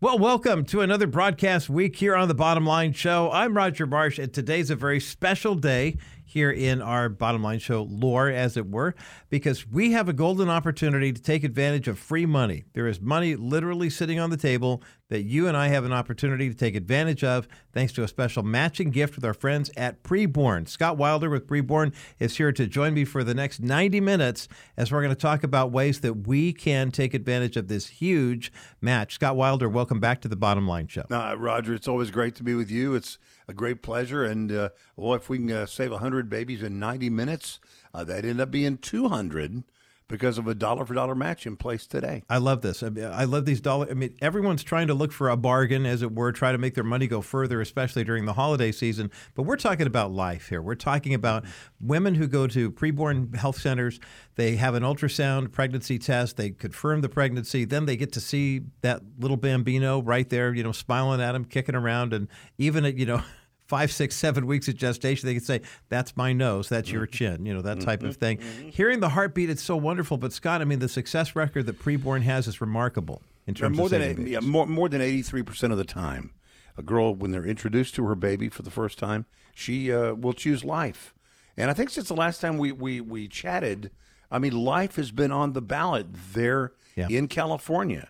Well, 0.00 0.16
welcome 0.16 0.64
to 0.66 0.80
another 0.80 1.08
broadcast 1.08 1.68
week 1.68 1.96
here 1.96 2.14
on 2.14 2.28
the 2.28 2.34
Bottom 2.34 2.64
Line 2.64 2.92
Show. 2.92 3.32
I'm 3.32 3.56
Roger 3.56 3.84
Marsh, 3.84 4.20
and 4.20 4.32
today's 4.32 4.70
a 4.70 4.76
very 4.76 5.00
special 5.00 5.56
day 5.56 5.96
here 6.28 6.50
in 6.50 6.82
our 6.82 7.08
Bottom 7.08 7.42
Line 7.42 7.58
Show 7.58 7.82
lore, 7.84 8.28
as 8.28 8.58
it 8.58 8.68
were, 8.68 8.94
because 9.30 9.66
we 9.66 9.92
have 9.92 10.08
a 10.08 10.12
golden 10.12 10.50
opportunity 10.50 11.10
to 11.10 11.22
take 11.22 11.42
advantage 11.42 11.88
of 11.88 11.98
free 11.98 12.26
money. 12.26 12.64
There 12.74 12.86
is 12.86 13.00
money 13.00 13.34
literally 13.34 13.88
sitting 13.88 14.20
on 14.20 14.28
the 14.28 14.36
table 14.36 14.82
that 15.08 15.22
you 15.22 15.48
and 15.48 15.56
I 15.56 15.68
have 15.68 15.84
an 15.84 15.92
opportunity 15.92 16.50
to 16.50 16.54
take 16.54 16.74
advantage 16.74 17.24
of 17.24 17.48
thanks 17.72 17.94
to 17.94 18.02
a 18.02 18.08
special 18.08 18.42
matching 18.42 18.90
gift 18.90 19.16
with 19.16 19.24
our 19.24 19.32
friends 19.32 19.70
at 19.74 20.02
Preborn. 20.02 20.68
Scott 20.68 20.98
Wilder 20.98 21.30
with 21.30 21.46
Preborn 21.46 21.94
is 22.18 22.36
here 22.36 22.52
to 22.52 22.66
join 22.66 22.92
me 22.92 23.06
for 23.06 23.24
the 23.24 23.34
next 23.34 23.60
90 23.60 24.00
minutes 24.00 24.48
as 24.76 24.92
we're 24.92 25.02
going 25.02 25.14
to 25.14 25.20
talk 25.20 25.42
about 25.42 25.72
ways 25.72 26.00
that 26.00 26.26
we 26.26 26.52
can 26.52 26.90
take 26.90 27.14
advantage 27.14 27.56
of 27.56 27.68
this 27.68 27.86
huge 27.86 28.52
match. 28.82 29.14
Scott 29.14 29.36
Wilder, 29.36 29.68
welcome 29.68 29.98
back 29.98 30.20
to 30.20 30.28
the 30.28 30.36
Bottom 30.36 30.68
Line 30.68 30.88
Show. 30.88 31.04
Uh, 31.10 31.34
Roger, 31.38 31.72
it's 31.72 31.88
always 31.88 32.10
great 32.10 32.34
to 32.34 32.42
be 32.42 32.54
with 32.54 32.70
you. 32.70 32.94
It's 32.94 33.18
a 33.48 33.54
great 33.54 33.82
pleasure. 33.82 34.24
And 34.24 34.52
uh, 34.52 34.68
well, 34.96 35.14
if 35.14 35.28
we 35.28 35.38
can 35.38 35.50
uh, 35.50 35.66
save 35.66 35.90
100 35.90 36.28
babies 36.28 36.62
in 36.62 36.78
90 36.78 37.10
minutes, 37.10 37.58
uh, 37.94 38.04
that 38.04 38.24
end 38.24 38.40
up 38.40 38.50
being 38.50 38.76
200 38.78 39.64
because 40.08 40.38
of 40.38 40.48
a 40.48 40.54
dollar 40.54 40.84
for 40.84 40.94
dollar 40.94 41.14
match 41.14 41.46
in 41.46 41.56
place 41.56 41.86
today. 41.86 42.22
I 42.28 42.38
love 42.38 42.62
this. 42.62 42.82
I, 42.82 42.88
mean, 42.88 43.04
I 43.04 43.24
love 43.24 43.44
these 43.44 43.60
dollar. 43.60 43.88
I 43.90 43.94
mean, 43.94 44.14
everyone's 44.20 44.64
trying 44.64 44.88
to 44.88 44.94
look 44.94 45.12
for 45.12 45.28
a 45.28 45.36
bargain, 45.36 45.86
as 45.86 46.02
it 46.02 46.14
were, 46.14 46.32
try 46.32 46.50
to 46.52 46.58
make 46.58 46.74
their 46.74 46.84
money 46.84 47.06
go 47.06 47.20
further, 47.20 47.60
especially 47.60 48.04
during 48.04 48.24
the 48.24 48.32
holiday 48.32 48.72
season. 48.72 49.10
But 49.34 49.42
we're 49.42 49.56
talking 49.56 49.86
about 49.86 50.10
life 50.10 50.48
here. 50.48 50.62
We're 50.62 50.74
talking 50.74 51.14
about 51.14 51.44
women 51.80 52.14
who 52.14 52.26
go 52.26 52.46
to 52.46 52.70
preborn 52.70 53.36
health 53.36 53.60
centers. 53.60 54.00
They 54.36 54.56
have 54.56 54.74
an 54.74 54.82
ultrasound 54.82 55.52
pregnancy 55.52 55.98
test. 55.98 56.36
They 56.36 56.50
confirm 56.50 57.02
the 57.02 57.08
pregnancy. 57.08 57.64
Then 57.64 57.86
they 57.86 57.96
get 57.96 58.12
to 58.12 58.20
see 58.20 58.62
that 58.80 59.02
little 59.18 59.36
bambino 59.36 60.02
right 60.02 60.28
there, 60.28 60.54
you 60.54 60.62
know, 60.62 60.72
smiling 60.72 61.20
at 61.20 61.32
them, 61.32 61.44
kicking 61.44 61.74
around, 61.74 62.12
and 62.12 62.28
even 62.56 62.84
at 62.84 62.96
you 62.96 63.06
know 63.06 63.22
five, 63.68 63.92
six, 63.92 64.16
seven 64.16 64.46
weeks 64.46 64.66
of 64.66 64.76
gestation, 64.76 65.26
they 65.26 65.34
can 65.34 65.44
say, 65.44 65.60
That's 65.88 66.16
my 66.16 66.32
nose, 66.32 66.68
that's 66.68 66.90
your 66.90 67.06
mm-hmm. 67.06 67.12
chin, 67.12 67.46
you 67.46 67.54
know, 67.54 67.62
that 67.62 67.80
type 67.80 68.02
of 68.02 68.12
mm-hmm. 68.12 68.20
thing. 68.20 68.38
Mm-hmm. 68.38 68.68
Hearing 68.70 69.00
the 69.00 69.10
heartbeat, 69.10 69.50
it's 69.50 69.62
so 69.62 69.76
wonderful. 69.76 70.16
But 70.16 70.32
Scott, 70.32 70.60
I 70.60 70.64
mean, 70.64 70.78
the 70.80 70.88
success 70.88 71.36
record 71.36 71.66
that 71.66 71.78
preborn 71.78 72.22
has 72.22 72.48
is 72.48 72.60
remarkable 72.60 73.22
in 73.46 73.54
terms 73.54 73.76
more 73.76 73.86
of 73.86 73.90
than 73.90 74.26
yeah, 74.26 74.40
more 74.40 74.66
more 74.66 74.88
than 74.88 75.00
83% 75.00 75.70
of 75.70 75.78
the 75.78 75.84
time, 75.84 76.32
a 76.76 76.82
girl 76.82 77.14
when 77.14 77.30
they're 77.30 77.46
introduced 77.46 77.94
to 77.96 78.04
her 78.06 78.14
baby 78.14 78.48
for 78.48 78.62
the 78.62 78.70
first 78.70 78.98
time, 78.98 79.26
she 79.54 79.92
uh, 79.92 80.14
will 80.14 80.32
choose 80.32 80.64
life. 80.64 81.14
And 81.56 81.70
I 81.70 81.74
think 81.74 81.90
since 81.90 82.08
the 82.08 82.14
last 82.14 82.40
time 82.40 82.58
we 82.58 82.72
we 82.72 83.00
we 83.00 83.28
chatted, 83.28 83.90
I 84.30 84.38
mean, 84.38 84.52
life 84.52 84.96
has 84.96 85.10
been 85.10 85.32
on 85.32 85.52
the 85.52 85.62
ballot 85.62 86.06
there 86.32 86.72
Yeah. 86.98 87.06
in 87.08 87.28
California. 87.28 88.08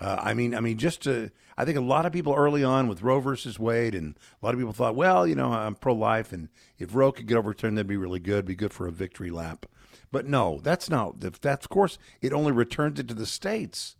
Uh, 0.00 0.16
I 0.18 0.32
mean, 0.34 0.54
I 0.54 0.60
mean, 0.60 0.78
just 0.78 1.02
to, 1.02 1.30
I 1.58 1.64
think 1.66 1.76
a 1.76 1.82
lot 1.82 2.06
of 2.06 2.12
people 2.12 2.34
early 2.34 2.64
on 2.64 2.88
with 2.88 3.02
Roe 3.02 3.20
versus 3.20 3.58
Wade, 3.58 3.94
and 3.94 4.16
a 4.40 4.46
lot 4.46 4.54
of 4.54 4.58
people 4.58 4.72
thought, 4.72 4.96
well, 4.96 5.26
you 5.26 5.34
know, 5.34 5.52
I'm 5.52 5.74
pro-life, 5.74 6.32
and 6.32 6.48
if 6.78 6.94
Roe 6.94 7.12
could 7.12 7.26
get 7.26 7.36
overturned, 7.36 7.76
that'd 7.76 7.86
be 7.86 7.98
really 7.98 8.18
good, 8.20 8.46
be 8.46 8.54
good 8.54 8.72
for 8.72 8.86
a 8.86 8.92
victory 8.92 9.30
lap. 9.30 9.66
But 10.10 10.26
no, 10.26 10.60
that's 10.62 10.88
not. 10.88 11.20
That's 11.20 11.66
of 11.66 11.68
course, 11.68 11.98
it 12.20 12.32
only 12.32 12.52
returns 12.52 12.98
it 12.98 13.08
to 13.08 13.14
the 13.14 13.26
states. 13.26 13.96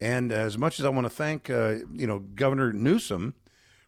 And 0.00 0.32
as 0.32 0.58
much 0.58 0.78
as 0.78 0.84
I 0.84 0.88
want 0.90 1.04
to 1.04 1.10
thank, 1.10 1.48
uh, 1.50 1.76
you 1.92 2.06
know, 2.06 2.18
Governor 2.20 2.72
Newsom 2.72 3.34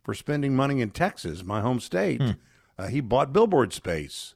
for 0.03 0.15
spending 0.15 0.55
money 0.55 0.81
in 0.81 0.91
Texas, 0.91 1.45
my 1.45 1.61
home 1.61 1.81
state, 1.81 2.23
uh, 2.79 2.87
he 2.89 3.01
bought 3.01 3.33
billboard 3.33 3.73
space 3.73 4.35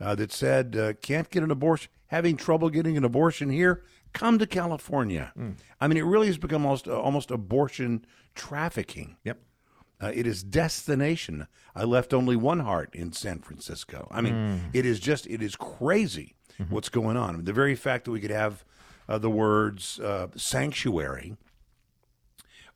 uh, 0.00 0.14
that 0.16 0.32
said, 0.32 0.76
uh, 0.76 0.92
"Can't 0.94 1.30
get 1.30 1.42
an 1.42 1.50
abortion, 1.50 1.90
having 2.08 2.36
trouble 2.36 2.70
getting 2.70 2.96
an 2.96 3.04
abortion 3.04 3.50
here, 3.50 3.82
come 4.12 4.38
to 4.38 4.46
California." 4.46 5.32
I 5.80 5.88
mean, 5.88 5.96
it 5.98 6.04
really 6.04 6.26
has 6.26 6.38
become 6.38 6.64
almost 6.64 6.88
uh, 6.88 7.00
almost 7.00 7.30
abortion 7.30 8.04
trafficking. 8.34 9.16
Yep. 9.24 9.38
Uh, 10.02 10.12
it 10.14 10.26
is 10.26 10.42
destination. 10.42 11.46
I 11.74 11.84
left 11.84 12.14
only 12.14 12.34
one 12.34 12.60
heart 12.60 12.94
in 12.94 13.12
San 13.12 13.40
Francisco. 13.40 14.08
I 14.10 14.20
mean, 14.22 14.70
it 14.72 14.86
is 14.86 14.98
just 14.98 15.26
it 15.26 15.42
is 15.42 15.56
crazy 15.56 16.34
what's 16.68 16.88
going 16.88 17.16
on. 17.16 17.44
The 17.44 17.52
very 17.52 17.74
fact 17.74 18.04
that 18.04 18.10
we 18.10 18.20
could 18.20 18.30
have 18.30 18.64
uh, 19.08 19.18
the 19.18 19.30
words 19.30 19.98
uh, 20.00 20.28
sanctuary 20.36 21.36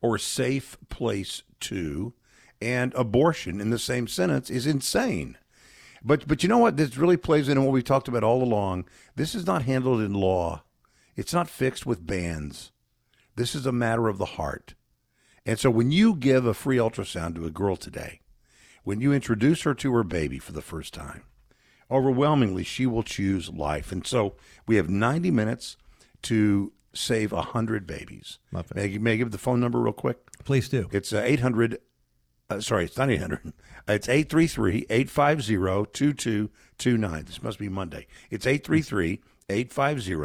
or 0.01 0.17
safe 0.17 0.77
place 0.89 1.43
to 1.61 2.13
and 2.61 2.93
abortion 2.93 3.59
in 3.59 3.69
the 3.69 3.79
same 3.79 4.07
sentence 4.07 4.49
is 4.49 4.67
insane. 4.67 5.37
But 6.03 6.27
but 6.27 6.43
you 6.43 6.49
know 6.49 6.59
what? 6.59 6.77
This 6.77 6.97
really 6.97 7.17
plays 7.17 7.49
into 7.49 7.61
what 7.61 7.71
we 7.71 7.81
talked 7.81 8.07
about 8.07 8.23
all 8.23 8.43
along. 8.43 8.85
This 9.15 9.33
is 9.33 9.47
not 9.47 9.63
handled 9.63 10.01
in 10.01 10.13
law. 10.13 10.63
It's 11.15 11.33
not 11.33 11.49
fixed 11.49 11.85
with 11.85 12.05
bands. 12.05 12.71
This 13.35 13.55
is 13.55 13.65
a 13.65 13.71
matter 13.71 14.07
of 14.07 14.17
the 14.17 14.25
heart. 14.25 14.75
And 15.45 15.59
so 15.59 15.69
when 15.69 15.91
you 15.91 16.15
give 16.15 16.45
a 16.45 16.53
free 16.53 16.77
ultrasound 16.77 17.35
to 17.35 17.45
a 17.45 17.51
girl 17.51 17.75
today, 17.75 18.21
when 18.83 19.01
you 19.01 19.13
introduce 19.13 19.61
her 19.63 19.73
to 19.75 19.93
her 19.93 20.03
baby 20.03 20.39
for 20.39 20.51
the 20.51 20.61
first 20.61 20.93
time, 20.93 21.23
overwhelmingly 21.89 22.63
she 22.63 22.85
will 22.85 23.03
choose 23.03 23.49
life. 23.49 23.91
And 23.91 24.05
so 24.05 24.35
we 24.67 24.75
have 24.75 24.89
90 24.89 25.31
minutes 25.31 25.77
to 26.23 26.73
save 26.93 27.31
100 27.31 27.85
babies. 27.85 28.39
May, 28.73 28.97
may 28.97 29.13
I 29.13 29.15
give 29.17 29.31
the 29.31 29.37
phone 29.37 29.59
number 29.59 29.79
real 29.79 29.93
quick? 29.93 30.17
Please 30.43 30.69
do. 30.69 30.87
It's 30.91 31.13
uh, 31.13 31.21
800. 31.23 31.79
Uh, 32.49 32.59
sorry, 32.59 32.85
it's 32.85 32.97
not 32.97 33.09
800. 33.09 33.53
It's 33.87 34.09
833 34.09 34.87
850 34.89 35.91
2229. 35.93 37.25
This 37.25 37.43
must 37.43 37.59
be 37.59 37.69
Monday. 37.69 38.07
It's 38.31 38.47
833 38.47 39.21
850 39.47 40.15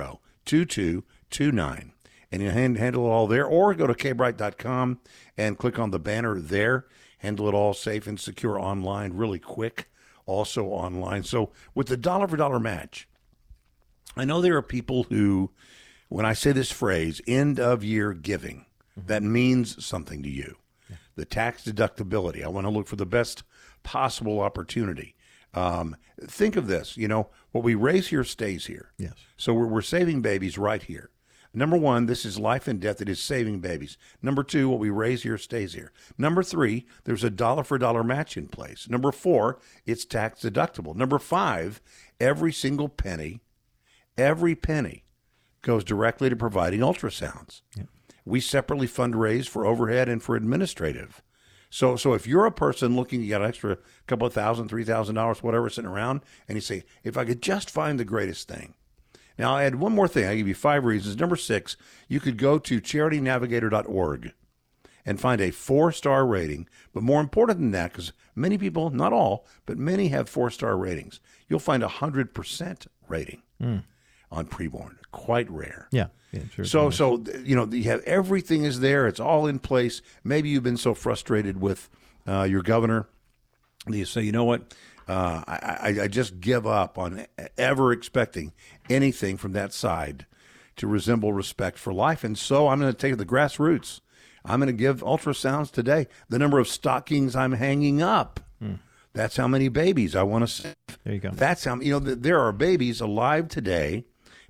2229. 0.45 1.93
And 2.33 2.43
you 2.43 2.51
hand, 2.51 2.79
handle 2.79 3.07
it 3.07 3.11
all 3.11 3.27
there, 3.27 3.45
or 3.45 3.75
go 3.75 3.87
to 3.87 3.95
kbright.com 3.95 5.01
and 5.37 5.59
click 5.59 5.79
on 5.79 5.91
the 5.91 5.99
banner 5.99 6.39
there. 6.39 6.87
Handle 7.19 7.49
it 7.49 7.55
all 7.55 7.75
safe 7.75 8.07
and 8.07 8.19
secure 8.19 8.59
online, 8.59 9.13
really 9.13 9.39
quick, 9.39 9.91
also 10.25 10.67
online. 10.67 11.23
So, 11.23 11.51
with 11.75 11.89
the 11.89 11.97
dollar 11.97 12.27
for 12.27 12.37
dollar 12.37 12.59
match, 12.59 13.07
I 14.17 14.25
know 14.25 14.41
there 14.41 14.57
are 14.57 14.63
people 14.63 15.05
who, 15.05 15.51
when 16.09 16.25
I 16.25 16.33
say 16.33 16.53
this 16.53 16.71
phrase, 16.71 17.21
end 17.27 17.61
of 17.61 17.85
year 17.85 18.15
giving, 18.15 18.65
that 18.97 19.23
means 19.23 19.85
something 19.85 20.23
to 20.23 20.31
you. 20.31 20.57
The 21.17 21.25
tax 21.25 21.65
deductibility. 21.65 22.43
I 22.43 22.49
want 22.49 22.67
to 22.67 22.71
look 22.71 22.87
for 22.87 22.97
the 22.97 23.07
best 23.07 23.43
possible 23.83 24.41
opportunity. 24.41 25.15
Um, 25.53 25.97
think 26.23 26.57
of 26.57 26.67
this 26.69 26.97
you 26.97 27.09
know, 27.09 27.29
what 27.53 27.65
we 27.65 27.75
raise 27.75 28.09
here 28.09 28.25
stays 28.25 28.67
here. 28.67 28.93
Yes. 28.99 29.15
So 29.37 29.55
we're, 29.55 29.67
we're 29.67 29.81
saving 29.83 30.23
babies 30.23 30.59
right 30.59 30.83
here. 30.83 31.11
Number 31.53 31.77
one, 31.77 32.07
this 32.07 32.25
is 32.25 32.39
life 32.39 32.69
and 32.69 32.81
death. 32.81 33.01
It 33.01 33.09
is 33.09 33.21
saving 33.21 33.59
babies. 33.59 33.99
Number 34.23 34.45
two, 34.45 34.69
what 34.69 34.79
we 34.79 34.91
raise 34.91 35.25
here 35.25 35.37
stays 35.37 35.75
here. 35.75 35.93
Number 36.17 36.45
three, 36.45 36.87
there's 37.05 37.25
a 37.25 37.31
dollar 37.31 37.65
for 37.65 37.77
dollar 37.77 38.05
match 38.05 38.37
in 38.37 38.47
place. 38.47 38.89
Number 38.89 39.11
four, 39.11 39.59
it's 39.85 40.05
tax 40.05 40.43
deductible. 40.43 40.95
Number 40.95 41.19
five, 41.19 41.81
every 42.21 42.53
single 42.53 42.89
penny, 42.89 43.41
every 44.17 44.55
penny 44.55 45.05
goes 45.63 45.83
directly 45.83 46.31
to 46.31 46.37
providing 46.37 46.81
ultrasounds. 46.81 47.63
We 48.25 48.41
separately 48.41 48.87
fundraise 48.87 49.49
for 49.49 49.67
overhead 49.67 50.09
and 50.09 50.23
for 50.23 50.37
administrative. 50.37 51.21
So, 51.71 51.95
so 51.97 52.15
if 52.15 52.27
you're 52.27 52.47
a 52.47 52.53
person 52.53 52.97
looking 52.97 53.21
to 53.21 53.27
get 53.27 53.41
an 53.41 53.49
extra 53.49 53.79
couple 54.07 54.27
of 54.27 54.35
thousand, 54.35 54.69
three 54.69 54.85
thousand 54.85 55.15
dollars, 55.15 55.43
whatever, 55.43 55.71
sitting 55.71 55.91
around, 55.91 56.21
and 56.49 56.57
you 56.57 56.61
say, 56.61 56.85
if 57.05 57.17
I 57.17 57.25
could 57.25 57.41
just 57.41 57.71
find 57.71 57.99
the 57.99 58.05
greatest 58.05 58.49
thing. 58.49 58.75
Now, 59.39 59.55
I'll 59.55 59.65
add 59.65 59.77
one 59.77 59.93
more 59.93 60.09
thing. 60.09 60.27
I'll 60.27 60.37
give 60.37 60.49
you 60.49 60.55
five 60.55 60.85
reasons. 60.85 61.17
Number 61.17 61.37
six, 61.37 61.77
you 62.09 62.21
could 62.21 62.37
go 62.37 62.59
to 62.59 62.81
charitynavigator.org 62.81 64.33
and 65.07 65.21
find 65.21 65.41
a 65.41 65.51
four 65.51 65.93
star 65.93 66.27
rating. 66.27 66.69
But 66.93 67.05
more 67.05 67.21
important 67.21 67.59
than 67.59 67.71
that, 67.71 67.93
because 67.93 68.13
many 68.35 68.59
people, 68.59 68.91
not 68.91 69.13
all, 69.13 69.47
but 69.65 69.79
many 69.79 70.09
have 70.09 70.29
four 70.29 70.51
star 70.51 70.77
ratings, 70.77 71.21
you'll 71.49 71.59
find 71.59 71.83
a 71.83 71.89
100% 71.89 72.87
rating 73.09 73.43
hmm. 73.61 73.79
On 74.31 74.47
preborn. 74.47 74.97
Quite 75.13 75.51
rare. 75.51 75.89
Yeah. 75.91 76.07
yeah 76.33 76.43
sure. 76.55 76.65
So, 76.65 76.91
so 76.91 77.23
you 77.45 77.57
know, 77.57 77.67
you 77.67 77.85
have 77.85 78.03
everything 78.03 78.65
is 78.65 78.81
there. 78.81 79.07
It's 79.07 79.21
all 79.21 79.47
in 79.47 79.59
place. 79.59 80.03
Maybe 80.25 80.49
you've 80.49 80.63
been 80.63 80.77
so 80.77 80.95
frustrated 80.95 81.61
with 81.61 81.89
uh, 82.27 82.45
your 82.45 82.63
governor 82.63 83.09
that 83.87 83.97
you 83.97 84.05
say, 84.05 84.23
you 84.23 84.33
know 84.33 84.45
what, 84.45 84.75
uh, 85.09 85.43
I, 85.47 85.79
I, 85.81 86.03
I 86.03 86.09
just 86.09 86.41
give 86.41 86.67
up 86.67 86.99
on 86.99 87.27
ever 87.59 87.93
expecting 87.93 88.53
anything 88.89 89.37
from 89.37 89.53
that 89.55 89.73
side 89.73 90.27
to 90.77 90.87
resemble 90.87 91.33
respect 91.33 91.79
for 91.79 91.93
life, 91.93 92.23
and 92.25 92.39
so 92.39 92.69
I'm 92.69 92.81
going 92.81 92.93
to 92.93 92.97
take 92.97 93.17
the 93.19 93.27
grassroots. 93.27 94.01
I'm 94.45 94.61
going 94.61 94.69
to 94.69 94.73
give 94.73 95.01
ultrasounds 95.01 95.71
today. 95.71 96.07
The 96.29 96.39
number 96.39 96.59
of 96.59 96.69
stockings 96.69 97.37
I'm 97.37 97.53
hanging 97.53 98.01
up. 98.01 98.41
That's 99.13 99.37
how 99.37 99.49
many 99.49 99.69
babies 99.69 100.15
I 100.15 100.23
want 100.23 100.47
to 100.47 100.49
save. 100.49 100.75
There 101.05 101.15
you 101.15 101.21
go. 101.21 101.31
That's 101.33 101.65
how 101.65 101.81
you 101.81 101.93
know 101.93 102.01
th- 102.01 102.19
there 102.21 102.41
are 102.41 102.53
babies 102.53 103.01
alive 103.01 103.49
today 103.49 104.05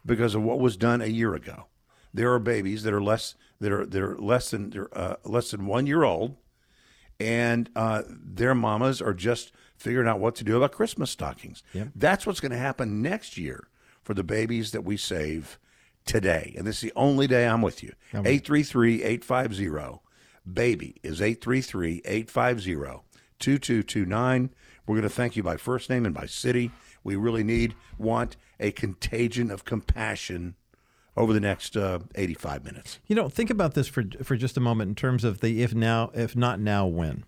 because 0.04 0.34
of 0.34 0.42
what 0.42 0.60
was 0.60 0.76
done 0.76 1.00
a 1.00 1.06
year 1.06 1.34
ago. 1.34 1.66
There 2.12 2.32
are 2.32 2.38
babies 2.38 2.82
that 2.82 2.92
are 2.92 3.02
less 3.02 3.34
that 3.60 3.72
are 3.72 3.86
that 3.86 4.02
are 4.02 4.18
less 4.18 4.50
than 4.50 4.70
they're, 4.70 4.98
uh, 4.98 5.16
less 5.24 5.50
than 5.52 5.66
one 5.66 5.86
year 5.86 6.02
old, 6.02 6.36
and 7.18 7.70
uh, 7.76 8.02
their 8.08 8.54
mamas 8.54 9.00
are 9.00 9.14
just 9.14 9.52
figuring 9.76 10.08
out 10.08 10.18
what 10.20 10.34
to 10.36 10.44
do 10.44 10.56
about 10.56 10.72
Christmas 10.72 11.10
stockings. 11.10 11.62
That's 11.94 12.26
what's 12.26 12.40
going 12.40 12.52
to 12.52 12.58
happen 12.58 13.00
next 13.02 13.38
year 13.38 13.68
for 14.02 14.14
the 14.14 14.24
babies 14.24 14.72
that 14.72 14.82
we 14.84 14.96
save 14.96 15.58
today. 16.04 16.54
And 16.56 16.66
this 16.66 16.76
is 16.76 16.82
the 16.82 16.92
only 16.96 17.26
day 17.26 17.46
I'm 17.46 17.62
with 17.62 17.82
you. 17.82 17.92
833 18.26 19.02
850 19.04 20.00
baby 20.52 20.96
is 21.02 21.20
833 21.22 22.02
850 22.04 23.02
2229. 23.38 24.50
We're 24.86 24.96
going 24.96 25.08
to 25.08 25.14
thank 25.14 25.36
you 25.36 25.42
by 25.42 25.56
first 25.56 25.88
name 25.88 26.04
and 26.04 26.14
by 26.14 26.26
city. 26.26 26.70
We 27.02 27.16
really 27.16 27.44
need, 27.44 27.74
want 27.98 28.36
a 28.58 28.70
contagion 28.70 29.50
of 29.50 29.64
compassion 29.64 30.54
over 31.16 31.32
the 31.32 31.40
next 31.40 31.76
uh, 31.76 32.00
85 32.14 32.64
minutes. 32.64 33.00
You 33.06 33.16
know, 33.16 33.28
think 33.28 33.50
about 33.50 33.74
this 33.74 33.88
for 33.88 34.04
for 34.22 34.36
just 34.36 34.56
a 34.56 34.60
moment 34.60 34.90
in 34.90 34.94
terms 34.94 35.24
of 35.24 35.40
the 35.40 35.62
if 35.62 35.74
now, 35.74 36.10
if 36.14 36.36
not 36.36 36.60
now, 36.60 36.86
when. 36.86 37.24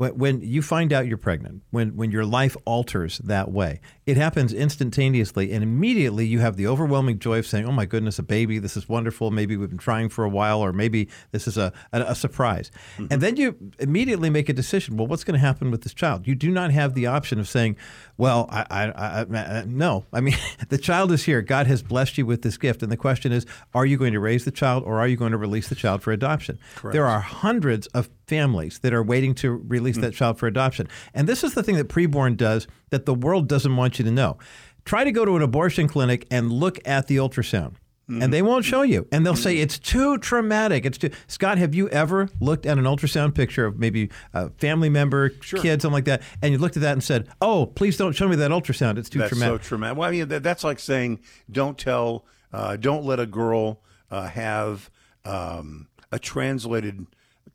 When, 0.00 0.16
when 0.16 0.40
you 0.40 0.62
find 0.62 0.94
out 0.94 1.06
you're 1.06 1.18
pregnant, 1.18 1.60
when 1.72 1.94
when 1.94 2.10
your 2.10 2.24
life 2.24 2.56
alters 2.64 3.18
that 3.18 3.52
way, 3.52 3.82
it 4.06 4.16
happens 4.16 4.54
instantaneously, 4.54 5.52
and 5.52 5.62
immediately 5.62 6.24
you 6.24 6.38
have 6.38 6.56
the 6.56 6.66
overwhelming 6.66 7.18
joy 7.18 7.38
of 7.40 7.46
saying, 7.46 7.66
"Oh 7.66 7.72
my 7.72 7.84
goodness, 7.84 8.18
a 8.18 8.22
baby! 8.22 8.58
This 8.58 8.78
is 8.78 8.88
wonderful. 8.88 9.30
Maybe 9.30 9.58
we've 9.58 9.68
been 9.68 9.76
trying 9.76 10.08
for 10.08 10.24
a 10.24 10.28
while, 10.30 10.60
or 10.62 10.72
maybe 10.72 11.10
this 11.32 11.46
is 11.46 11.58
a 11.58 11.74
a, 11.92 12.00
a 12.00 12.14
surprise." 12.14 12.70
Mm-hmm. 12.94 13.06
And 13.10 13.20
then 13.20 13.36
you 13.36 13.54
immediately 13.78 14.30
make 14.30 14.48
a 14.48 14.54
decision. 14.54 14.96
Well, 14.96 15.06
what's 15.06 15.22
going 15.22 15.38
to 15.38 15.46
happen 15.46 15.70
with 15.70 15.82
this 15.82 15.92
child? 15.92 16.26
You 16.26 16.34
do 16.34 16.50
not 16.50 16.70
have 16.70 16.94
the 16.94 17.06
option 17.06 17.38
of 17.38 17.46
saying, 17.46 17.76
"Well, 18.16 18.48
I, 18.50 18.64
I, 18.70 18.84
I, 18.86 19.26
I 19.36 19.64
no." 19.66 20.06
I 20.14 20.22
mean, 20.22 20.36
the 20.70 20.78
child 20.78 21.12
is 21.12 21.24
here. 21.24 21.42
God 21.42 21.66
has 21.66 21.82
blessed 21.82 22.16
you 22.16 22.24
with 22.24 22.40
this 22.40 22.56
gift, 22.56 22.82
and 22.82 22.90
the 22.90 22.96
question 22.96 23.32
is, 23.32 23.44
are 23.74 23.84
you 23.84 23.98
going 23.98 24.14
to 24.14 24.20
raise 24.20 24.46
the 24.46 24.50
child, 24.50 24.82
or 24.84 24.98
are 24.98 25.08
you 25.08 25.18
going 25.18 25.32
to 25.32 25.38
release 25.38 25.68
the 25.68 25.74
child 25.74 26.02
for 26.02 26.10
adoption? 26.10 26.58
Correct. 26.76 26.94
There 26.94 27.06
are 27.06 27.20
hundreds 27.20 27.86
of 27.88 28.08
families 28.30 28.78
that 28.78 28.94
are 28.94 29.02
waiting 29.02 29.34
to 29.34 29.50
release 29.50 29.98
mm. 29.98 30.02
that 30.02 30.14
child 30.14 30.38
for 30.38 30.46
adoption. 30.46 30.88
And 31.12 31.28
this 31.28 31.42
is 31.42 31.52
the 31.54 31.62
thing 31.62 31.76
that 31.76 31.88
preborn 31.88 32.36
does 32.36 32.68
that 32.90 33.04
the 33.04 33.14
world 33.14 33.48
doesn't 33.48 33.76
want 33.76 33.98
you 33.98 34.04
to 34.04 34.10
know. 34.10 34.38
Try 34.84 35.04
to 35.04 35.12
go 35.12 35.24
to 35.24 35.36
an 35.36 35.42
abortion 35.42 35.88
clinic 35.88 36.26
and 36.30 36.52
look 36.52 36.78
at 36.86 37.08
the 37.08 37.16
ultrasound. 37.16 37.74
Mm-hmm. 38.08 38.22
And 38.22 38.32
they 38.32 38.42
won't 38.42 38.64
show 38.64 38.82
you. 38.82 39.06
And 39.12 39.24
they'll 39.26 39.36
say 39.36 39.58
it's 39.58 39.78
too 39.78 40.18
traumatic. 40.18 40.84
It's 40.84 40.98
too 40.98 41.10
Scott, 41.26 41.58
have 41.58 41.74
you 41.74 41.88
ever 41.90 42.28
looked 42.40 42.66
at 42.66 42.78
an 42.78 42.84
ultrasound 42.84 43.34
picture 43.34 43.66
of 43.66 43.78
maybe 43.78 44.10
a 44.32 44.50
family 44.50 44.88
member, 44.88 45.30
sure. 45.40 45.60
kid, 45.60 45.82
something 45.82 45.94
like 45.94 46.06
that, 46.06 46.22
and 46.42 46.52
you 46.52 46.58
looked 46.58 46.76
at 46.76 46.82
that 46.82 46.94
and 46.94 47.04
said, 47.04 47.28
"Oh, 47.40 47.66
please 47.66 47.96
don't 47.96 48.12
show 48.12 48.26
me 48.26 48.34
that 48.34 48.50
ultrasound. 48.50 48.98
It's 48.98 49.08
too 49.08 49.20
that's 49.20 49.30
traumatic." 49.30 49.62
so 49.62 49.68
traumatic. 49.68 49.96
Well, 49.96 50.08
I 50.08 50.12
mean, 50.12 50.26
that's 50.28 50.64
like 50.64 50.80
saying, 50.80 51.20
"Don't 51.48 51.78
tell, 51.78 52.24
uh, 52.52 52.74
don't 52.74 53.04
let 53.04 53.20
a 53.20 53.26
girl 53.26 53.80
uh, 54.10 54.26
have 54.26 54.90
um, 55.24 55.86
a 56.10 56.18
translated 56.18 57.06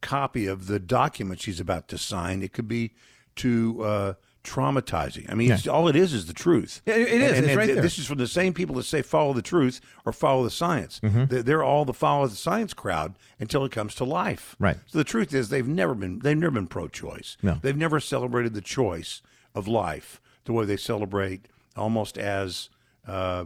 copy 0.02 0.48
of 0.48 0.68
the 0.68 0.80
document 0.80 1.42
she's 1.42 1.60
about 1.60 1.88
to 1.90 1.98
sign. 1.98 2.42
It 2.42 2.54
could 2.54 2.68
be 2.68 2.92
too 3.36 3.84
uh, 3.84 4.14
traumatizing. 4.46 5.30
I 5.30 5.34
mean, 5.34 5.50
yeah. 5.50 5.72
all 5.72 5.88
it 5.88 5.96
is 5.96 6.14
is 6.14 6.28
the 6.28 6.34
truth. 6.34 6.82
Yeah, 6.86 6.96
it 6.96 7.22
is. 7.22 7.38
And, 7.38 7.48
it's 7.48 7.56
right 7.56 7.68
there. 7.68 7.82
This 7.82 7.98
is 7.98 8.06
from 8.06 8.20
the 8.20 8.28
same 8.28 8.54
people 8.54 8.76
that 8.76 8.84
say 8.84 9.02
follow 9.02 9.34
the 9.34 9.42
truth 9.42 9.82
or 10.06 10.14
follow 10.14 10.44
the 10.44 10.52
science. 10.52 11.02
Mm-hmm. 11.04 11.42
They're 11.42 11.64
all 11.64 11.84
the 11.84 11.94
follow 11.94 12.28
the 12.28 12.36
science 12.36 12.74
crowd 12.74 13.16
until 13.40 13.66
it 13.66 13.72
comes 13.72 13.96
to 13.96 14.06
life. 14.06 14.56
Right. 14.60 14.78
So 14.86 14.98
the 14.98 15.04
truth 15.04 15.34
is 15.34 15.50
they've 15.50 15.68
never 15.68 15.96
been 15.96 16.20
they've 16.20 16.38
never 16.38 16.52
been 16.52 16.68
pro-choice. 16.68 17.38
No. 17.42 17.60
They've 17.62 17.76
never 17.76 18.00
celebrated 18.00 18.54
the 18.54 18.62
choice 18.62 19.22
of 19.54 19.68
life 19.68 20.22
the 20.46 20.54
way 20.54 20.66
they 20.66 20.78
celebrate 20.78 21.48
almost 21.76 22.18
as 22.18 22.70
uh, 23.08 23.46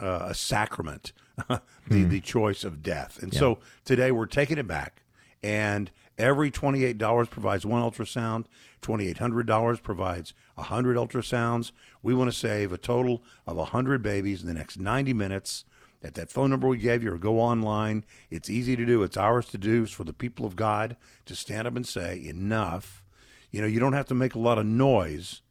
uh, 0.00 0.26
a 0.26 0.34
sacrament 0.34 1.12
the 1.48 1.60
mm. 1.88 2.10
the 2.10 2.20
choice 2.20 2.64
of 2.64 2.82
death. 2.82 3.18
And 3.22 3.32
yeah. 3.32 3.40
so 3.40 3.58
today 3.84 4.12
we're 4.12 4.26
taking 4.26 4.58
it 4.58 4.66
back 4.66 5.02
and 5.42 5.90
every 6.16 6.50
$28 6.50 7.30
provides 7.30 7.64
one 7.64 7.82
ultrasound. 7.82 8.46
$2,800 8.82 9.82
provides 9.82 10.34
100 10.54 10.96
ultrasounds. 10.96 11.72
We 12.02 12.14
want 12.14 12.30
to 12.30 12.36
save 12.36 12.72
a 12.72 12.78
total 12.78 13.22
of 13.46 13.56
100 13.56 14.02
babies 14.02 14.42
in 14.42 14.48
the 14.48 14.54
next 14.54 14.78
90 14.78 15.12
minutes. 15.12 15.64
At 16.02 16.14
that 16.14 16.30
phone 16.30 16.50
number 16.50 16.68
we 16.68 16.78
gave 16.78 17.02
you, 17.02 17.12
or 17.12 17.18
go 17.18 17.40
online. 17.40 18.04
It's 18.30 18.48
easy 18.48 18.76
to 18.76 18.86
do. 18.86 19.02
It's 19.02 19.16
ours 19.16 19.46
to 19.46 19.58
do. 19.58 19.82
It's 19.82 19.92
for 19.92 20.04
the 20.04 20.12
people 20.12 20.46
of 20.46 20.54
God 20.54 20.96
to 21.26 21.34
stand 21.34 21.66
up 21.66 21.74
and 21.74 21.86
say, 21.86 22.24
enough. 22.24 23.02
You 23.50 23.60
know, 23.60 23.66
you 23.66 23.80
don't 23.80 23.94
have 23.94 24.06
to 24.06 24.14
make 24.14 24.34
a 24.34 24.38
lot 24.38 24.58
of 24.58 24.66
noise 24.66 25.42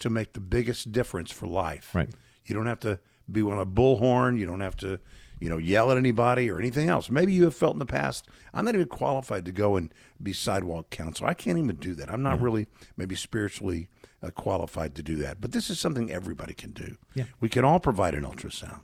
to 0.00 0.10
make 0.10 0.32
the 0.32 0.40
biggest 0.40 0.90
difference 0.90 1.30
for 1.30 1.46
life. 1.46 1.94
Right. 1.94 2.08
You 2.44 2.54
don't 2.54 2.66
have 2.66 2.80
to 2.80 2.98
be 3.30 3.42
on 3.42 3.58
a 3.58 3.66
bullhorn. 3.66 4.38
You 4.38 4.46
don't 4.46 4.60
have 4.60 4.76
to 4.78 4.98
you 5.44 5.50
know, 5.50 5.58
yell 5.58 5.90
at 5.90 5.98
anybody 5.98 6.50
or 6.50 6.58
anything 6.58 6.88
else. 6.88 7.10
Maybe 7.10 7.34
you 7.34 7.44
have 7.44 7.54
felt 7.54 7.74
in 7.74 7.78
the 7.78 7.84
past, 7.84 8.26
I'm 8.54 8.64
not 8.64 8.74
even 8.74 8.88
qualified 8.88 9.44
to 9.44 9.52
go 9.52 9.76
and 9.76 9.92
be 10.22 10.32
sidewalk 10.32 10.88
counsel. 10.88 11.26
I 11.26 11.34
can't 11.34 11.58
even 11.58 11.76
do 11.76 11.94
that. 11.96 12.10
I'm 12.10 12.22
not 12.22 12.36
mm-hmm. 12.36 12.44
really 12.44 12.66
maybe 12.96 13.14
spiritually 13.14 13.88
uh, 14.22 14.30
qualified 14.30 14.94
to 14.94 15.02
do 15.02 15.16
that. 15.16 15.42
But 15.42 15.52
this 15.52 15.68
is 15.68 15.78
something 15.78 16.10
everybody 16.10 16.54
can 16.54 16.70
do. 16.70 16.96
Yeah. 17.12 17.24
We 17.40 17.50
can 17.50 17.62
all 17.62 17.78
provide 17.78 18.14
an 18.14 18.24
ultrasound. 18.24 18.80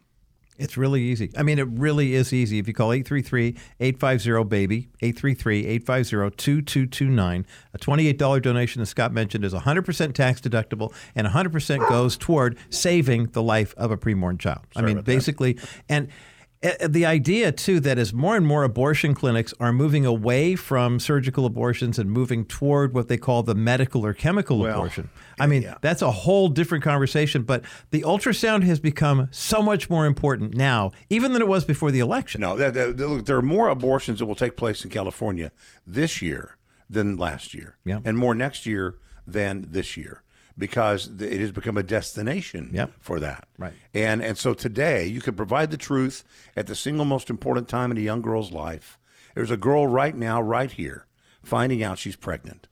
It's 0.59 0.77
really 0.77 1.01
easy. 1.01 1.31
I 1.35 1.43
mean, 1.43 1.59
it 1.59 1.67
really 1.69 2.13
is 2.13 2.35
easy. 2.35 2.59
If 2.59 2.69
you 2.69 2.75
call 2.75 2.91
833-850-BABY, 2.91 4.89
833-850-2229, 5.01 7.45
a 7.73 7.79
$28 7.79 8.43
donation, 8.43 8.83
as 8.83 8.91
Scott 8.91 9.15
mentioned, 9.15 9.47
is 9.47 9.55
100% 9.55 10.13
tax 10.13 10.43
deductible 10.43 10.93
and 11.15 11.27
100% 11.27 11.89
goes 11.89 12.19
toward 12.19 12.59
saving 12.69 13.29
the 13.29 13.43
life 13.43 13.73
of 13.79 13.91
a 13.91 13.97
preborn 13.97 14.39
child. 14.39 14.67
Sorry 14.75 14.91
I 14.91 14.95
mean, 14.95 15.03
basically, 15.03 15.55
that. 15.55 15.71
and– 15.89 16.09
the 16.63 17.07
idea 17.07 17.53
too 17.53 17.81
that 17.81 17.99
as 17.99 18.13
more 18.13 18.37
and 18.37 18.47
more 18.47 18.65
abortion 18.65 19.15
clinics 19.15 19.55
are 19.61 19.73
moving 19.73 20.05
away 20.05 20.55
from 20.55 21.01
surgical 21.01 21.47
abortions 21.47 21.99
and 21.99 22.11
moving 22.11 22.45
toward 22.45 22.93
what 22.93 23.09
they 23.09 23.17
call 23.17 23.43
the 23.43 23.55
medical 23.55 24.05
or 24.05 24.13
chemical 24.13 24.59
well, 24.59 24.75
abortion 24.75 25.09
i 25.39 25.47
mean 25.47 25.63
yeah. 25.63 25.77
that's 25.81 26.03
a 26.03 26.11
whole 26.11 26.49
different 26.49 26.85
conversation 26.85 27.43
but 27.43 27.65
the 27.91 28.03
ultrasound 28.03 28.63
has 28.63 28.79
become 28.79 29.27
so 29.31 29.63
much 29.63 29.89
more 29.89 30.05
important 30.05 30.55
now 30.55 30.93
even 31.09 31.33
than 31.33 31.41
it 31.41 31.49
was 31.49 31.65
before 31.65 31.91
the 31.91 32.01
election 32.01 32.43
no 32.43 32.55
look, 32.55 33.25
there 33.25 33.37
are 33.37 33.43
more 33.43 33.69
abortions 33.69 34.19
that 34.19 34.27
will 34.27 34.35
take 34.35 34.57
place 34.57 34.85
in 34.85 34.91
california 34.91 35.51
this 35.87 36.21
year 36.21 36.59
than 36.91 37.17
last 37.17 37.55
year 37.55 37.79
yeah. 37.87 38.01
and 38.05 38.19
more 38.19 38.35
next 38.35 38.67
year 38.67 38.97
than 39.27 39.65
this 39.71 39.97
year 39.97 40.23
because 40.59 41.09
it 41.21 41.41
has 41.41 41.53
become 41.53 41.77
a 41.77 41.83
destination 41.83 42.71
yep. 42.73 42.93
for 43.01 43.21
that. 43.21 43.49
Right. 43.59 43.73
And 43.95 44.23
and 44.23 44.37
so 44.37 44.55
today 44.55 45.07
you 45.07 45.21
can 45.21 45.35
provide 45.35 45.71
the 45.71 45.77
truth 45.77 46.25
at 46.57 46.67
the 46.67 46.75
single 46.75 47.05
most 47.05 47.31
important 47.31 47.69
time 47.69 47.91
in 47.91 47.99
a 47.99 48.03
young 48.03 48.23
girl's 48.23 48.53
life. 48.53 48.99
There's 49.35 49.51
a 49.51 49.57
girl 49.57 49.87
right 49.87 50.15
now, 50.15 50.41
right 50.43 50.71
here, 50.71 51.07
finding 51.43 51.83
out 51.83 51.99
she's 51.99 52.17
pregnant. 52.17 52.67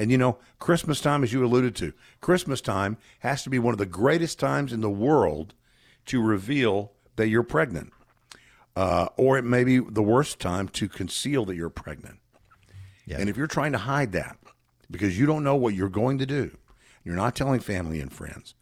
And 0.00 0.10
you 0.10 0.18
know, 0.18 0.38
Christmas 0.58 1.00
time, 1.00 1.24
as 1.24 1.32
you 1.32 1.44
alluded 1.44 1.74
to, 1.76 1.92
Christmas 2.20 2.60
time 2.60 2.96
has 3.20 3.42
to 3.42 3.50
be 3.50 3.58
one 3.58 3.74
of 3.74 3.78
the 3.78 3.86
greatest 3.86 4.38
times 4.38 4.72
in 4.72 4.80
the 4.80 4.90
world 4.90 5.54
to 6.06 6.22
reveal 6.22 6.92
that 7.16 7.28
you're 7.28 7.42
pregnant. 7.42 7.92
Uh, 8.76 9.08
or 9.16 9.36
it 9.36 9.44
may 9.44 9.64
be 9.64 9.78
the 9.80 10.02
worst 10.02 10.38
time 10.38 10.68
to 10.68 10.88
conceal 10.88 11.44
that 11.44 11.56
you're 11.56 11.68
pregnant. 11.68 12.20
Yeah. 13.06 13.16
And 13.18 13.28
if 13.28 13.36
you're 13.36 13.48
trying 13.48 13.72
to 13.72 13.78
hide 13.78 14.12
that 14.12 14.38
because 14.88 15.18
you 15.18 15.26
don't 15.26 15.42
know 15.42 15.56
what 15.56 15.74
you're 15.74 15.88
going 15.88 16.18
to 16.18 16.26
do, 16.26 16.56
you're 17.08 17.16
not 17.16 17.34
telling 17.34 17.58
family 17.58 18.00
and 18.00 18.12
friends. 18.12 18.54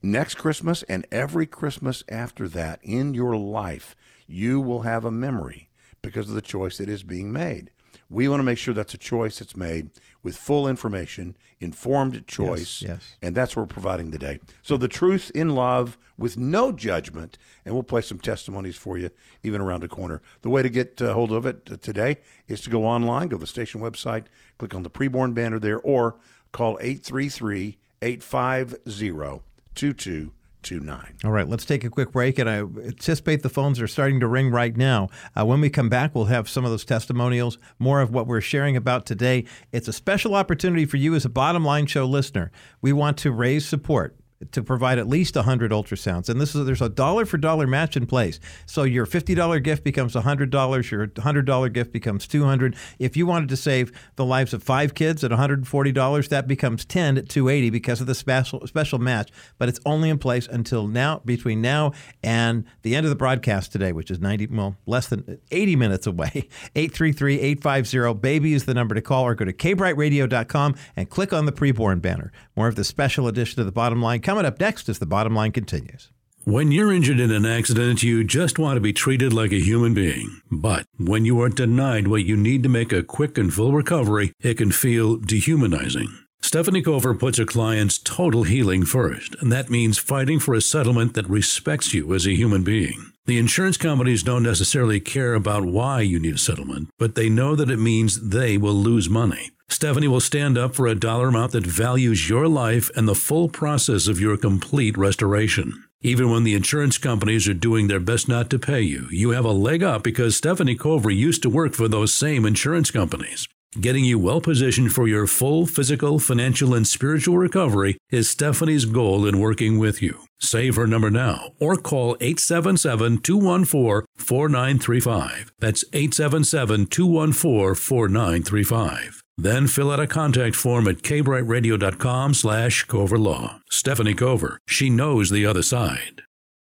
Next 0.00 0.36
Christmas 0.36 0.84
and 0.84 1.04
every 1.10 1.46
Christmas 1.46 2.04
after 2.08 2.46
that 2.46 2.78
in 2.80 3.12
your 3.12 3.34
life, 3.34 3.96
you 4.28 4.60
will 4.60 4.82
have 4.82 5.04
a 5.04 5.10
memory 5.10 5.68
because 6.00 6.28
of 6.28 6.36
the 6.36 6.42
choice 6.42 6.78
that 6.78 6.88
is 6.88 7.02
being 7.02 7.32
made. 7.32 7.72
We 8.08 8.28
want 8.28 8.38
to 8.38 8.44
make 8.44 8.58
sure 8.58 8.72
that's 8.72 8.94
a 8.94 8.98
choice 8.98 9.40
that's 9.40 9.56
made 9.56 9.90
with 10.22 10.36
full 10.36 10.68
information, 10.68 11.36
informed 11.58 12.24
choice, 12.28 12.82
yes, 12.82 12.82
yes. 12.82 13.16
and 13.20 13.34
that's 13.34 13.56
what 13.56 13.62
we're 13.62 13.74
providing 13.74 14.12
today. 14.12 14.38
So 14.62 14.76
the 14.76 14.86
truth 14.86 15.32
in 15.34 15.56
love 15.56 15.98
with 16.16 16.36
no 16.36 16.70
judgment, 16.70 17.36
and 17.64 17.74
we'll 17.74 17.82
play 17.82 18.02
some 18.02 18.20
testimonies 18.20 18.76
for 18.76 18.96
you 18.96 19.10
even 19.42 19.60
around 19.60 19.80
the 19.80 19.88
corner. 19.88 20.22
The 20.42 20.50
way 20.50 20.62
to 20.62 20.68
get 20.68 21.02
uh, 21.02 21.14
hold 21.14 21.32
of 21.32 21.46
it 21.46 21.82
today 21.82 22.18
is 22.46 22.60
to 22.60 22.70
go 22.70 22.84
online, 22.84 23.26
go 23.26 23.38
to 23.38 23.40
the 23.40 23.46
station 23.46 23.80
website, 23.80 24.26
click 24.58 24.72
on 24.72 24.84
the 24.84 24.90
preborn 24.90 25.34
banner 25.34 25.58
there, 25.58 25.80
or 25.80 26.16
Call 26.52 26.78
833 26.80 27.78
850 28.02 29.42
2229. 29.74 31.14
All 31.24 31.30
right, 31.30 31.48
let's 31.48 31.64
take 31.64 31.82
a 31.82 31.90
quick 31.90 32.12
break. 32.12 32.38
And 32.38 32.48
I 32.48 32.58
anticipate 32.58 33.42
the 33.42 33.48
phones 33.48 33.80
are 33.80 33.86
starting 33.86 34.20
to 34.20 34.28
ring 34.28 34.50
right 34.50 34.76
now. 34.76 35.08
Uh, 35.34 35.46
when 35.46 35.60
we 35.60 35.70
come 35.70 35.88
back, 35.88 36.14
we'll 36.14 36.26
have 36.26 36.48
some 36.48 36.64
of 36.64 36.70
those 36.70 36.84
testimonials, 36.84 37.58
more 37.78 38.00
of 38.00 38.10
what 38.10 38.26
we're 38.26 38.40
sharing 38.40 38.76
about 38.76 39.06
today. 39.06 39.44
It's 39.72 39.88
a 39.88 39.92
special 39.92 40.34
opportunity 40.34 40.84
for 40.84 40.98
you 40.98 41.14
as 41.14 41.24
a 41.24 41.30
bottom 41.30 41.64
line 41.64 41.86
show 41.86 42.04
listener. 42.04 42.50
We 42.82 42.92
want 42.92 43.16
to 43.18 43.32
raise 43.32 43.66
support 43.66 44.16
to 44.52 44.62
provide 44.62 44.98
at 44.98 45.08
least 45.08 45.36
100 45.36 45.70
ultrasounds. 45.70 46.28
And 46.28 46.40
this 46.40 46.54
is 46.54 46.66
there's 46.66 46.82
a 46.82 46.88
dollar 46.88 47.24
for 47.24 47.38
dollar 47.38 47.66
match 47.66 47.96
in 47.96 48.06
place. 48.06 48.40
So 48.66 48.82
your 48.82 49.06
$50 49.06 49.62
gift 49.62 49.84
becomes 49.84 50.14
$100, 50.14 50.90
your 50.90 51.06
$100 51.06 51.72
gift 51.72 51.92
becomes 51.92 52.26
200. 52.26 52.76
If 52.98 53.16
you 53.16 53.26
wanted 53.26 53.48
to 53.50 53.56
save 53.56 53.92
the 54.16 54.24
lives 54.24 54.52
of 54.52 54.62
5 54.62 54.94
kids 54.94 55.22
at 55.24 55.30
$140, 55.30 56.28
that 56.28 56.46
becomes 56.46 56.84
10 56.84 57.18
at 57.18 57.28
280 57.28 57.70
because 57.70 58.00
of 58.00 58.06
the 58.06 58.14
special 58.14 58.66
special 58.66 58.98
match, 58.98 59.30
but 59.58 59.68
it's 59.68 59.80
only 59.86 60.08
in 60.08 60.18
place 60.18 60.46
until 60.48 60.86
now 60.86 61.20
between 61.24 61.60
now 61.60 61.92
and 62.22 62.64
the 62.82 62.96
end 62.96 63.06
of 63.06 63.10
the 63.10 63.16
broadcast 63.16 63.72
today, 63.72 63.92
which 63.92 64.10
is 64.10 64.20
90 64.20 64.46
well, 64.46 64.76
less 64.86 65.08
than 65.08 65.38
80 65.50 65.76
minutes 65.76 66.06
away. 66.06 66.48
833-850 66.76 68.20
baby 68.20 68.54
is 68.54 68.64
the 68.64 68.74
number 68.74 68.94
to 68.94 69.02
call 69.02 69.24
or 69.24 69.34
go 69.34 69.44
to 69.44 69.52
kbrightradio.com 69.52 70.74
and 70.96 71.10
click 71.10 71.32
on 71.32 71.46
the 71.46 71.52
preborn 71.52 72.00
banner. 72.00 72.32
More 72.56 72.68
of 72.68 72.76
the 72.76 72.84
special 72.84 73.28
edition 73.28 73.60
of 73.60 73.66
the 73.66 73.72
bottom 73.72 74.02
line 74.02 74.20
Coming 74.32 74.46
up 74.46 74.60
next 74.60 74.88
as 74.88 74.98
the 74.98 75.04
bottom 75.04 75.34
line 75.34 75.52
continues. 75.52 76.08
When 76.44 76.72
you're 76.72 76.90
injured 76.90 77.20
in 77.20 77.30
an 77.30 77.44
accident, 77.44 78.02
you 78.02 78.24
just 78.24 78.58
want 78.58 78.78
to 78.78 78.80
be 78.80 78.94
treated 78.94 79.30
like 79.30 79.52
a 79.52 79.60
human 79.60 79.92
being. 79.92 80.40
But 80.50 80.86
when 80.98 81.26
you 81.26 81.38
are 81.42 81.50
denied 81.50 82.08
what 82.08 82.24
you 82.24 82.34
need 82.34 82.62
to 82.62 82.70
make 82.70 82.94
a 82.94 83.02
quick 83.02 83.36
and 83.36 83.52
full 83.52 83.72
recovery, 83.72 84.32
it 84.40 84.54
can 84.54 84.72
feel 84.72 85.18
dehumanizing. 85.18 86.08
Stephanie 86.40 86.80
Cover 86.80 87.12
puts 87.14 87.36
her 87.36 87.44
clients' 87.44 87.98
total 87.98 88.44
healing 88.44 88.86
first, 88.86 89.36
and 89.42 89.52
that 89.52 89.68
means 89.68 89.98
fighting 89.98 90.40
for 90.40 90.54
a 90.54 90.62
settlement 90.62 91.12
that 91.12 91.28
respects 91.28 91.92
you 91.92 92.14
as 92.14 92.26
a 92.26 92.34
human 92.34 92.64
being. 92.64 93.12
The 93.26 93.38
insurance 93.38 93.76
companies 93.76 94.22
don't 94.22 94.42
necessarily 94.42 94.98
care 94.98 95.34
about 95.34 95.66
why 95.66 96.00
you 96.00 96.18
need 96.18 96.36
a 96.36 96.38
settlement, 96.38 96.88
but 96.98 97.16
they 97.16 97.28
know 97.28 97.54
that 97.54 97.70
it 97.70 97.76
means 97.76 98.30
they 98.30 98.56
will 98.56 98.72
lose 98.72 99.10
money. 99.10 99.50
Stephanie 99.72 100.06
will 100.06 100.20
stand 100.20 100.58
up 100.58 100.74
for 100.74 100.86
a 100.86 100.94
dollar 100.94 101.28
amount 101.28 101.52
that 101.52 101.64
values 101.64 102.28
your 102.28 102.46
life 102.46 102.90
and 102.94 103.08
the 103.08 103.14
full 103.14 103.48
process 103.48 104.06
of 104.06 104.20
your 104.20 104.36
complete 104.36 104.98
restoration. 104.98 105.84
Even 106.02 106.30
when 106.30 106.44
the 106.44 106.54
insurance 106.54 106.98
companies 106.98 107.48
are 107.48 107.54
doing 107.54 107.88
their 107.88 107.98
best 107.98 108.28
not 108.28 108.50
to 108.50 108.58
pay 108.58 108.82
you, 108.82 109.06
you 109.10 109.30
have 109.30 109.46
a 109.46 109.50
leg 109.50 109.82
up 109.82 110.02
because 110.02 110.36
Stephanie 110.36 110.76
Cover 110.76 111.10
used 111.10 111.42
to 111.42 111.48
work 111.48 111.72
for 111.72 111.88
those 111.88 112.12
same 112.12 112.44
insurance 112.44 112.90
companies. 112.90 113.48
Getting 113.80 114.04
you 114.04 114.18
well 114.18 114.42
positioned 114.42 114.92
for 114.92 115.08
your 115.08 115.26
full 115.26 115.64
physical, 115.64 116.18
financial, 116.18 116.74
and 116.74 116.86
spiritual 116.86 117.38
recovery 117.38 117.96
is 118.10 118.28
Stephanie's 118.28 118.84
goal 118.84 119.26
in 119.26 119.40
working 119.40 119.78
with 119.78 120.02
you. 120.02 120.20
Save 120.38 120.76
her 120.76 120.86
number 120.86 121.10
now 121.10 121.52
or 121.58 121.76
call 121.76 122.18
877 122.20 123.18
214 123.18 124.06
4935. 124.18 125.52
That's 125.58 125.84
877 125.94 126.86
214 126.86 127.74
4935. 127.74 129.21
Then 129.42 129.66
fill 129.66 129.90
out 129.90 129.98
a 129.98 130.06
contact 130.06 130.54
form 130.54 130.86
at 130.86 130.98
kbrightradio.com 130.98 132.34
slash 132.34 132.86
coverlaw. 132.86 133.58
Stephanie 133.68 134.14
Cover. 134.14 134.60
She 134.68 134.88
knows 134.88 135.30
the 135.30 135.44
other 135.44 135.64
side. 135.64 136.22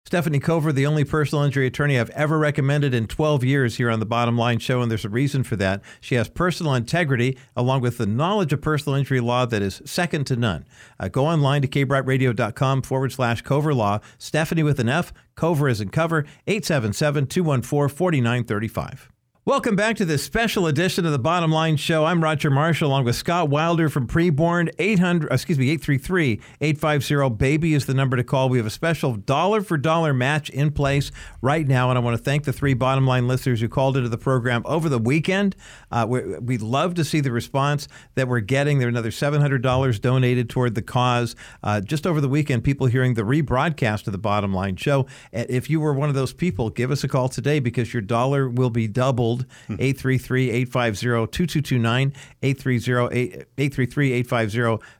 Stephanie 0.06 0.38
Cover, 0.38 0.72
the 0.72 0.86
only 0.86 1.02
personal 1.02 1.42
injury 1.42 1.66
attorney 1.66 1.98
I've 1.98 2.10
ever 2.10 2.38
recommended 2.38 2.94
in 2.94 3.08
12 3.08 3.42
years 3.42 3.78
here 3.78 3.90
on 3.90 3.98
the 3.98 4.06
Bottom 4.06 4.38
Line 4.38 4.60
Show, 4.60 4.80
and 4.80 4.88
there's 4.88 5.04
a 5.04 5.08
reason 5.08 5.42
for 5.42 5.56
that. 5.56 5.82
She 6.00 6.14
has 6.14 6.28
personal 6.28 6.74
integrity 6.74 7.36
along 7.56 7.80
with 7.80 7.98
the 7.98 8.06
knowledge 8.06 8.52
of 8.52 8.62
personal 8.62 8.96
injury 8.96 9.20
law 9.20 9.44
that 9.46 9.60
is 9.60 9.82
second 9.84 10.28
to 10.28 10.36
none. 10.36 10.64
Uh, 11.00 11.08
go 11.08 11.26
online 11.26 11.62
to 11.62 11.68
kbrightradio.com 11.68 12.82
forward 12.82 13.10
slash 13.10 13.42
Cover 13.42 13.74
Law. 13.74 13.98
Stephanie 14.18 14.62
with 14.62 14.78
an 14.78 14.88
F, 14.88 15.12
Cover 15.34 15.68
is 15.68 15.80
in 15.80 15.88
cover, 15.88 16.26
877 16.46 17.26
214 17.26 17.96
4935. 17.96 19.11
Welcome 19.44 19.74
back 19.74 19.96
to 19.96 20.04
this 20.04 20.22
special 20.22 20.68
edition 20.68 21.04
of 21.04 21.10
the 21.10 21.18
Bottom 21.18 21.50
Line 21.50 21.76
Show. 21.76 22.04
I'm 22.04 22.22
Roger 22.22 22.48
Marshall 22.48 22.86
along 22.86 23.06
with 23.06 23.16
Scott 23.16 23.48
Wilder 23.48 23.88
from 23.88 24.06
Preborn. 24.06 24.72
800, 24.78 25.32
excuse 25.32 25.58
me, 25.58 25.76
833-850-BABY 25.78 27.74
is 27.74 27.86
the 27.86 27.92
number 27.92 28.16
to 28.16 28.22
call. 28.22 28.48
We 28.48 28.58
have 28.58 28.68
a 28.68 28.70
special 28.70 29.16
dollar 29.16 29.60
for 29.60 29.76
dollar 29.76 30.14
match 30.14 30.48
in 30.50 30.70
place 30.70 31.10
right 31.40 31.66
now, 31.66 31.90
and 31.90 31.98
I 31.98 32.02
want 32.02 32.16
to 32.16 32.22
thank 32.22 32.44
the 32.44 32.52
three 32.52 32.74
Bottom 32.74 33.04
Line 33.04 33.26
listeners 33.26 33.60
who 33.60 33.68
called 33.68 33.96
into 33.96 34.08
the 34.08 34.16
program 34.16 34.62
over 34.64 34.88
the 34.88 35.00
weekend. 35.00 35.56
Uh, 35.90 36.06
we 36.08 36.38
would 36.38 36.62
love 36.62 36.94
to 36.94 37.04
see 37.04 37.18
the 37.18 37.32
response 37.32 37.88
that 38.14 38.28
we're 38.28 38.38
getting. 38.38 38.78
There's 38.78 38.90
another 38.90 39.10
$700 39.10 40.00
donated 40.00 40.50
toward 40.50 40.76
the 40.76 40.82
cause. 40.82 41.34
Uh, 41.64 41.80
just 41.80 42.06
over 42.06 42.20
the 42.20 42.28
weekend, 42.28 42.62
people 42.62 42.86
hearing 42.86 43.14
the 43.14 43.22
rebroadcast 43.22 44.06
of 44.06 44.12
the 44.12 44.18
Bottom 44.18 44.54
Line 44.54 44.76
Show. 44.76 45.08
If 45.32 45.68
you 45.68 45.80
were 45.80 45.94
one 45.94 46.08
of 46.08 46.14
those 46.14 46.32
people, 46.32 46.70
give 46.70 46.92
us 46.92 47.02
a 47.02 47.08
call 47.08 47.28
today 47.28 47.58
because 47.58 47.92
your 47.92 48.02
dollar 48.02 48.48
will 48.48 48.70
be 48.70 48.86
doubled 48.86 49.31
833 49.68 50.50
850 50.50 51.26
2229. 51.26 52.12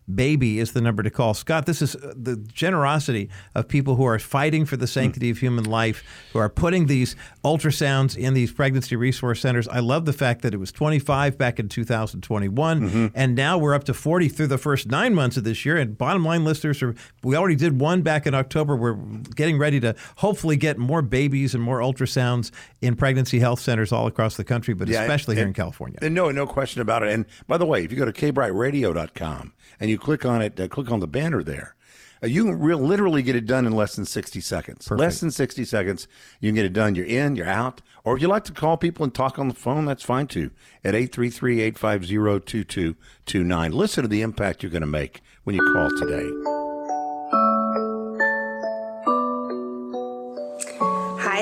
833 0.09 0.23
850 0.23 0.43
baby 0.43 0.59
is 0.59 0.73
the 0.73 0.81
number 0.81 1.03
to 1.03 1.11
call. 1.11 1.35
Scott, 1.35 1.67
this 1.67 1.83
is 1.83 1.95
uh, 1.97 2.13
the 2.17 2.37
generosity 2.37 3.29
of 3.55 3.69
people 3.69 3.97
who 3.97 4.05
are 4.05 4.19
fighting 4.19 4.65
for 4.65 4.77
the 4.77 4.87
sanctity 4.87 5.31
of 5.31 5.39
human 5.39 5.65
life, 5.65 6.03
who 6.33 6.39
are 6.39 6.49
putting 6.49 6.87
these 6.87 7.17
ultrasounds 7.45 8.17
in 8.17 8.35
these 8.35 8.53
pregnancy 8.53 8.97
resource 8.97 9.41
centers. 9.41 9.69
I 9.69 9.81
love 9.81 10.05
the 10.05 10.13
fact 10.13 10.43
that 10.43 10.55
it 10.55 10.59
was 10.59 10.73
25 10.73 11.39
back 11.39 11.59
in 11.59 11.69
2021, 11.69 12.81
mm-hmm. 12.81 13.07
and 13.15 13.35
now 13.35 13.59
we're 13.59 13.75
up 13.75 13.85
to 13.85 13.95
40 13.95 14.29
through 14.29 14.49
the 14.49 14.59
first 14.59 14.89
nine 14.89 15.15
months 15.15 15.37
of 15.37 15.45
this 15.45 15.65
year. 15.65 15.77
And 15.77 15.97
bottom 15.97 16.25
line 16.25 16.45
listeners 16.45 16.83
are, 16.83 16.95
we 17.23 17.37
already 17.37 17.57
did 17.57 17.81
one 17.81 18.03
back 18.03 18.27
in 18.27 18.35
October. 18.35 18.77
We're 18.77 18.95
getting 19.35 19.59
ready 19.59 19.81
to 19.81 19.95
hopefully 20.17 20.57
get 20.57 20.79
more 20.79 21.03
babies 21.03 21.55
and 21.55 21.63
more 21.63 21.81
ultrasounds 21.81 22.51
in 22.81 22.97
pregnancy 22.97 23.39
health 23.39 23.61
centers 23.61 23.93
all 23.93 24.07
across 24.07 24.37
the 24.37 24.45
country, 24.45 24.75
but 24.75 24.89
yeah, 24.89 25.03
especially 25.03 25.35
and, 25.35 25.39
here 25.39 25.47
in 25.47 25.55
California. 25.55 25.99
And 26.03 26.15
no, 26.15 26.31
no 26.31 26.47
question 26.47 26.83
about 26.83 27.03
it. 27.03 27.11
And 27.13 27.27
by 27.47 27.57
the 27.57 27.67
way, 27.67 27.85
if 27.85 27.93
you 27.93 27.99
go 27.99 28.05
to 28.05 28.13
kbrightradio.com 28.13 29.53
and 29.81 29.91
you 29.91 29.99
click 29.99 30.25
on 30.25 30.41
it, 30.43 30.59
uh, 30.59 30.69
click 30.69 30.91
on 30.91 31.01
the 31.01 31.07
banner 31.07 31.43
there. 31.43 31.75
Uh, 32.23 32.29
you 32.29 32.45
can 32.45 32.59
real, 32.59 32.79
literally 32.79 33.23
get 33.23 33.35
it 33.35 33.47
done 33.47 33.67
in 33.67 33.73
less 33.73 33.97
than 33.97 34.05
60 34.05 34.41
seconds. 34.41 34.87
Perfect. 34.87 35.01
Less 35.01 35.21
than 35.21 35.31
60 35.31 35.65
seconds, 35.65 36.07
you 36.41 36.49
can 36.49 36.55
get 36.55 36.65
it 36.65 36.73
done. 36.73 36.95
You're 36.95 37.07
in, 37.07 37.37
you're 37.37 37.49
out. 37.49 37.83
Or 38.05 38.17
if 38.17 38.23
you 38.23 38.29
like 38.29 38.45
to 38.45 38.53
call 38.53 38.77
people 38.77 39.03
and 39.05 39.15
talk 39.15 39.39
on 39.39 39.49
the 39.49 39.55
phone, 39.55 39.87
that's 39.87 40.05
fine 40.05 40.29
too. 40.29 40.51
At 40.85 40.95
833-850-2229. 40.95 43.73
Listen 43.73 44.03
to 44.03 44.09
the 44.09 44.23
impact 44.23 44.63
you're 44.63 44.71
going 44.71 44.83
to 44.83 44.87
make 44.87 45.21
when 45.45 45.57
you 45.57 45.73
call 45.73 45.91
today. 45.99 46.62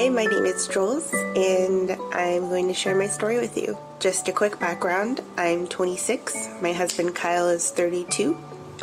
Hi, 0.00 0.08
my 0.08 0.24
name 0.24 0.46
is 0.46 0.66
Jules, 0.66 1.12
and 1.12 1.90
I'm 2.14 2.48
going 2.48 2.68
to 2.68 2.72
share 2.72 2.96
my 2.96 3.06
story 3.06 3.38
with 3.38 3.54
you. 3.58 3.76
Just 3.98 4.28
a 4.28 4.32
quick 4.32 4.58
background 4.58 5.20
I'm 5.36 5.66
26, 5.66 6.48
my 6.62 6.72
husband 6.72 7.14
Kyle 7.14 7.48
is 7.48 7.70
32. 7.70 8.34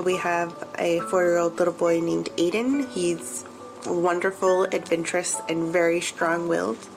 We 0.05 0.15
have 0.17 0.53
a 0.77 0.99
four 1.09 1.23
year 1.23 1.39
old 1.39 1.57
little 1.57 1.73
boy 1.73 2.01
named 2.01 2.29
Aiden. 2.37 2.87
He's 2.91 3.45
wonderful, 3.87 4.65
adventurous, 4.65 5.41
and 5.49 5.73
very 5.73 6.01
strong 6.01 6.47
willed. 6.47 6.87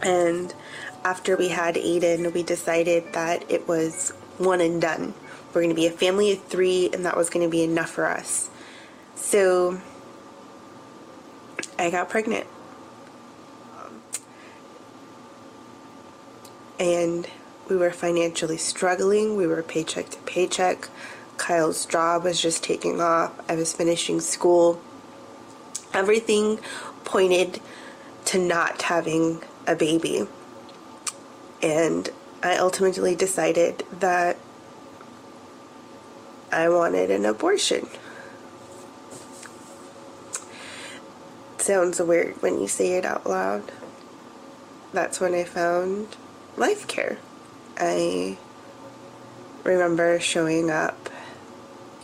And 0.00 0.54
after 1.04 1.36
we 1.36 1.48
had 1.48 1.74
Aiden, 1.74 2.32
we 2.32 2.42
decided 2.42 3.12
that 3.12 3.44
it 3.50 3.68
was 3.68 4.14
one 4.38 4.62
and 4.62 4.80
done. 4.80 5.12
We're 5.48 5.60
going 5.60 5.68
to 5.68 5.74
be 5.74 5.86
a 5.86 5.90
family 5.90 6.32
of 6.32 6.42
three, 6.44 6.88
and 6.94 7.04
that 7.04 7.14
was 7.14 7.28
going 7.28 7.44
to 7.46 7.50
be 7.50 7.62
enough 7.62 7.90
for 7.90 8.06
us. 8.06 8.48
So 9.16 9.82
I 11.78 11.90
got 11.90 12.08
pregnant. 12.08 12.46
And 16.80 17.28
we 17.68 17.76
were 17.76 17.92
financially 17.92 18.56
struggling. 18.56 19.36
We 19.36 19.46
were 19.46 19.62
paycheck 19.62 20.08
to 20.08 20.18
paycheck. 20.20 20.88
Kyle's 21.36 21.86
job 21.86 22.24
was 22.24 22.40
just 22.40 22.64
taking 22.64 23.00
off. 23.00 23.32
I 23.48 23.54
was 23.54 23.72
finishing 23.72 24.20
school. 24.20 24.80
Everything 25.92 26.58
pointed 27.04 27.60
to 28.24 28.38
not 28.38 28.82
having 28.82 29.42
a 29.66 29.76
baby. 29.76 30.26
And 31.62 32.08
I 32.42 32.56
ultimately 32.56 33.14
decided 33.14 33.84
that 34.00 34.38
I 36.50 36.68
wanted 36.68 37.10
an 37.10 37.26
abortion. 37.26 37.86
sounds 41.58 42.00
weird 42.00 42.40
when 42.42 42.58
you 42.58 42.66
say 42.66 42.94
it 42.94 43.04
out 43.04 43.24
loud. 43.26 43.70
That's 44.92 45.20
when 45.20 45.34
I 45.34 45.44
found 45.44 46.16
life 46.60 46.86
care. 46.86 47.16
I 47.78 48.36
remember 49.64 50.20
showing 50.20 50.70
up 50.70 51.08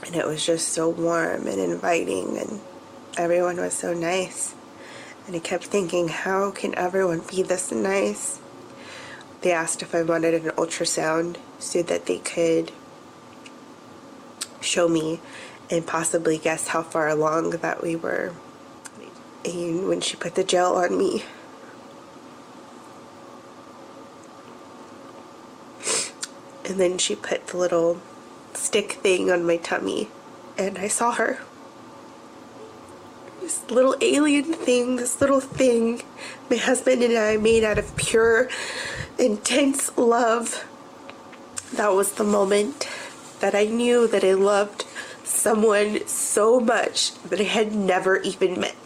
and 0.06 0.16
it 0.16 0.26
was 0.26 0.44
just 0.46 0.68
so 0.68 0.88
warm 0.88 1.46
and 1.46 1.60
inviting 1.60 2.38
and 2.38 2.60
everyone 3.18 3.58
was 3.58 3.74
so 3.74 3.92
nice. 3.92 4.54
And 5.26 5.36
I 5.36 5.40
kept 5.40 5.64
thinking, 5.64 6.08
how 6.08 6.52
can 6.52 6.74
everyone 6.74 7.20
be 7.30 7.42
this 7.42 7.70
nice? 7.70 8.40
They 9.42 9.52
asked 9.52 9.82
if 9.82 9.94
I 9.94 10.02
wanted 10.02 10.32
an 10.34 10.50
ultrasound 10.52 11.36
so 11.58 11.82
that 11.82 12.06
they 12.06 12.18
could 12.18 12.72
show 14.62 14.88
me 14.88 15.20
and 15.70 15.86
possibly 15.86 16.38
guess 16.38 16.68
how 16.68 16.82
far 16.82 17.08
along 17.08 17.50
that 17.50 17.82
we 17.82 17.94
were. 17.94 18.32
And 19.44 19.86
when 19.86 20.00
she 20.00 20.16
put 20.16 20.34
the 20.34 20.44
gel 20.44 20.76
on 20.76 20.96
me, 20.96 21.24
And 26.66 26.80
then 26.80 26.98
she 26.98 27.14
put 27.14 27.46
the 27.46 27.56
little 27.56 28.00
stick 28.54 28.92
thing 28.92 29.30
on 29.30 29.46
my 29.46 29.56
tummy, 29.56 30.08
and 30.58 30.78
I 30.78 30.88
saw 30.88 31.12
her. 31.12 31.38
This 33.40 33.70
little 33.70 33.94
alien 34.00 34.52
thing, 34.52 34.96
this 34.96 35.20
little 35.20 35.40
thing 35.40 36.02
my 36.50 36.56
husband 36.56 37.02
and 37.02 37.16
I 37.16 37.36
made 37.36 37.64
out 37.64 37.78
of 37.78 37.96
pure, 37.96 38.48
intense 39.18 39.96
love. 39.96 40.64
That 41.74 41.92
was 41.92 42.12
the 42.12 42.24
moment 42.24 42.88
that 43.40 43.54
I 43.54 43.64
knew 43.64 44.08
that 44.08 44.24
I 44.24 44.32
loved 44.34 44.84
someone 45.24 46.06
so 46.06 46.60
much 46.60 47.14
that 47.24 47.40
I 47.40 47.44
had 47.44 47.74
never 47.74 48.18
even 48.18 48.60
met. 48.60 48.76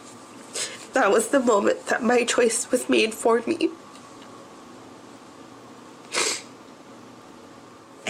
That 0.93 1.11
was 1.11 1.29
the 1.29 1.39
moment 1.39 1.87
that 1.87 2.03
my 2.03 2.25
choice 2.25 2.69
was 2.69 2.89
made 2.89 3.13
for 3.13 3.41
me. 3.47 3.69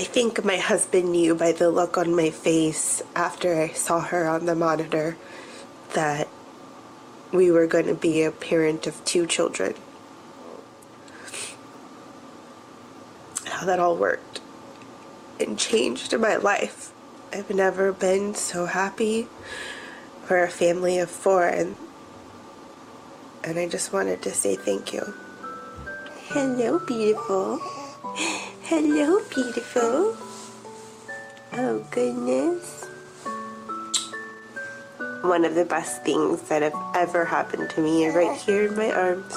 I 0.02 0.04
think 0.04 0.44
my 0.44 0.58
husband 0.58 1.12
knew 1.12 1.36
by 1.36 1.52
the 1.52 1.70
look 1.70 1.96
on 1.96 2.16
my 2.16 2.32
face 2.32 3.04
after 3.16 3.62
I 3.62 3.68
saw 3.68 4.00
her 4.02 4.28
on 4.28 4.48
the 4.48 4.56
monitor 4.56 5.16
that 5.94 6.28
we 7.32 7.52
were 7.52 7.68
going 7.68 7.86
to 7.86 7.94
be 7.94 8.24
a 8.24 8.32
parent 8.32 8.88
of 8.88 9.06
two 9.06 9.28
children. 9.28 9.76
How 13.46 13.68
that 13.68 13.78
all 13.78 13.96
worked 13.96 14.42
and 15.40 15.60
changed 15.60 16.18
my 16.18 16.36
life. 16.36 16.92
I've 17.32 17.52
never 17.52 17.94
been 17.94 18.34
so 18.34 18.66
happy 18.66 19.28
for 20.24 20.42
a 20.42 20.50
family 20.50 20.98
of 20.98 21.12
four 21.12 21.48
and 21.48 21.76
and 23.44 23.60
I 23.60 23.68
just 23.68 23.94
wanted 23.94 24.24
to 24.24 24.32
say 24.32 24.56
thank 24.56 24.94
you. 24.94 25.14
Hello, 26.30 26.80
beautiful. 26.80 27.62
Hello, 28.74 29.20
beautiful. 29.36 30.16
Oh, 31.52 31.86
goodness. 31.92 32.86
One 35.24 35.44
of 35.44 35.56
the 35.56 35.66
best 35.66 36.06
things 36.06 36.42
that 36.44 36.62
have 36.62 36.74
ever 36.96 37.26
happened 37.26 37.70
to 37.72 37.82
me 37.82 38.08
are 38.08 38.14
right 38.14 38.40
here 38.40 38.68
in 38.68 38.78
my 38.78 38.90
arms. 38.90 39.36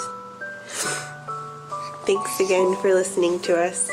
Thanks 2.07 2.39
again 2.39 2.77
for 2.77 2.95
listening 2.95 3.41
to 3.41 3.61
us. 3.61 3.91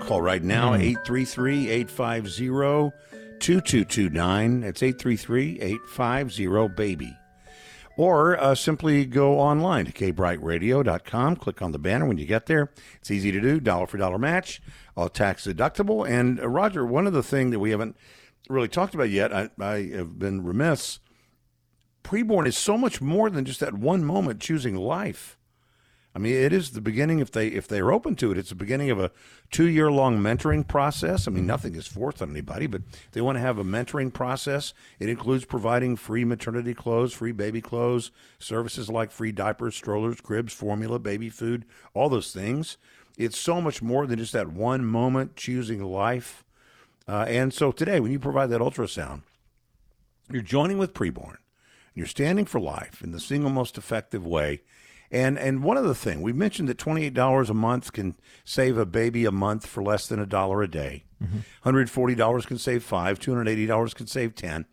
Call 0.00 0.20
right 0.20 0.42
now, 0.42 0.74
hmm. 0.74 0.80
833 0.80 1.70
850 1.70 2.98
2229. 3.38 4.60
That's 4.62 4.82
833 4.82 5.60
850 5.60 6.74
BABY. 6.74 7.16
Or 7.96 8.38
uh, 8.38 8.54
simply 8.54 9.06
go 9.06 9.40
online 9.40 9.86
to 9.86 9.92
kbrightradio.com. 9.92 11.36
Click 11.36 11.62
on 11.62 11.72
the 11.72 11.78
banner 11.78 12.06
when 12.06 12.18
you 12.18 12.26
get 12.26 12.46
there. 12.46 12.70
It's 12.96 13.10
easy 13.10 13.32
to 13.32 13.40
do, 13.40 13.58
dollar 13.58 13.86
for 13.86 13.96
dollar 13.96 14.18
match, 14.18 14.60
all 14.96 15.08
tax 15.08 15.46
deductible. 15.46 16.06
And 16.08 16.38
uh, 16.38 16.48
Roger, 16.48 16.84
one 16.84 17.06
of 17.06 17.14
the 17.14 17.22
things 17.22 17.52
that 17.52 17.58
we 17.58 17.70
haven't 17.70 17.96
really 18.48 18.68
talked 18.68 18.94
about 18.94 19.10
yet, 19.10 19.32
I, 19.32 19.48
I 19.58 19.90
have 19.94 20.18
been 20.18 20.44
remiss. 20.44 21.00
Preborn 22.04 22.46
is 22.46 22.56
so 22.56 22.76
much 22.76 23.00
more 23.00 23.30
than 23.30 23.44
just 23.44 23.60
that 23.60 23.74
one 23.74 24.04
moment 24.04 24.40
choosing 24.40 24.76
life. 24.76 25.38
I 26.16 26.18
mean, 26.18 26.32
it 26.32 26.54
is 26.54 26.70
the 26.70 26.80
beginning. 26.80 27.18
If 27.18 27.30
they 27.30 27.48
if 27.48 27.68
they're 27.68 27.92
open 27.92 28.16
to 28.16 28.32
it, 28.32 28.38
it's 28.38 28.48
the 28.48 28.54
beginning 28.54 28.90
of 28.90 28.98
a 28.98 29.10
two 29.50 29.66
year 29.66 29.92
long 29.92 30.18
mentoring 30.18 30.66
process. 30.66 31.28
I 31.28 31.30
mean, 31.30 31.44
nothing 31.44 31.74
is 31.74 31.86
forced 31.86 32.22
on 32.22 32.30
anybody, 32.30 32.66
but 32.66 32.80
they 33.12 33.20
want 33.20 33.36
to 33.36 33.42
have 33.42 33.58
a 33.58 33.64
mentoring 33.64 34.10
process. 34.10 34.72
It 34.98 35.10
includes 35.10 35.44
providing 35.44 35.94
free 35.94 36.24
maternity 36.24 36.72
clothes, 36.72 37.12
free 37.12 37.32
baby 37.32 37.60
clothes, 37.60 38.12
services 38.38 38.88
like 38.88 39.10
free 39.10 39.30
diapers, 39.30 39.76
strollers, 39.76 40.22
cribs, 40.22 40.54
formula, 40.54 40.98
baby 40.98 41.28
food, 41.28 41.66
all 41.92 42.08
those 42.08 42.32
things. 42.32 42.78
It's 43.18 43.38
so 43.38 43.60
much 43.60 43.82
more 43.82 44.06
than 44.06 44.18
just 44.18 44.32
that 44.32 44.48
one 44.48 44.86
moment 44.86 45.36
choosing 45.36 45.84
life. 45.84 46.46
Uh, 47.06 47.26
and 47.28 47.52
so 47.52 47.70
today, 47.70 48.00
when 48.00 48.10
you 48.10 48.18
provide 48.18 48.48
that 48.48 48.62
ultrasound, 48.62 49.20
you're 50.32 50.40
joining 50.40 50.78
with 50.78 50.94
preborn. 50.94 51.36
You're 51.94 52.06
standing 52.06 52.46
for 52.46 52.58
life 52.58 53.02
in 53.02 53.12
the 53.12 53.20
single 53.20 53.50
most 53.50 53.76
effective 53.76 54.26
way 54.26 54.62
and 55.10 55.38
and 55.38 55.62
one 55.62 55.76
other 55.76 55.94
thing, 55.94 56.22
we 56.22 56.32
mentioned 56.32 56.68
that 56.68 56.78
twenty 56.78 57.04
eight 57.04 57.14
dollars 57.14 57.50
a 57.50 57.54
month 57.54 57.92
can 57.92 58.16
save 58.44 58.76
a 58.78 58.86
baby 58.86 59.24
a 59.24 59.32
month 59.32 59.66
for 59.66 59.82
less 59.82 60.06
than 60.06 60.18
a 60.18 60.26
dollar 60.26 60.62
a 60.62 60.70
day. 60.70 61.04
Mm-hmm. 61.22 61.38
Hundred 61.62 61.90
forty 61.90 62.14
dollars 62.14 62.46
can 62.46 62.58
save 62.58 62.82
five. 62.82 63.18
Two 63.18 63.32
hundred 63.32 63.48
eighty 63.48 63.66
dollars 63.66 63.94
can 63.94 64.06
save 64.06 64.34
ten. 64.34 64.66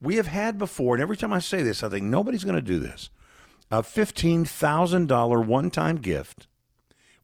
We 0.00 0.16
have 0.16 0.26
had 0.26 0.58
before, 0.58 0.94
and 0.94 1.02
every 1.02 1.16
time 1.16 1.32
I 1.32 1.38
say 1.38 1.62
this, 1.62 1.82
I 1.82 1.88
think 1.88 2.04
nobody's 2.04 2.44
going 2.44 2.56
to 2.56 2.62
do 2.62 2.78
this. 2.78 3.10
A 3.70 3.82
fifteen 3.82 4.44
thousand 4.44 5.08
dollar 5.08 5.40
one 5.40 5.70
time 5.70 5.96
gift 5.96 6.46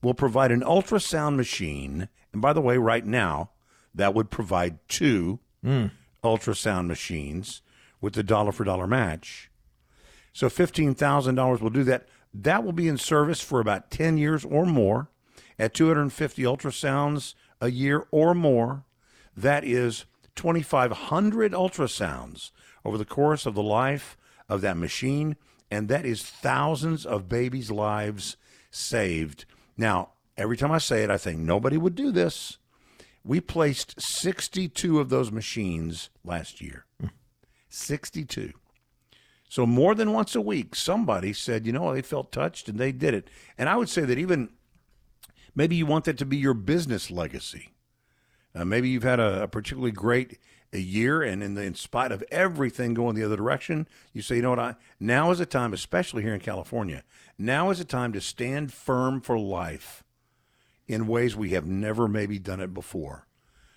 will 0.02 0.14
provide 0.14 0.50
an 0.50 0.62
ultrasound 0.62 1.36
machine, 1.36 2.08
and 2.32 2.42
by 2.42 2.52
the 2.52 2.60
way, 2.60 2.76
right 2.78 3.06
now 3.06 3.50
that 3.94 4.14
would 4.14 4.30
provide 4.30 4.78
two 4.88 5.38
mm. 5.64 5.90
ultrasound 6.24 6.86
machines 6.86 7.62
with 8.00 8.14
the 8.14 8.22
dollar 8.22 8.52
for 8.52 8.64
dollar 8.64 8.86
match. 8.86 9.50
So 10.32 10.48
fifteen 10.48 10.94
thousand 10.94 11.34
dollars 11.34 11.60
will 11.60 11.70
do 11.70 11.84
that. 11.84 12.08
That 12.34 12.64
will 12.64 12.72
be 12.72 12.88
in 12.88 12.98
service 12.98 13.40
for 13.40 13.60
about 13.60 13.90
10 13.90 14.16
years 14.16 14.44
or 14.44 14.64
more 14.64 15.10
at 15.58 15.74
250 15.74 16.42
ultrasounds 16.42 17.34
a 17.60 17.70
year 17.70 18.06
or 18.10 18.34
more. 18.34 18.84
That 19.36 19.64
is 19.64 20.06
2,500 20.36 21.52
ultrasounds 21.52 22.50
over 22.84 22.98
the 22.98 23.04
course 23.04 23.46
of 23.46 23.54
the 23.54 23.62
life 23.62 24.16
of 24.48 24.60
that 24.62 24.76
machine, 24.76 25.36
and 25.70 25.88
that 25.88 26.04
is 26.04 26.22
thousands 26.22 27.06
of 27.06 27.28
babies' 27.28 27.70
lives 27.70 28.36
saved. 28.70 29.44
Now, 29.76 30.10
every 30.36 30.56
time 30.56 30.72
I 30.72 30.78
say 30.78 31.02
it, 31.02 31.10
I 31.10 31.18
think 31.18 31.38
nobody 31.38 31.76
would 31.76 31.94
do 31.94 32.10
this. 32.10 32.58
We 33.24 33.40
placed 33.40 34.00
62 34.00 34.98
of 34.98 35.08
those 35.08 35.30
machines 35.30 36.10
last 36.24 36.60
year. 36.60 36.86
62. 37.68 38.52
So 39.52 39.66
more 39.66 39.94
than 39.94 40.14
once 40.14 40.34
a 40.34 40.40
week, 40.40 40.74
somebody 40.74 41.34
said, 41.34 41.66
you 41.66 41.74
know, 41.74 41.92
they 41.92 42.00
felt 42.00 42.32
touched 42.32 42.70
and 42.70 42.78
they 42.78 42.90
did 42.90 43.12
it. 43.12 43.28
And 43.58 43.68
I 43.68 43.76
would 43.76 43.90
say 43.90 44.00
that 44.00 44.16
even 44.16 44.48
maybe 45.54 45.76
you 45.76 45.84
want 45.84 46.06
that 46.06 46.16
to 46.16 46.24
be 46.24 46.38
your 46.38 46.54
business 46.54 47.10
legacy. 47.10 47.74
Uh, 48.54 48.64
maybe 48.64 48.88
you've 48.88 49.02
had 49.02 49.20
a, 49.20 49.42
a 49.42 49.48
particularly 49.48 49.90
great 49.92 50.38
a 50.72 50.78
year, 50.78 51.20
and 51.20 51.42
in, 51.42 51.52
the, 51.52 51.60
in 51.60 51.74
spite 51.74 52.12
of 52.12 52.24
everything 52.30 52.94
going 52.94 53.14
the 53.14 53.24
other 53.24 53.36
direction, 53.36 53.86
you 54.14 54.22
say, 54.22 54.36
you 54.36 54.40
know 54.40 54.48
what? 54.48 54.58
I 54.58 54.74
now 54.98 55.30
is 55.30 55.38
a 55.38 55.44
time, 55.44 55.74
especially 55.74 56.22
here 56.22 56.32
in 56.32 56.40
California. 56.40 57.04
Now 57.36 57.68
is 57.68 57.78
a 57.78 57.84
time 57.84 58.14
to 58.14 58.22
stand 58.22 58.72
firm 58.72 59.20
for 59.20 59.38
life 59.38 60.02
in 60.86 61.06
ways 61.06 61.36
we 61.36 61.50
have 61.50 61.66
never 61.66 62.08
maybe 62.08 62.38
done 62.38 62.60
it 62.60 62.72
before. 62.72 63.26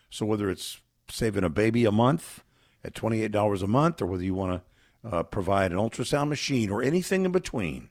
So 0.09 0.25
whether 0.25 0.49
it's 0.49 0.79
saving 1.09 1.43
a 1.43 1.49
baby 1.49 1.83
a 1.83 1.91
month 1.91 2.45
at 2.81 2.95
twenty 2.95 3.23
eight 3.23 3.33
dollars 3.33 3.61
a 3.61 3.67
month, 3.67 4.01
or 4.01 4.05
whether 4.05 4.23
you 4.23 4.35
want 4.35 4.53
to 4.53 4.61
uh, 5.09 5.23
provide 5.23 5.71
an 5.71 5.77
ultrasound 5.77 6.29
machine 6.29 6.69
or 6.69 6.81
anything 6.81 7.25
in 7.25 7.31
between. 7.31 7.89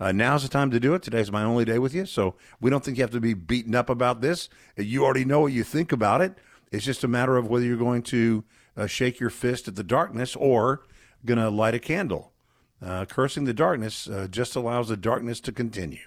Uh, 0.00 0.12
now's 0.12 0.44
the 0.44 0.48
time 0.48 0.70
to 0.70 0.78
do 0.78 0.94
it. 0.94 1.02
Today's 1.02 1.32
my 1.32 1.42
only 1.42 1.64
day 1.64 1.78
with 1.78 1.92
you, 1.92 2.06
so 2.06 2.36
we 2.60 2.70
don't 2.70 2.84
think 2.84 2.96
you 2.96 3.02
have 3.02 3.10
to 3.10 3.20
be 3.20 3.34
beaten 3.34 3.74
up 3.74 3.90
about 3.90 4.20
this. 4.20 4.48
You 4.76 5.04
already 5.04 5.24
know 5.24 5.40
what 5.40 5.52
you 5.52 5.64
think 5.64 5.90
about 5.90 6.20
it. 6.20 6.38
It's 6.70 6.84
just 6.84 7.02
a 7.02 7.08
matter 7.08 7.36
of 7.36 7.48
whether 7.48 7.64
you're 7.64 7.76
going 7.76 8.02
to 8.04 8.44
uh, 8.76 8.86
shake 8.86 9.18
your 9.18 9.30
fist 9.30 9.66
at 9.66 9.74
the 9.74 9.82
darkness 9.82 10.36
or 10.36 10.82
going 11.24 11.38
to 11.38 11.50
light 11.50 11.74
a 11.74 11.80
candle. 11.80 12.32
Uh, 12.80 13.04
cursing 13.06 13.44
the 13.44 13.54
darkness 13.54 14.08
uh, 14.08 14.28
just 14.30 14.54
allows 14.54 14.88
the 14.88 14.96
darkness 14.96 15.40
to 15.40 15.50
continue. 15.50 15.98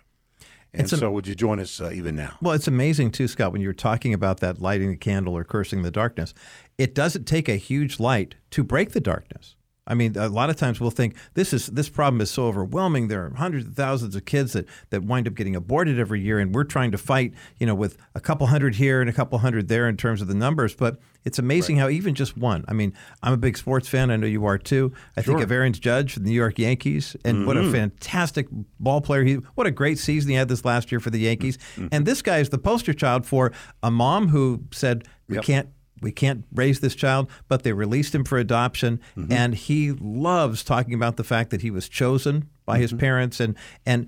And 0.73 0.89
so, 0.89 1.11
would 1.11 1.27
you 1.27 1.35
join 1.35 1.59
us 1.59 1.81
uh, 1.81 1.91
even 1.93 2.15
now? 2.15 2.37
Well, 2.41 2.53
it's 2.53 2.69
amazing 2.69 3.11
too, 3.11 3.27
Scott. 3.27 3.51
When 3.51 3.61
you're 3.61 3.73
talking 3.73 4.13
about 4.13 4.39
that 4.39 4.61
lighting 4.61 4.89
the 4.89 4.95
candle 4.95 5.35
or 5.35 5.43
cursing 5.43 5.81
the 5.81 5.91
darkness, 5.91 6.33
it 6.77 6.95
doesn't 6.95 7.25
take 7.25 7.49
a 7.49 7.57
huge 7.57 7.99
light 7.99 8.35
to 8.51 8.63
break 8.63 8.91
the 8.91 9.01
darkness. 9.01 9.57
I 9.87 9.95
mean, 9.95 10.15
a 10.15 10.29
lot 10.29 10.51
of 10.51 10.57
times 10.57 10.79
we'll 10.79 10.91
think 10.91 11.15
this 11.33 11.53
is 11.53 11.65
this 11.67 11.89
problem 11.89 12.21
is 12.21 12.29
so 12.29 12.45
overwhelming. 12.45 13.07
There 13.07 13.25
are 13.25 13.33
hundreds 13.33 13.65
of 13.65 13.73
thousands 13.73 14.15
of 14.15 14.25
kids 14.25 14.53
that, 14.53 14.67
that 14.91 15.03
wind 15.03 15.27
up 15.27 15.33
getting 15.33 15.55
aborted 15.55 15.99
every 15.99 16.21
year, 16.21 16.37
and 16.37 16.53
we're 16.53 16.65
trying 16.65 16.91
to 16.91 16.99
fight, 16.99 17.33
you 17.57 17.65
know, 17.65 17.73
with 17.73 17.97
a 18.13 18.19
couple 18.19 18.45
hundred 18.45 18.75
here 18.75 19.01
and 19.01 19.09
a 19.09 19.13
couple 19.13 19.39
hundred 19.39 19.69
there 19.69 19.89
in 19.89 19.97
terms 19.97 20.21
of 20.21 20.27
the 20.27 20.35
numbers. 20.35 20.75
But 20.75 20.99
it's 21.25 21.39
amazing 21.39 21.77
right. 21.77 21.83
how 21.83 21.89
even 21.89 22.13
just 22.13 22.37
one. 22.37 22.63
I 22.67 22.73
mean, 22.73 22.93
I'm 23.23 23.33
a 23.33 23.37
big 23.37 23.57
sports 23.57 23.87
fan. 23.87 24.11
I 24.11 24.17
know 24.17 24.27
you 24.27 24.45
are 24.45 24.59
too. 24.59 24.93
I 25.17 25.23
sure. 25.23 25.33
think 25.33 25.43
of 25.43 25.51
Aaron's 25.51 25.79
Judge 25.79 26.13
from 26.13 26.23
the 26.23 26.29
New 26.29 26.35
York 26.35 26.59
Yankees, 26.59 27.15
and 27.25 27.39
mm-hmm. 27.39 27.47
what 27.47 27.57
a 27.57 27.61
mm-hmm. 27.61 27.71
fantastic 27.71 28.47
ball 28.79 29.01
player 29.01 29.23
he. 29.23 29.33
What 29.55 29.65
a 29.65 29.71
great 29.71 29.97
season 29.97 30.29
he 30.29 30.35
had 30.35 30.47
this 30.47 30.63
last 30.63 30.91
year 30.91 30.99
for 30.99 31.09
the 31.09 31.19
Yankees. 31.19 31.57
Mm-hmm. 31.57 31.87
And 31.91 32.05
this 32.05 32.21
guy 32.21 32.37
is 32.37 32.49
the 32.49 32.59
poster 32.59 32.93
child 32.93 33.25
for 33.25 33.51
a 33.81 33.89
mom 33.89 34.27
who 34.27 34.63
said 34.71 35.07
we 35.27 35.35
yep. 35.35 35.43
can't 35.43 35.69
we 36.01 36.11
can't 36.11 36.45
raise 36.53 36.79
this 36.79 36.95
child, 36.95 37.29
but 37.47 37.63
they 37.63 37.73
released 37.73 38.13
him 38.13 38.23
for 38.23 38.37
adoption, 38.37 38.99
mm-hmm. 39.15 39.31
and 39.31 39.55
he 39.55 39.91
loves 39.91 40.63
talking 40.63 40.93
about 40.93 41.17
the 41.17 41.23
fact 41.23 41.51
that 41.51 41.61
he 41.61 41.71
was 41.71 41.87
chosen 41.87 42.49
by 42.65 42.73
mm-hmm. 42.73 42.81
his 42.81 42.93
parents, 42.93 43.39
and 43.39 43.55
and 43.85 44.07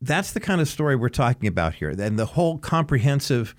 that's 0.00 0.32
the 0.32 0.40
kind 0.40 0.60
of 0.60 0.68
story 0.68 0.96
we're 0.96 1.08
talking 1.08 1.46
about 1.46 1.74
here, 1.74 1.90
and 1.90 2.18
the 2.18 2.26
whole 2.26 2.58
comprehensive 2.58 3.54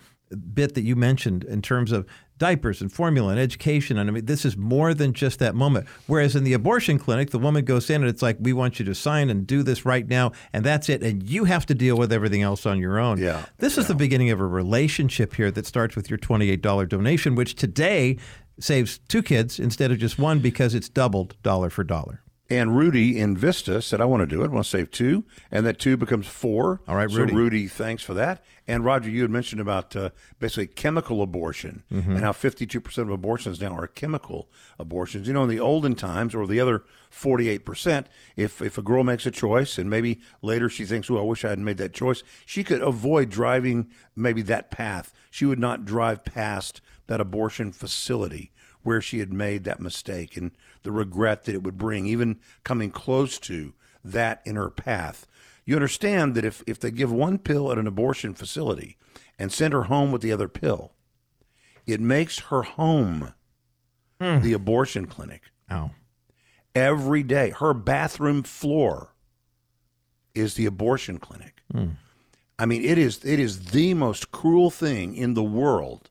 bit 0.53 0.73
that 0.75 0.81
you 0.81 0.95
mentioned 0.95 1.43
in 1.45 1.61
terms 1.61 1.91
of 1.91 2.05
diapers 2.37 2.81
and 2.81 2.91
formula 2.91 3.31
and 3.31 3.39
education. 3.39 3.97
And 3.97 4.09
I 4.09 4.13
mean, 4.13 4.25
this 4.25 4.45
is 4.45 4.57
more 4.57 4.93
than 4.93 5.13
just 5.13 5.39
that 5.39 5.55
moment. 5.55 5.87
Whereas 6.07 6.35
in 6.35 6.43
the 6.43 6.53
abortion 6.53 6.99
clinic, 6.99 7.31
the 7.31 7.39
woman 7.39 7.65
goes 7.65 7.89
in 7.89 8.01
and 8.01 8.09
it's 8.09 8.21
like, 8.21 8.37
we 8.39 8.53
want 8.53 8.79
you 8.79 8.85
to 8.85 8.95
sign 8.95 9.29
and 9.29 9.45
do 9.45 9.63
this 9.63 9.85
right 9.85 10.07
now, 10.07 10.31
and 10.53 10.63
that's 10.63 10.89
it. 10.89 11.03
And 11.03 11.27
you 11.27 11.45
have 11.45 11.65
to 11.67 11.75
deal 11.75 11.97
with 11.97 12.11
everything 12.11 12.41
else 12.41 12.65
on 12.65 12.79
your 12.79 12.99
own. 12.99 13.17
Yeah. 13.19 13.45
This 13.57 13.75
yeah. 13.75 13.81
is 13.81 13.87
the 13.87 13.95
beginning 13.95 14.29
of 14.29 14.39
a 14.39 14.47
relationship 14.47 15.33
here 15.35 15.51
that 15.51 15.65
starts 15.65 15.95
with 15.95 16.09
your 16.09 16.19
$28 16.19 16.89
donation, 16.89 17.35
which 17.35 17.55
today 17.55 18.17
saves 18.59 18.99
two 19.07 19.21
kids 19.21 19.59
instead 19.59 19.91
of 19.91 19.97
just 19.97 20.17
one 20.17 20.39
because 20.39 20.73
it's 20.73 20.89
doubled 20.89 21.35
dollar 21.43 21.69
for 21.69 21.83
dollar. 21.83 22.21
And 22.49 22.77
Rudy 22.77 23.19
in 23.19 23.35
Vista 23.35 23.81
said, 23.81 23.99
I 23.99 24.05
want 24.05 24.21
to 24.21 24.27
do 24.27 24.41
it. 24.41 24.45
I 24.45 24.53
want 24.53 24.65
to 24.65 24.69
save 24.69 24.89
two. 24.89 25.25
And 25.51 25.65
that 25.65 25.79
two 25.79 25.97
becomes 25.97 26.27
four. 26.27 26.81
All 26.87 26.95
right, 26.95 27.09
Rudy. 27.09 27.31
So, 27.31 27.37
Rudy, 27.37 27.67
thanks 27.67 28.03
for 28.03 28.13
that. 28.13 28.43
And 28.67 28.85
Roger, 28.85 29.09
you 29.09 29.21
had 29.21 29.31
mentioned 29.31 29.59
about 29.59 29.95
uh, 29.95 30.11
basically 30.39 30.67
chemical 30.67 31.21
abortion 31.21 31.83
mm-hmm. 31.91 32.11
and 32.11 32.21
how 32.21 32.31
52% 32.31 32.97
of 32.97 33.09
abortions 33.09 33.59
now 33.59 33.75
are 33.75 33.87
chemical 33.87 34.49
abortions. 34.79 35.27
You 35.27 35.33
know, 35.33 35.43
in 35.43 35.49
the 35.49 35.59
olden 35.59 35.95
times, 35.95 36.33
or 36.33 36.47
the 36.47 36.59
other 36.59 36.83
48%, 37.11 38.05
if, 38.35 38.61
if 38.61 38.77
a 38.77 38.81
girl 38.81 39.03
makes 39.03 39.25
a 39.25 39.31
choice 39.31 39.77
and 39.77 39.89
maybe 39.89 40.21
later 40.41 40.69
she 40.69 40.85
thinks, 40.85 41.09
oh, 41.09 41.17
I 41.17 41.21
wish 41.21 41.43
I 41.43 41.49
hadn't 41.49 41.65
made 41.65 41.77
that 41.77 41.93
choice, 41.93 42.23
she 42.45 42.63
could 42.63 42.81
avoid 42.81 43.29
driving 43.29 43.89
maybe 44.15 44.41
that 44.43 44.71
path. 44.71 45.13
She 45.31 45.45
would 45.45 45.59
not 45.59 45.85
drive 45.85 46.23
past 46.23 46.81
that 47.07 47.21
abortion 47.21 47.71
facility 47.71 48.51
where 48.87 49.01
she 49.01 49.19
had 49.19 49.33
made 49.33 49.65
that 49.65 49.81
mistake 49.81 50.37
and 50.37 50.51
the 50.83 50.91
regret 50.93 51.43
that 51.43 51.53
it 51.53 51.61
would 51.61 51.77
bring, 51.77 52.05
even 52.05 52.39
coming 52.63 52.89
close 52.89 53.37
to 53.37 53.73
that 54.01 54.41
in 54.45 54.55
her 54.55 54.69
path. 54.69 55.27
You 55.65 55.75
understand 55.75 56.33
that 56.35 56.45
if, 56.45 56.63
if 56.65 56.79
they 56.79 56.89
give 56.89 57.11
one 57.11 57.37
pill 57.37 57.69
at 57.69 57.77
an 57.77 57.85
abortion 57.85 58.33
facility 58.33 58.95
and 59.37 59.51
send 59.51 59.73
her 59.73 59.83
home 59.83 60.13
with 60.13 60.21
the 60.21 60.31
other 60.31 60.47
pill, 60.47 60.93
it 61.85 61.99
makes 61.99 62.39
her 62.39 62.61
home 62.63 63.33
the 64.19 64.53
abortion 64.53 65.05
clinic 65.05 65.41
Oh. 65.69 65.91
every 66.73 67.23
day. 67.23 67.49
Her 67.51 67.73
bathroom 67.73 68.41
floor 68.43 69.09
is 70.33 70.53
the 70.53 70.65
abortion 70.65 71.17
clinic. 71.19 71.61
I 72.57 72.65
mean, 72.65 72.83
it 72.85 72.97
is 72.97 73.23
it 73.25 73.39
is 73.39 73.65
the 73.71 73.93
most 73.93 74.31
cruel 74.31 74.71
thing 74.71 75.13
in 75.13 75.33
the 75.33 75.43
world. 75.43 76.09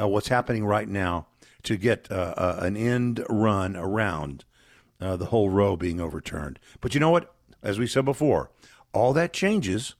Uh, 0.00 0.08
what's 0.08 0.28
happening 0.28 0.64
right 0.64 0.88
now 0.88 1.26
to 1.66 1.76
get 1.76 2.10
uh, 2.10 2.34
uh, 2.36 2.58
an 2.62 2.76
end 2.76 3.24
run 3.28 3.76
around 3.76 4.44
uh, 5.00 5.16
the 5.16 5.26
whole 5.26 5.50
Roe 5.50 5.76
being 5.76 6.00
overturned. 6.00 6.58
But 6.80 6.94
you 6.94 7.00
know 7.00 7.10
what? 7.10 7.34
As 7.62 7.78
we 7.78 7.86
said 7.86 8.04
before, 8.04 8.50
all 8.92 9.12
that 9.12 9.32
changes 9.32 9.94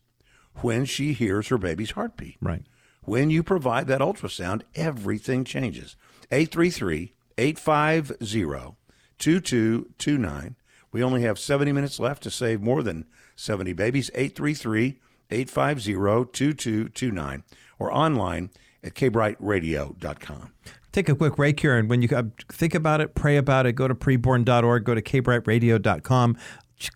when 0.56 0.84
she 0.84 1.12
hears 1.12 1.48
her 1.48 1.58
baby's 1.58 1.90
heartbeat. 1.92 2.36
Right. 2.40 2.62
When 3.02 3.30
you 3.30 3.42
provide 3.42 3.88
that 3.88 4.00
ultrasound, 4.00 4.62
everything 4.74 5.44
changes. 5.44 5.96
833 6.30 7.14
850 7.38 8.76
2229. 9.18 10.56
We 10.92 11.02
only 11.02 11.22
have 11.22 11.38
70 11.38 11.72
minutes 11.72 12.00
left 12.00 12.22
to 12.22 12.30
save 12.30 12.62
more 12.62 12.82
than 12.82 13.06
70 13.34 13.72
babies. 13.74 14.10
833 14.14 15.00
850 15.30 15.92
2229 15.92 17.44
or 17.78 17.92
online 17.92 18.50
at 18.82 18.94
kbrightradio.com. 18.94 20.52
Take 20.96 21.10
a 21.10 21.14
quick 21.14 21.36
break 21.36 21.60
here, 21.60 21.76
and 21.76 21.90
when 21.90 22.00
you 22.00 22.08
think 22.50 22.74
about 22.74 23.02
it, 23.02 23.14
pray 23.14 23.36
about 23.36 23.66
it, 23.66 23.74
go 23.74 23.86
to 23.86 23.94
preborn.org, 23.94 24.82
go 24.82 24.94
to 24.94 25.02
kbrightradio.com. 25.02 26.38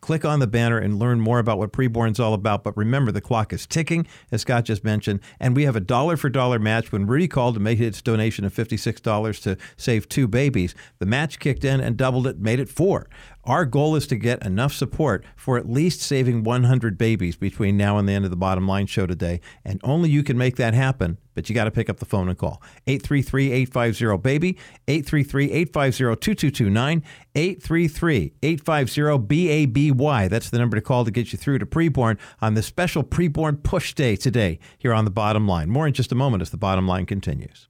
Click 0.01 0.25
on 0.25 0.41
the 0.41 0.47
banner 0.47 0.79
and 0.79 0.99
learn 0.99 1.21
more 1.21 1.39
about 1.39 1.59
what 1.59 1.71
preborn's 1.71 2.19
all 2.19 2.33
about. 2.33 2.65
But 2.65 2.75
remember, 2.79 3.13
the 3.13 3.21
clock 3.21 3.53
is 3.53 3.67
ticking, 3.67 4.07
as 4.33 4.41
Scott 4.41 4.65
just 4.65 4.85
mentioned, 4.85 5.21
and 5.39 5.55
we 5.55 5.65
have 5.65 5.77
a 5.77 5.81
dollar 5.81 6.17
for 6.17 6.31
dollar 6.31 6.59
match. 6.59 6.93
When 6.93 7.07
Rudy 7.07 7.29
called 7.29 7.55
to 7.55 7.61
make 7.61 7.79
its 7.79 8.01
donation 8.01 8.47
of 8.47 8.55
$56 8.55 9.43
to 9.43 9.59
save 9.77 10.09
two 10.09 10.27
babies, 10.27 10.75
the 10.99 11.05
match 11.05 11.39
kicked 11.39 11.65
in 11.65 11.81
and 11.81 11.99
doubled 11.99 12.27
it, 12.27 12.39
made 12.39 12.59
it 12.59 12.71
four. 12.71 13.07
Our 13.45 13.65
goal 13.65 13.97
is 13.97 14.07
to 14.09 14.17
get 14.17 14.45
enough 14.45 14.73
support 14.73 15.25
for 15.35 15.57
at 15.57 15.69
least 15.69 16.03
saving 16.03 16.45
100 16.45 16.99
babies 16.99 17.37
between 17.37 17.77
now 17.77 17.97
and 17.97 18.07
the 18.07 18.13
end 18.13 18.27
of 18.27 18.31
the 18.31 18.37
bottom 18.37 18.69
line 18.69 18.87
show 18.87 19.07
today. 19.07 19.41
And 19.65 19.81
only 19.83 20.11
you 20.11 20.23
can 20.23 20.37
make 20.37 20.57
that 20.57 20.75
happen, 20.75 21.17
but 21.35 21.49
you 21.49 21.55
got 21.55 21.65
to 21.65 21.71
pick 21.71 21.89
up 21.89 21.99
the 21.99 22.05
phone 22.05 22.29
and 22.29 22.37
call. 22.37 22.63
833 22.87 23.53
850 23.53 24.19
BABY, 24.19 24.59
833 24.89 25.53
850 25.53 26.21
2229, 26.21 27.03
833 27.35 28.33
850 28.43 29.67
BABY. 29.67 30.29
That's 30.29 30.51
the 30.51 30.59
number 30.59 30.77
to 30.77 30.83
call 30.83 31.07
to 31.07 31.11
get 31.11 31.33
you 31.33 31.39
through 31.39 31.61
to 31.61 31.67
preborn 31.67 32.19
on 32.43 32.55
this 32.55 32.67
special 32.67 33.03
preborn 33.03 33.63
push 33.63 33.95
day 33.95 34.17
today 34.17 34.59
here 34.77 34.93
on 34.93 35.07
the 35.07 35.11
bottom 35.11 35.49
line. 35.49 35.71
More 35.71 35.87
in 35.87 35.95
just 35.95 36.13
a 36.13 36.15
moment 36.15 36.43
as 36.43 36.51
the 36.51 36.59
bottom 36.59 36.87
line 36.87 37.07
continues. 37.07 37.69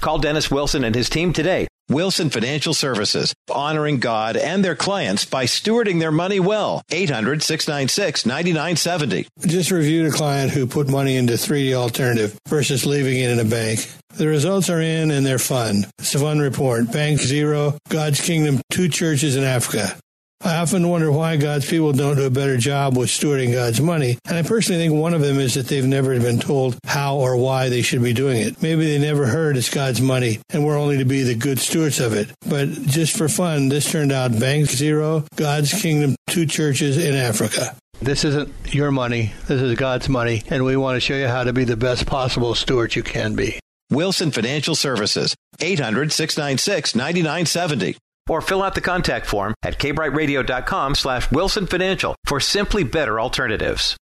Call 0.00 0.18
Dennis 0.18 0.50
Wilson 0.50 0.82
and 0.82 0.96
his 0.96 1.08
team 1.08 1.32
today. 1.32 1.68
Wilson 1.88 2.30
Financial 2.30 2.74
Services, 2.74 3.34
honoring 3.50 3.98
God 3.98 4.36
and 4.36 4.64
their 4.64 4.76
clients 4.76 5.24
by 5.24 5.44
stewarding 5.44 6.00
their 6.00 6.12
money 6.12 6.40
well. 6.40 6.82
800 6.90 7.42
696 7.42 8.26
9970. 8.26 9.28
Just 9.46 9.70
reviewed 9.70 10.12
a 10.12 10.16
client 10.16 10.52
who 10.52 10.66
put 10.66 10.88
money 10.88 11.16
into 11.16 11.34
3D 11.34 11.74
alternative 11.74 12.38
versus 12.48 12.86
leaving 12.86 13.18
it 13.18 13.30
in 13.30 13.38
a 13.38 13.44
bank. 13.44 13.86
The 14.14 14.26
results 14.26 14.70
are 14.70 14.80
in 14.80 15.10
and 15.10 15.24
they're 15.24 15.38
fun. 15.38 15.84
It's 15.98 16.14
a 16.14 16.18
fun 16.18 16.38
report. 16.38 16.92
Bank 16.92 17.20
Zero, 17.20 17.78
God's 17.88 18.20
Kingdom, 18.20 18.60
two 18.70 18.88
churches 18.88 19.36
in 19.36 19.44
Africa. 19.44 19.96
I 20.44 20.56
often 20.56 20.88
wonder 20.88 21.12
why 21.12 21.36
God's 21.36 21.68
people 21.68 21.92
don't 21.92 22.16
do 22.16 22.26
a 22.26 22.30
better 22.30 22.56
job 22.56 22.96
with 22.96 23.10
stewarding 23.10 23.52
God's 23.52 23.80
money. 23.80 24.18
And 24.26 24.36
I 24.36 24.42
personally 24.42 24.82
think 24.82 24.92
one 24.92 25.14
of 25.14 25.20
them 25.20 25.38
is 25.38 25.54
that 25.54 25.68
they've 25.68 25.84
never 25.84 26.18
been 26.18 26.40
told 26.40 26.76
how 26.84 27.18
or 27.18 27.36
why 27.36 27.68
they 27.68 27.82
should 27.82 28.02
be 28.02 28.12
doing 28.12 28.40
it. 28.40 28.60
Maybe 28.60 28.86
they 28.86 28.98
never 28.98 29.26
heard 29.26 29.56
it's 29.56 29.70
God's 29.70 30.00
money 30.00 30.40
and 30.50 30.66
we're 30.66 30.78
only 30.78 30.98
to 30.98 31.04
be 31.04 31.22
the 31.22 31.36
good 31.36 31.60
stewards 31.60 32.00
of 32.00 32.12
it. 32.12 32.28
But 32.48 32.70
just 32.70 33.16
for 33.16 33.28
fun, 33.28 33.68
this 33.68 33.90
turned 33.90 34.10
out 34.10 34.38
Bank 34.38 34.68
Zero, 34.68 35.24
God's 35.36 35.72
Kingdom, 35.80 36.16
two 36.26 36.46
churches 36.46 36.98
in 36.98 37.14
Africa. 37.14 37.76
This 38.00 38.24
isn't 38.24 38.52
your 38.74 38.90
money. 38.90 39.32
This 39.46 39.62
is 39.62 39.78
God's 39.78 40.08
money, 40.08 40.42
and 40.50 40.64
we 40.64 40.76
want 40.76 40.96
to 40.96 41.00
show 41.00 41.14
you 41.14 41.28
how 41.28 41.44
to 41.44 41.52
be 41.52 41.62
the 41.62 41.76
best 41.76 42.04
possible 42.04 42.56
steward 42.56 42.96
you 42.96 43.04
can 43.04 43.36
be. 43.36 43.60
Wilson 43.90 44.32
Financial 44.32 44.74
Services, 44.74 45.36
800 45.60 46.10
696 46.10 46.96
9970. 46.96 47.96
Or 48.28 48.40
fill 48.40 48.62
out 48.62 48.74
the 48.74 48.80
contact 48.80 49.26
form 49.26 49.54
at 49.62 49.78
kbrightradio.com 49.78 50.94
slash 50.94 51.30
Wilson 51.30 51.66
Financial 51.66 52.14
for 52.24 52.38
simply 52.40 52.84
better 52.84 53.20
alternatives. 53.20 53.96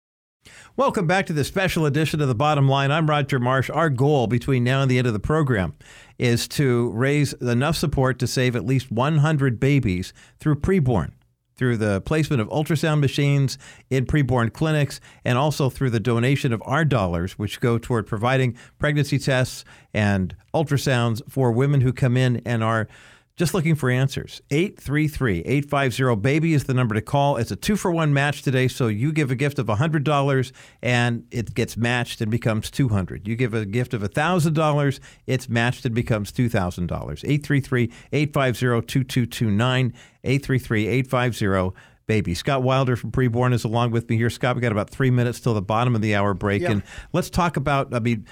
Welcome 0.79 1.07
back 1.07 1.25
to 1.27 1.33
the 1.33 1.43
special 1.43 1.87
edition 1.87 2.21
of 2.21 2.29
the 2.29 2.35
Bottom 2.35 2.69
Line. 2.69 2.91
I'm 2.91 3.09
Roger 3.09 3.39
Marsh. 3.39 3.71
Our 3.71 3.89
goal 3.89 4.27
between 4.27 4.63
now 4.63 4.83
and 4.83 4.91
the 4.91 4.99
end 4.99 5.07
of 5.07 5.15
the 5.15 5.19
program 5.19 5.75
is 6.19 6.47
to 6.49 6.91
raise 6.91 7.33
enough 7.35 7.77
support 7.77 8.19
to 8.19 8.27
save 8.27 8.55
at 8.55 8.67
least 8.67 8.93
100 8.93 9.59
babies 9.59 10.13
through 10.39 10.57
preborn, 10.57 11.13
through 11.57 11.79
the 11.79 12.03
placement 12.03 12.43
of 12.43 12.49
ultrasound 12.49 13.01
machines 13.01 13.57
in 13.89 14.05
preborn 14.05 14.53
clinics, 14.53 15.01
and 15.25 15.39
also 15.39 15.71
through 15.71 15.89
the 15.89 15.99
donation 15.99 16.53
of 16.53 16.63
our 16.67 16.85
dollars, 16.85 17.39
which 17.39 17.59
go 17.61 17.79
toward 17.79 18.07
providing 18.07 18.55
pregnancy 18.79 19.19
tests 19.19 19.65
and 19.95 20.37
ultrasounds 20.55 21.23
for 21.27 21.53
women 21.53 21.81
who 21.81 21.93
come 21.93 22.19
in 22.19 22.43
and 22.45 22.63
are 22.63 22.87
just 23.37 23.53
looking 23.53 23.75
for 23.75 23.91
answers. 23.91 24.41
833 24.51 25.41
850 25.41 26.17
BABY 26.17 26.55
is 26.55 26.65
the 26.65 26.75
number 26.75 26.95
to 26.95 27.03
call. 27.03 27.37
It's 27.37 27.51
a 27.51 27.57
two 27.57 27.77
for 27.77 27.91
one 27.91 28.15
match 28.15 28.43
today. 28.43 28.67
So 28.67 28.89
you 28.89 29.13
give 29.13 29.31
a 29.31 29.35
gift 29.35 29.59
of 29.59 29.67
$100 29.67 30.53
and 30.83 31.27
it 31.31 31.55
gets 31.55 31.77
matched 31.77 32.21
and 32.23 32.31
becomes 32.31 32.71
$200. 32.71 33.27
You 33.27 33.37
give 33.37 33.53
a 33.53 33.67
gift 33.67 33.93
of 33.93 34.03
$1,000, 34.03 35.01
it's 35.27 35.49
matched 35.49 35.85
and 35.85 35.95
becomes 35.95 36.33
$2,000. 36.33 36.89
833 36.89 37.93
850 38.13 38.87
2229. 38.87 39.93
833 40.25 40.87
850 40.89 41.81
baby. 42.07 42.35
Scott 42.35 42.63
Wilder 42.63 42.97
from 42.97 43.11
Preborn 43.11 43.53
is 43.53 43.65
along 43.65 43.91
with 43.91 44.09
me 44.09 44.17
here. 44.17 44.31
Scott, 44.31 44.57
we 44.57 44.63
got 44.63 44.73
about 44.73 44.91
three 44.91 45.11
minutes 45.11 45.41
till 45.41 45.55
the 45.55 45.63
bottom 45.63 45.95
of 45.95 46.01
the 46.01 46.15
hour 46.15 46.35
break. 46.35 46.63
Yeah. 46.63 46.71
And 46.71 46.83
let's 47.13 47.31
talk 47.31 47.57
about, 47.57 47.93
I 47.93 47.99
mean, 47.99 48.27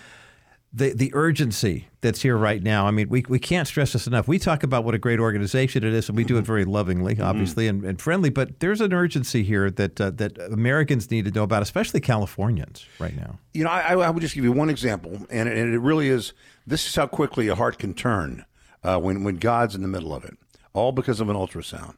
the, 0.77 0.93
the 0.93 1.11
urgency 1.15 1.87
that's 2.01 2.21
here 2.23 2.37
right 2.37 2.61
now. 2.61 2.87
I 2.87 2.91
mean, 2.91 3.09
we, 3.09 3.25
we 3.29 3.39
can't 3.39 3.69
stress 3.69 3.93
this 3.93 4.09
enough. 4.09 4.27
We 4.27 4.41
talk 4.41 4.65
about 4.65 4.83
what 4.83 4.95
a 4.95 4.99
great 4.99 5.21
organization 5.21 5.85
it 5.85 5.95
is, 5.95 6.09
and 6.09 6.17
we 6.17 6.25
do 6.25 6.37
it 6.37 6.45
very 6.45 6.65
lovingly, 6.65 7.21
obviously, 7.21 7.69
and, 7.69 7.85
and 7.85 8.01
friendly. 8.01 8.29
But 8.29 8.59
there's 8.59 8.81
an 8.81 8.93
urgency 8.93 9.45
here 9.45 9.71
that 9.71 10.01
uh, 10.01 10.11
that 10.11 10.37
Americans 10.39 11.11
need 11.13 11.27
to 11.27 11.31
know 11.31 11.45
about, 11.45 11.63
especially 11.63 12.01
Californians 12.01 12.87
right 12.99 13.17
now. 13.17 13.39
You 13.53 13.65
know, 13.65 13.71
I, 13.71 13.95
I 13.95 14.11
would 14.11 14.21
just 14.21 14.35
give 14.35 14.43
you 14.43 14.53
one 14.53 14.69
example, 14.69 15.13
and 15.31 15.49
it, 15.49 15.57
and 15.57 15.73
it 15.73 15.79
really 15.79 16.09
is 16.09 16.33
this 16.67 16.87
is 16.89 16.97
how 16.97 17.07
quickly 17.07 17.47
a 17.47 17.55
heart 17.55 17.79
can 17.79 17.95
turn 17.95 18.45
uh, 18.83 18.99
when, 18.99 19.23
when 19.23 19.37
God's 19.37 19.75
in 19.77 19.83
the 19.83 19.89
middle 19.89 20.13
of 20.13 20.25
it, 20.25 20.37
all 20.73 20.91
because 20.91 21.21
of 21.21 21.29
an 21.29 21.37
ultrasound. 21.37 21.95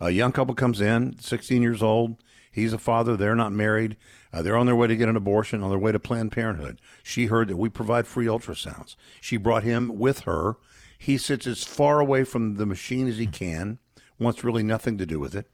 A 0.00 0.10
young 0.10 0.32
couple 0.32 0.54
comes 0.54 0.80
in, 0.80 1.18
16 1.18 1.62
years 1.62 1.82
old. 1.82 2.16
He's 2.50 2.72
a 2.72 2.78
father. 2.78 3.16
They're 3.16 3.34
not 3.34 3.52
married. 3.52 3.96
Uh, 4.34 4.42
they're 4.42 4.56
on 4.56 4.66
their 4.66 4.74
way 4.74 4.88
to 4.88 4.96
get 4.96 5.08
an 5.08 5.14
abortion, 5.14 5.62
on 5.62 5.70
their 5.70 5.78
way 5.78 5.92
to 5.92 5.98
Planned 6.00 6.32
Parenthood. 6.32 6.80
She 7.04 7.26
heard 7.26 7.46
that 7.46 7.56
we 7.56 7.68
provide 7.68 8.04
free 8.04 8.26
ultrasounds. 8.26 8.96
She 9.20 9.36
brought 9.36 9.62
him 9.62 9.96
with 9.96 10.20
her. 10.20 10.56
He 10.98 11.18
sits 11.18 11.46
as 11.46 11.62
far 11.62 12.00
away 12.00 12.24
from 12.24 12.56
the 12.56 12.66
machine 12.66 13.06
as 13.06 13.18
he 13.18 13.28
can, 13.28 13.78
wants 14.18 14.42
really 14.42 14.64
nothing 14.64 14.98
to 14.98 15.06
do 15.06 15.20
with 15.20 15.36
it. 15.36 15.48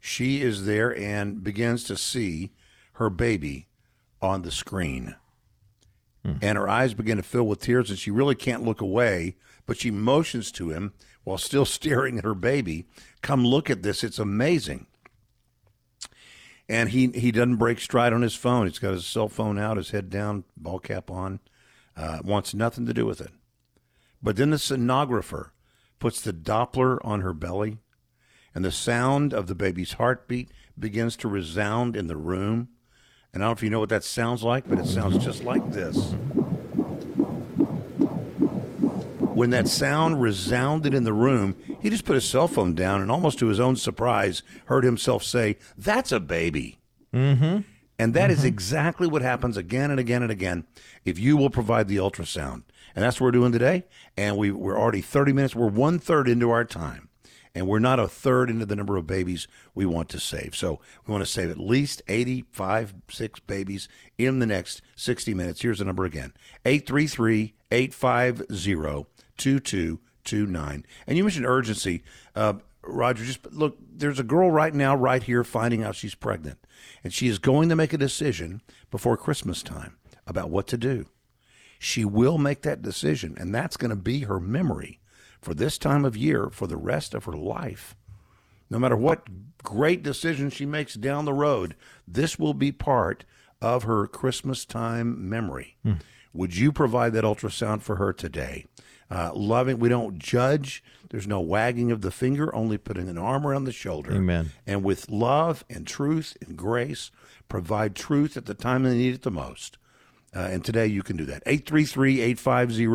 She 0.00 0.42
is 0.42 0.66
there 0.66 0.96
and 0.96 1.44
begins 1.44 1.84
to 1.84 1.96
see 1.96 2.50
her 2.94 3.10
baby 3.10 3.68
on 4.20 4.42
the 4.42 4.50
screen. 4.50 5.14
And 6.42 6.58
her 6.58 6.68
eyes 6.68 6.94
begin 6.94 7.18
to 7.18 7.22
fill 7.22 7.46
with 7.46 7.60
tears, 7.60 7.90
and 7.90 7.98
she 7.98 8.10
really 8.10 8.34
can't 8.34 8.64
look 8.64 8.80
away, 8.80 9.36
but 9.66 9.76
she 9.76 9.92
motions 9.92 10.50
to 10.52 10.70
him 10.70 10.94
while 11.22 11.38
still 11.38 11.64
staring 11.64 12.18
at 12.18 12.24
her 12.24 12.34
baby. 12.34 12.86
Come 13.22 13.46
look 13.46 13.70
at 13.70 13.84
this. 13.84 14.02
It's 14.02 14.18
amazing. 14.18 14.88
And 16.68 16.90
he, 16.90 17.08
he 17.08 17.30
doesn't 17.30 17.56
break 17.56 17.80
stride 17.80 18.12
on 18.12 18.22
his 18.22 18.34
phone. 18.34 18.66
He's 18.66 18.78
got 18.78 18.92
his 18.92 19.06
cell 19.06 19.28
phone 19.28 19.58
out, 19.58 19.76
his 19.76 19.90
head 19.90 20.10
down, 20.10 20.44
ball 20.56 20.80
cap 20.80 21.10
on, 21.10 21.40
uh, 21.96 22.18
wants 22.24 22.54
nothing 22.54 22.86
to 22.86 22.94
do 22.94 23.06
with 23.06 23.20
it. 23.20 23.30
But 24.22 24.36
then 24.36 24.50
the 24.50 24.56
sonographer 24.56 25.50
puts 26.00 26.20
the 26.20 26.32
Doppler 26.32 26.98
on 27.04 27.20
her 27.20 27.32
belly, 27.32 27.78
and 28.54 28.64
the 28.64 28.72
sound 28.72 29.32
of 29.32 29.46
the 29.46 29.54
baby's 29.54 29.94
heartbeat 29.94 30.50
begins 30.78 31.16
to 31.18 31.28
resound 31.28 31.96
in 31.96 32.08
the 32.08 32.16
room. 32.16 32.68
And 33.32 33.42
I 33.42 33.46
don't 33.46 33.50
know 33.50 33.58
if 33.58 33.62
you 33.62 33.70
know 33.70 33.80
what 33.80 33.90
that 33.90 34.04
sounds 34.04 34.42
like, 34.42 34.68
but 34.68 34.78
it 34.78 34.86
sounds 34.86 35.22
just 35.24 35.44
like 35.44 35.72
this. 35.72 36.14
When 39.36 39.50
that 39.50 39.68
sound 39.68 40.22
resounded 40.22 40.94
in 40.94 41.04
the 41.04 41.12
room, 41.12 41.56
he 41.82 41.90
just 41.90 42.06
put 42.06 42.14
his 42.14 42.26
cell 42.26 42.48
phone 42.48 42.74
down 42.74 43.02
and, 43.02 43.10
almost 43.10 43.38
to 43.40 43.48
his 43.48 43.60
own 43.60 43.76
surprise, 43.76 44.42
heard 44.64 44.82
himself 44.82 45.22
say, 45.22 45.58
That's 45.76 46.10
a 46.10 46.20
baby. 46.20 46.78
Mm-hmm. 47.12 47.58
And 47.98 48.14
that 48.14 48.30
is 48.30 48.44
exactly 48.44 49.06
what 49.06 49.20
happens 49.20 49.58
again 49.58 49.90
and 49.90 50.00
again 50.00 50.22
and 50.22 50.32
again 50.32 50.64
if 51.04 51.18
you 51.18 51.36
will 51.36 51.50
provide 51.50 51.86
the 51.86 51.98
ultrasound. 51.98 52.62
And 52.94 53.04
that's 53.04 53.20
what 53.20 53.26
we're 53.26 53.32
doing 53.32 53.52
today. 53.52 53.84
And 54.16 54.38
we, 54.38 54.50
we're 54.50 54.78
already 54.78 55.02
30 55.02 55.34
minutes, 55.34 55.54
we're 55.54 55.68
one 55.68 55.98
third 55.98 56.28
into 56.30 56.50
our 56.50 56.64
time. 56.64 57.10
and 57.54 57.68
we're 57.68 57.78
not 57.78 58.00
a 58.00 58.08
third 58.08 58.48
into 58.48 58.64
the 58.64 58.76
number 58.76 58.96
of 58.96 59.06
babies 59.06 59.48
we 59.74 59.84
want 59.84 60.08
to 60.10 60.18
save. 60.18 60.56
So 60.56 60.80
we 61.06 61.12
want 61.12 61.22
to 61.22 61.30
save 61.30 61.50
at 61.50 61.58
least 61.58 62.00
85, 62.08 62.94
six 63.10 63.38
babies 63.40 63.86
in 64.16 64.38
the 64.38 64.46
next 64.46 64.80
60 64.96 65.34
minutes. 65.34 65.60
Here's 65.60 65.80
the 65.80 65.84
number 65.84 66.06
again 66.06 66.32
833 66.64 67.52
850 67.70 69.06
2229. 69.36 70.86
And 71.06 71.16
you 71.16 71.24
mentioned 71.24 71.46
urgency. 71.46 72.02
Uh, 72.34 72.54
Roger, 72.82 73.24
just 73.24 73.52
look, 73.52 73.76
there's 73.80 74.18
a 74.18 74.24
girl 74.24 74.50
right 74.50 74.74
now, 74.74 74.94
right 74.94 75.22
here, 75.22 75.44
finding 75.44 75.82
out 75.82 75.96
she's 75.96 76.14
pregnant. 76.14 76.58
And 77.02 77.12
she 77.12 77.28
is 77.28 77.38
going 77.38 77.68
to 77.68 77.76
make 77.76 77.92
a 77.92 77.98
decision 77.98 78.62
before 78.90 79.16
Christmas 79.16 79.62
time 79.62 79.96
about 80.26 80.50
what 80.50 80.66
to 80.68 80.76
do. 80.76 81.06
She 81.78 82.04
will 82.04 82.38
make 82.38 82.62
that 82.62 82.82
decision, 82.82 83.36
and 83.38 83.54
that's 83.54 83.76
going 83.76 83.90
to 83.90 83.96
be 83.96 84.20
her 84.20 84.40
memory 84.40 85.00
for 85.40 85.54
this 85.54 85.78
time 85.78 86.04
of 86.04 86.16
year 86.16 86.48
for 86.50 86.66
the 86.66 86.76
rest 86.76 87.14
of 87.14 87.24
her 87.24 87.34
life. 87.34 87.94
No 88.70 88.78
matter 88.78 88.96
what 88.96 89.28
great 89.62 90.02
decision 90.02 90.50
she 90.50 90.66
makes 90.66 90.94
down 90.94 91.24
the 91.24 91.32
road, 91.32 91.76
this 92.06 92.38
will 92.38 92.54
be 92.54 92.72
part 92.72 93.24
of 93.60 93.84
her 93.84 94.06
Christmas 94.06 94.64
time 94.64 95.28
memory. 95.28 95.76
Hmm. 95.82 95.94
Would 96.32 96.56
you 96.56 96.72
provide 96.72 97.12
that 97.14 97.24
ultrasound 97.24 97.82
for 97.82 97.96
her 97.96 98.12
today? 98.12 98.66
Uh, 99.10 99.30
loving, 99.34 99.78
we 99.78 99.88
don't 99.88 100.18
judge. 100.18 100.82
There's 101.10 101.26
no 101.26 101.40
wagging 101.40 101.92
of 101.92 102.00
the 102.00 102.10
finger, 102.10 102.52
only 102.54 102.78
putting 102.78 103.08
an 103.08 103.18
arm 103.18 103.46
around 103.46 103.64
the 103.64 103.72
shoulder. 103.72 104.12
Amen. 104.12 104.50
And 104.66 104.82
with 104.82 105.08
love 105.08 105.64
and 105.70 105.86
truth 105.86 106.36
and 106.44 106.56
grace, 106.56 107.10
provide 107.48 107.94
truth 107.94 108.36
at 108.36 108.46
the 108.46 108.54
time 108.54 108.82
they 108.82 108.96
need 108.96 109.14
it 109.14 109.22
the 109.22 109.30
most. 109.30 109.78
Uh, 110.34 110.40
and 110.40 110.64
today 110.64 110.86
you 110.86 111.02
can 111.02 111.16
do 111.16 111.24
that. 111.24 111.42
833 111.46 112.20
850 112.20 112.86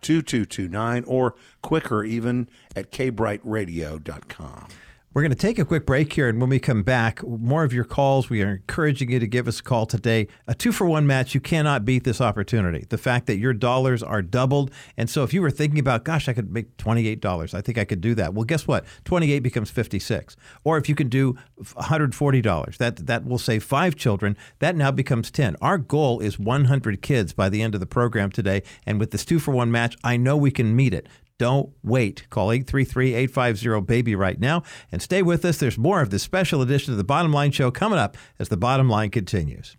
2229 0.00 1.04
or 1.06 1.34
quicker 1.62 2.04
even 2.04 2.48
at 2.76 2.90
kbrightradio.com. 2.90 4.68
We're 5.14 5.22
going 5.22 5.30
to 5.30 5.36
take 5.36 5.60
a 5.60 5.64
quick 5.64 5.86
break 5.86 6.12
here, 6.12 6.28
and 6.28 6.40
when 6.40 6.50
we 6.50 6.58
come 6.58 6.82
back, 6.82 7.22
more 7.22 7.62
of 7.62 7.72
your 7.72 7.84
calls. 7.84 8.28
We 8.28 8.42
are 8.42 8.50
encouraging 8.50 9.12
you 9.12 9.20
to 9.20 9.28
give 9.28 9.46
us 9.46 9.60
a 9.60 9.62
call 9.62 9.86
today. 9.86 10.26
A 10.48 10.56
two 10.56 10.72
for 10.72 10.88
one 10.88 11.06
match, 11.06 11.36
you 11.36 11.40
cannot 11.40 11.84
beat 11.84 12.02
this 12.02 12.20
opportunity. 12.20 12.84
The 12.88 12.98
fact 12.98 13.28
that 13.28 13.36
your 13.36 13.54
dollars 13.54 14.02
are 14.02 14.22
doubled. 14.22 14.72
And 14.96 15.08
so 15.08 15.22
if 15.22 15.32
you 15.32 15.40
were 15.40 15.52
thinking 15.52 15.78
about, 15.78 16.02
gosh, 16.02 16.28
I 16.28 16.32
could 16.32 16.52
make 16.52 16.76
$28, 16.78 17.54
I 17.54 17.60
think 17.60 17.78
I 17.78 17.84
could 17.84 18.00
do 18.00 18.16
that. 18.16 18.34
Well, 18.34 18.42
guess 18.42 18.66
what? 18.66 18.86
28 19.04 19.38
becomes 19.38 19.70
56. 19.70 20.34
Or 20.64 20.78
if 20.78 20.88
you 20.88 20.96
can 20.96 21.08
do 21.08 21.38
$140, 21.62 22.76
that, 22.78 23.06
that 23.06 23.24
will 23.24 23.38
save 23.38 23.62
five 23.62 23.94
children. 23.94 24.36
That 24.58 24.74
now 24.74 24.90
becomes 24.90 25.30
10. 25.30 25.54
Our 25.62 25.78
goal 25.78 26.18
is 26.18 26.40
100 26.40 27.02
kids 27.02 27.32
by 27.32 27.48
the 27.48 27.62
end 27.62 27.74
of 27.74 27.80
the 27.80 27.86
program 27.86 28.32
today. 28.32 28.64
And 28.84 28.98
with 28.98 29.12
this 29.12 29.24
two 29.24 29.38
for 29.38 29.52
one 29.52 29.70
match, 29.70 29.96
I 30.02 30.16
know 30.16 30.36
we 30.36 30.50
can 30.50 30.74
meet 30.74 30.92
it. 30.92 31.06
Don't 31.38 31.70
wait. 31.82 32.28
Call 32.30 32.52
833 32.52 33.14
850 33.14 33.80
BABY 33.86 34.14
right 34.14 34.38
now 34.38 34.62
and 34.92 35.02
stay 35.02 35.22
with 35.22 35.44
us. 35.44 35.58
There's 35.58 35.78
more 35.78 36.00
of 36.00 36.10
this 36.10 36.22
special 36.22 36.62
edition 36.62 36.92
of 36.92 36.98
the 36.98 37.04
Bottom 37.04 37.32
Line 37.32 37.50
Show 37.50 37.70
coming 37.70 37.98
up 37.98 38.16
as 38.38 38.48
the 38.48 38.56
bottom 38.56 38.88
line 38.88 39.10
continues. 39.10 39.76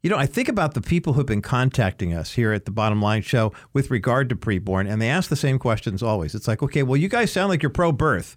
You 0.00 0.10
know, 0.10 0.16
I 0.16 0.26
think 0.26 0.48
about 0.48 0.74
the 0.74 0.80
people 0.80 1.14
who've 1.14 1.26
been 1.26 1.42
contacting 1.42 2.14
us 2.14 2.34
here 2.34 2.52
at 2.52 2.66
the 2.66 2.70
Bottom 2.70 3.02
Line 3.02 3.22
Show 3.22 3.52
with 3.72 3.90
regard 3.90 4.28
to 4.28 4.36
preborn, 4.36 4.88
and 4.88 5.02
they 5.02 5.08
ask 5.08 5.28
the 5.28 5.34
same 5.34 5.58
questions 5.58 6.04
always. 6.04 6.36
It's 6.36 6.46
like, 6.46 6.62
okay, 6.62 6.84
well, 6.84 6.96
you 6.96 7.08
guys 7.08 7.32
sound 7.32 7.48
like 7.48 7.64
you're 7.64 7.70
pro 7.70 7.90
birth. 7.90 8.36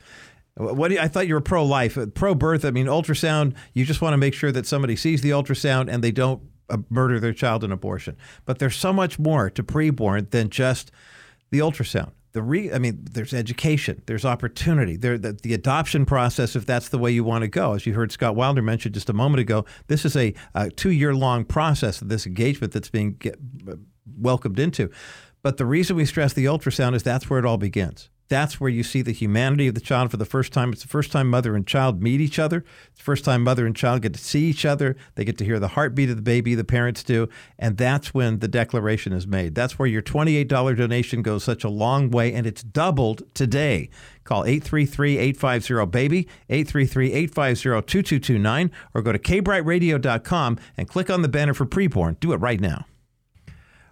What 0.55 0.87
do 0.87 0.95
you, 0.95 0.99
I 0.99 1.07
thought 1.07 1.27
you 1.27 1.35
were 1.35 1.41
pro 1.41 1.63
life, 1.63 1.99
pro 2.15 2.33
birth. 2.33 2.65
I 2.65 2.71
mean, 2.71 2.87
ultrasound. 2.87 3.55
You 3.73 3.85
just 3.85 4.01
want 4.01 4.13
to 4.13 4.17
make 4.17 4.33
sure 4.33 4.51
that 4.51 4.65
somebody 4.65 4.95
sees 4.95 5.21
the 5.21 5.29
ultrasound 5.29 5.87
and 5.87 6.03
they 6.03 6.11
don't 6.11 6.41
uh, 6.69 6.77
murder 6.89 7.19
their 7.19 7.33
child 7.33 7.63
in 7.63 7.71
abortion. 7.71 8.17
But 8.45 8.59
there's 8.59 8.75
so 8.75 8.91
much 8.91 9.19
more 9.19 9.49
to 9.51 9.63
preborn 9.63 10.31
than 10.31 10.49
just 10.49 10.91
the 11.51 11.59
ultrasound. 11.59 12.11
The 12.33 12.41
re, 12.41 12.71
I 12.71 12.79
mean, 12.79 13.05
there's 13.11 13.33
education, 13.33 14.01
there's 14.05 14.23
opportunity, 14.23 14.95
there 14.95 15.17
the, 15.17 15.33
the 15.33 15.53
adoption 15.53 16.05
process 16.05 16.55
if 16.55 16.65
that's 16.65 16.87
the 16.87 16.97
way 16.97 17.11
you 17.11 17.25
want 17.25 17.41
to 17.41 17.49
go. 17.49 17.73
As 17.73 17.85
you 17.85 17.93
heard 17.93 18.11
Scott 18.13 18.35
Wilder 18.35 18.61
mention 18.61 18.93
just 18.93 19.09
a 19.09 19.13
moment 19.13 19.41
ago, 19.41 19.65
this 19.87 20.05
is 20.05 20.15
a, 20.15 20.33
a 20.55 20.69
two 20.69 20.91
year 20.91 21.13
long 21.13 21.43
process. 21.43 22.01
Of 22.01 22.07
this 22.07 22.25
engagement 22.25 22.71
that's 22.71 22.89
being 22.89 23.13
get, 23.19 23.37
welcomed 24.17 24.59
into. 24.59 24.89
But 25.43 25.57
the 25.57 25.65
reason 25.65 25.97
we 25.97 26.05
stress 26.05 26.31
the 26.31 26.45
ultrasound 26.45 26.95
is 26.95 27.03
that's 27.03 27.29
where 27.29 27.39
it 27.39 27.45
all 27.45 27.57
begins. 27.57 28.09
That's 28.31 28.61
where 28.61 28.69
you 28.69 28.81
see 28.81 29.01
the 29.01 29.11
humanity 29.11 29.67
of 29.67 29.75
the 29.75 29.81
child 29.81 30.09
for 30.09 30.15
the 30.15 30.23
first 30.23 30.53
time. 30.53 30.71
It's 30.71 30.83
the 30.83 30.87
first 30.87 31.11
time 31.11 31.29
mother 31.29 31.53
and 31.53 31.67
child 31.67 32.01
meet 32.01 32.21
each 32.21 32.39
other. 32.39 32.63
It's 32.87 32.99
the 32.99 33.03
first 33.03 33.25
time 33.25 33.43
mother 33.43 33.65
and 33.65 33.75
child 33.75 34.03
get 34.03 34.13
to 34.13 34.21
see 34.21 34.45
each 34.45 34.63
other. 34.63 34.95
They 35.15 35.25
get 35.25 35.37
to 35.39 35.43
hear 35.43 35.59
the 35.59 35.67
heartbeat 35.67 36.09
of 36.09 36.15
the 36.15 36.21
baby, 36.21 36.55
the 36.55 36.63
parents 36.63 37.03
do. 37.03 37.27
And 37.59 37.75
that's 37.75 38.13
when 38.13 38.39
the 38.39 38.47
declaration 38.47 39.11
is 39.11 39.27
made. 39.27 39.53
That's 39.53 39.77
where 39.77 39.85
your 39.85 40.01
$28 40.01 40.47
donation 40.47 41.21
goes 41.23 41.43
such 41.43 41.65
a 41.65 41.69
long 41.69 42.09
way, 42.09 42.31
and 42.33 42.47
it's 42.47 42.63
doubled 42.63 43.23
today. 43.33 43.89
Call 44.23 44.45
833 44.45 45.17
850 45.17 45.91
BABY, 45.91 46.27
833 46.49 47.11
850 47.11 47.81
2229, 47.81 48.71
or 48.93 49.01
go 49.01 49.11
to 49.11 49.19
kbrightradio.com 49.19 50.57
and 50.77 50.87
click 50.87 51.09
on 51.09 51.21
the 51.21 51.27
banner 51.27 51.53
for 51.53 51.65
preborn. 51.65 52.17
Do 52.21 52.31
it 52.31 52.37
right 52.37 52.61
now. 52.61 52.85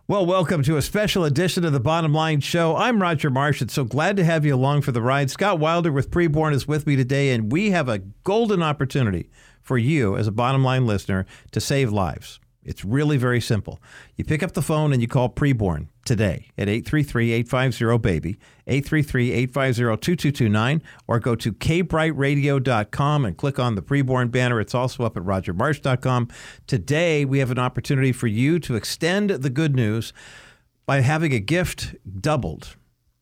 Well, 0.09 0.25
welcome 0.25 0.63
to 0.63 0.75
a 0.75 0.81
special 0.81 1.23
edition 1.23 1.63
of 1.63 1.71
the 1.71 1.79
Bottom 1.79 2.15
Line 2.15 2.39
Show. 2.39 2.75
I'm 2.75 2.99
Roger 2.99 3.29
Marsh, 3.29 3.61
and 3.61 3.69
so 3.69 3.83
glad 3.83 4.17
to 4.17 4.25
have 4.25 4.43
you 4.43 4.55
along 4.55 4.81
for 4.81 4.91
the 4.91 5.03
ride. 5.03 5.29
Scott 5.29 5.59
Wilder 5.59 5.91
with 5.91 6.09
Preborn 6.09 6.51
is 6.51 6.67
with 6.67 6.87
me 6.87 6.95
today, 6.95 7.29
and 7.29 7.51
we 7.51 7.69
have 7.69 7.87
a 7.87 7.99
golden 8.23 8.63
opportunity 8.63 9.29
for 9.61 9.77
you 9.77 10.17
as 10.17 10.25
a 10.25 10.31
bottom 10.31 10.63
line 10.63 10.87
listener 10.87 11.27
to 11.51 11.61
save 11.61 11.91
lives. 11.91 12.39
It's 12.69 12.85
really 12.85 13.17
very 13.17 13.41
simple. 13.41 13.81
You 14.15 14.23
pick 14.23 14.41
up 14.43 14.51
the 14.51 14.61
phone 14.61 14.93
and 14.93 15.01
you 15.01 15.07
call 15.07 15.27
preborn 15.27 15.87
today 16.05 16.49
at 16.55 16.67
833-850-BABY, 16.67 18.37
833-850-2229, 18.67 20.81
or 21.07 21.19
go 21.19 21.33
to 21.33 21.51
kbrightradio.com 21.51 23.25
and 23.25 23.35
click 23.35 23.57
on 23.57 23.73
the 23.73 23.81
preborn 23.81 24.29
banner. 24.29 24.61
It's 24.61 24.75
also 24.75 25.03
up 25.03 25.17
at 25.17 25.23
rogermarsh.com. 25.23 26.27
Today, 26.67 27.25
we 27.25 27.39
have 27.39 27.49
an 27.49 27.57
opportunity 27.57 28.11
for 28.11 28.27
you 28.27 28.59
to 28.59 28.75
extend 28.75 29.31
the 29.31 29.49
good 29.49 29.75
news 29.75 30.13
by 30.85 31.01
having 31.01 31.33
a 31.33 31.39
gift 31.39 31.95
doubled. 32.21 32.75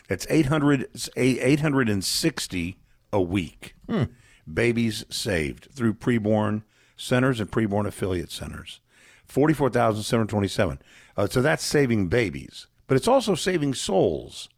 That's 0.07 0.27
800, 0.29 0.87
860 1.17 2.77
a 3.11 3.19
week. 3.19 3.73
Hmm. 3.89 4.03
Babies 4.51 5.05
saved 5.09 5.69
through 5.73 5.95
preborn 5.95 6.61
centers 6.97 7.39
and 7.39 7.49
preborn 7.49 7.87
affiliate 7.87 8.31
centers. 8.31 8.79
44,727. 9.25 10.79
Uh, 11.17 11.25
so 11.25 11.41
that's 11.41 11.63
saving 11.63 12.09
babies, 12.09 12.67
but 12.85 12.95
it's 12.95 13.07
also 13.07 13.33
saving 13.33 13.73
souls. 13.73 14.49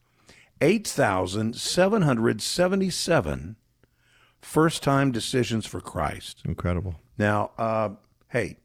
8,777 0.60 3.56
first 4.42 4.84
time 4.84 5.14
decisions 5.14 5.66
for 5.66 5.80
Christ. 5.80 6.42
Incredible. 6.44 6.96
Now, 7.18 7.52
uh, 7.58 7.92
hey, 8.28 8.58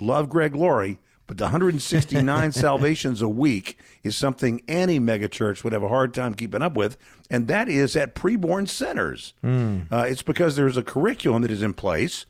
love 0.00 0.28
Greg 0.28 0.54
Laurie, 0.54 0.98
but 1.26 1.38
the 1.38 1.44
169 1.44 2.52
salvations 2.52 3.22
a 3.22 3.28
week 3.28 3.78
is 4.02 4.16
something 4.16 4.62
any 4.66 4.98
megachurch 4.98 5.62
would 5.62 5.72
have 5.72 5.82
a 5.82 5.88
hard 5.88 6.12
time 6.12 6.34
keeping 6.34 6.62
up 6.62 6.74
with, 6.74 6.96
and 7.30 7.48
that 7.48 7.68
is 7.68 7.96
at 7.96 8.14
preborn 8.14 8.68
centers. 8.68 9.34
Mm. 9.44 9.86
Uh, 9.90 10.04
it's 10.08 10.22
because 10.22 10.56
there's 10.56 10.76
a 10.76 10.82
curriculum 10.82 11.42
that 11.42 11.50
is 11.50 11.62
in 11.62 11.74
place 11.74 12.26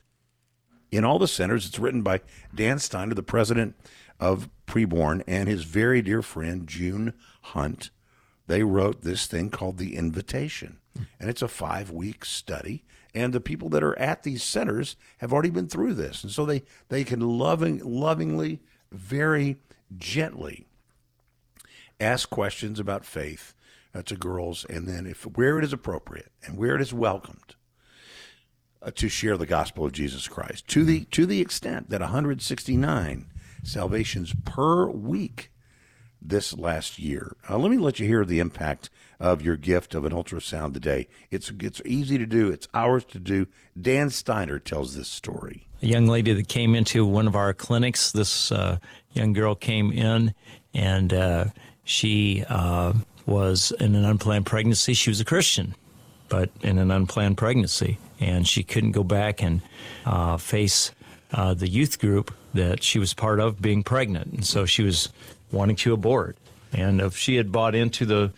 in 0.90 1.04
all 1.04 1.18
the 1.18 1.28
centers. 1.28 1.66
It's 1.66 1.78
written 1.78 2.02
by 2.02 2.20
Dan 2.54 2.78
Steiner, 2.78 3.14
the 3.14 3.22
president 3.22 3.74
of 4.18 4.50
preborn, 4.66 5.22
and 5.26 5.48
his 5.48 5.64
very 5.64 6.02
dear 6.02 6.22
friend 6.22 6.66
June 6.66 7.14
Hunt, 7.42 7.90
they 8.46 8.62
wrote 8.62 9.02
this 9.02 9.26
thing 9.26 9.50
called 9.50 9.78
The 9.78 9.96
Invitation. 9.96 10.78
And 11.18 11.30
it's 11.30 11.42
a 11.42 11.48
five 11.48 11.90
week 11.90 12.24
study. 12.24 12.84
And 13.14 13.32
the 13.32 13.40
people 13.40 13.68
that 13.70 13.82
are 13.82 13.98
at 13.98 14.22
these 14.22 14.42
centers 14.42 14.96
have 15.18 15.32
already 15.32 15.50
been 15.50 15.68
through 15.68 15.94
this. 15.94 16.22
And 16.22 16.32
so 16.32 16.46
they, 16.46 16.62
they 16.88 17.04
can 17.04 17.20
loving, 17.20 17.78
lovingly, 17.78 18.60
very 18.92 19.56
gently 19.96 20.66
ask 22.00 22.30
questions 22.30 22.80
about 22.80 23.04
faith 23.04 23.54
uh, 23.94 24.02
to 24.02 24.16
girls. 24.16 24.64
And 24.64 24.86
then, 24.86 25.06
if 25.06 25.24
where 25.24 25.58
it 25.58 25.64
is 25.64 25.72
appropriate 25.72 26.32
and 26.44 26.56
where 26.56 26.74
it 26.74 26.80
is 26.80 26.94
welcomed, 26.94 27.56
uh, 28.82 28.90
to 28.92 29.08
share 29.08 29.36
the 29.36 29.46
gospel 29.46 29.84
of 29.84 29.92
Jesus 29.92 30.26
Christ 30.26 30.66
to 30.68 30.84
the 30.84 31.04
to 31.06 31.26
the 31.26 31.40
extent 31.40 31.90
that 31.90 32.00
169 32.00 33.26
salvations 33.62 34.34
per 34.44 34.88
week 34.88 35.49
this 36.22 36.56
last 36.56 36.98
year. 36.98 37.36
Uh, 37.48 37.58
let 37.58 37.70
me 37.70 37.78
let 37.78 37.98
you 37.98 38.06
hear 38.06 38.24
the 38.24 38.38
impact 38.38 38.90
of 39.18 39.42
your 39.42 39.56
gift 39.56 39.94
of 39.94 40.04
an 40.04 40.12
ultrasound 40.12 40.74
today. 40.74 41.08
It's 41.30 41.52
it's 41.60 41.82
easy 41.84 42.18
to 42.18 42.26
do. 42.26 42.48
It's 42.50 42.68
ours 42.72 43.04
to 43.06 43.18
do. 43.18 43.46
Dan 43.80 44.10
Steiner 44.10 44.58
tells 44.58 44.94
this 44.94 45.08
story. 45.08 45.66
A 45.82 45.86
young 45.86 46.06
lady 46.06 46.32
that 46.32 46.48
came 46.48 46.74
into 46.74 47.06
one 47.06 47.26
of 47.26 47.36
our 47.36 47.52
clinics. 47.52 48.12
This 48.12 48.52
uh, 48.52 48.78
young 49.12 49.32
girl 49.32 49.54
came 49.54 49.92
in, 49.92 50.34
and 50.74 51.12
uh, 51.12 51.44
she 51.84 52.44
uh, 52.48 52.94
was 53.26 53.72
in 53.78 53.94
an 53.94 54.04
unplanned 54.04 54.46
pregnancy. 54.46 54.94
She 54.94 55.10
was 55.10 55.20
a 55.20 55.24
Christian, 55.24 55.74
but 56.28 56.50
in 56.62 56.78
an 56.78 56.90
unplanned 56.90 57.38
pregnancy, 57.38 57.98
and 58.18 58.46
she 58.46 58.62
couldn't 58.62 58.92
go 58.92 59.04
back 59.04 59.42
and 59.42 59.62
uh, 60.04 60.36
face 60.36 60.92
uh, 61.32 61.54
the 61.54 61.68
youth 61.68 61.98
group 61.98 62.34
that 62.54 62.82
she 62.82 62.98
was 62.98 63.14
part 63.14 63.40
of 63.40 63.62
being 63.62 63.82
pregnant, 63.82 64.32
and 64.32 64.44
so 64.44 64.66
she 64.66 64.82
was 64.82 65.10
wanting 65.52 65.76
to 65.76 65.92
abort. 65.92 66.36
And 66.72 67.00
if 67.00 67.16
she 67.16 67.36
had 67.36 67.50
bought 67.50 67.74
into 67.74 68.06
the 68.06 68.32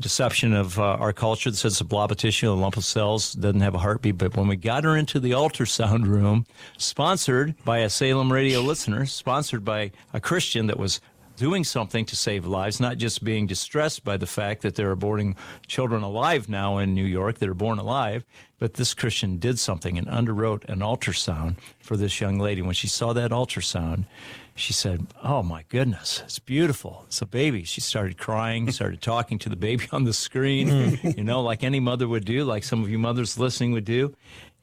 deception 0.00 0.52
of 0.52 0.78
uh, 0.78 0.82
our 0.82 1.12
culture 1.12 1.50
that 1.50 1.56
says 1.56 1.80
a 1.80 1.84
blob 1.84 2.10
of 2.10 2.16
tissue, 2.16 2.50
a 2.50 2.52
lump 2.52 2.76
of 2.76 2.84
cells, 2.84 3.32
doesn't 3.32 3.60
have 3.60 3.74
a 3.74 3.78
heartbeat. 3.78 4.18
But 4.18 4.36
when 4.36 4.48
we 4.48 4.56
got 4.56 4.84
her 4.84 4.96
into 4.96 5.20
the 5.20 5.32
ultrasound 5.32 6.06
room, 6.06 6.46
sponsored 6.78 7.54
by 7.64 7.78
a 7.78 7.90
Salem 7.90 8.32
radio 8.32 8.60
listener, 8.60 9.06
sponsored 9.06 9.64
by 9.64 9.92
a 10.12 10.20
Christian 10.20 10.66
that 10.66 10.78
was 10.78 11.00
doing 11.36 11.64
something 11.64 12.04
to 12.06 12.16
save 12.16 12.46
lives, 12.46 12.80
not 12.80 12.96
just 12.96 13.24
being 13.24 13.46
distressed 13.46 14.04
by 14.04 14.16
the 14.16 14.26
fact 14.26 14.62
that 14.62 14.76
they're 14.76 14.94
aborting 14.94 15.36
children 15.66 16.02
alive 16.02 16.48
now 16.48 16.78
in 16.78 16.94
New 16.94 17.04
York 17.04 17.38
that 17.38 17.48
are 17.48 17.54
born 17.54 17.78
alive, 17.78 18.24
but 18.58 18.74
this 18.74 18.94
Christian 18.94 19.38
did 19.38 19.58
something 19.58 19.98
and 19.98 20.06
underwrote 20.06 20.64
an 20.68 20.78
ultrasound 20.78 21.56
for 21.80 21.96
this 21.96 22.20
young 22.20 22.38
lady. 22.38 22.62
When 22.62 22.74
she 22.74 22.86
saw 22.86 23.12
that 23.12 23.32
ultrasound, 23.32 24.06
she 24.54 24.72
said, 24.72 25.06
Oh 25.22 25.42
my 25.42 25.64
goodness, 25.68 26.22
it's 26.24 26.38
beautiful. 26.38 27.04
It's 27.06 27.20
a 27.20 27.26
baby. 27.26 27.64
She 27.64 27.80
started 27.80 28.18
crying, 28.18 28.70
started 28.72 29.02
talking 29.02 29.38
to 29.40 29.48
the 29.48 29.56
baby 29.56 29.86
on 29.92 30.04
the 30.04 30.12
screen, 30.12 30.96
hmm. 30.96 31.10
you 31.16 31.24
know, 31.24 31.42
like 31.42 31.64
any 31.64 31.80
mother 31.80 32.06
would 32.08 32.24
do, 32.24 32.44
like 32.44 32.64
some 32.64 32.82
of 32.82 32.88
you 32.88 32.98
mothers 32.98 33.38
listening 33.38 33.72
would 33.72 33.84
do. 33.84 34.14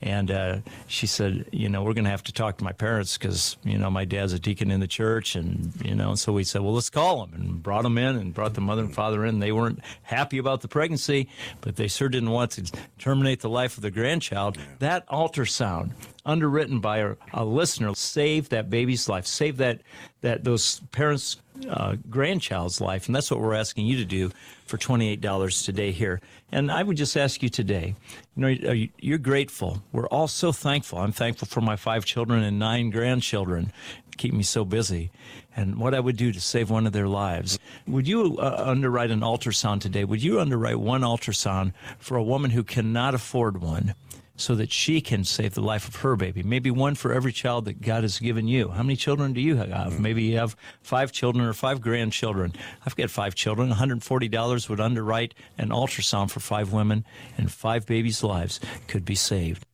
And 0.01 0.31
uh, 0.31 0.57
she 0.87 1.05
said, 1.05 1.45
you 1.51 1.69
know, 1.69 1.83
we're 1.83 1.93
going 1.93 2.05
to 2.05 2.09
have 2.09 2.23
to 2.23 2.33
talk 2.33 2.57
to 2.57 2.63
my 2.63 2.71
parents 2.71 3.17
because, 3.17 3.57
you 3.63 3.77
know, 3.77 3.89
my 3.91 4.03
dad's 4.03 4.33
a 4.33 4.39
deacon 4.39 4.71
in 4.71 4.79
the 4.79 4.87
church. 4.87 5.35
And, 5.35 5.73
you 5.85 5.93
know, 5.93 6.15
so 6.15 6.33
we 6.33 6.43
said, 6.43 6.61
well, 6.61 6.73
let's 6.73 6.89
call 6.89 7.25
them 7.25 7.33
and 7.35 7.61
brought 7.61 7.83
them 7.83 7.99
in 7.99 8.15
and 8.15 8.33
brought 8.33 8.55
the 8.55 8.61
mother 8.61 8.81
and 8.81 8.93
father 8.93 9.23
in. 9.25 9.39
They 9.39 9.51
weren't 9.51 9.79
happy 10.01 10.39
about 10.39 10.61
the 10.61 10.67
pregnancy, 10.67 11.29
but 11.61 11.75
they 11.75 11.87
sure 11.87 12.09
didn't 12.09 12.31
want 12.31 12.51
to 12.51 12.71
terminate 12.97 13.41
the 13.41 13.49
life 13.49 13.77
of 13.77 13.83
their 13.83 13.91
grandchild. 13.91 14.57
That 14.79 15.07
ultrasound, 15.07 15.91
underwritten 16.25 16.79
by 16.79 16.99
a, 16.99 17.15
a 17.33 17.45
listener, 17.45 17.93
saved 17.93 18.49
that 18.51 18.71
baby's 18.71 19.07
life, 19.07 19.27
saved 19.27 19.59
that, 19.59 19.81
that 20.21 20.43
those 20.43 20.79
parents' 20.91 21.37
uh, 21.69 21.95
grandchild's 22.09 22.81
life. 22.81 23.05
And 23.05 23.15
that's 23.15 23.29
what 23.29 23.39
we're 23.39 23.53
asking 23.53 23.85
you 23.85 23.97
to 23.97 24.05
do 24.05 24.31
for 24.65 24.77
$28 24.77 25.65
today 25.65 25.91
here. 25.91 26.21
And 26.51 26.71
I 26.71 26.83
would 26.83 26.97
just 26.97 27.15
ask 27.15 27.41
you 27.41 27.49
today, 27.49 27.95
you 28.35 28.41
know, 28.41 28.87
you're 28.99 29.17
grateful. 29.17 29.81
We're 29.91 30.07
all 30.07 30.27
so 30.27 30.51
thankful. 30.51 30.99
I'm 30.99 31.13
thankful 31.13 31.47
for 31.47 31.61
my 31.61 31.75
five 31.77 32.03
children 32.03 32.43
and 32.43 32.59
nine 32.59 32.89
grandchildren. 32.89 33.71
Keep 34.17 34.33
me 34.33 34.43
so 34.43 34.65
busy. 34.65 35.11
And 35.55 35.77
what 35.77 35.93
I 35.93 35.99
would 35.99 36.17
do 36.17 36.31
to 36.31 36.39
save 36.41 36.69
one 36.69 36.85
of 36.85 36.93
their 36.93 37.07
lives. 37.07 37.57
Would 37.87 38.07
you 38.07 38.37
uh, 38.37 38.63
underwrite 38.65 39.11
an 39.11 39.21
ultrasound 39.21 39.81
today? 39.81 40.03
Would 40.03 40.21
you 40.21 40.39
underwrite 40.39 40.79
one 40.79 41.01
ultrasound 41.01 41.73
for 41.99 42.17
a 42.17 42.23
woman 42.23 42.51
who 42.51 42.63
cannot 42.63 43.13
afford 43.13 43.61
one? 43.61 43.95
So 44.41 44.55
that 44.55 44.71
she 44.71 45.01
can 45.01 45.23
save 45.23 45.53
the 45.53 45.61
life 45.61 45.87
of 45.87 45.97
her 45.97 46.15
baby. 46.15 46.43
Maybe 46.43 46.71
one 46.71 46.95
for 46.95 47.13
every 47.13 47.31
child 47.31 47.65
that 47.65 47.81
God 47.81 48.03
has 48.03 48.19
given 48.19 48.47
you. 48.47 48.69
How 48.69 48.83
many 48.83 48.95
children 48.95 49.33
do 49.33 49.41
you 49.41 49.55
have? 49.55 49.69
Mm-hmm. 49.69 50.01
Maybe 50.01 50.23
you 50.23 50.37
have 50.37 50.55
five 50.81 51.11
children 51.11 51.45
or 51.45 51.53
five 51.53 51.81
grandchildren. 51.81 52.53
I've 52.85 52.95
got 52.95 53.09
five 53.09 53.35
children. 53.35 53.71
$140 53.71 54.69
would 54.69 54.79
underwrite 54.79 55.33
an 55.57 55.69
ultrasound 55.69 56.31
for 56.31 56.39
five 56.39 56.73
women, 56.73 57.05
and 57.37 57.51
five 57.51 57.85
babies' 57.85 58.23
lives 58.23 58.59
could 58.87 59.05
be 59.05 59.15
saved. 59.15 59.65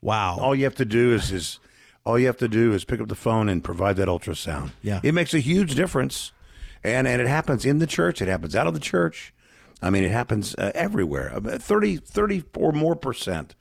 Wow. 0.00 0.38
All 0.38 0.54
you 0.54 0.64
have 0.64 0.76
to 0.76 0.84
do 0.84 1.12
is, 1.12 1.30
is 1.30 1.60
all 2.04 2.18
you 2.18 2.26
have 2.26 2.38
to 2.38 2.48
do 2.48 2.72
is 2.72 2.84
pick 2.84 3.00
up 3.00 3.08
the 3.08 3.14
phone 3.14 3.48
and 3.48 3.62
provide 3.62 3.96
that 3.96 4.08
ultrasound. 4.08 4.70
Yeah. 4.82 5.00
It 5.02 5.12
makes 5.12 5.34
a 5.34 5.40
huge 5.40 5.74
difference. 5.74 6.32
And 6.82 7.06
and 7.06 7.20
it 7.20 7.28
happens 7.28 7.66
in 7.66 7.78
the 7.78 7.86
church, 7.86 8.22
it 8.22 8.28
happens 8.28 8.56
out 8.56 8.66
of 8.66 8.74
the 8.74 8.80
church. 8.80 9.34
I 9.82 9.90
mean, 9.90 10.04
it 10.04 10.10
happens 10.10 10.54
uh, 10.56 10.72
everywhere. 10.74 11.30
30, 11.40 11.96
30 11.96 12.44
or 12.56 12.72
more 12.72 12.96
percent 12.96 13.54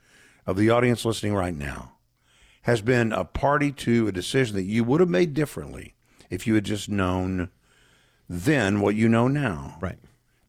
of 0.45 0.57
the 0.57 0.69
audience 0.69 1.05
listening 1.05 1.33
right 1.33 1.55
now 1.55 1.93
has 2.63 2.81
been 2.81 3.11
a 3.11 3.23
party 3.23 3.71
to 3.71 4.07
a 4.07 4.11
decision 4.11 4.55
that 4.55 4.63
you 4.63 4.83
would 4.83 4.99
have 4.99 5.09
made 5.09 5.33
differently 5.33 5.95
if 6.29 6.45
you 6.45 6.55
had 6.55 6.65
just 6.65 6.89
known 6.89 7.49
then 8.27 8.79
what 8.79 8.95
you 8.95 9.09
know 9.09 9.27
now. 9.27 9.77
Right. 9.81 9.91
right. 9.91 9.97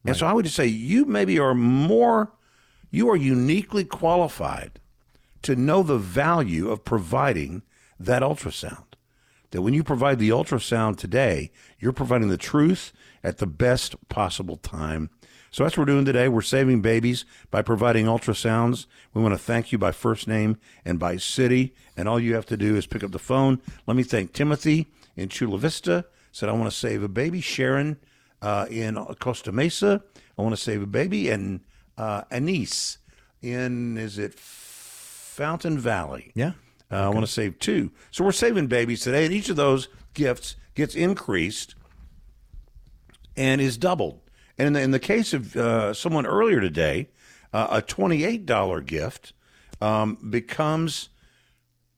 And 0.05 0.17
so 0.17 0.27
I 0.27 0.33
would 0.33 0.45
just 0.45 0.57
say 0.57 0.67
you 0.67 1.07
maybe 1.07 1.39
are 1.39 1.55
more, 1.55 2.33
you 2.91 3.09
are 3.09 3.17
uniquely 3.17 3.85
qualified 3.85 4.81
to 5.43 5.57
know 5.57 5.83
the 5.83 5.97
value 5.97 6.71
of 6.71 6.85
providing 6.85 7.63
that 7.99 8.23
ultrasound. 8.23 8.85
That 9.51 9.63
when 9.63 9.75
you 9.75 9.83
provide 9.83 10.19
the 10.19 10.29
ultrasound 10.29 10.97
today, 10.97 11.51
you're 11.79 11.93
providing 11.93 12.29
the 12.29 12.37
truth 12.37 12.93
at 13.25 13.39
the 13.39 13.47
best 13.47 13.97
possible 14.09 14.57
time 14.57 15.11
so 15.51 15.65
that's 15.65 15.77
what 15.77 15.87
we're 15.87 15.95
doing 15.95 16.05
today. 16.05 16.29
We're 16.29 16.43
saving 16.43 16.81
babies 16.81 17.25
by 17.51 17.63
providing 17.63 18.07
ultrasounds. 18.07 18.87
We 19.13 19.21
want 19.21 19.35
to 19.35 19.39
thank 19.39 19.73
you 19.73 19.79
by 19.79 19.91
first 19.91 20.29
name 20.29 20.59
and 20.85 20.99
by 20.99 21.17
city. 21.17 21.75
And 21.97 22.09
all 22.09 22.21
you 22.21 22.35
have 22.37 22.47
to 22.47 22.57
do 22.57 22.77
is 22.77 22.87
pick 22.87 23.03
up 23.03 23.11
the 23.11 23.19
phone. 23.19 23.61
Let 23.87 23.97
me 23.97 24.05
thank 24.05 24.33
Timothy 24.33 24.87
in 25.17 25.29
Chula 25.29 25.59
Vista. 25.59 26.05
Said, 26.31 26.49
I 26.49 26.53
want 26.53 26.71
to 26.71 26.77
save 26.77 27.03
a 27.03 27.09
baby. 27.09 27.41
Sharon 27.41 27.99
uh, 28.41 28.67
in 28.71 28.95
Costa 29.19 29.51
Mesa. 29.51 30.03
I 30.39 30.43
want 30.43 30.55
to 30.55 30.61
save 30.61 30.83
a 30.83 30.87
baby. 30.87 31.29
And 31.31 31.61
uh, 31.99 32.23
Anise 32.31 32.99
in, 33.43 33.99
is 33.99 34.19
it 34.19 34.39
Fountain 34.39 35.81
Valley? 35.81 36.31
Yeah. 36.37 36.53
Uh, 36.93 36.97
okay. 36.97 37.05
I 37.05 37.09
want 37.09 37.27
to 37.27 37.33
save 37.33 37.59
two. 37.59 37.91
So 38.13 38.25
we're 38.25 38.31
saving 38.31 38.69
babies 38.69 39.01
today. 39.01 39.25
And 39.25 39.35
each 39.35 39.49
of 39.49 39.57
those 39.57 39.89
gifts 40.15 40.55
gets 40.77 40.95
increased 40.95 41.75
and 43.37 43.61
is 43.61 43.77
doubled. 43.77 44.21
And 44.61 44.67
in 44.67 44.73
the, 44.75 44.81
in 44.83 44.91
the 44.91 44.99
case 44.99 45.33
of 45.33 45.57
uh, 45.57 45.95
someone 45.95 46.27
earlier 46.27 46.61
today, 46.61 47.09
uh, 47.51 47.69
a 47.71 47.83
$28 47.83 48.85
gift 48.85 49.33
um, 49.81 50.19
becomes 50.29 51.09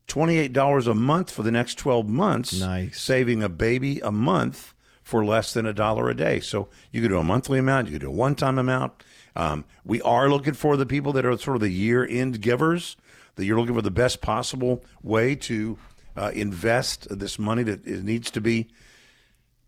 $28 0.06 0.86
a 0.86 0.94
month 0.94 1.32
for 1.32 1.42
the 1.42 1.50
next 1.50 1.74
12 1.74 2.08
months, 2.08 2.60
nice. 2.60 3.00
saving 3.00 3.42
a 3.42 3.48
baby 3.48 3.98
a 3.98 4.12
month 4.12 4.74
for 5.02 5.24
less 5.24 5.52
than 5.52 5.66
a 5.66 5.72
dollar 5.72 6.08
a 6.08 6.14
day. 6.14 6.38
So 6.38 6.68
you 6.92 7.02
could 7.02 7.08
do 7.08 7.18
a 7.18 7.24
monthly 7.24 7.58
amount, 7.58 7.88
you 7.88 7.94
could 7.94 8.02
do 8.02 8.08
a 8.08 8.12
one 8.12 8.36
time 8.36 8.60
amount. 8.60 8.92
Um, 9.34 9.64
we 9.84 10.00
are 10.02 10.30
looking 10.30 10.54
for 10.54 10.76
the 10.76 10.86
people 10.86 11.12
that 11.14 11.26
are 11.26 11.36
sort 11.36 11.56
of 11.56 11.62
the 11.62 11.68
year 11.68 12.06
end 12.08 12.40
givers, 12.40 12.96
that 13.34 13.44
you're 13.44 13.58
looking 13.58 13.74
for 13.74 13.82
the 13.82 13.90
best 13.90 14.20
possible 14.20 14.84
way 15.02 15.34
to 15.34 15.78
uh, 16.16 16.30
invest 16.32 17.08
this 17.10 17.40
money 17.40 17.64
that 17.64 17.84
needs 17.84 18.30
to 18.30 18.40
be 18.40 18.68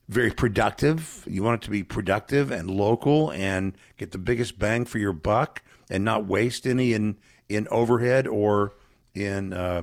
very 0.09 0.31
productive. 0.31 1.25
You 1.27 1.43
want 1.43 1.63
it 1.63 1.65
to 1.65 1.71
be 1.71 1.83
productive 1.83 2.51
and 2.51 2.71
local 2.71 3.31
and 3.33 3.77
get 3.97 4.13
the 4.13 4.19
biggest 4.19 4.59
bang 4.59 4.85
for 4.85 4.99
your 4.99 5.13
buck 5.13 5.63
and 5.91 6.05
not 6.05 6.27
waste 6.27 6.67
any 6.67 6.93
in 6.93 7.17
in 7.49 7.69
overhead 7.71 8.27
or 8.27 8.75
in 9.15 9.53
uh, 9.53 9.83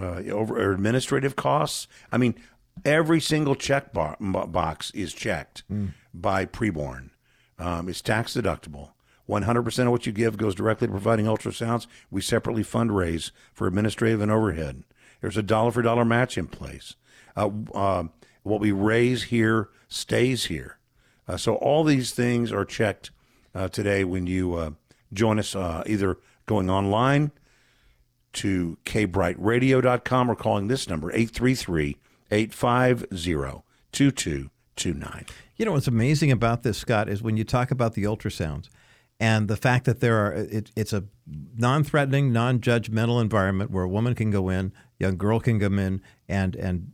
uh, 0.00 0.22
over 0.30 0.56
or 0.60 0.72
administrative 0.72 1.36
costs. 1.36 1.86
I 2.10 2.18
mean, 2.18 2.34
every 2.84 3.20
single 3.20 3.54
check 3.54 3.92
bo- 3.92 4.16
box 4.20 4.90
is 4.92 5.12
checked 5.12 5.64
mm. 5.70 5.92
by 6.12 6.46
preborn. 6.46 7.10
Um, 7.58 7.88
it's 7.88 8.00
tax 8.00 8.34
deductible. 8.34 8.90
100% 9.28 9.86
of 9.86 9.90
what 9.90 10.04
you 10.04 10.12
give 10.12 10.36
goes 10.36 10.54
directly 10.54 10.86
to 10.86 10.90
providing 10.90 11.24
ultrasounds. 11.24 11.86
We 12.10 12.20
separately 12.20 12.62
fundraise 12.62 13.30
for 13.54 13.66
administrative 13.66 14.20
and 14.20 14.30
overhead. 14.30 14.84
There's 15.22 15.38
a 15.38 15.42
dollar 15.42 15.70
for 15.70 15.80
dollar 15.80 16.04
match 16.04 16.36
in 16.36 16.46
place. 16.46 16.96
Uh, 17.36 17.50
uh 17.72 18.04
what 18.44 18.60
we 18.60 18.70
raise 18.70 19.24
here 19.24 19.68
stays 19.88 20.46
here. 20.46 20.78
Uh, 21.26 21.36
so 21.36 21.56
all 21.56 21.82
these 21.82 22.12
things 22.12 22.52
are 22.52 22.64
checked 22.64 23.10
uh, 23.54 23.68
today 23.68 24.04
when 24.04 24.26
you 24.26 24.54
uh, 24.54 24.70
join 25.12 25.38
us, 25.38 25.56
uh, 25.56 25.82
either 25.86 26.18
going 26.46 26.70
online 26.70 27.32
to 28.34 28.78
kbrightradio.com 28.84 30.30
or 30.30 30.36
calling 30.36 30.68
this 30.68 30.88
number, 30.88 31.10
833 31.10 31.96
850 32.30 33.64
2222. 33.92 34.50
2229. 34.76 35.26
You 35.56 35.64
know 35.64 35.72
what's 35.72 35.86
amazing 35.86 36.32
about 36.32 36.62
this, 36.62 36.78
Scott, 36.78 37.08
is 37.08 37.22
when 37.22 37.36
you 37.36 37.44
talk 37.44 37.70
about 37.70 37.94
the 37.94 38.04
ultrasounds 38.04 38.68
and 39.20 39.46
the 39.48 39.56
fact 39.56 39.84
that 39.84 40.00
there 40.00 40.26
are 40.26 40.32
it, 40.32 40.70
it's 40.74 40.92
a 40.92 41.04
non-threatening, 41.56 42.32
non-judgmental 42.32 43.20
environment 43.20 43.70
where 43.70 43.84
a 43.84 43.88
woman 43.88 44.14
can 44.14 44.30
go 44.30 44.48
in, 44.48 44.72
young 44.98 45.16
girl 45.16 45.38
can 45.38 45.60
come 45.60 45.78
in, 45.78 46.02
and 46.28 46.56
and 46.56 46.90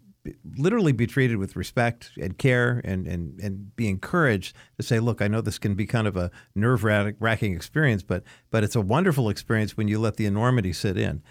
literally 0.56 0.92
be 0.92 1.06
treated 1.06 1.38
with 1.38 1.56
respect 1.56 2.10
and 2.20 2.36
care 2.36 2.80
and, 2.84 3.06
and, 3.06 3.40
and 3.40 3.74
be 3.76 3.88
encouraged 3.88 4.54
to 4.76 4.82
say, 4.82 5.00
look, 5.00 5.22
I 5.22 5.28
know 5.28 5.40
this 5.40 5.58
can 5.58 5.74
be 5.74 5.86
kind 5.86 6.06
of 6.06 6.16
a 6.16 6.30
nerve 6.54 6.84
wracking 6.84 7.54
experience, 7.54 8.02
but, 8.02 8.22
but 8.50 8.62
it's 8.62 8.76
a 8.76 8.80
wonderful 8.80 9.28
experience 9.28 9.76
when 9.76 9.88
you 9.88 9.98
let 9.98 10.16
the 10.16 10.26
enormity 10.26 10.72
sit 10.72 10.98
in 10.98 11.22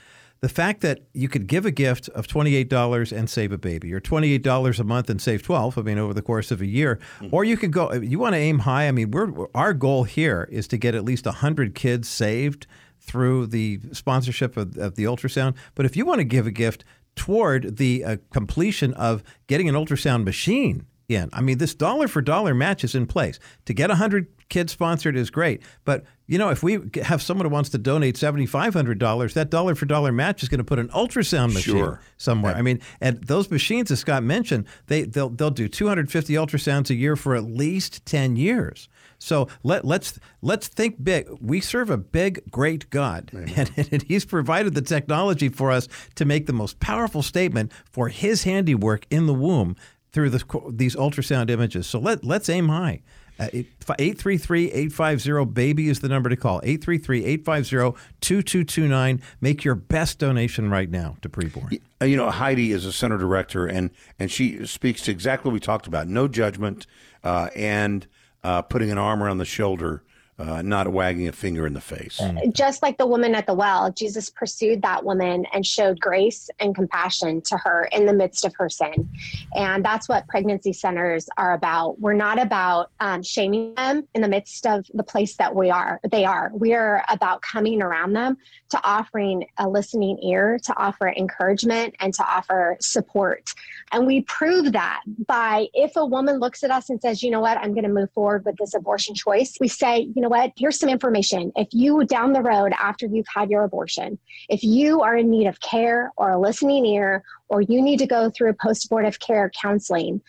the 0.41 0.49
fact 0.49 0.81
that 0.81 1.01
you 1.13 1.27
could 1.27 1.47
give 1.47 1.65
a 1.65 1.71
gift 1.71 2.07
of 2.09 2.27
$28 2.27 3.15
and 3.15 3.29
save 3.29 3.51
a 3.51 3.57
baby 3.57 3.93
or 3.93 3.99
$28 3.99 4.79
a 4.79 4.83
month 4.83 5.09
and 5.09 5.21
save 5.21 5.43
12 5.43 5.77
i 5.77 5.81
mean 5.81 5.97
over 5.97 6.13
the 6.13 6.21
course 6.21 6.51
of 6.51 6.61
a 6.61 6.65
year 6.65 6.99
mm-hmm. 7.19 7.33
or 7.33 7.43
you 7.43 7.57
could 7.57 7.71
go 7.71 7.91
you 7.93 8.19
want 8.19 8.33
to 8.33 8.39
aim 8.39 8.59
high 8.59 8.87
i 8.87 8.91
mean 8.91 9.11
we're 9.11 9.47
our 9.53 9.73
goal 9.73 10.03
here 10.03 10.47
is 10.51 10.67
to 10.67 10.77
get 10.77 10.95
at 10.95 11.03
least 11.03 11.25
100 11.25 11.75
kids 11.75 12.07
saved 12.07 12.67
through 13.01 13.47
the 13.47 13.79
sponsorship 13.91 14.55
of, 14.57 14.77
of 14.77 14.95
the 14.95 15.03
ultrasound 15.03 15.55
but 15.75 15.85
if 15.85 15.95
you 15.95 16.05
want 16.05 16.19
to 16.19 16.25
give 16.25 16.47
a 16.47 16.51
gift 16.51 16.83
toward 17.15 17.77
the 17.77 18.03
uh, 18.03 18.17
completion 18.31 18.93
of 18.93 19.23
getting 19.47 19.69
an 19.69 19.75
ultrasound 19.75 20.23
machine 20.23 20.85
in. 21.07 21.29
I 21.33 21.41
mean, 21.41 21.57
this 21.57 21.73
dollar 21.73 22.07
for 22.07 22.21
dollar 22.21 22.53
match 22.53 22.83
is 22.83 22.95
in 22.95 23.07
place. 23.07 23.39
To 23.65 23.73
get 23.73 23.89
100 23.89 24.27
kids 24.49 24.71
sponsored 24.71 25.15
is 25.15 25.29
great. 25.29 25.61
But, 25.85 26.05
you 26.27 26.37
know, 26.37 26.49
if 26.49 26.63
we 26.63 26.79
have 27.03 27.21
someone 27.21 27.45
who 27.45 27.51
wants 27.51 27.69
to 27.71 27.77
donate 27.77 28.15
$7,500, 28.15 29.33
that 29.33 29.49
dollar 29.49 29.75
for 29.75 29.85
dollar 29.85 30.11
match 30.11 30.43
is 30.43 30.49
going 30.49 30.59
to 30.59 30.63
put 30.63 30.79
an 30.79 30.89
ultrasound 30.89 31.53
machine 31.53 31.77
sure. 31.77 32.01
somewhere. 32.17 32.55
I 32.55 32.61
mean, 32.61 32.79
and 33.01 33.23
those 33.23 33.49
machines, 33.51 33.91
as 33.91 33.99
Scott 33.99 34.23
mentioned, 34.23 34.65
they, 34.87 35.03
they'll, 35.03 35.29
they'll 35.29 35.51
do 35.51 35.67
250 35.67 36.33
ultrasounds 36.33 36.89
a 36.89 36.95
year 36.95 37.15
for 37.15 37.35
at 37.35 37.43
least 37.43 38.05
10 38.05 38.35
years. 38.35 38.89
So 39.19 39.49
let 39.63 39.85
let's 39.85 40.19
let's 40.41 40.67
think 40.67 41.03
big. 41.03 41.27
We 41.41 41.59
serve 41.59 41.89
a 41.89 41.97
big, 41.97 42.49
great 42.49 42.89
God, 42.89 43.29
and, 43.33 43.71
and, 43.91 44.01
He's 44.03 44.25
provided 44.25 44.73
the 44.73 44.81
technology 44.81 45.49
for 45.49 45.71
us 45.71 45.87
to 46.15 46.25
make 46.25 46.47
the 46.47 46.53
most 46.53 46.79
powerful 46.79 47.21
statement 47.21 47.71
for 47.91 48.07
His 48.07 48.43
handiwork 48.43 49.05
in 49.09 49.27
the 49.27 49.33
womb 49.33 49.75
through 50.11 50.31
this, 50.31 50.43
these 50.69 50.95
ultrasound 50.95 51.49
images. 51.49 51.87
So 51.87 51.99
let, 51.99 52.23
let's 52.23 52.49
aim 52.49 52.69
high. 52.69 53.01
Uh, 53.39 53.47
833-850-BABY 53.85 55.87
is 55.87 56.01
the 56.01 56.09
number 56.09 56.29
to 56.29 56.35
call. 56.35 56.59
833-850-2229. 56.61 59.21
Make 59.39 59.63
your 59.63 59.75
best 59.75 60.19
donation 60.19 60.69
right 60.69 60.89
now 60.89 61.15
to 61.21 61.29
preborn. 61.29 61.79
You 62.01 62.17
know, 62.17 62.29
Heidi 62.31 62.73
is 62.73 62.83
a 62.83 62.91
center 62.91 63.17
director, 63.17 63.65
and, 63.65 63.91
and 64.19 64.29
she 64.29 64.65
speaks 64.65 65.03
to 65.03 65.11
exactly 65.11 65.47
what 65.49 65.53
we 65.53 65.61
talked 65.61 65.87
about. 65.87 66.09
No 66.09 66.27
judgment 66.27 66.85
uh, 67.23 67.47
and 67.55 68.05
uh, 68.43 68.61
putting 68.61 68.91
an 68.91 68.97
arm 68.97 69.21
around 69.21 69.37
the 69.37 69.45
shoulder 69.45 70.03
uh, 70.39 70.61
not 70.61 70.87
wagging 70.87 71.27
a 71.27 71.31
finger 71.31 71.67
in 71.67 71.73
the 71.73 71.81
face. 71.81 72.19
Mm. 72.19 72.53
Just 72.53 72.81
like 72.81 72.97
the 72.97 73.05
woman 73.05 73.35
at 73.35 73.45
the 73.45 73.53
well, 73.53 73.91
Jesus 73.91 74.29
pursued 74.29 74.81
that 74.83 75.03
woman 75.03 75.45
and 75.53 75.65
showed 75.65 75.99
grace 75.99 76.49
and 76.59 76.73
compassion 76.73 77.41
to 77.41 77.57
her 77.57 77.89
in 77.91 78.05
the 78.05 78.13
midst 78.13 78.45
of 78.45 78.55
her 78.55 78.69
sin. 78.69 79.09
And 79.53 79.83
that's 79.83 80.07
what 80.07 80.27
pregnancy 80.27 80.71
centers 80.71 81.27
are 81.37 81.53
about. 81.53 81.99
We're 81.99 82.13
not 82.13 82.39
about 82.39 82.91
um, 83.01 83.21
shaming 83.21 83.75
them 83.75 84.07
in 84.15 84.21
the 84.21 84.29
midst 84.29 84.65
of 84.65 84.85
the 84.93 85.03
place 85.03 85.35
that 85.35 85.53
we 85.53 85.69
are. 85.69 85.99
They 86.09 86.23
are. 86.23 86.51
We 86.53 86.73
are 86.73 87.03
about 87.09 87.41
coming 87.41 87.81
around 87.81 88.13
them 88.13 88.37
to 88.69 88.79
offering 88.83 89.45
a 89.57 89.67
listening 89.67 90.19
ear, 90.23 90.59
to 90.63 90.77
offer 90.77 91.09
encouragement, 91.09 91.95
and 91.99 92.13
to 92.13 92.23
offer 92.23 92.77
support. 92.79 93.53
And 93.91 94.07
we 94.07 94.21
prove 94.21 94.71
that 94.71 95.01
by 95.27 95.67
if 95.73 95.95
a 95.97 96.05
woman 96.05 96.37
looks 96.39 96.63
at 96.63 96.71
us 96.71 96.89
and 96.89 97.01
says, 97.01 97.21
you 97.23 97.31
know 97.31 97.41
what, 97.41 97.57
I'm 97.57 97.73
going 97.73 97.83
to 97.83 97.89
move 97.89 98.11
forward 98.13 98.45
with 98.45 98.55
this 98.57 98.73
abortion 98.73 99.15
choice, 99.15 99.57
we 99.59 99.67
say, 99.67 100.07
you 100.15 100.21
know 100.21 100.28
know 100.29 100.37
what? 100.37 100.51
Here's 100.55 100.79
some 100.79 100.89
information. 100.89 101.51
If 101.55 101.69
you 101.71 102.05
down 102.05 102.33
the 102.33 102.41
road 102.41 102.73
after 102.79 103.05
you've 103.05 103.27
had 103.33 103.49
your 103.49 103.63
abortion, 103.63 104.19
if 104.47 104.63
you 104.63 105.01
are 105.01 105.17
in 105.17 105.29
need 105.29 105.47
of 105.47 105.59
care 105.59 106.11
or 106.17 106.31
a 106.31 106.39
listening 106.39 106.85
ear, 106.85 107.23
or 107.47 107.61
you 107.61 107.81
need 107.81 107.97
to 107.99 108.07
go 108.07 108.29
through 108.29 108.51
a 108.51 108.53
post 108.53 108.85
abortive 108.85 109.19
care 109.19 109.51
counseling, 109.59 110.21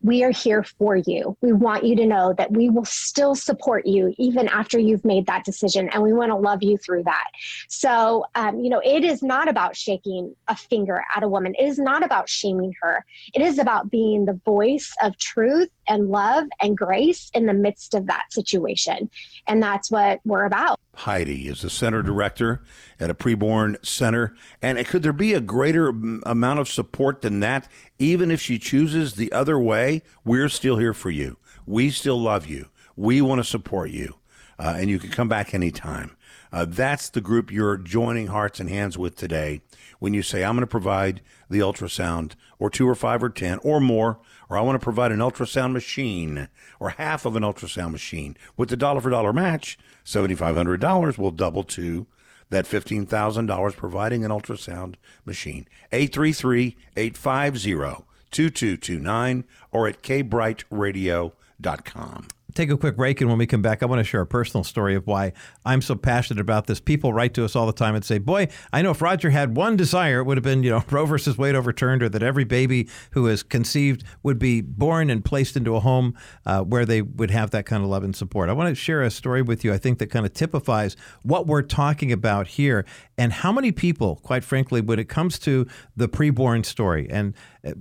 we 0.00 0.22
are 0.22 0.30
here 0.30 0.62
for 0.62 0.96
you. 0.96 1.36
We 1.40 1.52
want 1.52 1.82
you 1.82 1.96
to 1.96 2.06
know 2.06 2.32
that 2.38 2.52
we 2.52 2.70
will 2.70 2.84
still 2.84 3.34
support 3.34 3.84
you 3.84 4.14
even 4.16 4.46
after 4.46 4.78
you've 4.78 5.04
made 5.04 5.26
that 5.26 5.44
decision, 5.44 5.88
and 5.88 6.02
we 6.02 6.12
want 6.12 6.30
to 6.30 6.36
love 6.36 6.62
you 6.62 6.78
through 6.78 7.04
that. 7.04 7.26
So, 7.68 8.24
um, 8.34 8.60
you 8.60 8.70
know, 8.70 8.80
it 8.84 9.02
is 9.02 9.22
not 9.22 9.48
about 9.48 9.76
shaking 9.76 10.36
a 10.46 10.54
finger 10.54 11.02
at 11.14 11.24
a 11.24 11.28
woman, 11.28 11.54
it 11.58 11.64
is 11.64 11.78
not 11.78 12.04
about 12.04 12.28
shaming 12.28 12.72
her. 12.80 13.04
It 13.34 13.42
is 13.42 13.58
about 13.58 13.90
being 13.90 14.24
the 14.24 14.40
voice 14.44 14.92
of 15.02 15.16
truth 15.18 15.70
and 15.88 16.08
love 16.08 16.46
and 16.60 16.76
grace 16.76 17.30
in 17.34 17.46
the 17.46 17.54
midst 17.54 17.94
of 17.94 18.06
that 18.06 18.32
situation. 18.32 19.10
And 19.46 19.62
that's 19.62 19.90
what 19.90 20.20
we're 20.24 20.44
about. 20.44 20.78
Heidi 20.94 21.48
is 21.48 21.62
the 21.62 21.70
center 21.70 22.02
director 22.02 22.62
at 22.98 23.10
a 23.10 23.14
preborn 23.14 23.84
center. 23.84 24.34
And 24.60 24.84
could 24.86 25.02
there 25.02 25.12
be 25.12 25.34
a 25.34 25.40
greater 25.40 25.88
amount 25.88 26.58
of 26.58 26.68
support 26.68 27.22
than 27.22 27.40
that? 27.40 27.68
Even 27.98 28.30
if 28.30 28.40
she 28.40 28.58
chooses 28.58 29.14
the 29.14 29.32
other 29.32 29.58
way, 29.58 30.02
we're 30.24 30.48
still 30.48 30.76
here 30.76 30.94
for 30.94 31.10
you. 31.10 31.36
We 31.66 31.90
still 31.90 32.20
love 32.20 32.46
you. 32.46 32.68
We 32.96 33.20
want 33.20 33.38
to 33.38 33.44
support 33.44 33.90
you. 33.90 34.16
Uh, 34.58 34.74
and 34.76 34.90
you 34.90 34.98
can 34.98 35.10
come 35.10 35.28
back 35.28 35.54
anytime. 35.54 36.16
Uh, 36.52 36.64
that's 36.66 37.10
the 37.10 37.20
group 37.20 37.52
you're 37.52 37.76
joining 37.76 38.28
hearts 38.28 38.58
and 38.58 38.68
hands 38.68 38.98
with 38.98 39.14
today 39.14 39.60
when 39.98 40.14
you 40.14 40.22
say, 40.22 40.44
I'm 40.44 40.54
going 40.54 40.62
to 40.62 40.66
provide 40.66 41.20
the 41.50 41.60
ultrasound, 41.60 42.32
or 42.58 42.70
two 42.70 42.88
or 42.88 42.94
five 42.94 43.22
or 43.22 43.28
10 43.28 43.58
or 43.62 43.80
more, 43.80 44.18
or 44.48 44.56
I 44.56 44.62
want 44.62 44.80
to 44.80 44.84
provide 44.84 45.12
an 45.12 45.18
ultrasound 45.18 45.72
machine 45.72 46.48
or 46.80 46.90
half 46.90 47.24
of 47.24 47.36
an 47.36 47.42
ultrasound 47.42 47.92
machine. 47.92 48.36
With 48.56 48.68
the 48.68 48.76
dollar 48.76 49.00
for 49.00 49.10
dollar 49.10 49.32
match, 49.32 49.78
$7,500 50.04 51.18
will 51.18 51.30
double 51.30 51.62
to 51.64 52.06
that 52.50 52.64
$15,000 52.64 53.76
providing 53.76 54.24
an 54.24 54.30
ultrasound 54.30 54.94
machine. 55.24 55.66
833 55.92 56.76
850 56.96 58.04
2229 58.30 59.44
or 59.72 59.88
at 59.88 60.02
kbrightradio.com 60.02 62.28
take 62.54 62.70
a 62.70 62.76
quick 62.76 62.96
break, 62.96 63.20
and 63.20 63.28
when 63.28 63.38
we 63.38 63.46
come 63.46 63.62
back, 63.62 63.82
I 63.82 63.86
want 63.86 64.00
to 64.00 64.04
share 64.04 64.20
a 64.20 64.26
personal 64.26 64.64
story 64.64 64.94
of 64.94 65.06
why 65.06 65.32
I'm 65.64 65.82
so 65.82 65.94
passionate 65.94 66.40
about 66.40 66.66
this. 66.66 66.80
People 66.80 67.12
write 67.12 67.34
to 67.34 67.44
us 67.44 67.54
all 67.54 67.66
the 67.66 67.72
time 67.72 67.94
and 67.94 68.04
say, 68.04 68.18
"Boy, 68.18 68.48
I 68.72 68.82
know 68.82 68.90
if 68.90 69.02
Roger 69.02 69.30
had 69.30 69.56
one 69.56 69.76
desire, 69.76 70.20
it 70.20 70.24
would 70.24 70.36
have 70.36 70.44
been, 70.44 70.62
you 70.62 70.70
know, 70.70 70.84
Roe 70.90 71.04
versus 71.06 71.36
Wade 71.36 71.54
overturned, 71.54 72.02
or 72.02 72.08
that 72.08 72.22
every 72.22 72.44
baby 72.44 72.88
who 73.12 73.26
is 73.26 73.42
conceived 73.42 74.04
would 74.22 74.38
be 74.38 74.60
born 74.60 75.10
and 75.10 75.24
placed 75.24 75.56
into 75.56 75.76
a 75.76 75.80
home 75.80 76.14
uh, 76.46 76.62
where 76.62 76.86
they 76.86 77.02
would 77.02 77.30
have 77.30 77.50
that 77.50 77.66
kind 77.66 77.82
of 77.82 77.90
love 77.90 78.02
and 78.02 78.16
support." 78.16 78.48
I 78.48 78.52
want 78.52 78.68
to 78.70 78.74
share 78.74 79.02
a 79.02 79.10
story 79.10 79.42
with 79.42 79.64
you. 79.64 79.72
I 79.72 79.78
think 79.78 79.98
that 79.98 80.08
kind 80.08 80.24
of 80.24 80.32
typifies 80.32 80.96
what 81.22 81.46
we're 81.46 81.62
talking 81.62 82.12
about 82.12 82.48
here, 82.48 82.84
and 83.16 83.32
how 83.32 83.52
many 83.52 83.72
people, 83.72 84.16
quite 84.16 84.44
frankly, 84.44 84.80
when 84.80 84.98
it 84.98 85.08
comes 85.08 85.38
to 85.40 85.66
the 85.96 86.08
preborn 86.08 86.64
story, 86.64 87.08
and 87.10 87.34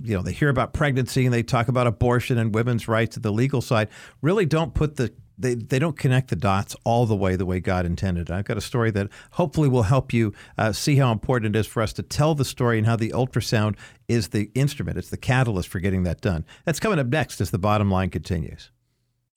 you 0.03 0.15
know, 0.15 0.21
they 0.21 0.33
hear 0.33 0.49
about 0.49 0.73
pregnancy 0.73 1.25
and 1.25 1.33
they 1.33 1.43
talk 1.43 1.67
about 1.67 1.87
abortion 1.87 2.37
and 2.37 2.53
women's 2.53 2.87
rights 2.87 3.17
at 3.17 3.23
the 3.23 3.31
legal 3.31 3.61
side, 3.61 3.89
really 4.21 4.45
don't 4.45 4.73
put 4.73 4.95
the 4.95 5.13
they, 5.37 5.55
they 5.55 5.79
don't 5.79 5.97
connect 5.97 6.29
the 6.29 6.35
dots 6.35 6.75
all 6.83 7.05
the 7.05 7.15
way 7.15 7.35
the 7.35 7.45
way 7.45 7.59
God 7.59 7.85
intended. 7.85 8.31
I've 8.31 8.45
got 8.45 8.57
a 8.57 8.61
story 8.61 8.91
that 8.91 9.09
hopefully 9.31 9.69
will 9.69 9.83
help 9.83 10.11
you 10.11 10.33
uh, 10.57 10.71
see 10.71 10.95
how 10.95 11.11
important 11.11 11.55
it 11.55 11.59
is 11.59 11.67
for 11.67 11.83
us 11.83 11.93
to 11.93 12.03
tell 12.03 12.33
the 12.33 12.45
story 12.45 12.77
and 12.77 12.87
how 12.87 12.95
the 12.95 13.11
ultrasound 13.11 13.75
is 14.07 14.29
the 14.29 14.49
instrument. 14.55 14.97
It's 14.97 15.09
the 15.09 15.17
catalyst 15.17 15.69
for 15.69 15.79
getting 15.79 16.03
that 16.03 16.21
done. 16.21 16.45
That's 16.65 16.79
coming 16.79 16.99
up 16.99 17.07
next 17.07 17.39
as 17.39 17.51
the 17.51 17.59
bottom 17.59 17.91
line 17.91 18.09
continues. 18.09 18.71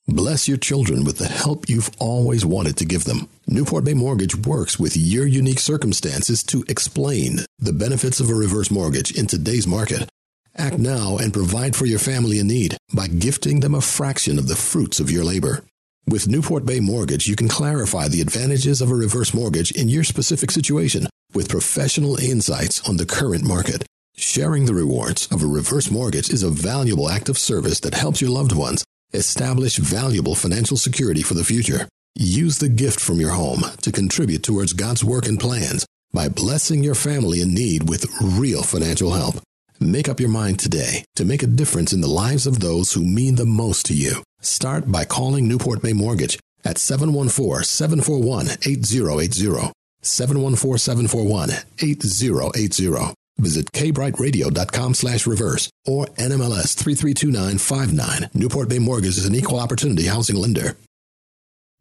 Bless 0.09 0.49
your 0.49 0.57
children 0.57 1.05
with 1.05 1.19
the 1.19 1.29
help 1.29 1.69
you've 1.69 1.91
always 1.99 2.45
wanted 2.45 2.77
to 2.79 2.85
give 2.85 3.05
them. 3.05 3.29
Newport 3.47 3.85
Bay 3.85 3.95
Mortgage 3.95 4.35
works 4.35 4.79
with 4.79 4.97
your 4.97 5.27
unique 5.27 5.61
circumstances 5.61 6.43
to 6.45 6.65
explain 6.69 7.41
the 7.59 7.73
benefits 7.73 8.19
of 8.19 8.31
a 8.31 8.35
reverse 8.35 8.71
mortgage 8.71 9.13
in 9.13 9.27
today's 9.27 9.67
market. 9.67 10.09
Act 10.57 10.79
now 10.79 11.17
and 11.17 11.33
provide 11.33 11.77
for 11.77 11.87
your 11.87 11.99
family 11.99 12.39
in 12.39 12.49
need 12.49 12.77
by 12.93 13.07
gifting 13.07 13.61
them 13.61 13.75
a 13.75 13.81
fraction 13.81 14.39
of 14.39 14.49
the 14.49 14.57
fruits 14.57 15.01
of 15.01 15.11
your 15.11 15.25
labor. 15.25 15.65
With 16.07 16.29
Newport 16.29 16.67
Bay 16.67 16.81
Mortgage, 16.81 17.29
you 17.29 17.37
can 17.37 17.49
clarify 17.49 18.09
the 18.09 18.21
advantages 18.21 18.81
of 18.81 18.91
a 18.91 18.95
reverse 18.95 19.33
mortgage 19.33 19.71
in 19.73 19.89
your 19.89 20.03
specific 20.03 20.51
situation 20.51 21.07
with 21.33 21.49
professional 21.49 22.17
insights 22.17 22.87
on 22.89 22.97
the 22.97 23.07
current 23.07 23.45
market. 23.45 23.85
Sharing 24.17 24.67
the 24.67 24.75
rewards 24.75 25.29
of 25.29 25.43
a 25.43 25.47
reverse 25.47 25.91
mortgage 25.91 26.31
is 26.31 26.43
a 26.43 26.51
valuable 26.51 27.09
act 27.09 27.29
of 27.29 27.39
service 27.39 27.81
that 27.81 27.95
helps 27.95 28.21
your 28.21 28.31
loved 28.31 28.53
ones 28.55 28.85
establish 29.13 29.77
valuable 29.77 30.35
financial 30.35 30.77
security 30.77 31.23
for 31.23 31.35
the 31.35 31.45
future. 31.45 31.89
Use 32.17 32.59
the 32.59 32.69
gift 32.69 32.99
from 32.99 33.21
your 33.21 33.31
home 33.31 33.63
to 33.83 33.93
contribute 33.93 34.43
towards 34.43 34.73
God's 34.73 35.05
work 35.05 35.27
and 35.27 35.39
plans 35.39 35.87
by 36.13 36.29
blessing 36.29 36.83
your 36.83 36.97
family 36.97 37.41
in 37.41 37.55
need 37.55 37.89
with 37.89 38.07
real 38.21 38.63
financial 38.63 39.13
help. 39.13 39.37
Make 39.83 40.11
up 40.11 40.21
your 40.21 40.29
mind 40.29 40.59
today 40.59 41.07
to 41.17 41.25
make 41.25 41.43
a 41.43 41.47
difference 41.47 41.95
in 41.95 42.03
the 42.03 42.07
lives 42.07 42.47
of 42.47 42.61
those 42.61 42.93
who 42.93 43.03
mean 43.03 43.37
the 43.37 43.47
most 43.47 43.87
to 43.87 43.95
you. 43.95 44.23
Start 44.43 44.93
by 44.93 45.07
calling 45.07 45.49
Newport 45.49 45.81
Bay 45.81 45.95
Mortgage 45.95 46.39
at 46.67 46.77
714 46.77 47.65
741 47.65 48.59
8080. 48.63 49.73
714 50.03 50.79
741 50.79 51.51
8080. 51.79 53.15
Visit 53.39 53.73
kbrightradio.com 53.73 54.93
slash 54.93 55.27
reverse 55.27 55.71
or 55.87 56.05
NMLS 56.19 56.75
332959. 56.77 58.29
Newport 58.35 58.69
Bay 58.69 58.79
Mortgage 58.79 59.17
is 59.17 59.25
an 59.25 59.35
equal 59.35 59.59
opportunity 59.59 60.05
housing 60.05 60.37
lender. 60.37 60.77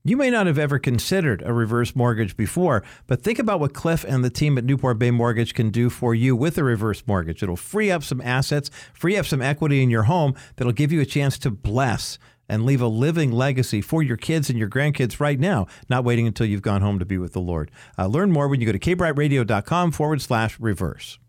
You 0.06 0.16
may 0.16 0.30
not 0.30 0.48
have 0.48 0.58
ever 0.58 0.80
considered 0.80 1.44
a 1.46 1.52
reverse 1.52 1.94
mortgage 1.94 2.38
before, 2.38 2.84
but 3.06 3.22
think 3.22 3.38
about 3.38 3.60
what 3.60 3.74
Cliff 3.74 4.06
and 4.06 4.24
the 4.24 4.30
team 4.30 4.58
at 4.58 4.64
Newport 4.64 4.98
Bay 4.98 5.12
Mortgage 5.12 5.54
can 5.54 5.72
do 5.72 5.90
for 5.90 6.16
you 6.16 6.38
with 6.38 6.58
a 6.58 6.64
reverse 6.64 7.04
mortgage. 7.06 7.44
It'll 7.44 7.58
free 7.58 7.92
up 7.92 8.04
some 8.04 8.22
assets, 8.22 8.72
free 8.94 9.18
up 9.18 9.26
some 9.26 9.42
equity 9.42 9.84
in 9.84 9.90
your 9.90 10.04
home 10.04 10.36
that'll 10.56 10.72
give 10.72 10.94
you 10.94 11.02
a 11.02 11.06
chance 11.06 11.38
to 11.40 11.52
bless 11.52 12.18
and 12.48 12.66
leave 12.66 12.82
a 12.82 12.88
living 12.88 13.34
legacy 13.34 13.82
for 13.82 14.02
your 14.02 14.16
kids 14.16 14.50
and 14.50 14.58
your 14.58 14.70
grandkids 14.70 15.20
right 15.20 15.38
now, 15.38 15.68
not 15.90 16.06
waiting 16.06 16.26
until 16.26 16.46
you've 16.46 16.62
gone 16.62 16.82
home 16.82 16.98
to 17.00 17.06
be 17.06 17.18
with 17.18 17.34
the 17.34 17.42
Lord. 17.42 17.70
Uh, 17.98 18.08
learn 18.08 18.32
more 18.32 18.48
when 18.48 18.62
you 18.62 18.66
go 18.66 18.72
to 18.72 18.80
kbrightradio.com 18.80 19.92
forward 19.92 20.22
slash 20.22 20.58
reverse. 20.62 21.20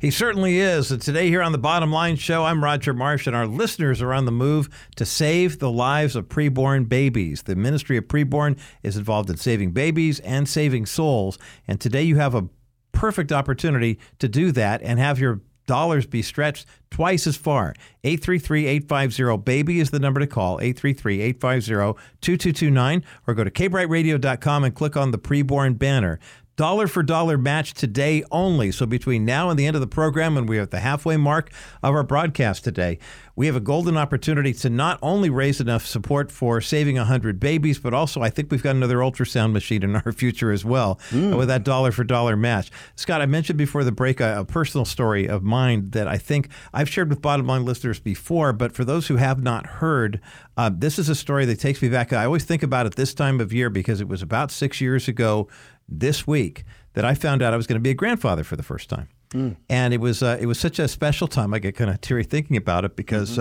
He 0.00 0.10
certainly 0.10 0.58
is. 0.58 0.90
And 0.90 1.00
today, 1.00 1.28
here 1.28 1.42
on 1.42 1.52
the 1.52 1.58
Bottom 1.58 1.92
Line 1.92 2.16
Show, 2.16 2.44
I'm 2.44 2.64
Roger 2.64 2.94
Marsh, 2.94 3.26
and 3.26 3.36
our 3.36 3.46
listeners 3.46 4.02
are 4.02 4.12
on 4.12 4.24
the 4.24 4.32
move 4.32 4.68
to 4.96 5.04
save 5.04 5.58
the 5.58 5.70
lives 5.70 6.16
of 6.16 6.28
preborn 6.28 6.88
babies. 6.88 7.42
The 7.42 7.56
Ministry 7.56 7.96
of 7.96 8.04
Preborn 8.04 8.58
is 8.82 8.96
involved 8.96 9.30
in 9.30 9.36
saving 9.36 9.72
babies 9.72 10.20
and 10.20 10.48
saving 10.48 10.86
souls. 10.86 11.38
And 11.68 11.80
today, 11.80 12.02
you 12.02 12.16
have 12.16 12.34
a 12.34 12.48
perfect 12.92 13.32
opportunity 13.32 13.98
to 14.18 14.28
do 14.28 14.52
that 14.52 14.82
and 14.82 14.98
have 14.98 15.18
your 15.18 15.40
dollars 15.66 16.06
be 16.06 16.20
stretched 16.20 16.66
twice 16.90 17.28
as 17.28 17.36
far. 17.36 17.74
833-850-BABY 18.02 19.78
is 19.78 19.90
the 19.90 20.00
number 20.00 20.18
to 20.18 20.26
call, 20.26 20.58
833-850-2229, 20.58 23.04
or 23.26 23.34
go 23.34 23.44
to 23.44 23.50
kbrightradio.com 23.50 24.64
and 24.64 24.74
click 24.74 24.96
on 24.96 25.12
the 25.12 25.18
preborn 25.18 25.78
banner 25.78 26.18
dollar 26.60 26.86
for 26.86 27.02
dollar 27.02 27.38
match 27.38 27.72
today 27.72 28.22
only. 28.30 28.70
So 28.70 28.84
between 28.84 29.24
now 29.24 29.48
and 29.48 29.58
the 29.58 29.64
end 29.64 29.76
of 29.76 29.80
the 29.80 29.86
program, 29.86 30.36
and 30.36 30.46
we 30.46 30.58
are 30.58 30.60
at 30.60 30.70
the 30.70 30.80
halfway 30.80 31.16
mark 31.16 31.50
of 31.82 31.94
our 31.94 32.02
broadcast 32.02 32.64
today, 32.64 32.98
we 33.34 33.46
have 33.46 33.56
a 33.56 33.60
golden 33.60 33.96
opportunity 33.96 34.52
to 34.52 34.68
not 34.68 34.98
only 35.00 35.30
raise 35.30 35.62
enough 35.62 35.86
support 35.86 36.30
for 36.30 36.60
saving 36.60 36.96
100 36.96 37.40
babies, 37.40 37.78
but 37.78 37.94
also 37.94 38.20
I 38.20 38.28
think 38.28 38.50
we've 38.50 38.62
got 38.62 38.76
another 38.76 38.98
ultrasound 38.98 39.52
machine 39.52 39.82
in 39.82 39.96
our 39.96 40.12
future 40.22 40.52
as 40.52 40.62
well 40.62 41.00
mm. 41.08 41.34
with 41.34 41.48
that 41.48 41.64
dollar 41.64 41.92
for 41.92 42.04
dollar 42.04 42.36
match. 42.36 42.70
Scott, 42.94 43.22
I 43.22 43.26
mentioned 43.26 43.56
before 43.56 43.82
the 43.82 43.90
break 43.90 44.20
a, 44.20 44.40
a 44.40 44.44
personal 44.44 44.84
story 44.84 45.26
of 45.26 45.42
mine 45.42 45.92
that 45.92 46.06
I 46.06 46.18
think 46.18 46.50
I've 46.74 46.90
shared 46.90 47.08
with 47.08 47.22
bottom 47.22 47.46
line 47.46 47.64
listeners 47.64 48.00
before, 48.00 48.52
but 48.52 48.74
for 48.74 48.84
those 48.84 49.06
who 49.06 49.16
have 49.16 49.42
not 49.42 49.64
heard, 49.64 50.20
uh, 50.58 50.70
this 50.70 50.98
is 50.98 51.08
a 51.08 51.14
story 51.14 51.46
that 51.46 51.58
takes 51.58 51.80
me 51.80 51.88
back. 51.88 52.12
I 52.12 52.26
always 52.26 52.44
think 52.44 52.62
about 52.62 52.84
it 52.84 52.96
this 52.96 53.14
time 53.14 53.40
of 53.40 53.50
year 53.50 53.70
because 53.70 54.02
it 54.02 54.08
was 54.08 54.20
about 54.20 54.50
six 54.50 54.78
years 54.78 55.08
ago 55.08 55.48
this 55.90 56.26
week 56.26 56.64
that 56.94 57.04
I 57.04 57.14
found 57.14 57.42
out 57.42 57.52
I 57.52 57.56
was 57.56 57.66
going 57.66 57.78
to 57.78 57.82
be 57.82 57.90
a 57.90 57.94
grandfather 57.94 58.44
for 58.44 58.56
the 58.56 58.62
first 58.62 58.88
time. 58.88 59.08
Mm. 59.30 59.56
And 59.68 59.94
it 59.94 60.00
was 60.00 60.24
uh, 60.24 60.38
it 60.40 60.46
was 60.46 60.58
such 60.58 60.80
a 60.80 60.88
special 60.88 61.28
time. 61.28 61.54
I 61.54 61.60
get 61.60 61.76
kind 61.76 61.88
of 61.88 62.00
teary 62.00 62.24
thinking 62.24 62.56
about 62.56 62.84
it 62.84 62.96
because 62.96 63.38
mm-hmm. 63.38 63.40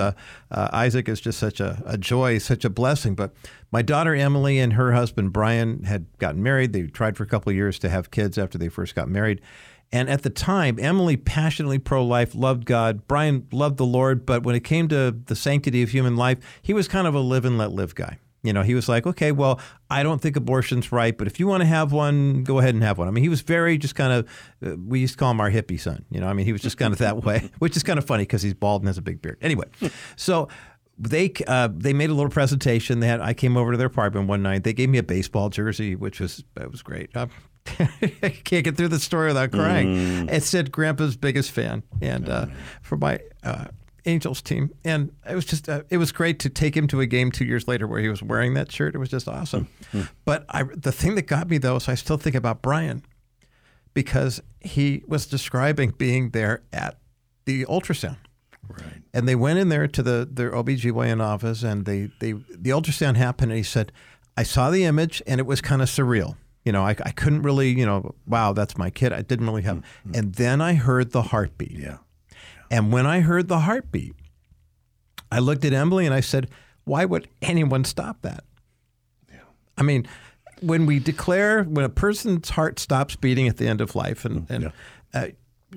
uh, 0.51 0.55
uh, 0.55 0.69
Isaac 0.71 1.09
is 1.09 1.19
just 1.19 1.39
such 1.39 1.59
a, 1.59 1.81
a, 1.85 1.97
joy, 1.97 2.37
such 2.37 2.63
a 2.63 2.69
blessing. 2.69 3.15
But 3.15 3.33
my 3.71 3.81
daughter 3.81 4.13
Emily 4.13 4.59
and 4.59 4.73
her 4.73 4.91
husband 4.91 5.33
Brian 5.33 5.83
had 5.83 6.05
gotten 6.19 6.43
married. 6.43 6.73
They 6.73 6.83
tried 6.83 7.17
for 7.17 7.23
a 7.23 7.27
couple 7.27 7.49
of 7.49 7.55
years 7.55 7.79
to 7.79 7.89
have 7.89 8.11
kids 8.11 8.37
after 8.37 8.59
they 8.59 8.69
first 8.69 8.93
got 8.93 9.09
married. 9.09 9.41
And 9.91 10.07
at 10.09 10.21
the 10.21 10.29
time, 10.29 10.77
Emily 10.79 11.17
passionately 11.17 11.79
pro 11.79 12.05
life, 12.05 12.35
loved 12.35 12.65
God. 12.65 13.07
Brian 13.07 13.47
loved 13.51 13.77
the 13.77 13.85
Lord. 13.85 14.27
But 14.27 14.43
when 14.43 14.55
it 14.55 14.63
came 14.63 14.87
to 14.89 15.09
the 15.11 15.35
sanctity 15.35 15.81
of 15.81 15.89
human 15.89 16.15
life, 16.15 16.37
he 16.61 16.73
was 16.75 16.87
kind 16.87 17.07
of 17.07 17.15
a 17.15 17.19
live 17.19 17.45
and 17.45 17.57
let 17.57 17.71
live 17.71 17.95
guy. 17.95 18.19
You 18.41 18.53
know, 18.53 18.61
he 18.61 18.73
was 18.73 18.87
like, 18.87 19.05
okay, 19.05 19.31
well, 19.31 19.59
I 19.89 20.01
don't 20.01 20.21
think 20.21 20.35
abortion's 20.37 20.91
right, 20.91 21.17
but 21.17 21.27
if 21.27 21.39
you 21.39 21.47
want 21.47 21.61
to 21.61 21.67
have 21.67 21.91
one, 21.91 22.43
go 22.43 22.59
ahead 22.59 22.73
and 22.73 22.83
have 22.83 22.97
one. 22.97 23.07
I 23.07 23.11
mean, 23.11 23.23
he 23.23 23.29
was 23.29 23.41
very 23.41 23.77
just 23.77 23.95
kind 23.95 24.13
of, 24.13 24.29
uh, 24.65 24.77
we 24.77 24.99
used 24.99 25.15
to 25.15 25.17
call 25.17 25.31
him 25.31 25.41
our 25.41 25.51
hippie 25.51 25.79
son. 25.79 26.05
You 26.09 26.21
know, 26.21 26.27
I 26.27 26.33
mean, 26.33 26.45
he 26.45 26.53
was 26.53 26.61
just 26.61 26.77
kind 26.77 26.93
of 26.93 26.99
that 26.99 27.23
way, 27.23 27.51
which 27.59 27.75
is 27.75 27.83
kind 27.83 27.99
of 27.99 28.05
funny 28.05 28.23
because 28.23 28.41
he's 28.41 28.53
bald 28.53 28.81
and 28.81 28.87
has 28.87 28.97
a 28.97 29.01
big 29.01 29.21
beard. 29.21 29.37
Anyway, 29.41 29.65
so 30.15 30.47
they 30.97 31.31
uh, 31.47 31.69
they 31.71 31.93
made 31.93 32.09
a 32.09 32.13
little 32.13 32.31
presentation. 32.31 32.99
They 32.99 33.07
had 33.07 33.21
I 33.21 33.33
came 33.33 33.55
over 33.57 33.71
to 33.71 33.77
their 33.77 33.87
apartment 33.87 34.27
one 34.27 34.43
night. 34.43 34.63
They 34.63 34.73
gave 34.73 34.89
me 34.89 34.97
a 34.97 35.03
baseball 35.03 35.49
jersey, 35.49 35.95
which 35.95 36.19
was 36.19 36.43
it 36.59 36.69
was 36.69 36.81
great. 36.81 37.09
I 37.15 37.27
can't 38.43 38.63
get 38.63 38.77
through 38.77 38.89
the 38.89 38.99
story 38.99 39.27
without 39.27 39.51
crying. 39.51 40.27
Mm. 40.27 40.31
It 40.31 40.43
said 40.43 40.71
"Grandpa's 40.71 41.15
biggest 41.15 41.51
fan," 41.51 41.83
and 42.01 42.27
uh, 42.27 42.47
for 42.81 42.97
my 42.97 43.19
uh, 43.43 43.65
Angels 44.05 44.41
team, 44.41 44.71
and 44.83 45.11
it 45.29 45.35
was 45.35 45.45
just 45.45 45.69
uh, 45.69 45.83
it 45.89 45.97
was 45.97 46.11
great 46.11 46.39
to 46.39 46.49
take 46.49 46.75
him 46.75 46.87
to 46.87 47.01
a 47.01 47.05
game 47.05 47.31
two 47.31 47.45
years 47.45 47.67
later 47.67 47.87
where 47.87 47.99
he 47.99 48.09
was 48.09 48.23
wearing 48.23 48.53
that 48.55 48.71
shirt. 48.71 48.95
It 48.95 48.97
was 48.97 49.09
just 49.09 49.27
awesome. 49.27 49.67
Mm-hmm. 49.91 50.01
But 50.25 50.45
I, 50.49 50.63
the 50.63 50.91
thing 50.91 51.15
that 51.15 51.23
got 51.23 51.49
me 51.49 51.57
though 51.57 51.75
is 51.75 51.87
I 51.87 51.95
still 51.95 52.17
think 52.17 52.35
about 52.35 52.61
Brian 52.61 53.03
because 53.93 54.41
he 54.61 55.03
was 55.07 55.25
describing 55.25 55.91
being 55.91 56.29
there 56.29 56.63
at 56.71 56.99
the 57.45 57.65
ultrasound. 57.65 58.17
Right. 58.67 59.01
And 59.13 59.27
they 59.27 59.35
went 59.35 59.59
in 59.59 59.69
there 59.69 59.87
to 59.87 60.03
the 60.03 60.27
their 60.31 60.51
OBGYN 60.51 61.21
office 61.21 61.63
and 61.63 61.85
they, 61.85 62.11
they 62.19 62.33
the 62.33 62.69
ultrasound 62.69 63.17
happened 63.17 63.51
and 63.51 63.57
he 63.57 63.63
said, 63.63 63.91
I 64.37 64.43
saw 64.43 64.69
the 64.69 64.85
image 64.85 65.21
and 65.25 65.39
it 65.39 65.45
was 65.45 65.59
kind 65.61 65.81
of 65.81 65.89
surreal. 65.89 66.35
You 66.65 66.71
know, 66.71 66.83
I, 66.83 66.91
I 66.91 67.11
couldn't 67.11 67.41
really, 67.41 67.69
you 67.69 67.85
know, 67.85 68.13
wow, 68.27 68.53
that's 68.53 68.77
my 68.77 68.89
kid. 68.89 69.11
I 69.11 69.21
didn't 69.21 69.47
really 69.47 69.63
have. 69.63 69.77
Mm-hmm. 69.77 70.11
And 70.13 70.35
then 70.35 70.61
I 70.61 70.73
heard 70.73 71.11
the 71.11 71.23
heartbeat. 71.23 71.71
Yeah. 71.71 71.97
And 72.71 72.91
when 72.91 73.05
I 73.05 73.21
heard 73.21 73.47
the 73.47 73.59
heartbeat, 73.59 74.15
I 75.31 75.39
looked 75.39 75.65
at 75.65 75.73
Emily 75.73 76.05
and 76.05 76.13
I 76.13 76.21
said, 76.21 76.49
why 76.85 77.05
would 77.05 77.27
anyone 77.41 77.83
stop 77.83 78.21
that? 78.23 78.43
Yeah. 79.31 79.41
I 79.77 79.83
mean, 79.83 80.07
when 80.61 80.85
we 80.85 80.99
declare, 80.99 81.63
when 81.63 81.85
a 81.85 81.89
person's 81.89 82.49
heart 82.49 82.79
stops 82.79 83.15
beating 83.15 83.47
at 83.47 83.57
the 83.57 83.67
end 83.67 83.81
of 83.81 83.95
life, 83.95 84.25
and, 84.25 84.49
and 84.49 84.63
yeah. 84.63 84.69
uh, 85.13 85.27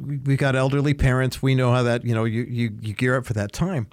we, 0.01 0.16
we 0.18 0.36
got 0.36 0.57
elderly 0.57 0.95
parents, 0.95 1.43
we 1.43 1.55
know 1.55 1.70
how 1.70 1.82
that, 1.82 2.05
you 2.05 2.14
know, 2.14 2.24
you, 2.24 2.43
you, 2.43 2.76
you 2.80 2.95
gear 2.95 3.16
up 3.16 3.26
for 3.26 3.34
that 3.34 3.53
time. 3.53 3.88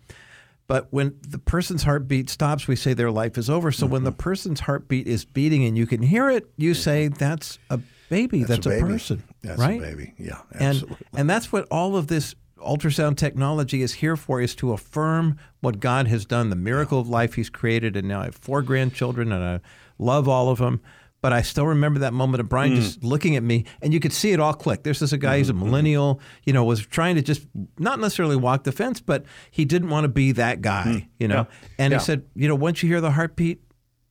But 0.68 0.88
when 0.92 1.18
the 1.22 1.40
person's 1.40 1.84
heartbeat 1.84 2.30
stops, 2.30 2.68
we 2.68 2.76
say 2.76 2.94
their 2.94 3.12
life 3.12 3.38
is 3.38 3.50
over. 3.50 3.72
So 3.72 3.86
mm-hmm. 3.86 3.94
when 3.94 4.04
the 4.04 4.12
person's 4.12 4.60
heartbeat 4.60 5.08
is 5.08 5.26
beating 5.26 5.66
and 5.66 5.78
you 5.78 5.88
can 5.88 6.02
hear 6.02 6.30
it, 6.30 6.50
you 6.58 6.74
say 6.74 7.08
that's 7.08 7.58
a 7.70 7.80
baby, 8.10 8.44
that's, 8.44 8.66
that's 8.66 8.66
a, 8.68 8.70
baby. 8.70 8.84
person, 8.84 9.24
that's 9.42 9.60
right? 9.60 9.80
a 9.80 9.82
baby, 9.82 10.14
yeah, 10.18 10.42
absolutely. 10.54 10.98
And, 11.12 11.20
and 11.22 11.30
that's 11.30 11.52
what 11.52 11.68
all 11.72 11.96
of 11.96 12.08
this 12.08 12.36
ultrasound 12.60 13.18
technology 13.18 13.82
is 13.82 13.94
here 13.96 14.16
for 14.16 14.42
is 14.42 14.56
to 14.56 14.74
affirm 14.74 15.38
what 15.62 15.80
God 15.80 16.08
has 16.08 16.26
done, 16.26 16.50
the 16.50 16.56
miracle 16.56 17.00
of 17.00 17.10
life 17.10 17.34
He's 17.36 17.50
created. 17.50 17.96
And 17.96 18.08
now 18.08 18.22
I 18.22 18.26
have 18.26 18.36
four 18.36 18.62
grandchildren 18.62 19.32
and 19.32 19.44
I 19.44 19.60
love 19.98 20.28
all 20.28 20.50
of 20.50 20.60
them. 20.60 20.82
But 21.22 21.34
I 21.34 21.42
still 21.42 21.68
remember 21.68 22.00
that 22.00 22.14
moment 22.14 22.40
of 22.40 22.48
Brian 22.48 22.72
mm. 22.72 22.76
just 22.78 23.04
looking 23.04 23.36
at 23.36 23.44
me, 23.44 23.66
and 23.82 23.94
you 23.94 24.00
could 24.00 24.14
see 24.14 24.32
it 24.32 24.40
all 24.40 24.54
click. 24.54 24.84
There's 24.84 25.00
this 25.00 25.12
a 25.12 25.18
guy, 25.18 25.38
he's 25.40 25.50
a 25.50 25.54
mm-hmm. 25.54 25.66
millennial, 25.66 26.22
you 26.46 26.54
know, 26.54 26.64
was 26.64 26.80
trying 26.80 27.16
to 27.16 27.22
just 27.22 27.46
not 27.78 28.00
necessarily 28.00 28.38
walk 28.38 28.64
the 28.64 28.72
fence, 28.72 29.02
but 29.02 29.26
he 29.52 29.66
didn't 29.66 29.90
want 29.90 30.06
to 30.06 30.08
be 30.08 30.32
that 30.32 30.62
guy, 30.62 30.86
mm. 30.86 31.08
you 31.20 31.28
know. 31.28 31.46
Yeah. 31.50 31.68
And 31.78 31.92
yeah. 31.92 32.00
he 32.00 32.06
said, 32.06 32.24
you 32.36 32.48
know, 32.48 32.56
once 32.56 32.82
you 32.82 32.88
hear 32.88 33.02
the 33.02 33.12
heartbeat, 33.12 33.62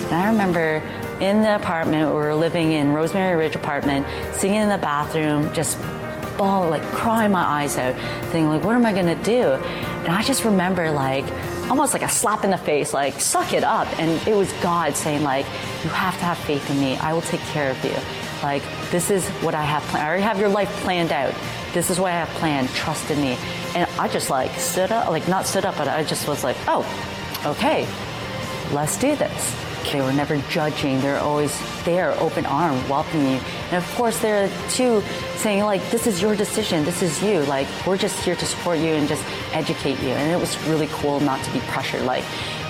And 0.08 0.14
I 0.16 0.26
remember 0.26 0.82
in 1.20 1.42
the 1.42 1.54
apartment. 1.56 2.08
We 2.08 2.14
were 2.14 2.34
living 2.34 2.72
in 2.72 2.92
Rosemary 2.92 3.36
Ridge 3.36 3.56
apartment, 3.56 4.06
singing 4.34 4.60
in 4.62 4.68
the 4.68 4.78
bathroom, 4.78 5.52
just 5.52 5.78
bawling, 6.36 6.70
like 6.70 6.82
crying 6.92 7.32
my 7.32 7.42
eyes 7.42 7.76
out, 7.76 7.94
thinking 8.26 8.48
like, 8.48 8.64
what 8.64 8.74
am 8.74 8.86
I 8.86 8.92
gonna 8.92 9.20
do? 9.22 9.52
And 9.52 10.08
I 10.08 10.22
just 10.22 10.44
remember 10.44 10.90
like 10.90 11.24
almost 11.68 11.92
like 11.92 12.02
a 12.02 12.08
slap 12.08 12.44
in 12.44 12.50
the 12.50 12.58
face, 12.58 12.94
like 12.94 13.20
suck 13.20 13.52
it 13.52 13.64
up. 13.64 13.88
And 13.98 14.26
it 14.26 14.34
was 14.34 14.52
God 14.54 14.96
saying 14.96 15.22
like, 15.22 15.44
you 15.84 15.90
have 15.90 16.14
to 16.18 16.24
have 16.24 16.38
faith 16.38 16.70
in 16.70 16.80
me. 16.80 16.96
I 16.96 17.12
will 17.12 17.22
take 17.22 17.40
care 17.40 17.70
of 17.70 17.84
you. 17.84 17.94
Like 18.42 18.62
this 18.90 19.10
is 19.10 19.28
what 19.42 19.54
I 19.54 19.62
have 19.62 19.82
planned. 19.84 20.04
I 20.04 20.08
already 20.08 20.22
have 20.22 20.38
your 20.38 20.48
life 20.48 20.70
planned 20.82 21.12
out. 21.12 21.34
This 21.74 21.90
is 21.90 22.00
what 22.00 22.12
I 22.12 22.24
have 22.24 22.28
planned. 22.36 22.70
Trust 22.70 23.10
in 23.10 23.20
me. 23.20 23.36
And 23.74 23.90
I 23.98 24.08
just 24.08 24.30
like 24.30 24.52
stood 24.52 24.92
up, 24.92 25.10
like 25.10 25.28
not 25.28 25.46
stood 25.46 25.64
up, 25.64 25.76
but 25.76 25.88
I 25.88 26.04
just 26.04 26.26
was 26.28 26.44
like, 26.44 26.56
oh, 26.68 26.86
okay, 27.44 27.86
let's 28.72 28.96
do 28.96 29.14
this. 29.16 29.67
They 29.92 30.00
were 30.00 30.12
never 30.12 30.36
judging. 30.48 31.00
They're 31.00 31.18
always 31.18 31.58
there, 31.84 32.12
open 32.20 32.46
arm, 32.46 32.76
welcoming 32.88 33.34
you. 33.34 33.40
And 33.70 33.82
of 33.82 33.94
course, 33.94 34.18
they're 34.20 34.50
too 34.70 35.02
saying 35.36 35.62
like, 35.62 35.82
"This 35.90 36.06
is 36.06 36.20
your 36.20 36.36
decision. 36.36 36.84
This 36.84 37.02
is 37.02 37.22
you. 37.22 37.40
Like, 37.44 37.66
we're 37.86 37.96
just 37.96 38.18
here 38.24 38.36
to 38.36 38.46
support 38.46 38.78
you 38.78 38.92
and 38.94 39.08
just 39.08 39.24
educate 39.52 40.00
you." 40.00 40.10
And 40.10 40.30
it 40.30 40.38
was 40.38 40.58
really 40.66 40.88
cool 40.88 41.20
not 41.20 41.42
to 41.44 41.50
be 41.52 41.60
pressured. 41.60 42.02
Like, 42.02 42.24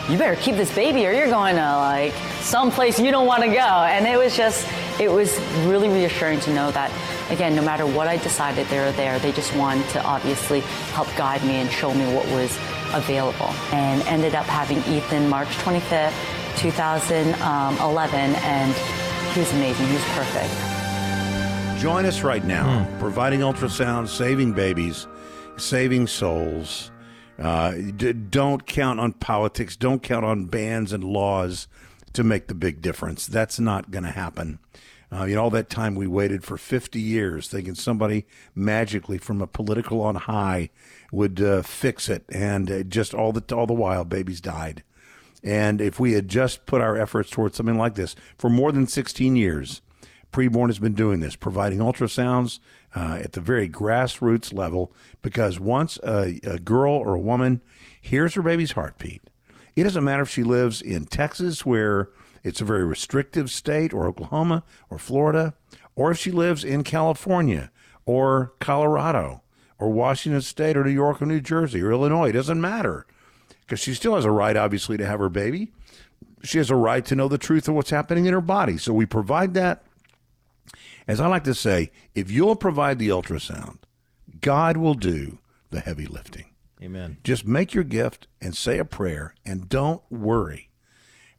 you 0.08 0.16
better 0.16 0.36
keep 0.36 0.56
this 0.56 0.74
baby, 0.74 1.06
or 1.06 1.12
you're 1.12 1.28
going 1.28 1.56
to 1.56 1.76
like 1.76 2.14
someplace 2.40 2.98
you 2.98 3.10
don't 3.10 3.26
want 3.26 3.42
to 3.42 3.50
go. 3.50 3.58
And 3.58 4.06
it 4.06 4.16
was 4.16 4.36
just, 4.36 4.66
it 4.98 5.10
was 5.10 5.38
really 5.66 5.88
reassuring 5.88 6.40
to 6.40 6.54
know 6.54 6.70
that. 6.70 6.90
Again, 7.30 7.54
no 7.54 7.60
matter 7.62 7.84
what 7.86 8.08
I 8.08 8.16
decided, 8.16 8.66
they 8.68 8.78
were 8.78 8.92
there. 8.92 9.18
They 9.18 9.32
just 9.32 9.54
wanted 9.54 9.86
to 9.90 10.02
obviously 10.04 10.60
help 10.96 11.14
guide 11.14 11.44
me 11.44 11.56
and 11.56 11.70
show 11.70 11.92
me 11.92 12.06
what 12.14 12.24
was 12.28 12.56
available. 12.94 13.50
And 13.70 14.00
ended 14.08 14.34
up 14.34 14.46
having 14.46 14.78
Ethan 14.90 15.28
March 15.28 15.48
25th 15.58 16.14
2011, 16.58 18.34
and 18.34 18.74
he 19.32 19.40
was 19.40 19.52
amazing. 19.52 19.86
He 19.86 19.94
was 19.94 20.04
perfect. 20.06 20.52
Join 21.80 22.04
us 22.04 22.22
right 22.22 22.44
now, 22.44 22.84
providing 22.98 23.40
ultrasound, 23.40 24.08
saving 24.08 24.52
babies, 24.52 25.06
saving 25.56 26.08
souls. 26.08 26.90
Uh, 27.38 27.74
d- 27.96 28.12
don't 28.12 28.66
count 28.66 28.98
on 28.98 29.12
politics. 29.12 29.76
Don't 29.76 30.02
count 30.02 30.24
on 30.24 30.46
bans 30.46 30.92
and 30.92 31.04
laws 31.04 31.68
to 32.14 32.24
make 32.24 32.48
the 32.48 32.54
big 32.54 32.82
difference. 32.82 33.28
That's 33.28 33.60
not 33.60 33.92
going 33.92 34.04
to 34.04 34.10
happen. 34.10 34.58
Uh, 35.10 35.24
you 35.24 35.36
know, 35.36 35.44
all 35.44 35.50
that 35.50 35.70
time 35.70 35.94
we 35.94 36.06
waited 36.06 36.42
for 36.44 36.56
50 36.58 37.00
years 37.00 37.48
thinking 37.48 37.74
somebody 37.74 38.26
magically 38.54 39.16
from 39.16 39.40
a 39.40 39.46
political 39.46 40.00
on 40.02 40.16
high 40.16 40.68
would 41.12 41.40
uh, 41.40 41.62
fix 41.62 42.08
it. 42.08 42.24
And 42.30 42.70
uh, 42.70 42.82
just 42.82 43.14
all 43.14 43.32
the, 43.32 43.54
all 43.54 43.66
the 43.66 43.72
while, 43.72 44.04
babies 44.04 44.40
died. 44.40 44.82
And 45.42 45.80
if 45.80 46.00
we 46.00 46.12
had 46.12 46.28
just 46.28 46.66
put 46.66 46.80
our 46.80 46.96
efforts 46.96 47.30
towards 47.30 47.56
something 47.56 47.78
like 47.78 47.94
this 47.94 48.16
for 48.36 48.50
more 48.50 48.72
than 48.72 48.86
16 48.86 49.36
years, 49.36 49.82
Preborn 50.32 50.68
has 50.68 50.78
been 50.78 50.94
doing 50.94 51.20
this, 51.20 51.36
providing 51.36 51.78
ultrasounds 51.78 52.58
uh, 52.94 53.18
at 53.22 53.32
the 53.32 53.40
very 53.40 53.68
grassroots 53.68 54.52
level. 54.52 54.92
Because 55.22 55.58
once 55.60 55.98
a, 56.02 56.40
a 56.44 56.58
girl 56.58 56.92
or 56.92 57.14
a 57.14 57.20
woman 57.20 57.62
hears 58.00 58.34
her 58.34 58.42
baby's 58.42 58.72
heartbeat, 58.72 59.22
it 59.76 59.84
doesn't 59.84 60.04
matter 60.04 60.22
if 60.22 60.30
she 60.30 60.42
lives 60.42 60.82
in 60.82 61.04
Texas, 61.04 61.64
where 61.64 62.10
it's 62.42 62.60
a 62.60 62.64
very 62.64 62.84
restrictive 62.84 63.50
state, 63.50 63.92
or 63.92 64.06
Oklahoma, 64.06 64.64
or 64.90 64.98
Florida, 64.98 65.54
or 65.94 66.10
if 66.10 66.18
she 66.18 66.30
lives 66.30 66.64
in 66.64 66.82
California, 66.82 67.70
or 68.04 68.54
Colorado, 68.60 69.42
or 69.78 69.90
Washington 69.90 70.40
State, 70.40 70.76
or 70.76 70.84
New 70.84 70.90
York, 70.90 71.22
or 71.22 71.26
New 71.26 71.40
Jersey, 71.40 71.80
or 71.80 71.92
Illinois. 71.92 72.30
It 72.30 72.32
doesn't 72.32 72.60
matter 72.60 73.06
because 73.68 73.80
she 73.80 73.92
still 73.92 74.14
has 74.14 74.24
a 74.24 74.30
right, 74.30 74.56
obviously, 74.56 74.96
to 74.96 75.04
have 75.04 75.20
her 75.20 75.28
baby. 75.28 75.70
She 76.42 76.56
has 76.56 76.70
a 76.70 76.74
right 76.74 77.04
to 77.04 77.14
know 77.14 77.28
the 77.28 77.36
truth 77.36 77.68
of 77.68 77.74
what's 77.74 77.90
happening 77.90 78.24
in 78.24 78.32
her 78.32 78.40
body. 78.40 78.78
So 78.78 78.94
we 78.94 79.04
provide 79.04 79.52
that. 79.54 79.84
As 81.06 81.20
I 81.20 81.26
like 81.26 81.44
to 81.44 81.54
say, 81.54 81.90
if 82.14 82.30
you'll 82.30 82.56
provide 82.56 82.98
the 82.98 83.10
ultrasound, 83.10 83.78
God 84.40 84.78
will 84.78 84.94
do 84.94 85.38
the 85.68 85.80
heavy 85.80 86.06
lifting. 86.06 86.46
Amen. 86.82 87.18
Just 87.24 87.46
make 87.46 87.74
your 87.74 87.84
gift 87.84 88.26
and 88.40 88.56
say 88.56 88.78
a 88.78 88.84
prayer 88.86 89.34
and 89.44 89.68
don't 89.68 90.00
worry 90.10 90.70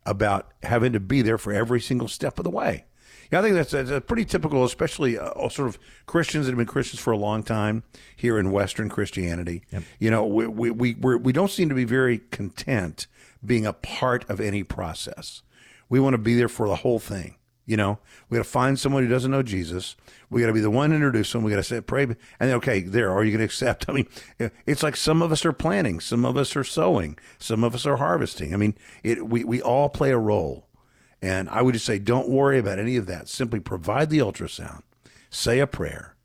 about 0.05 0.51
having 0.61 0.93
to 0.93 0.99
be 0.99 1.23
there 1.23 1.37
for 1.39 1.51
every 1.51 1.81
single 1.81 2.07
step 2.07 2.37
of 2.37 2.43
the 2.43 2.51
way. 2.51 2.85
Yeah, 3.31 3.39
I 3.39 3.41
think 3.43 3.55
that's, 3.55 3.71
that's 3.71 4.05
pretty 4.07 4.25
typical, 4.25 4.63
especially 4.63 5.17
uh, 5.17 5.49
sort 5.49 5.67
of 5.67 5.77
Christians 6.07 6.45
that 6.45 6.51
have 6.51 6.57
been 6.57 6.65
Christians 6.65 6.99
for 6.99 7.11
a 7.11 7.17
long 7.17 7.43
time 7.43 7.83
here 8.15 8.39
in 8.39 8.51
Western 8.51 8.89
Christianity. 8.89 9.63
Yep. 9.71 9.83
You 9.99 10.11
know, 10.11 10.25
we 10.25 10.47
we 10.47 10.71
we 10.71 10.95
we're, 10.95 11.17
we 11.17 11.33
do 11.33 11.41
not 11.41 11.51
seem 11.51 11.69
to 11.69 11.75
be 11.75 11.85
very 11.85 12.19
content 12.31 13.07
being 13.45 13.65
a 13.65 13.73
part 13.73 14.27
of 14.29 14.41
any 14.41 14.63
process. 14.63 15.43
We 15.89 15.99
want 15.99 16.13
to 16.15 16.19
be 16.19 16.35
there 16.35 16.49
for 16.49 16.67
the 16.67 16.77
whole 16.77 16.99
thing. 16.99 17.35
You 17.69 17.77
know, 17.77 17.99
we 18.29 18.37
got 18.37 18.45
to 18.45 18.49
find 18.49 18.79
someone 18.79 19.03
who 19.03 19.09
doesn't 19.09 19.29
know 19.29 19.43
Jesus. 19.43 19.95
We 20.31 20.41
got 20.41 20.47
to 20.47 20.53
be 20.53 20.59
the 20.59 20.71
one 20.71 20.89
to 20.89 20.95
introduce 20.95 21.31
them. 21.31 21.43
We 21.43 21.51
got 21.51 21.57
to 21.57 21.63
say, 21.63 21.81
pray, 21.81 22.01
and 22.03 22.17
then 22.39 22.53
okay, 22.53 22.79
there. 22.79 23.11
Are 23.11 23.23
you 23.23 23.29
going 23.29 23.39
to 23.39 23.45
accept? 23.45 23.85
I 23.89 23.93
mean, 23.93 24.07
it's 24.65 24.81
like 24.81 24.95
some 24.95 25.21
of 25.21 25.31
us 25.31 25.45
are 25.45 25.53
planting, 25.53 25.99
some 25.99 26.25
of 26.25 26.35
us 26.35 26.55
are 26.55 26.63
sowing, 26.63 27.19
some 27.37 27.63
of 27.63 27.75
us 27.75 27.85
are 27.85 27.97
harvesting. 27.97 28.55
I 28.55 28.57
mean, 28.57 28.73
it. 29.03 29.27
We 29.27 29.43
we 29.43 29.61
all 29.61 29.87
play 29.87 30.09
a 30.09 30.17
role. 30.17 30.65
And 31.21 31.49
I 31.49 31.61
would 31.61 31.73
just 31.73 31.85
say, 31.85 31.99
don't 31.99 32.29
worry 32.29 32.59
about 32.59 32.79
any 32.79 32.95
of 32.95 33.05
that. 33.07 33.27
Simply 33.27 33.59
provide 33.59 34.09
the 34.09 34.19
ultrasound, 34.19 34.83
say 35.29 35.59
a 35.59 35.67
prayer, 35.67 36.15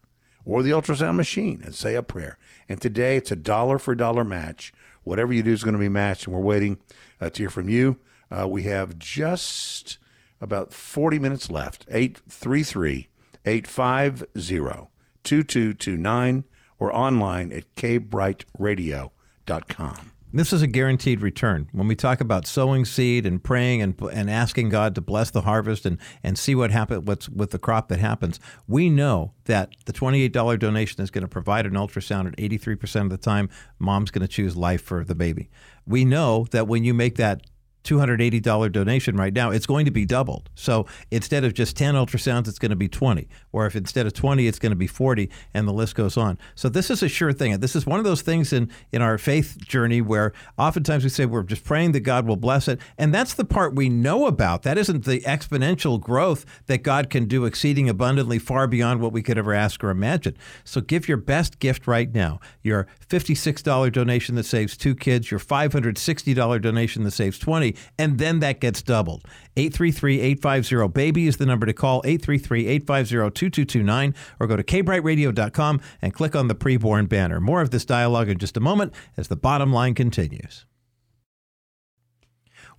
or 0.44 0.62
the 0.62 0.70
ultrasound 0.70 1.16
machine 1.16 1.60
and 1.64 1.74
say 1.74 1.94
a 1.94 2.02
prayer. 2.02 2.38
And 2.68 2.78
today 2.80 3.16
it's 3.16 3.32
a 3.32 3.36
dollar 3.36 3.78
for 3.78 3.94
dollar 3.94 4.24
match. 4.24 4.72
Whatever 5.02 5.32
you 5.32 5.42
do 5.42 5.52
is 5.52 5.64
going 5.64 5.74
to 5.74 5.80
be 5.80 5.88
matched. 5.88 6.26
And 6.26 6.34
we're 6.34 6.42
waiting 6.42 6.78
uh, 7.20 7.30
to 7.30 7.42
hear 7.42 7.50
from 7.50 7.68
you. 7.68 7.98
Uh, 8.30 8.48
we 8.48 8.62
have 8.64 8.98
just 8.98 9.98
about 10.40 10.72
40 10.72 11.18
minutes 11.18 11.50
left. 11.50 11.86
833 11.90 13.08
850 13.44 14.88
2229 15.22 16.44
or 16.78 16.94
online 16.94 17.52
at 17.52 17.74
kbrightradio.com. 17.74 20.13
This 20.36 20.52
is 20.52 20.62
a 20.62 20.66
guaranteed 20.66 21.20
return. 21.20 21.68
When 21.70 21.86
we 21.86 21.94
talk 21.94 22.20
about 22.20 22.44
sowing 22.44 22.84
seed 22.84 23.24
and 23.24 23.40
praying 23.40 23.82
and, 23.82 23.94
and 24.12 24.28
asking 24.28 24.68
God 24.68 24.96
to 24.96 25.00
bless 25.00 25.30
the 25.30 25.42
harvest 25.42 25.86
and, 25.86 25.96
and 26.24 26.36
see 26.36 26.56
what 26.56 26.72
happens 26.72 27.04
what's 27.04 27.28
with 27.28 27.52
the 27.52 27.58
crop 27.60 27.86
that 27.86 28.00
happens, 28.00 28.40
we 28.66 28.90
know 28.90 29.32
that 29.44 29.70
the 29.84 29.92
$28 29.92 30.58
donation 30.58 31.00
is 31.04 31.12
going 31.12 31.22
to 31.22 31.28
provide 31.28 31.66
an 31.66 31.74
ultrasound 31.74 32.26
at 32.26 32.36
83% 32.36 33.02
of 33.02 33.10
the 33.10 33.16
time. 33.16 33.48
Mom's 33.78 34.10
going 34.10 34.26
to 34.26 34.28
choose 34.28 34.56
life 34.56 34.82
for 34.82 35.04
the 35.04 35.14
baby. 35.14 35.50
We 35.86 36.04
know 36.04 36.46
that 36.50 36.66
when 36.66 36.82
you 36.82 36.94
make 36.94 37.14
that 37.14 37.42
$280 37.84 38.72
donation 38.72 39.16
right 39.16 39.32
now, 39.32 39.50
it's 39.50 39.66
going 39.66 39.84
to 39.84 39.90
be 39.90 40.04
doubled. 40.04 40.48
So 40.54 40.86
instead 41.10 41.44
of 41.44 41.54
just 41.54 41.76
10 41.76 41.94
ultrasounds, 41.94 42.48
it's 42.48 42.58
going 42.58 42.70
to 42.70 42.76
be 42.76 42.88
20. 42.88 43.28
Or 43.52 43.66
if 43.66 43.76
instead 43.76 44.06
of 44.06 44.14
20, 44.14 44.46
it's 44.46 44.58
going 44.58 44.70
to 44.70 44.76
be 44.76 44.86
40, 44.86 45.30
and 45.52 45.68
the 45.68 45.72
list 45.72 45.94
goes 45.94 46.16
on. 46.16 46.38
So 46.54 46.68
this 46.68 46.90
is 46.90 47.02
a 47.02 47.08
sure 47.08 47.32
thing. 47.32 47.58
This 47.60 47.76
is 47.76 47.86
one 47.86 47.98
of 47.98 48.04
those 48.04 48.22
things 48.22 48.52
in, 48.52 48.70
in 48.90 49.02
our 49.02 49.18
faith 49.18 49.58
journey 49.58 50.00
where 50.00 50.32
oftentimes 50.58 51.04
we 51.04 51.10
say 51.10 51.26
we're 51.26 51.42
just 51.42 51.64
praying 51.64 51.92
that 51.92 52.00
God 52.00 52.26
will 52.26 52.36
bless 52.36 52.68
it. 52.68 52.80
And 52.98 53.14
that's 53.14 53.34
the 53.34 53.44
part 53.44 53.74
we 53.74 53.88
know 53.88 54.26
about. 54.26 54.62
That 54.62 54.78
isn't 54.78 55.04
the 55.04 55.20
exponential 55.20 56.00
growth 56.00 56.46
that 56.66 56.82
God 56.82 57.10
can 57.10 57.26
do 57.26 57.44
exceeding 57.44 57.88
abundantly 57.88 58.38
far 58.38 58.66
beyond 58.66 59.00
what 59.00 59.12
we 59.12 59.22
could 59.22 59.36
ever 59.36 59.52
ask 59.52 59.84
or 59.84 59.90
imagine. 59.90 60.36
So 60.64 60.80
give 60.80 61.06
your 61.06 61.18
best 61.18 61.58
gift 61.58 61.86
right 61.86 62.12
now. 62.12 62.40
Your 62.62 62.86
$56 63.08 63.92
donation 63.92 64.34
that 64.36 64.44
saves 64.44 64.76
two 64.76 64.94
kids, 64.94 65.30
your 65.30 65.40
$560 65.40 66.62
donation 66.62 67.04
that 67.04 67.10
saves 67.10 67.38
20 67.38 67.73
and 67.98 68.18
then 68.18 68.40
that 68.40 68.60
gets 68.60 68.82
doubled. 68.82 69.24
833-850-BABY 69.56 71.26
is 71.26 71.36
the 71.36 71.46
number 71.46 71.66
to 71.66 71.72
call, 71.72 72.02
833-850-2229, 72.02 74.14
or 74.40 74.46
go 74.46 74.56
to 74.56 74.64
kbrightradio.com 74.64 75.80
and 76.02 76.12
click 76.12 76.36
on 76.36 76.48
the 76.48 76.54
preborn 76.54 77.08
banner. 77.08 77.40
More 77.40 77.60
of 77.60 77.70
this 77.70 77.84
dialogue 77.84 78.28
in 78.28 78.38
just 78.38 78.56
a 78.56 78.60
moment 78.60 78.92
as 79.16 79.28
the 79.28 79.36
bottom 79.36 79.72
line 79.72 79.94
continues. 79.94 80.66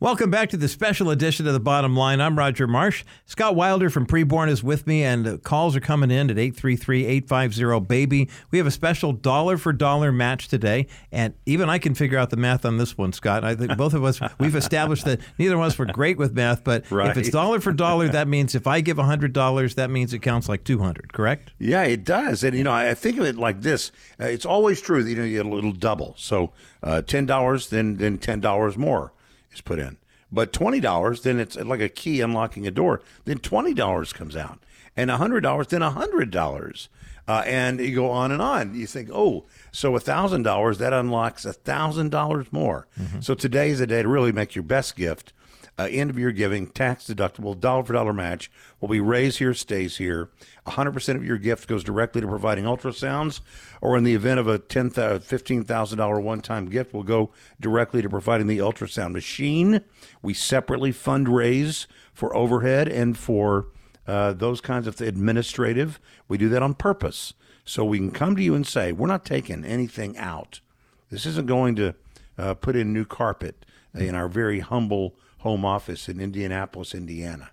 Welcome 0.02 0.30
back 0.30 0.50
to 0.50 0.58
the 0.58 0.68
special 0.68 1.10
edition 1.10 1.48
of 1.48 1.54
The 1.54 1.60
Bottom 1.62 1.96
Line. 1.96 2.20
I'm 2.20 2.38
Roger 2.38 2.68
Marsh. 2.68 3.06
Scott 3.26 3.56
Wilder 3.56 3.89
from 3.89 4.06
Preborn 4.06 4.50
is 4.50 4.62
with 4.62 4.86
me, 4.86 5.06
and 5.06 5.41
calls 5.41 5.74
are 5.74 5.80
coming 5.80 6.12
in 6.12 6.30
at 6.30 6.36
833-850-BABY. 6.36 8.30
We 8.52 8.58
have 8.58 8.68
a 8.68 8.72
special 8.72 9.14
dollar 9.14 9.58
for 9.58 9.72
dollar 9.72 10.12
match 10.12 10.50
today, 10.50 10.88
and 11.14 11.34
even 11.46 11.70
I 11.70 11.78
can 11.78 11.96
figure 11.96 12.18
out 12.18 12.30
the 12.30 12.36
math 12.36 12.66
on 12.66 12.76
this 12.76 12.98
one, 12.98 13.14
Scott. 13.14 13.46
I 13.46 13.56
think 13.56 13.78
both 13.78 13.93
of 13.93 14.04
us, 14.04 14.20
we've 14.38 14.58
established 14.58 15.06
that 15.06 15.22
neither 15.39 15.56
of 15.56 15.62
us 15.62 15.78
were 15.78 15.86
great 15.86 16.18
with 16.18 16.34
math, 16.34 16.66
but 16.66 16.91
right. 16.91 17.12
if 17.12 17.16
it's 17.16 17.30
dollar 17.30 17.62
for 17.62 17.72
dollar, 17.72 18.10
that 18.10 18.28
means 18.28 18.54
if 18.54 18.68
I 18.68 18.82
give 18.82 18.98
$100, 18.98 19.76
that 19.76 19.89
means 19.89 20.14
it 20.14 20.20
counts 20.20 20.50
like 20.50 20.66
200 20.66 21.14
correct? 21.14 21.54
Yeah, 21.58 21.84
it 21.84 22.04
does. 22.04 22.43
And, 22.43 22.58
you 22.58 22.66
know, 22.66 22.74
I 22.74 22.96
think 22.96 23.18
of 23.18 23.24
it 23.24 23.38
like 23.38 23.62
this. 23.62 23.93
Uh, 24.20 24.26
it's 24.26 24.46
always 24.46 24.82
true 24.82 25.04
that, 25.04 25.10
you 25.10 25.16
know, 25.16 25.24
you 25.24 25.38
get 25.38 25.46
a 25.46 25.56
little 25.56 25.72
double. 25.72 26.16
So 26.18 26.52
uh, 26.84 27.02
$10, 27.06 27.70
then, 27.70 27.96
then 27.96 28.18
$10 28.18 28.76
more 28.76 29.14
is 29.56 29.62
put 29.62 29.80
in. 29.80 29.97
But 30.32 30.53
twenty 30.53 30.80
dollars, 30.80 31.22
then 31.22 31.39
it's 31.39 31.56
like 31.56 31.82
a 31.82 31.89
key 31.89 32.22
unlocking 32.22 32.68
a 32.68 32.72
door. 32.72 33.01
Then 33.26 33.38
twenty 33.38 33.74
dollars 33.74 34.14
comes 34.14 34.36
out, 34.36 34.60
and 34.95 35.10
a 35.10 35.18
hundred 35.18 35.41
dollars, 35.41 35.68
then 35.68 35.82
a 35.82 35.91
hundred 35.91 36.32
dollars, 36.32 36.89
uh, 37.28 37.43
and 37.45 37.80
you 37.80 37.95
go 37.95 38.10
on 38.10 38.32
and 38.32 38.41
on. 38.41 38.76
You 38.76 38.88
think, 38.88 39.10
oh, 39.14 39.45
so 39.72 39.95
a 39.95 39.99
thousand 39.99 40.43
dollars 40.43 40.80
that 40.80 40.93
unlocks 40.93 41.45
a 41.45 41.53
thousand 41.53 42.10
dollars 42.12 42.47
more. 42.51 42.88
Mm-hmm. 42.99 43.22
So 43.22 43.34
today 43.34 43.70
is 43.70 43.80
a 43.80 43.88
day 43.88 44.01
to 44.01 44.08
really 44.10 44.32
make 44.32 44.56
your 44.56 44.64
best 44.64 44.95
gift. 44.95 45.32
Uh, 45.78 45.88
end 45.91 46.09
of 46.09 46.17
year 46.17 46.32
giving, 46.32 46.67
tax 46.67 47.05
deductible, 47.05 47.59
dollar 47.59 47.84
for 47.84 47.93
dollar 47.93 48.13
match 48.13 48.49
will 48.80 48.88
be 48.88 48.99
raised 48.99 49.39
here, 49.39 49.53
stays 49.53 49.97
here. 49.97 50.30
100% 50.67 51.15
of 51.15 51.26
your 51.26 51.38
gift 51.38 51.67
goes 51.67 51.84
directly 51.84 52.21
to 52.21 52.28
providing 52.28 52.65
ultrasounds, 52.65 53.41
or 53.82 53.97
in 53.97 54.03
the 54.03 54.15
event 54.15 54.39
of 54.39 54.47
a 54.47 54.59
$10, 54.59 54.91
$15,000 54.91 56.23
one 56.23 56.41
time 56.41 56.67
gift, 56.67 56.93
will 56.93 57.03
go 57.03 57.32
directly 57.59 58.01
to 58.01 58.09
providing 58.09 58.47
the 58.47 58.59
ultrasound 58.59 59.11
machine. 59.11 59.82
We 60.21 60.34
separately 60.34 60.93
fundraise 60.93 61.88
for 62.13 62.36
overhead 62.36 62.88
and 62.88 63.17
for 63.17 63.67
uh, 64.07 64.34
those 64.34 64.61
kinds 64.61 64.88
of 64.88 65.01
administrative. 65.01 65.99
We 66.28 66.38
do 66.38 66.49
that 66.49 66.63
on 66.63 66.73
purpose. 66.76 67.34
So 67.65 67.84
we 67.84 67.97
can 67.97 68.11
come 68.11 68.36
to 68.36 68.43
you 68.43 68.53
and 68.53 68.65
say, 68.65 68.91
we're 68.91 69.07
not 69.07 69.26
taking 69.26 69.65
anything 69.65 70.15
out. 70.17 70.61
This 71.09 71.26
isn't 71.26 71.47
going 71.47 71.76
to 71.78 71.95
uh, 72.38 72.53
put 72.53 72.76
in 72.76 72.93
new 72.93 73.05
carpet 73.05 73.65
in 73.93 74.13
our 74.13 74.28
very 74.28 74.59
humble 74.59 75.15
home 75.46 75.64
office 75.64 76.10
in 76.10 76.20
Indianapolis, 76.20 76.96
Indiana. 76.96 77.52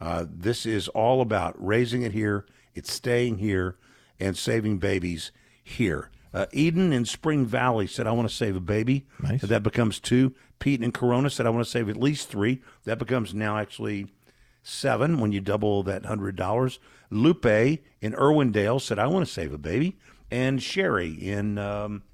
Uh, 0.00 0.24
this 0.30 0.64
is 0.64 0.86
all 0.86 1.20
about 1.20 1.56
raising 1.58 2.02
it 2.02 2.12
here, 2.12 2.46
it's 2.72 2.92
staying 2.92 3.38
here, 3.38 3.76
and 4.20 4.36
saving 4.36 4.78
babies 4.78 5.32
here. 5.62 6.08
Uh, 6.32 6.46
Eden 6.52 6.92
in 6.92 7.04
Spring 7.04 7.44
Valley 7.44 7.88
said, 7.88 8.06
I 8.06 8.12
want 8.12 8.28
to 8.28 8.34
save 8.34 8.54
a 8.54 8.60
baby. 8.60 9.08
Nice. 9.20 9.42
That 9.42 9.64
becomes 9.64 9.98
two. 9.98 10.36
Pete 10.60 10.84
in 10.84 10.92
Corona 10.92 11.30
said, 11.30 11.46
I 11.46 11.50
want 11.50 11.64
to 11.64 11.70
save 11.70 11.88
at 11.88 11.96
least 11.96 12.28
three. 12.28 12.62
That 12.84 13.00
becomes 13.00 13.34
now 13.34 13.58
actually 13.58 14.06
seven 14.62 15.18
when 15.18 15.32
you 15.32 15.40
double 15.40 15.82
that 15.82 16.04
$100. 16.04 16.78
Lupe 17.10 17.44
in 17.44 18.12
Irwindale 18.12 18.80
said, 18.80 19.00
I 19.00 19.08
want 19.08 19.26
to 19.26 19.32
save 19.32 19.52
a 19.52 19.58
baby. 19.58 19.98
And 20.30 20.62
Sherry 20.62 21.10
in, 21.10 21.58
um, 21.58 22.04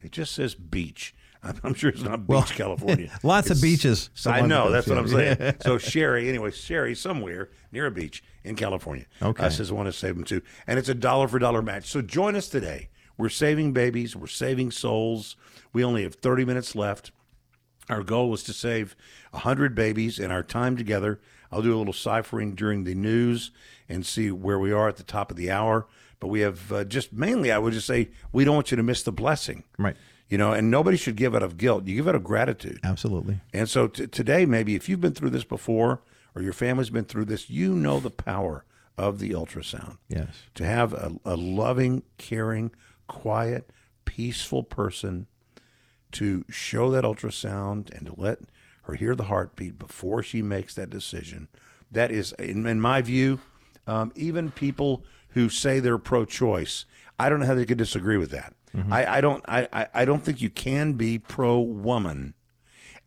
it 0.00 0.12
just 0.12 0.36
says 0.36 0.54
beach. 0.54 1.16
I'm 1.42 1.74
sure 1.74 1.90
it's 1.90 2.02
not 2.02 2.26
Beach, 2.26 2.28
Well, 2.28 2.42
California. 2.42 3.10
lots 3.22 3.50
of 3.50 3.62
beaches. 3.62 4.10
I 4.26 4.42
know. 4.42 4.70
That's 4.70 4.86
what 4.86 4.98
I'm 4.98 5.08
saying. 5.08 5.54
so 5.62 5.78
Sherry, 5.78 6.28
anyway, 6.28 6.50
Sherry 6.50 6.94
somewhere 6.94 7.48
near 7.72 7.86
a 7.86 7.90
beach 7.90 8.22
in 8.44 8.56
California. 8.56 9.06
Okay. 9.22 9.44
Uh, 9.44 9.48
says 9.48 9.70
I 9.70 9.74
want 9.74 9.86
to 9.86 9.92
save 9.92 10.16
them 10.16 10.24
too. 10.24 10.42
And 10.66 10.78
it's 10.78 10.88
a 10.88 10.94
dollar 10.94 11.28
for 11.28 11.38
dollar 11.38 11.62
match. 11.62 11.86
So 11.86 12.02
join 12.02 12.36
us 12.36 12.48
today. 12.48 12.90
We're 13.16 13.28
saving 13.30 13.72
babies. 13.72 14.14
We're 14.14 14.26
saving 14.26 14.70
souls. 14.70 15.36
We 15.72 15.84
only 15.84 16.02
have 16.02 16.16
30 16.16 16.44
minutes 16.44 16.74
left. 16.74 17.10
Our 17.88 18.02
goal 18.02 18.30
was 18.30 18.42
to 18.44 18.52
save 18.52 18.94
100 19.32 19.74
babies 19.74 20.18
in 20.18 20.30
our 20.30 20.42
time 20.42 20.76
together. 20.76 21.20
I'll 21.50 21.62
do 21.62 21.74
a 21.74 21.78
little 21.78 21.92
ciphering 21.92 22.54
during 22.54 22.84
the 22.84 22.94
news 22.94 23.50
and 23.88 24.06
see 24.06 24.30
where 24.30 24.58
we 24.58 24.72
are 24.72 24.88
at 24.88 24.96
the 24.96 25.02
top 25.02 25.30
of 25.30 25.36
the 25.36 25.50
hour. 25.50 25.86
But 26.20 26.28
we 26.28 26.40
have 26.40 26.70
uh, 26.70 26.84
just 26.84 27.12
mainly, 27.12 27.50
I 27.50 27.58
would 27.58 27.72
just 27.72 27.86
say, 27.86 28.10
we 28.30 28.44
don't 28.44 28.54
want 28.54 28.70
you 28.70 28.76
to 28.76 28.82
miss 28.82 29.02
the 29.02 29.12
blessing. 29.12 29.64
Right. 29.78 29.96
You 30.30 30.38
know, 30.38 30.52
and 30.52 30.70
nobody 30.70 30.96
should 30.96 31.16
give 31.16 31.34
out 31.34 31.42
of 31.42 31.56
guilt. 31.56 31.86
You 31.86 31.96
give 31.96 32.08
out 32.08 32.14
of 32.14 32.24
gratitude. 32.24 32.78
Absolutely. 32.84 33.40
And 33.52 33.68
so 33.68 33.88
t- 33.88 34.06
today, 34.06 34.46
maybe 34.46 34.76
if 34.76 34.88
you've 34.88 35.00
been 35.00 35.12
through 35.12 35.30
this 35.30 35.44
before 35.44 36.02
or 36.34 36.42
your 36.42 36.52
family's 36.52 36.88
been 36.88 37.04
through 37.04 37.24
this, 37.24 37.50
you 37.50 37.74
know 37.74 37.98
the 37.98 38.10
power 38.10 38.64
of 38.96 39.18
the 39.18 39.30
ultrasound. 39.30 39.98
Yes. 40.08 40.28
To 40.54 40.64
have 40.64 40.92
a, 40.92 41.16
a 41.24 41.36
loving, 41.36 42.04
caring, 42.16 42.70
quiet, 43.08 43.70
peaceful 44.04 44.62
person 44.62 45.26
to 46.12 46.44
show 46.48 46.90
that 46.92 47.04
ultrasound 47.04 47.90
and 47.96 48.06
to 48.06 48.14
let 48.16 48.38
her 48.82 48.94
hear 48.94 49.16
the 49.16 49.24
heartbeat 49.24 49.78
before 49.78 50.22
she 50.22 50.42
makes 50.42 50.74
that 50.74 50.90
decision. 50.90 51.48
That 51.90 52.12
is, 52.12 52.32
in, 52.38 52.66
in 52.66 52.80
my 52.80 53.02
view, 53.02 53.40
um, 53.86 54.12
even 54.14 54.52
people 54.52 55.04
who 55.30 55.48
say 55.48 55.80
they're 55.80 55.98
pro-choice, 55.98 56.84
I 57.18 57.28
don't 57.28 57.40
know 57.40 57.46
how 57.46 57.54
they 57.54 57.66
could 57.66 57.78
disagree 57.78 58.16
with 58.16 58.30
that. 58.30 58.54
Mm-hmm. 58.74 58.92
I, 58.92 59.16
I 59.16 59.20
don't. 59.20 59.44
I, 59.48 59.68
I, 59.72 59.86
I 59.94 60.04
don't 60.04 60.22
think 60.22 60.40
you 60.40 60.50
can 60.50 60.94
be 60.94 61.18
pro-woman 61.18 62.34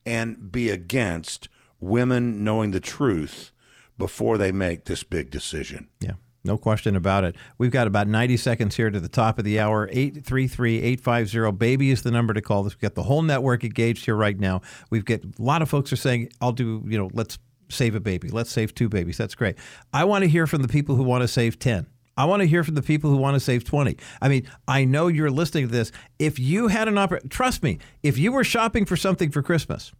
and 0.05 0.51
be 0.51 0.69
against 0.69 1.49
women 1.79 2.43
knowing 2.43 2.71
the 2.71 2.79
truth 2.79 3.51
before 3.97 4.37
they 4.37 4.51
make 4.51 4.85
this 4.85 5.03
big 5.03 5.29
decision. 5.29 5.87
Yeah. 5.99 6.13
No 6.45 6.57
question 6.57 6.97
about 6.97 7.23
it. 7.23 7.37
We've 7.57 7.71
got 7.71 7.87
about 7.87 8.07
90 8.07 8.35
seconds 8.35 8.75
here 8.75 8.89
to 8.89 8.99
the 8.99 9.07
top 9.07 9.39
of 9.39 9.45
the 9.45 9.61
hour. 9.61 9.87
833-850-BABY 9.87 11.89
is 11.89 12.01
the 12.01 12.11
number 12.11 12.33
to 12.33 12.41
call. 12.41 12.63
this. 12.63 12.73
We've 12.73 12.81
got 12.81 12.95
the 12.95 13.03
whole 13.03 13.21
network 13.21 13.63
engaged 13.63 14.03
here 14.03 14.15
right 14.15 14.37
now. 14.37 14.59
We've 14.89 15.05
got 15.05 15.21
a 15.23 15.41
lot 15.41 15.61
of 15.61 15.69
folks 15.69 15.93
are 15.93 15.97
saying, 15.97 16.33
I'll 16.41 16.51
do, 16.51 16.83
you 16.85 16.97
know, 16.97 17.09
let's 17.13 17.39
save 17.69 17.95
a 17.95 18.01
baby. 18.01 18.27
Let's 18.27 18.51
save 18.51 18.75
two 18.75 18.89
babies. 18.89 19.17
That's 19.17 19.35
great. 19.35 19.55
I 19.93 20.03
want 20.03 20.23
to 20.23 20.29
hear 20.29 20.45
from 20.45 20.61
the 20.61 20.67
people 20.67 20.95
who 20.95 21.03
want 21.03 21.21
to 21.21 21.29
save 21.29 21.59
10. 21.59 21.87
I 22.15 22.25
want 22.25 22.41
to 22.41 22.47
hear 22.47 22.63
from 22.63 22.75
the 22.75 22.81
people 22.81 23.09
who 23.09 23.17
want 23.17 23.35
to 23.35 23.39
save 23.39 23.63
20. 23.63 23.97
I 24.21 24.29
mean, 24.29 24.47
I 24.67 24.85
know 24.85 25.07
you're 25.07 25.31
listening 25.31 25.67
to 25.67 25.71
this. 25.71 25.91
If 26.19 26.39
you 26.39 26.67
had 26.67 26.87
an 26.87 26.97
opportunity, 26.97 27.29
trust 27.29 27.63
me, 27.63 27.79
if 28.03 28.17
you 28.17 28.31
were 28.31 28.43
shopping 28.43 28.85
for 28.85 28.95
something 28.95 29.31
for 29.31 29.41
Christmas 29.41 29.91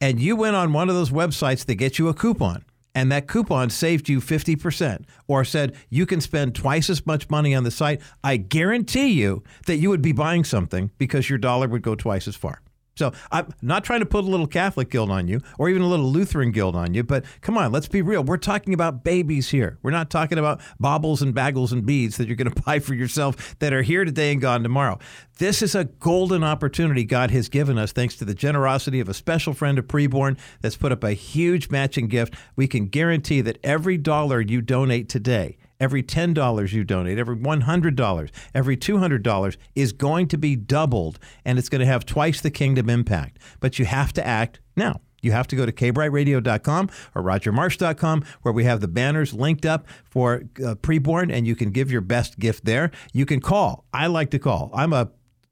and 0.00 0.20
you 0.20 0.36
went 0.36 0.56
on 0.56 0.72
one 0.72 0.88
of 0.88 0.94
those 0.94 1.10
websites 1.10 1.64
that 1.66 1.76
get 1.76 1.98
you 1.98 2.08
a 2.08 2.14
coupon, 2.14 2.64
and 2.94 3.10
that 3.10 3.26
coupon 3.26 3.70
saved 3.70 4.08
you 4.08 4.20
50% 4.20 5.04
or 5.26 5.44
said 5.44 5.74
you 5.90 6.06
can 6.06 6.20
spend 6.20 6.54
twice 6.54 6.88
as 6.88 7.04
much 7.04 7.28
money 7.28 7.54
on 7.54 7.64
the 7.64 7.70
site, 7.70 8.00
I 8.22 8.36
guarantee 8.36 9.08
you 9.08 9.42
that 9.66 9.76
you 9.76 9.90
would 9.90 10.02
be 10.02 10.12
buying 10.12 10.44
something 10.44 10.90
because 10.96 11.28
your 11.28 11.38
dollar 11.38 11.66
would 11.68 11.82
go 11.82 11.96
twice 11.96 12.28
as 12.28 12.36
far. 12.36 12.60
So 12.96 13.12
I'm 13.32 13.52
not 13.60 13.84
trying 13.84 14.00
to 14.00 14.06
put 14.06 14.24
a 14.24 14.28
little 14.28 14.46
Catholic 14.46 14.90
guilt 14.90 15.10
on 15.10 15.26
you 15.26 15.40
or 15.58 15.68
even 15.68 15.82
a 15.82 15.88
little 15.88 16.10
Lutheran 16.10 16.52
guilt 16.52 16.76
on 16.76 16.94
you, 16.94 17.02
but 17.02 17.24
come 17.40 17.58
on, 17.58 17.72
let's 17.72 17.88
be 17.88 18.02
real. 18.02 18.22
We're 18.22 18.36
talking 18.36 18.72
about 18.72 19.02
babies 19.02 19.50
here. 19.50 19.78
We're 19.82 19.90
not 19.90 20.10
talking 20.10 20.38
about 20.38 20.60
baubles 20.78 21.20
and 21.20 21.34
bagels 21.34 21.72
and 21.72 21.84
beads 21.84 22.16
that 22.16 22.28
you're 22.28 22.36
going 22.36 22.50
to 22.54 22.62
buy 22.62 22.78
for 22.78 22.94
yourself 22.94 23.58
that 23.58 23.72
are 23.72 23.82
here 23.82 24.04
today 24.04 24.32
and 24.32 24.40
gone 24.40 24.62
tomorrow. 24.62 24.98
This 25.38 25.62
is 25.62 25.74
a 25.74 25.84
golden 25.84 26.44
opportunity 26.44 27.04
God 27.04 27.32
has 27.32 27.48
given 27.48 27.76
us 27.78 27.90
thanks 27.90 28.16
to 28.16 28.24
the 28.24 28.34
generosity 28.34 29.00
of 29.00 29.08
a 29.08 29.14
special 29.14 29.52
friend 29.52 29.78
of 29.78 29.86
Preborn 29.86 30.38
that's 30.60 30.76
put 30.76 30.92
up 30.92 31.02
a 31.02 31.12
huge 31.12 31.70
matching 31.70 32.06
gift. 32.06 32.34
We 32.54 32.68
can 32.68 32.86
guarantee 32.86 33.40
that 33.40 33.58
every 33.64 33.98
dollar 33.98 34.40
you 34.40 34.62
donate 34.62 35.08
today, 35.08 35.56
every 35.80 36.02
$10 36.02 36.72
you 36.72 36.84
donate, 36.84 37.18
every 37.18 37.36
$100, 37.36 38.30
every 38.54 38.76
$200 38.76 39.56
is 39.74 39.92
going 39.92 40.28
to 40.28 40.38
be 40.38 40.56
doubled 40.56 41.18
and 41.44 41.58
it's 41.58 41.68
going 41.68 41.80
to 41.80 41.86
have 41.86 42.06
twice 42.06 42.40
the 42.40 42.50
kingdom 42.50 42.88
impact. 42.88 43.38
But 43.60 43.78
you 43.78 43.84
have 43.84 44.12
to 44.14 44.26
act 44.26 44.60
now. 44.76 45.00
You 45.22 45.32
have 45.32 45.48
to 45.48 45.56
go 45.56 45.64
to 45.64 45.72
kbrightradio.com 45.72 46.90
or 47.14 47.22
rogermarsh.com 47.22 48.24
where 48.42 48.52
we 48.52 48.64
have 48.64 48.80
the 48.80 48.88
banners 48.88 49.32
linked 49.32 49.64
up 49.64 49.86
for 50.04 50.42
uh, 50.58 50.74
preborn 50.74 51.32
and 51.32 51.46
you 51.46 51.56
can 51.56 51.70
give 51.70 51.90
your 51.90 52.02
best 52.02 52.38
gift 52.38 52.66
there. 52.66 52.90
You 53.14 53.24
can 53.24 53.40
call. 53.40 53.86
I 53.92 54.08
like 54.08 54.30
to 54.30 54.38
call. 54.38 54.70
I'm 54.74 54.92
a 54.92 55.10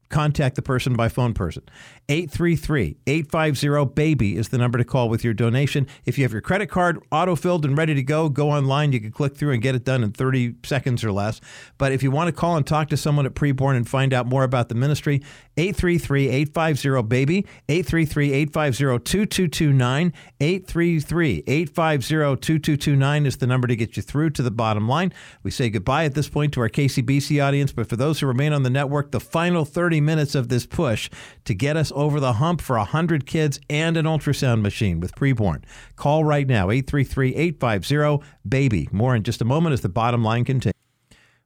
contact 0.09 0.55
the 0.55 0.61
person 0.61 0.93
by 0.95 1.09
phone 1.09 1.33
person. 1.33 1.63
833-850-BABY 2.09 4.35
is 4.35 4.49
the 4.49 4.57
number 4.57 4.77
to 4.77 4.83
call 4.83 5.07
with 5.07 5.23
your 5.23 5.33
donation. 5.33 5.87
If 6.05 6.17
you 6.17 6.25
have 6.25 6.33
your 6.33 6.41
credit 6.41 6.67
card 6.67 6.99
auto-filled 7.11 7.63
and 7.65 7.77
ready 7.77 7.95
to 7.95 8.03
go, 8.03 8.27
go 8.29 8.51
online. 8.51 8.91
You 8.91 8.99
can 8.99 9.11
click 9.11 9.37
through 9.37 9.51
and 9.51 9.61
get 9.61 9.75
it 9.75 9.85
done 9.85 10.03
in 10.03 10.11
30 10.11 10.55
seconds 10.63 11.01
or 11.03 11.11
less. 11.11 11.41
But 11.77 11.91
if 11.93 12.01
you 12.03 12.11
want 12.11 12.27
to 12.27 12.33
call 12.33 12.57
and 12.57 12.67
talk 12.67 12.89
to 12.89 12.97
someone 12.97 13.25
at 13.25 13.35
Preborn 13.35 13.77
and 13.77 13.87
find 13.87 14.13
out 14.13 14.27
more 14.27 14.43
about 14.43 14.67
the 14.69 14.75
ministry, 14.75 15.21
833-850-BABY, 15.57 17.45
833-850-2229, 17.69 20.13
833-850-2229 20.41 23.25
is 23.25 23.37
the 23.37 23.47
number 23.47 23.67
to 23.67 23.75
get 23.75 23.95
you 23.95 24.03
through 24.03 24.31
to 24.31 24.41
the 24.41 24.49
bottom 24.51 24.89
line. 24.89 25.13
We 25.41 25.51
say 25.51 25.69
goodbye 25.69 26.03
at 26.05 26.15
this 26.15 26.27
point 26.27 26.53
to 26.53 26.61
our 26.61 26.69
KCBC 26.69 27.43
audience, 27.43 27.71
but 27.71 27.87
for 27.87 27.95
those 27.95 28.19
who 28.19 28.27
remain 28.27 28.51
on 28.51 28.63
the 28.63 28.69
network, 28.69 29.11
the 29.11 29.21
final 29.21 29.63
30 29.63 30.01
minutes 30.01 30.35
of 30.35 30.49
this 30.49 30.65
push 30.65 31.09
to 31.45 31.53
get 31.53 31.77
us 31.77 31.92
over 31.93 32.19
the 32.19 32.33
hump 32.33 32.61
for 32.61 32.77
100 32.77 33.25
kids 33.25 33.59
and 33.69 33.95
an 33.95 34.05
ultrasound 34.05 34.61
machine 34.61 34.99
with 34.99 35.15
preborn. 35.15 35.63
Call 35.95 36.25
right 36.25 36.47
now, 36.47 36.67
833-850-BABY. 36.67 38.89
More 38.91 39.15
in 39.15 39.23
just 39.23 39.41
a 39.41 39.45
moment 39.45 39.73
as 39.73 39.81
the 39.81 39.89
bottom 39.89 40.23
line 40.23 40.45
continues. 40.45 40.73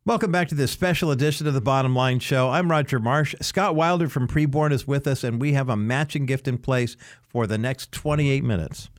Welcome 0.06 0.32
back 0.32 0.48
to 0.48 0.56
this 0.56 0.72
special 0.72 1.12
edition 1.12 1.48
of 1.48 1.54
the 1.54 1.60
Bottom 1.60 1.94
Line 1.94 2.20
Show. 2.20 2.50
I'm 2.50 2.72
Roger 2.72 2.98
Marsh. 2.98 3.36
Scott 3.42 3.76
Wilder 3.76 4.08
from 4.08 4.26
Preborn 4.26 4.72
is 4.72 4.88
with 4.88 5.06
us, 5.06 5.22
and 5.22 5.42
we 5.42 5.52
have 5.52 5.68
a 5.68 5.76
matching 5.76 6.26
gift 6.26 6.48
in 6.48 6.58
place 6.58 6.96
for 7.28 7.46
the 7.46 7.58
next 7.58 7.92
28 7.92 8.42
minutes. 8.42 8.90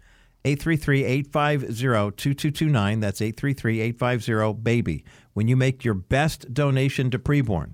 833-850-2229. 0.45 3.01
That's 3.01 3.21
833-850-BABY. 3.21 5.05
When 5.33 5.49
you 5.49 5.57
make 5.57 5.83
your 5.83 5.95
best 5.95 6.53
donation 6.53 7.11
to 7.11 7.19
Preborn, 7.19 7.73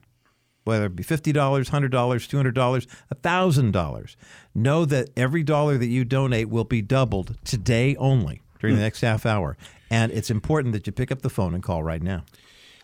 whether 0.65 0.87
it 0.87 0.97
be 0.97 1.05
$50, 1.05 1.33
$100, 1.33 1.91
$200, 1.91 2.87
$1,000, 3.15 4.17
know 4.55 4.85
that 4.85 5.11
every 5.17 5.43
dollar 5.43 5.79
that 5.79 5.87
you 5.87 6.05
donate 6.05 6.49
will 6.49 6.65
be 6.65 6.83
doubled 6.83 7.37
today 7.45 7.95
only 7.97 8.43
during 8.61 8.77
the 8.77 8.83
next 8.83 9.03
half 9.03 9.27
hour. 9.27 9.57
And 9.91 10.11
it's 10.13 10.31
important 10.31 10.73
that 10.73 10.87
you 10.87 10.93
pick 10.93 11.13
up 11.13 11.23
the 11.23 11.31
phone 11.31 11.55
and 11.55 11.63
call 11.63 11.83
right 11.83 12.03
now. 12.03 12.25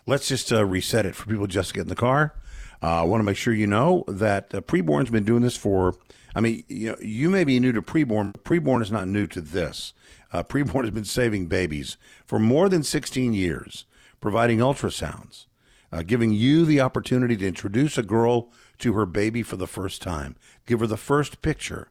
Let's 0.05 0.27
just 0.27 0.51
uh, 0.51 0.65
reset 0.65 1.05
it 1.05 1.15
for 1.15 1.27
people 1.27 1.47
just 1.47 1.69
to 1.69 1.73
get 1.75 1.81
in 1.81 1.87
the 1.87 1.95
car. 1.95 2.35
Uh, 2.83 3.01
I 3.01 3.03
want 3.03 3.21
to 3.21 3.25
make 3.25 3.37
sure 3.37 3.53
you 3.53 3.67
know 3.67 4.03
that 4.07 4.53
uh, 4.53 4.61
Preborn's 4.61 5.09
been 5.11 5.23
doing 5.23 5.41
this 5.43 5.57
for. 5.57 5.95
I 6.33 6.39
mean, 6.39 6.63
you 6.67 6.91
know, 6.91 6.97
you 7.01 7.29
may 7.29 7.43
be 7.43 7.59
new 7.59 7.71
to 7.71 7.81
Preborn. 7.81 8.33
Preborn 8.43 8.81
is 8.81 8.91
not 8.91 9.07
new 9.07 9.27
to 9.27 9.41
this. 9.41 9.93
Uh, 10.33 10.43
Preborn 10.49 10.83
has 10.83 10.91
been 10.91 11.05
saving 11.05 11.47
babies 11.47 11.97
for 12.25 12.39
more 12.39 12.69
than 12.69 12.83
16 12.83 13.33
years, 13.33 13.85
providing 14.19 14.59
ultrasounds, 14.59 15.45
uh, 15.91 16.03
giving 16.03 16.31
you 16.31 16.65
the 16.65 16.81
opportunity 16.81 17.35
to 17.37 17.47
introduce 17.47 17.97
a 17.97 18.03
girl 18.03 18.51
to 18.79 18.93
her 18.93 19.05
baby 19.05 19.43
for 19.43 19.57
the 19.57 19.67
first 19.67 20.01
time, 20.01 20.35
give 20.65 20.79
her 20.79 20.87
the 20.87 20.97
first 20.97 21.41
picture, 21.41 21.89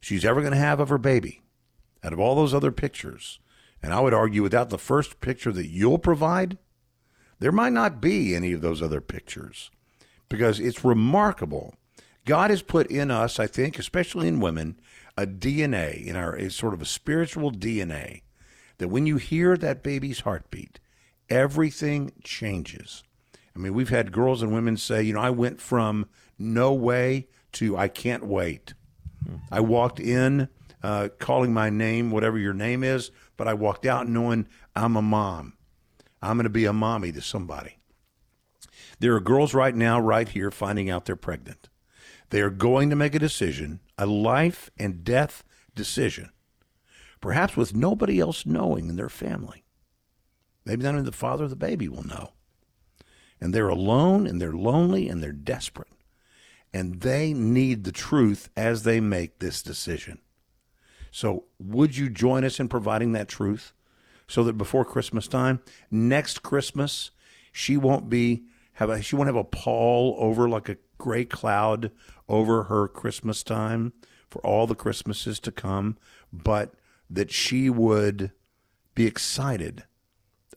she's 0.00 0.24
ever 0.24 0.40
going 0.40 0.52
to 0.52 0.58
have 0.58 0.80
of 0.80 0.88
her 0.88 0.98
baby, 0.98 1.42
out 2.02 2.12
of 2.12 2.20
all 2.20 2.34
those 2.34 2.54
other 2.54 2.72
pictures, 2.72 3.38
and 3.82 3.92
I 3.92 4.00
would 4.00 4.14
argue 4.14 4.42
without 4.42 4.70
the 4.70 4.78
first 4.78 5.20
picture 5.20 5.52
that 5.52 5.68
you'll 5.68 5.98
provide, 5.98 6.58
there 7.38 7.52
might 7.52 7.72
not 7.72 8.00
be 8.00 8.34
any 8.34 8.52
of 8.52 8.60
those 8.60 8.82
other 8.82 9.00
pictures 9.00 9.70
because 10.28 10.58
it's 10.58 10.84
remarkable. 10.84 11.74
God 12.24 12.50
has 12.50 12.62
put 12.62 12.90
in 12.90 13.10
us, 13.10 13.38
I 13.38 13.46
think, 13.46 13.78
especially 13.78 14.28
in 14.28 14.40
women, 14.40 14.80
a 15.16 15.26
DNA 15.26 16.04
in 16.04 16.16
our 16.16 16.48
sort 16.50 16.74
of 16.74 16.82
a 16.82 16.86
spiritual 16.86 17.52
DNA 17.52 18.22
that 18.78 18.88
when 18.88 19.06
you 19.06 19.16
hear 19.16 19.56
that 19.56 19.82
baby's 19.82 20.20
heartbeat, 20.20 20.78
everything 21.28 22.12
changes. 22.22 23.02
I 23.58 23.60
mean, 23.60 23.74
we've 23.74 23.88
had 23.88 24.12
girls 24.12 24.40
and 24.40 24.52
women 24.52 24.76
say, 24.76 25.02
you 25.02 25.12
know, 25.12 25.20
I 25.20 25.30
went 25.30 25.60
from 25.60 26.06
no 26.38 26.72
way 26.72 27.26
to 27.54 27.76
I 27.76 27.88
can't 27.88 28.24
wait. 28.24 28.74
I 29.50 29.58
walked 29.60 29.98
in 29.98 30.48
uh, 30.80 31.08
calling 31.18 31.52
my 31.52 31.68
name, 31.68 32.12
whatever 32.12 32.38
your 32.38 32.54
name 32.54 32.84
is, 32.84 33.10
but 33.36 33.48
I 33.48 33.54
walked 33.54 33.84
out 33.84 34.08
knowing 34.08 34.46
I'm 34.76 34.96
a 34.96 35.02
mom. 35.02 35.54
I'm 36.22 36.36
going 36.36 36.44
to 36.44 36.50
be 36.50 36.66
a 36.66 36.72
mommy 36.72 37.10
to 37.10 37.20
somebody. 37.20 37.78
There 39.00 39.14
are 39.16 39.20
girls 39.20 39.54
right 39.54 39.74
now, 39.74 39.98
right 39.98 40.28
here, 40.28 40.52
finding 40.52 40.88
out 40.88 41.04
they're 41.04 41.16
pregnant. 41.16 41.68
They 42.30 42.40
are 42.40 42.50
going 42.50 42.90
to 42.90 42.96
make 42.96 43.16
a 43.16 43.20
decision, 43.20 43.80
a 43.96 44.06
life 44.06 44.70
and 44.78 45.02
death 45.02 45.42
decision, 45.74 46.30
perhaps 47.20 47.56
with 47.56 47.74
nobody 47.74 48.20
else 48.20 48.46
knowing 48.46 48.88
in 48.88 48.94
their 48.94 49.08
family. 49.08 49.64
Maybe 50.64 50.84
not 50.84 50.92
even 50.92 51.04
the 51.04 51.12
father 51.12 51.44
of 51.44 51.50
the 51.50 51.56
baby 51.56 51.88
will 51.88 52.06
know. 52.06 52.34
And 53.40 53.54
they're 53.54 53.68
alone 53.68 54.26
and 54.26 54.40
they're 54.40 54.52
lonely 54.52 55.08
and 55.08 55.22
they're 55.22 55.32
desperate. 55.32 55.88
And 56.72 57.00
they 57.00 57.32
need 57.32 57.84
the 57.84 57.92
truth 57.92 58.50
as 58.56 58.82
they 58.82 59.00
make 59.00 59.38
this 59.38 59.62
decision. 59.62 60.18
So, 61.10 61.44
would 61.58 61.96
you 61.96 62.10
join 62.10 62.44
us 62.44 62.60
in 62.60 62.68
providing 62.68 63.12
that 63.12 63.28
truth 63.28 63.72
so 64.26 64.44
that 64.44 64.58
before 64.58 64.84
Christmas 64.84 65.26
time, 65.26 65.60
next 65.90 66.42
Christmas, 66.42 67.10
she 67.52 67.76
won't 67.76 68.10
be 68.10 68.44
have 68.74 68.90
a, 68.90 69.02
she 69.02 69.16
won't 69.16 69.28
have 69.28 69.36
a 69.36 69.44
pall 69.44 70.14
over 70.18 70.48
like 70.48 70.68
a 70.68 70.76
gray 70.98 71.24
cloud 71.24 71.90
over 72.28 72.64
her 72.64 72.86
Christmas 72.86 73.42
time 73.42 73.92
for 74.28 74.44
all 74.44 74.66
the 74.66 74.74
Christmases 74.74 75.40
to 75.40 75.50
come, 75.50 75.96
but 76.32 76.74
that 77.08 77.32
she 77.32 77.70
would 77.70 78.32
be 78.94 79.06
excited 79.06 79.84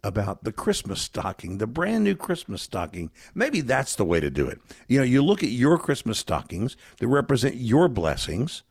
about 0.03 0.43
the 0.43 0.51
Christmas 0.51 1.01
stocking, 1.01 1.57
the 1.59 1.67
brand 1.67 2.03
new 2.03 2.15
Christmas 2.15 2.61
stocking. 2.61 3.11
Maybe 3.35 3.61
that's 3.61 3.95
the 3.95 4.05
way 4.05 4.19
to 4.19 4.29
do 4.29 4.47
it. 4.47 4.59
You 4.87 4.97
know, 4.99 5.03
you 5.03 5.23
look 5.23 5.43
at 5.43 5.49
your 5.49 5.77
Christmas 5.77 6.19
stockings 6.19 6.75
that 6.97 7.07
represent 7.07 7.55
your 7.55 7.87
blessings, 7.87 8.63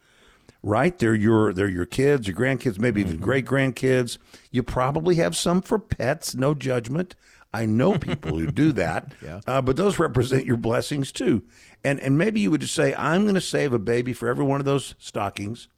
right? 0.62 0.98
They're 0.98 1.14
your 1.14 1.52
they're 1.52 1.68
your 1.68 1.86
kids, 1.86 2.26
your 2.26 2.36
grandkids, 2.36 2.78
maybe 2.78 3.00
even 3.00 3.18
great 3.18 3.46
grandkids. 3.46 4.18
You 4.50 4.62
probably 4.62 5.16
have 5.16 5.36
some 5.36 5.62
for 5.62 5.78
pets, 5.78 6.34
no 6.34 6.54
judgment. 6.54 7.14
I 7.52 7.66
know 7.66 7.98
people 7.98 8.38
who 8.38 8.46
do 8.48 8.70
that, 8.72 9.12
Yeah. 9.22 9.40
uh, 9.46 9.60
but 9.60 9.76
those 9.76 9.98
represent 9.98 10.46
your 10.46 10.56
blessings 10.56 11.10
too. 11.12 11.42
And 11.84 11.98
and 12.00 12.18
maybe 12.18 12.40
you 12.40 12.50
would 12.50 12.60
just 12.60 12.74
say, 12.74 12.94
I'm 12.94 13.22
going 13.22 13.34
to 13.36 13.40
save 13.40 13.72
a 13.72 13.78
baby 13.78 14.12
for 14.12 14.28
every 14.28 14.44
one 14.44 14.60
of 14.60 14.66
those 14.66 14.94
stockings, 14.98 15.68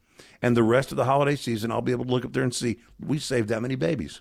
and 0.41 0.57
the 0.57 0.63
rest 0.63 0.91
of 0.93 0.97
the 0.97 1.05
holiday 1.05 1.37
season, 1.37 1.71
I'll 1.71 1.81
be 1.83 1.93
able 1.93 2.05
to 2.07 2.11
look 2.11 2.25
up 2.25 2.33
there 2.33 2.43
and 2.43 2.55
see 2.55 2.79
we 3.01 3.19
saved 3.19 3.49
that 3.51 3.63
many 3.63 3.75
babies. 3.75 4.21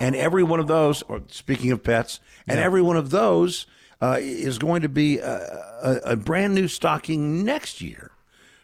And 0.00 0.14
every 0.14 0.42
one 0.42 0.60
of 0.60 0.66
those, 0.66 1.02
or 1.02 1.22
speaking 1.28 1.70
of 1.72 1.82
pets, 1.82 2.20
and 2.46 2.58
Yeah. 2.58 2.64
every 2.64 2.82
one 2.82 2.96
of 2.96 3.10
those 3.10 3.66
uh, 4.00 4.18
is 4.20 4.58
going 4.58 4.82
to 4.82 4.88
be 4.88 5.18
a, 5.18 5.36
a, 5.82 6.00
a 6.12 6.16
brand 6.16 6.54
new 6.54 6.68
stocking 6.68 7.44
next 7.44 7.80
year 7.80 8.10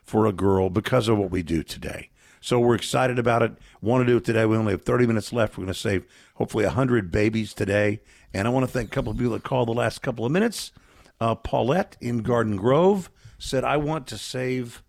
for 0.04 0.26
a 0.26 0.32
girl 0.32 0.68
because 0.68 1.08
of 1.08 1.16
what 1.16 1.30
we 1.30 1.42
do 1.42 1.62
today. 1.62 2.10
So 2.40 2.58
we're 2.60 2.74
excited 2.74 3.18
about 3.18 3.42
it. 3.42 3.52
Want 3.80 4.02
to 4.06 4.12
do 4.12 4.16
it 4.18 4.24
today. 4.24 4.44
We 4.44 4.56
only 4.56 4.72
have 4.72 4.82
30 4.82 5.06
minutes 5.06 5.32
left. 5.32 5.56
We're 5.56 5.64
going 5.64 5.72
to 5.74 5.78
save 5.80 6.04
hopefully 6.34 6.64
100 6.64 7.10
babies 7.10 7.54
today. 7.54 8.00
And 8.34 8.46
I 8.48 8.50
want 8.50 8.66
to 8.66 8.72
thank 8.72 8.88
a 8.88 8.90
couple 8.90 9.12
of 9.12 9.16
people 9.18 9.32
that 9.34 9.42
called 9.44 9.68
the 9.68 9.72
last 9.72 10.02
couple 10.02 10.26
of 10.26 10.32
minutes. 10.32 10.72
Uh, 11.20 11.34
Paulette 11.36 11.96
in 12.00 12.18
Garden 12.18 12.56
Grove 12.56 13.10
said, 13.38 13.62
I 13.64 13.76
want 13.76 14.06
to 14.08 14.18
save 14.18 14.82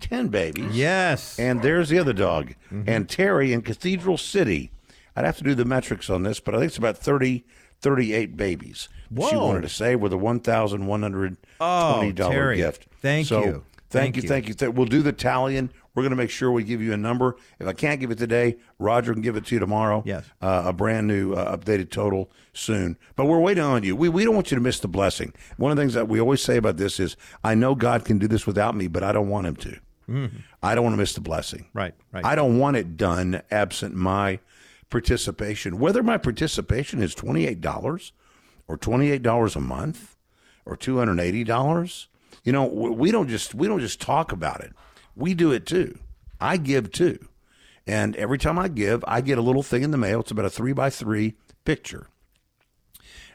10 0.00 0.28
babies. 0.28 0.74
Yes. 0.76 1.38
And 1.38 1.60
there's 1.62 1.88
the 1.90 1.98
other 1.98 2.12
dog. 2.14 2.54
And 2.70 3.08
Terry 3.08 3.52
in 3.52 3.62
Cathedral 3.62 4.16
City. 4.18 4.70
I'd 5.16 5.24
have 5.24 5.36
to 5.38 5.44
do 5.44 5.54
the 5.54 5.64
metrics 5.64 6.10
on 6.10 6.22
this, 6.24 6.40
but 6.40 6.54
I 6.54 6.58
think 6.58 6.68
it's 6.68 6.78
about 6.78 6.98
30, 6.98 7.44
38 7.80 8.36
babies. 8.36 8.88
that 9.10 9.30
She 9.30 9.36
wanted 9.36 9.62
to 9.62 9.68
say 9.68 9.94
with 9.96 10.12
a 10.12 10.16
$1,120 10.16 11.36
Oh, 11.60 12.12
Terry, 12.12 12.56
gift. 12.56 12.86
thank 13.00 13.26
So, 13.26 13.44
you. 13.44 13.64
Thank, 13.90 14.14
Thank 14.14 14.16
you, 14.16 14.22
you. 14.22 14.28
thank 14.28 14.48
you. 14.48 14.54
Th- 14.54 14.72
We'll 14.72 14.86
do 14.86 15.02
the 15.02 15.12
tallying. 15.12 15.70
we're 15.94 16.02
going 16.02 16.10
to 16.10 16.16
make 16.16 16.30
sure 16.30 16.50
we 16.50 16.64
give 16.64 16.82
you 16.82 16.92
a 16.92 16.96
number. 16.96 17.36
If 17.60 17.68
I 17.68 17.72
can't 17.72 18.00
give 18.00 18.10
it 18.10 18.18
today, 18.18 18.56
Roger 18.80 19.12
can 19.12 19.22
give 19.22 19.36
it 19.36 19.46
to 19.46 19.54
you 19.54 19.60
tomorrow. 19.60 20.02
Yes. 20.04 20.24
Uh, 20.42 20.64
a 20.66 20.72
brand 20.72 21.06
new 21.06 21.34
uh, 21.34 21.56
updated 21.56 21.90
total 21.90 22.28
soon. 22.52 22.96
But 23.14 23.26
we're 23.26 23.38
waiting 23.38 23.62
on 23.62 23.84
you. 23.84 23.94
We, 23.94 24.08
we 24.08 24.24
don't 24.24 24.34
want 24.34 24.50
you 24.50 24.56
to 24.56 24.60
miss 24.60 24.80
the 24.80 24.88
blessing. 24.88 25.32
One 25.58 25.70
of 25.70 25.76
the 25.76 25.82
things 25.82 25.94
that 25.94 26.08
we 26.08 26.18
always 26.20 26.42
say 26.42 26.56
about 26.56 26.76
this 26.76 26.98
is 26.98 27.16
I 27.44 27.54
know 27.54 27.76
God 27.76 28.04
can 28.04 28.18
do 28.18 28.26
this 28.26 28.48
without 28.48 28.74
me, 28.74 28.88
but 28.88 29.04
I 29.04 29.12
don't 29.12 29.28
want 29.28 29.46
him 29.46 29.56
to. 29.56 29.78
I 30.62 30.74
don't 30.74 30.82
want 30.82 30.94
to 30.94 30.98
miss 30.98 31.12
the 31.14 31.20
blessing. 31.20 31.66
Right, 31.72 31.94
right. 32.12 32.24
I 32.24 32.34
don't 32.34 32.58
want 32.58 32.76
it 32.76 32.96
done 32.96 33.40
absent 33.52 33.94
my 33.94 34.40
participation. 34.94 35.80
Whether 35.80 36.04
my 36.04 36.18
participation 36.18 37.02
is 37.02 37.16
$28 37.16 38.12
or 38.68 38.78
$28 38.78 39.56
a 39.56 39.60
month 39.60 40.16
or 40.64 40.76
$280, 40.76 42.06
you 42.44 42.52
know, 42.52 42.64
we 42.64 43.10
don't 43.10 43.26
just 43.26 43.56
we 43.56 43.66
don't 43.66 43.80
just 43.80 44.00
talk 44.00 44.30
about 44.30 44.60
it. 44.60 44.72
We 45.16 45.34
do 45.34 45.50
it 45.50 45.66
too. 45.66 45.98
I 46.40 46.58
give 46.58 46.92
too. 46.92 47.26
And 47.88 48.14
every 48.14 48.38
time 48.38 48.56
I 48.56 48.68
give, 48.68 49.04
I 49.08 49.20
get 49.20 49.36
a 49.36 49.42
little 49.42 49.64
thing 49.64 49.82
in 49.82 49.90
the 49.90 49.98
mail. 49.98 50.20
It's 50.20 50.30
about 50.30 50.44
a 50.44 50.50
three 50.50 50.72
by 50.72 50.90
three 50.90 51.34
picture 51.64 52.06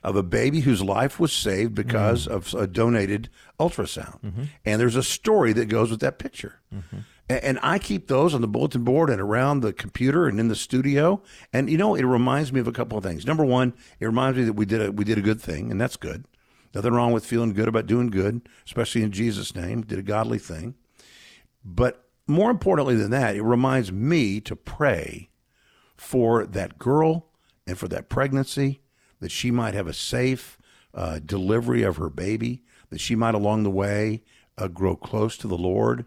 of 0.01 0.15
a 0.15 0.23
baby 0.23 0.61
whose 0.61 0.81
life 0.81 1.19
was 1.19 1.33
saved 1.33 1.75
because 1.75 2.25
mm. 2.25 2.31
of 2.31 2.53
a 2.53 2.67
donated 2.67 3.27
ultrasound. 3.59 4.21
Mm-hmm. 4.21 4.43
And 4.63 4.79
there's 4.79 4.95
a 4.95 5.03
story 5.03 5.51
that 5.51 5.65
goes 5.65 5.91
with 5.91 5.99
that 5.99 6.19
picture. 6.19 6.61
A- 6.71 7.03
And 7.29 7.59
I 7.61 7.77
keep 7.77 8.07
those 8.07 8.33
on 8.33 8.41
the 8.41 8.47
bulletin 8.47 8.83
board 8.83 9.11
and 9.11 9.21
around 9.21 9.59
the 9.59 9.71
computer 9.71 10.27
and 10.27 10.39
in 10.39 10.47
the 10.47 10.55
studio. 10.55 11.21
And 11.53 11.69
you 11.69 11.77
know, 11.77 11.93
it 11.93 12.03
reminds 12.03 12.51
me 12.51 12.59
of 12.59 12.67
a 12.67 12.71
couple 12.71 12.97
of 12.97 13.03
things. 13.03 13.25
Number 13.25 13.45
one, 13.45 13.75
it 13.99 14.05
reminds 14.07 14.39
me 14.39 14.45
that 14.45 14.53
we 14.53 14.65
did 14.65 14.81
a 14.81 14.91
we 14.91 15.05
did 15.05 15.19
a 15.19 15.21
good 15.21 15.39
thing, 15.39 15.69
and 15.69 15.79
that's 15.79 15.95
good. 15.95 16.25
Nothing 16.73 16.93
wrong 16.93 17.13
with 17.13 17.25
feeling 17.25 17.53
good 17.53 17.67
about 17.67 17.85
doing 17.85 18.07
good, 18.07 18.47
especially 18.65 19.03
in 19.03 19.11
Jesus' 19.11 19.55
name. 19.55 19.81
Did 19.81 19.99
a 19.99 20.03
godly 20.03 20.39
thing. 20.39 20.75
But 21.63 22.09
more 22.25 22.49
importantly 22.51 22.95
than 22.95 23.11
that, 23.11 23.35
it 23.35 23.43
reminds 23.43 23.91
me 23.91 24.39
to 24.41 24.55
pray 24.55 25.29
for 25.97 26.45
that 26.45 26.79
girl 26.79 27.27
and 27.67 27.77
for 27.77 27.87
that 27.89 28.09
pregnancy, 28.09 28.81
that 29.19 29.31
she 29.31 29.51
might 29.51 29.73
have 29.73 29.87
a 29.87 29.93
safe 29.93 30.57
uh, 30.93 31.19
delivery 31.19 31.83
of 31.83 31.97
her 31.97 32.09
baby, 32.09 32.63
that 32.89 32.99
she 32.99 33.15
might 33.15 33.35
along 33.35 33.63
the 33.63 33.69
way 33.69 34.23
uh, 34.57 34.67
grow 34.67 34.95
close 34.95 35.37
to 35.37 35.47
the 35.47 35.57
Lord, 35.57 36.05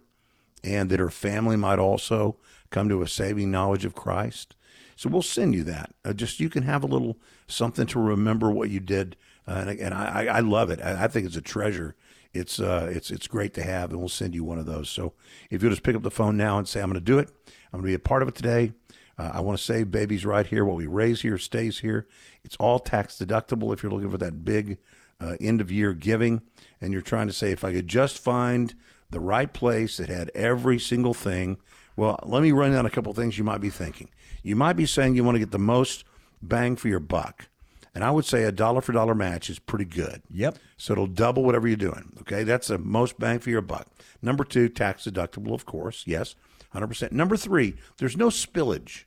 and 0.65 0.91
that 0.91 1.01
her 1.01 1.11
family 1.11 1.57
might 1.57 1.79
also 1.79 2.37
come 2.71 2.89
to 2.89 3.03
a 3.03 3.09
saving 3.09 3.51
knowledge 3.51 3.85
of 3.85 3.95
Christ. 3.95 4.55
So 4.97 5.09
we'll 5.09 5.23
send 5.23 5.55
you 5.55 5.65
that. 5.65 5.95
Uh, 6.05 6.13
just 6.13 6.41
you 6.41 6.49
can 6.49 6.63
have 6.63 6.83
a 6.83 6.87
little 6.87 7.17
something 7.47 7.87
to 7.89 7.99
remember 8.01 8.51
what 8.51 8.71
you 8.71 8.81
did, 8.81 9.17
uh, 9.49 9.65
and, 9.67 9.81
and 9.81 9.95
I, 9.95 10.27
I 10.27 10.41
love 10.41 10.71
it. 10.71 10.81
I, 10.81 11.05
I 11.05 11.09
think 11.09 11.27
it's 11.27 11.37
a 11.37 11.43
treasure. 11.43 11.97
It's 12.33 12.59
uh 12.59 12.89
it's 12.91 13.11
it's 13.11 13.27
great 13.27 13.53
to 13.55 13.63
have, 13.63 13.91
and 13.91 13.99
we'll 13.99 14.09
send 14.09 14.35
you 14.35 14.43
one 14.43 14.59
of 14.59 14.65
those. 14.65 14.89
So 14.89 15.13
if 15.51 15.63
you'll 15.63 15.73
just 15.73 15.83
pick 15.83 15.97
up 15.97 16.03
the 16.03 16.11
phone 16.11 16.37
now 16.37 16.57
and 16.57 16.67
say, 16.67 16.81
"I'm 16.81 16.89
going 16.89 16.95
to 16.95 17.01
do 17.01 17.19
it. 17.19 17.31
I'm 17.73 17.81
going 17.81 17.83
to 17.83 17.89
be 17.89 17.95
a 17.95 17.99
part 17.99 18.23
of 18.23 18.29
it 18.29 18.35
today." 18.35 18.73
Uh, 19.19 19.33
I 19.35 19.41
want 19.41 19.59
to 19.59 19.65
save 19.65 19.91
babies 19.91 20.25
right 20.25 20.47
here. 20.47 20.65
What 20.65 20.77
we 20.77 20.87
raise 20.87 21.21
here 21.21 21.37
stays 21.37 21.81
here. 21.81 22.07
It's 22.45 22.57
all 22.57 22.79
tax 22.79 23.17
deductible 23.19 23.73
if 23.73 23.83
you're 23.83 23.93
looking 23.93 24.11
for 24.11 24.19
that 24.19 24.45
big 24.45 24.79
uh, 25.21 25.37
end 25.41 25.61
of 25.61 25.71
year 25.71 25.93
giving, 25.93 26.43
and 26.81 26.93
you're 26.93 27.03
trying 27.03 27.27
to 27.27 27.33
say, 27.33 27.51
if 27.51 27.65
I 27.65 27.73
could 27.73 27.89
just 27.89 28.19
find 28.19 28.75
the 29.13 29.21
right 29.21 29.53
place 29.53 29.97
that 29.99 30.09
had 30.09 30.31
every 30.35 30.79
single 30.79 31.15
thing. 31.15 31.59
Well, 31.97 32.19
let 32.25 32.43
me 32.43 32.51
run 32.53 32.73
down 32.73 32.87
a 32.87 32.91
couple 32.91 33.11
of 33.11 33.17
things 33.17 33.39
you 33.39 33.45
might 33.45 33.61
be 33.61 33.71
thinking. 33.71 34.09
You 34.43 34.57
might 34.57 34.73
be 34.75 34.87
saying 34.87 35.15
you 35.15 35.23
want 35.25 35.37
to 35.37 35.39
get 35.41 35.51
the 35.53 35.59
most 35.59 36.05
bang 36.43 36.75
for 36.77 36.89
your 36.89 36.99
buck. 37.01 37.49
And 37.95 38.03
I 38.03 38.11
would 38.11 38.25
say 38.25 38.45
a 38.45 38.53
dollar 38.53 38.81
for 38.81 38.93
dollar 38.93 39.15
match 39.15 39.51
is 39.51 39.59
pretty 39.59 39.85
good. 39.85 40.23
Yep. 40.31 40.57
So 40.79 40.95
it'll 40.95 41.07
double 41.07 41.45
whatever 41.45 41.69
you're 41.69 41.77
doing. 41.77 42.17
Okay. 42.23 42.43
That's 42.43 42.69
the 42.69 42.79
most 42.79 43.19
bang 43.21 43.39
for 43.39 43.51
your 43.51 43.61
buck. 43.61 43.87
Number 44.23 44.45
two, 44.45 44.69
tax 44.71 45.05
deductible, 45.05 45.53
of 45.53 45.67
course. 45.67 46.03
Yes. 46.07 46.35
100%. 46.75 47.13
Number 47.13 47.37
three, 47.37 47.75
there's 47.99 48.17
no 48.17 48.29
spillage. 48.29 49.05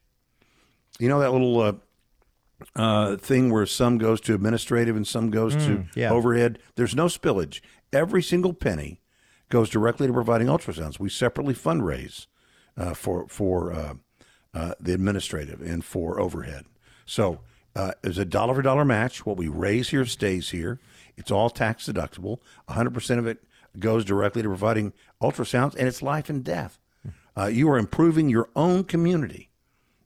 You 0.99 1.09
know 1.09 1.19
that 1.19 1.31
little 1.31 1.59
uh, 1.59 1.73
uh, 2.75 3.15
thing 3.17 3.51
where 3.51 3.65
some 3.65 3.97
goes 3.97 4.21
to 4.21 4.35
administrative 4.35 4.95
and 4.95 5.07
some 5.07 5.31
goes 5.31 5.55
to 5.55 5.77
Mm, 5.77 5.87
yeah. 5.95 6.11
overhead? 6.11 6.59
There's 6.75 6.95
no 6.95 7.05
spillage. 7.07 7.61
Every 7.91 8.21
single 8.21 8.53
penny 8.53 9.01
goes 9.49 9.69
directly 9.69 10.07
to 10.07 10.13
providing 10.13 10.47
ultrasounds. 10.47 10.99
We 10.99 11.09
separately 11.09 11.53
fundraise 11.53 12.27
uh, 12.77 12.93
for 12.93 13.27
for 13.27 13.73
uh, 13.73 13.93
uh, 14.53 14.73
the 14.79 14.93
administrative 14.93 15.61
and 15.61 15.83
for 15.83 16.19
overhead. 16.19 16.65
So 17.05 17.41
uh, 17.75 17.91
there's 18.01 18.17
a 18.17 18.25
dollar 18.25 18.55
for 18.55 18.61
dollar 18.61 18.85
match. 18.85 19.25
What 19.25 19.37
we 19.37 19.47
raise 19.47 19.89
here 19.89 20.05
stays 20.05 20.51
here. 20.51 20.79
It's 21.17 21.31
all 21.31 21.49
tax 21.49 21.87
deductible. 21.87 22.39
100% 22.69 23.19
of 23.19 23.27
it 23.27 23.43
goes 23.79 24.05
directly 24.05 24.41
to 24.41 24.47
providing 24.47 24.93
ultrasounds, 25.21 25.75
and 25.75 25.87
it's 25.87 26.01
life 26.01 26.29
and 26.29 26.43
death. 26.43 26.79
uh, 27.37 27.47
you 27.47 27.69
are 27.69 27.77
improving 27.77 28.29
your 28.29 28.49
own 28.55 28.83
community 28.83 29.49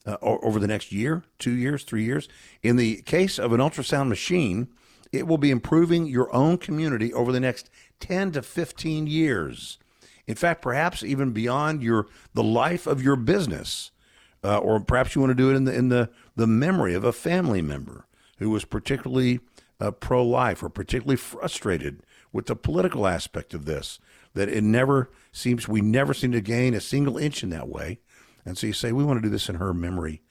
uh, 0.05 0.17
over 0.21 0.59
the 0.59 0.67
next 0.67 0.91
year, 0.91 1.23
two 1.37 1.55
years, 1.55 1.83
three 1.83 2.03
years. 2.03 2.27
In 2.63 2.75
the 2.75 3.01
case 3.03 3.37
of 3.37 3.53
an 3.53 3.59
ultrasound 3.59 4.07
machine, 4.07 4.69
it 5.11 5.27
will 5.27 5.37
be 5.37 5.51
improving 5.51 6.07
your 6.07 6.33
own 6.33 6.57
community 6.57 7.13
over 7.13 7.31
the 7.31 7.39
next 7.39 7.69
10 7.99 8.33
to 8.33 8.41
15 8.41 9.07
years. 9.07 9.77
In 10.27 10.35
fact, 10.35 10.61
perhaps 10.61 11.03
even 11.03 11.31
beyond 11.31 11.81
your 11.81 12.07
the 12.33 12.43
life 12.43 12.85
of 12.85 13.01
your 13.01 13.15
business, 13.15 13.91
uh, 14.43 14.59
or 14.59 14.79
perhaps 14.79 15.15
you 15.15 15.21
want 15.21 15.31
to 15.31 15.35
do 15.35 15.49
it 15.49 15.55
in 15.55 15.63
the 15.63 15.73
in 15.73 15.89
the 15.89 16.09
the 16.35 16.47
memory 16.47 16.93
of 16.93 17.03
a 17.03 17.11
family 17.11 17.61
member 17.61 18.05
who 18.37 18.49
was 18.49 18.63
particularly 18.63 19.39
uh, 19.79 19.91
pro-life 19.91 20.61
or 20.61 20.69
particularly 20.69 21.15
frustrated 21.15 22.03
with 22.31 22.45
the 22.45 22.55
political 22.55 23.07
aspect 23.07 23.53
of 23.53 23.65
this. 23.65 23.99
That 24.35 24.49
it 24.49 24.63
never 24.63 25.09
seems 25.31 25.67
we 25.67 25.81
never 25.81 26.13
seem 26.13 26.31
to 26.33 26.41
gain 26.41 26.75
a 26.75 26.79
single 26.79 27.17
inch 27.17 27.41
in 27.41 27.49
that 27.49 27.67
way, 27.67 27.99
and 28.45 28.55
so 28.55 28.67
you 28.67 28.73
say 28.73 28.91
we 28.91 29.03
want 29.03 29.17
to 29.17 29.27
do 29.27 29.31
this 29.31 29.49
in 29.49 29.55
her 29.55 29.73
memory 29.73 30.21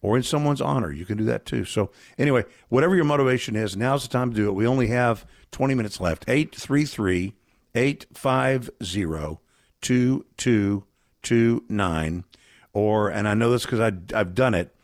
or 0.00 0.16
in 0.16 0.22
someone's 0.22 0.60
honor. 0.60 0.92
You 0.92 1.04
can 1.04 1.18
do 1.18 1.24
that 1.24 1.44
too. 1.44 1.64
So 1.64 1.90
anyway, 2.16 2.44
whatever 2.68 2.94
your 2.94 3.04
motivation 3.04 3.56
is, 3.56 3.76
now's 3.76 4.04
the 4.04 4.08
time 4.08 4.30
to 4.30 4.36
do 4.36 4.48
it. 4.48 4.52
We 4.52 4.64
only 4.66 4.86
have 4.88 5.26
20 5.50 5.74
minutes 5.74 6.00
left. 6.00 6.24
833 6.28 7.34
850 7.74 9.38
2229 9.80 12.24
or 12.72 13.08
and 13.08 13.28
I 13.28 13.34
know 13.34 13.52
this 13.52 13.64
because 13.64 13.80
I've 13.80 14.34
done 14.34 14.54
it 14.54 14.74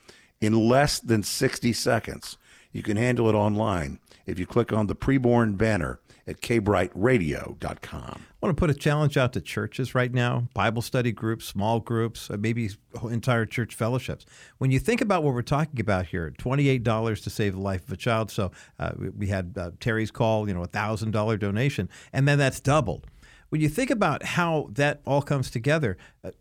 in 0.41 0.69
less 0.69 1.01
than 1.01 1.23
60 1.23 1.73
seconds. 1.73 2.37
You 2.73 2.83
can 2.83 2.97
handle 2.97 3.29
it 3.29 3.35
online 3.35 4.01
if 4.27 4.39
you 4.39 4.47
click 4.47 4.73
on 4.73 4.87
the 4.87 4.97
preborn 4.97 5.57
banner 5.57 6.01
at 6.27 6.41
kbrightradio.com. 6.41 8.03
I 8.03 8.47
want 8.47 8.57
to 8.57 8.61
put 8.61 8.70
a 8.70 8.75
challenge 8.75 9.16
out 9.16 9.33
to 9.35 9.41
churches 9.41 9.95
right 9.95 10.12
now 10.12 10.49
Bible 10.55 10.83
study 10.83 11.12
groups, 11.12 11.45
small 11.45 11.81
groups, 11.81 12.31
uh, 12.31 12.37
maybe 12.39 12.70
entire 13.11 13.47
church 13.47 13.75
fellowships. 13.75 14.27
When 14.59 14.70
you 14.70 14.79
think 14.79 15.01
about 15.01 15.22
what 15.22 15.35
we're 15.35 15.43
talking 15.43 15.81
about 15.81 16.07
here 16.07 16.33
$28 16.39 17.22
to 17.22 17.31
save 17.31 17.55
the 17.55 17.61
life 17.61 17.85
of 17.87 17.93
a 17.93 17.97
child. 17.97 18.31
So 18.31 18.51
uh, 18.79 18.93
we 19.16 19.29
had 19.29 19.55
uh, 19.57 19.70
Terry's 19.81 20.11
call, 20.11 20.49
you 20.49 20.55
know, 20.55 20.62
a 20.62 20.68
$1,000 20.68 21.39
donation, 21.39 21.89
and 22.12 22.29
then 22.29 22.39
that's 22.39 22.61
doubled 22.61 23.07
when 23.55 23.61
you 23.61 23.68
think 23.68 23.89
about 23.89 24.25
how 24.25 24.68
that 24.72 25.01
all 25.07 25.22
comes 25.22 25.49
together, 25.49 25.97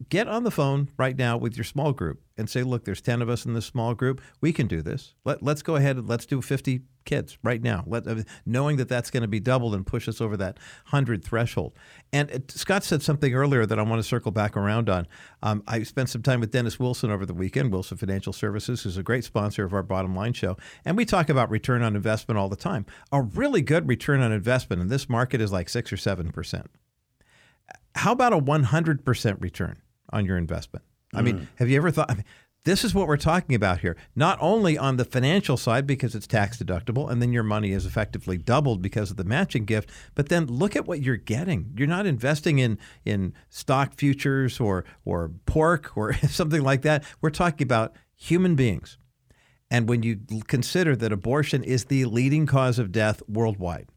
get 0.09 0.27
on 0.27 0.43
the 0.43 0.51
phone 0.51 0.89
right 0.97 1.17
now 1.17 1.37
with 1.37 1.57
your 1.57 1.63
small 1.63 1.91
group 1.91 2.21
and 2.37 2.49
say, 2.49 2.63
look, 2.63 2.85
there's 2.85 3.01
10 3.01 3.21
of 3.21 3.29
us 3.29 3.45
in 3.45 3.53
this 3.53 3.65
small 3.65 3.93
group. 3.93 4.21
We 4.41 4.53
can 4.53 4.67
do 4.67 4.81
this. 4.81 5.13
Let, 5.25 5.43
let's 5.43 5.61
go 5.61 5.75
ahead 5.75 5.97
and 5.97 6.07
let's 6.07 6.25
do 6.25 6.41
50 6.41 6.81
kids 7.05 7.37
right 7.43 7.61
now, 7.61 7.83
Let, 7.85 8.07
uh, 8.07 8.23
knowing 8.45 8.77
that 8.77 8.87
that's 8.87 9.11
going 9.11 9.21
to 9.21 9.27
be 9.27 9.39
doubled 9.39 9.75
and 9.75 9.85
push 9.85 10.07
us 10.07 10.21
over 10.21 10.37
that 10.37 10.57
100 10.89 11.23
threshold. 11.23 11.73
And 12.13 12.31
uh, 12.31 12.39
Scott 12.47 12.83
said 12.83 13.01
something 13.01 13.33
earlier 13.33 13.65
that 13.65 13.77
I 13.77 13.81
want 13.81 14.01
to 14.01 14.07
circle 14.07 14.31
back 14.31 14.55
around 14.55 14.89
on. 14.89 15.07
Um, 15.41 15.63
I 15.67 15.83
spent 15.83 16.09
some 16.09 16.21
time 16.21 16.39
with 16.39 16.51
Dennis 16.51 16.79
Wilson 16.79 17.11
over 17.11 17.25
the 17.25 17.33
weekend, 17.33 17.71
Wilson 17.71 17.97
Financial 17.97 18.31
Services, 18.33 18.83
who's 18.83 18.97
a 18.97 19.03
great 19.03 19.25
sponsor 19.25 19.65
of 19.65 19.73
our 19.73 19.83
bottom 19.83 20.15
line 20.15 20.33
show. 20.33 20.55
And 20.85 20.95
we 20.95 21.05
talk 21.05 21.29
about 21.29 21.49
return 21.49 21.83
on 21.83 21.95
investment 21.95 22.37
all 22.37 22.49
the 22.49 22.55
time. 22.55 22.85
A 23.11 23.21
really 23.21 23.61
good 23.61 23.87
return 23.87 24.21
on 24.21 24.31
investment 24.31 24.81
in 24.81 24.87
this 24.87 25.09
market 25.09 25.41
is 25.41 25.51
like 25.51 25.67
6 25.67 25.91
or 25.91 25.97
7%. 25.97 26.65
How 27.95 28.11
about 28.11 28.33
a 28.33 28.39
100% 28.39 29.41
return 29.41 29.81
on 30.11 30.25
your 30.25 30.37
investment? 30.37 30.85
I 31.13 31.21
mean, 31.21 31.39
mm. 31.39 31.47
have 31.57 31.69
you 31.69 31.77
ever 31.77 31.91
thought? 31.91 32.09
I 32.09 32.15
mean, 32.15 32.25
this 32.65 32.83
is 32.83 32.93
what 32.93 33.07
we're 33.07 33.17
talking 33.17 33.55
about 33.55 33.79
here. 33.79 33.97
Not 34.15 34.37
only 34.41 34.77
on 34.77 34.97
the 34.97 35.05
financial 35.05 35.57
side 35.57 35.85
because 35.85 36.15
it's 36.15 36.27
tax 36.27 36.57
deductible 36.57 37.09
and 37.09 37.21
then 37.21 37.33
your 37.33 37.43
money 37.43 37.71
is 37.71 37.85
effectively 37.85 38.37
doubled 38.37 38.81
because 38.81 39.11
of 39.11 39.17
the 39.17 39.25
matching 39.25 39.65
gift, 39.65 39.89
but 40.15 40.29
then 40.29 40.47
look 40.47 40.75
at 40.75 40.85
what 40.85 41.01
you're 41.01 41.17
getting. 41.17 41.73
You're 41.77 41.87
not 41.87 42.05
investing 42.05 42.59
in 42.59 42.77
in 43.05 43.33
stock 43.49 43.95
futures 43.95 44.59
or 44.59 44.85
or 45.03 45.31
pork 45.45 45.95
or 45.97 46.13
something 46.27 46.61
like 46.61 46.83
that. 46.83 47.03
We're 47.21 47.31
talking 47.31 47.65
about 47.65 47.95
human 48.15 48.55
beings. 48.55 48.97
And 49.69 49.89
when 49.89 50.03
you 50.03 50.19
consider 50.47 50.95
that 50.95 51.11
abortion 51.11 51.63
is 51.63 51.85
the 51.85 52.05
leading 52.05 52.45
cause 52.45 52.77
of 52.77 52.91
death 52.91 53.23
worldwide, 53.27 53.87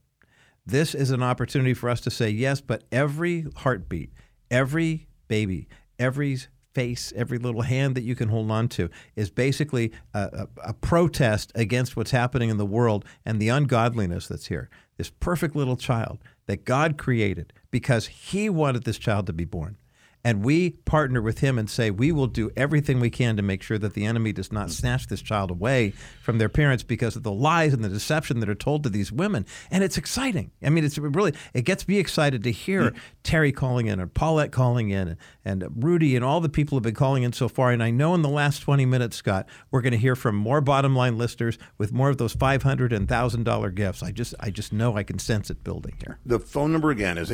this 0.66 0.94
is 0.94 1.10
an 1.10 1.22
opportunity 1.22 1.74
for 1.74 1.88
us 1.88 2.00
to 2.02 2.10
say 2.10 2.28
yes, 2.28 2.60
but 2.60 2.84
every 2.90 3.46
heartbeat, 3.56 4.12
every 4.50 5.06
baby, 5.28 5.68
every 5.98 6.38
face, 6.74 7.12
every 7.16 7.38
little 7.38 7.62
hand 7.62 7.94
that 7.94 8.02
you 8.02 8.14
can 8.14 8.28
hold 8.28 8.50
on 8.50 8.68
to 8.68 8.90
is 9.14 9.30
basically 9.30 9.92
a, 10.12 10.18
a, 10.20 10.48
a, 10.68 10.72
protest 10.74 11.50
against 11.54 11.96
what's 11.96 12.10
happening 12.10 12.50
in 12.50 12.58
the 12.58 12.66
world 12.66 13.02
and 13.24 13.40
the 13.40 13.48
ungodliness 13.48 14.28
that's 14.28 14.48
here. 14.48 14.68
This 14.98 15.08
perfect 15.08 15.56
little 15.56 15.76
child 15.78 16.18
that 16.46 16.66
God 16.66 16.98
created 16.98 17.54
because 17.70 18.08
He 18.08 18.50
wanted 18.50 18.84
this 18.84 18.98
child 18.98 19.26
to 19.28 19.32
be 19.32 19.46
born 19.46 19.78
and 20.26 20.44
we 20.44 20.70
partner 20.70 21.22
with 21.22 21.38
him 21.38 21.56
and 21.56 21.70
say 21.70 21.88
we 21.88 22.10
will 22.10 22.26
do 22.26 22.50
everything 22.56 22.98
we 22.98 23.10
can 23.10 23.36
to 23.36 23.42
make 23.44 23.62
sure 23.62 23.78
that 23.78 23.94
the 23.94 24.04
enemy 24.04 24.32
does 24.32 24.50
not 24.50 24.72
snatch 24.72 25.06
this 25.06 25.22
child 25.22 25.52
away 25.52 25.92
from 26.20 26.38
their 26.38 26.48
parents 26.48 26.82
because 26.82 27.14
of 27.14 27.22
the 27.22 27.30
lies 27.30 27.72
and 27.72 27.84
the 27.84 27.88
deception 27.88 28.40
that 28.40 28.48
are 28.48 28.56
told 28.56 28.82
to 28.82 28.88
these 28.88 29.12
women. 29.12 29.46
And 29.70 29.84
it's 29.84 29.96
exciting. 29.96 30.50
I 30.64 30.70
mean 30.70 30.84
it's 30.84 30.98
really 30.98 31.32
it 31.54 31.62
gets 31.62 31.86
me 31.86 31.98
excited 31.98 32.42
to 32.42 32.50
hear 32.50 32.90
mm. 32.90 32.98
terry 33.22 33.52
calling 33.52 33.86
in 33.86 34.00
and 34.00 34.12
paulette 34.12 34.50
calling 34.50 34.90
in 34.90 35.16
and, 35.44 35.62
and 35.62 35.84
rudy 35.84 36.16
and 36.16 36.24
all 36.24 36.40
the 36.40 36.48
people 36.48 36.76
have 36.76 36.82
been 36.82 36.96
calling 36.96 37.22
in 37.22 37.32
so 37.32 37.48
far. 37.48 37.70
And 37.70 37.80
i 37.80 37.92
know 37.92 38.12
in 38.12 38.22
the 38.22 38.28
last 38.28 38.58
20 38.62 38.84
minutes 38.84 39.14
scott 39.14 39.46
we're 39.70 39.80
going 39.80 39.92
to 39.92 39.96
hear 39.96 40.16
from 40.16 40.34
more 40.34 40.60
bottom 40.60 40.96
line 40.96 41.16
listeners 41.16 41.56
with 41.78 41.92
more 41.92 42.10
of 42.10 42.18
those 42.18 42.34
$500 42.34 42.92
and 42.92 43.08
thousand 43.08 43.44
dollar 43.44 43.70
gifts. 43.70 44.02
I 44.02 44.10
just 44.10 44.34
i 44.40 44.50
just 44.50 44.72
know 44.72 44.96
i 44.96 45.04
can 45.04 45.20
sense 45.20 45.50
it 45.50 45.62
building 45.62 45.94
here. 46.04 46.18
The 46.26 46.40
phone 46.40 46.72
number 46.72 46.90
again 46.90 47.16
is 47.16 47.30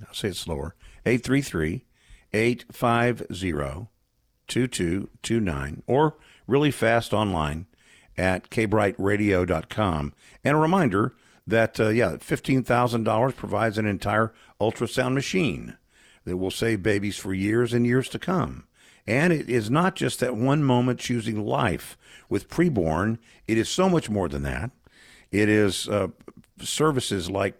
833-850-2229 0.00 0.06
I'll 0.08 0.14
say 0.14 0.28
it 0.28 0.36
slower. 0.36 0.74
833 1.06 1.84
850 2.32 3.88
2229 4.46 5.82
or 5.86 6.16
really 6.46 6.70
fast 6.70 7.12
online 7.12 7.66
at 8.18 8.50
kbrightradio.com. 8.50 10.12
And 10.44 10.56
a 10.56 10.60
reminder 10.60 11.14
that, 11.46 11.80
uh, 11.80 11.88
yeah, 11.88 12.16
$15,000 12.16 13.36
provides 13.36 13.78
an 13.78 13.86
entire 13.86 14.32
ultrasound 14.60 15.14
machine 15.14 15.76
that 16.24 16.36
will 16.36 16.50
save 16.50 16.82
babies 16.82 17.16
for 17.16 17.32
years 17.32 17.72
and 17.72 17.86
years 17.86 18.08
to 18.10 18.18
come. 18.18 18.64
And 19.06 19.32
it 19.32 19.48
is 19.48 19.70
not 19.70 19.96
just 19.96 20.20
that 20.20 20.36
one 20.36 20.62
moment 20.62 21.00
choosing 21.00 21.44
life 21.44 21.96
with 22.28 22.50
preborn, 22.50 23.18
it 23.48 23.56
is 23.56 23.68
so 23.68 23.88
much 23.88 24.10
more 24.10 24.28
than 24.28 24.42
that. 24.42 24.70
It 25.30 25.48
is 25.48 25.88
uh, 25.88 26.08
services 26.60 27.30
like 27.30 27.54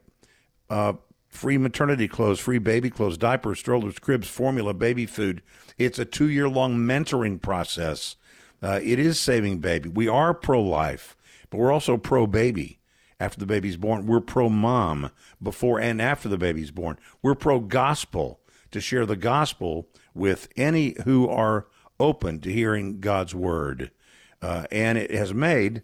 uh, 0.68 0.94
free 1.30 1.56
maternity 1.56 2.08
clothes, 2.08 2.40
free 2.40 2.58
baby 2.58 2.90
clothes, 2.90 3.16
diapers, 3.16 3.60
strollers, 3.60 3.98
cribs, 3.98 4.28
formula, 4.28 4.74
baby 4.74 5.06
food. 5.06 5.42
It's 5.78 5.98
a 5.98 6.04
two 6.04 6.28
year 6.28 6.48
long 6.48 6.76
mentoring 6.76 7.40
process. 7.40 8.16
Uh, 8.62 8.80
it 8.82 8.98
is 8.98 9.18
saving 9.18 9.60
baby. 9.60 9.88
We 9.88 10.08
are 10.08 10.34
pro 10.34 10.60
life, 10.60 11.16
but 11.48 11.58
we're 11.58 11.72
also 11.72 11.96
pro 11.96 12.26
baby 12.26 12.80
after 13.18 13.38
the 13.38 13.46
baby's 13.46 13.76
born. 13.76 14.06
We're 14.06 14.20
pro 14.20 14.50
mom 14.50 15.10
before 15.42 15.80
and 15.80 16.02
after 16.02 16.28
the 16.28 16.36
baby's 16.36 16.70
born. 16.70 16.98
We're 17.22 17.34
pro 17.34 17.60
gospel 17.60 18.40
to 18.72 18.80
share 18.80 19.06
the 19.06 19.16
gospel 19.16 19.88
with 20.14 20.48
any 20.56 20.96
who 21.04 21.28
are 21.28 21.66
open 21.98 22.40
to 22.40 22.52
hearing 22.52 23.00
God's 23.00 23.34
word. 23.34 23.90
Uh, 24.42 24.64
and 24.70 24.98
it 24.98 25.10
has 25.10 25.32
made 25.32 25.82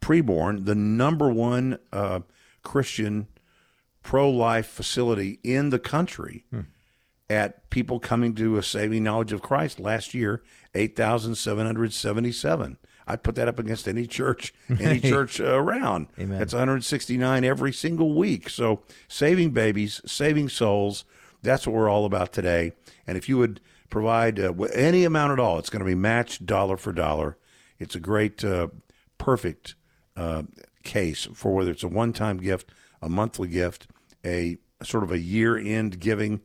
preborn 0.00 0.66
the 0.66 0.74
number 0.74 1.30
one 1.30 1.78
uh, 1.92 2.20
Christian 2.62 3.28
pro 4.04 4.30
life 4.30 4.68
facility 4.68 5.40
in 5.42 5.70
the 5.70 5.80
country 5.80 6.44
hmm. 6.50 6.60
at 7.28 7.68
people 7.70 7.98
coming 7.98 8.36
to 8.36 8.56
a 8.56 8.62
saving 8.62 9.02
knowledge 9.02 9.32
of 9.32 9.42
Christ. 9.42 9.80
Last 9.80 10.14
year, 10.14 10.44
8,777. 10.74 12.78
I'd 13.06 13.22
put 13.22 13.34
that 13.34 13.48
up 13.48 13.58
against 13.58 13.88
any 13.88 14.06
church, 14.06 14.54
any 14.80 15.00
church 15.00 15.40
around. 15.40 16.08
Amen. 16.18 16.38
That's 16.38 16.52
169 16.52 17.44
every 17.44 17.72
single 17.72 18.14
week. 18.14 18.48
So 18.48 18.82
saving 19.08 19.50
babies, 19.50 20.00
saving 20.06 20.50
souls, 20.50 21.04
that's 21.42 21.66
what 21.66 21.74
we're 21.74 21.90
all 21.90 22.04
about 22.04 22.32
today. 22.32 22.72
And 23.06 23.18
if 23.18 23.28
you 23.28 23.38
would 23.38 23.60
provide 23.90 24.38
uh, 24.38 24.52
any 24.74 25.04
amount 25.04 25.32
at 25.32 25.40
all, 25.40 25.58
it's 25.58 25.70
going 25.70 25.80
to 25.80 25.86
be 25.86 25.94
matched 25.94 26.46
dollar 26.46 26.76
for 26.76 26.92
dollar. 26.92 27.36
It's 27.78 27.94
a 27.94 28.00
great, 28.00 28.44
uh, 28.44 28.68
perfect 29.18 29.74
uh, 30.16 30.44
case 30.82 31.28
for 31.34 31.54
whether 31.54 31.70
it's 31.70 31.82
a 31.82 31.88
one 31.88 32.12
time 32.12 32.38
gift, 32.38 32.70
a 33.02 33.08
monthly 33.08 33.48
gift, 33.48 33.88
a 34.24 34.58
sort 34.82 35.04
of 35.04 35.10
a 35.10 35.18
year 35.18 35.56
end 35.56 36.00
giving 36.00 36.40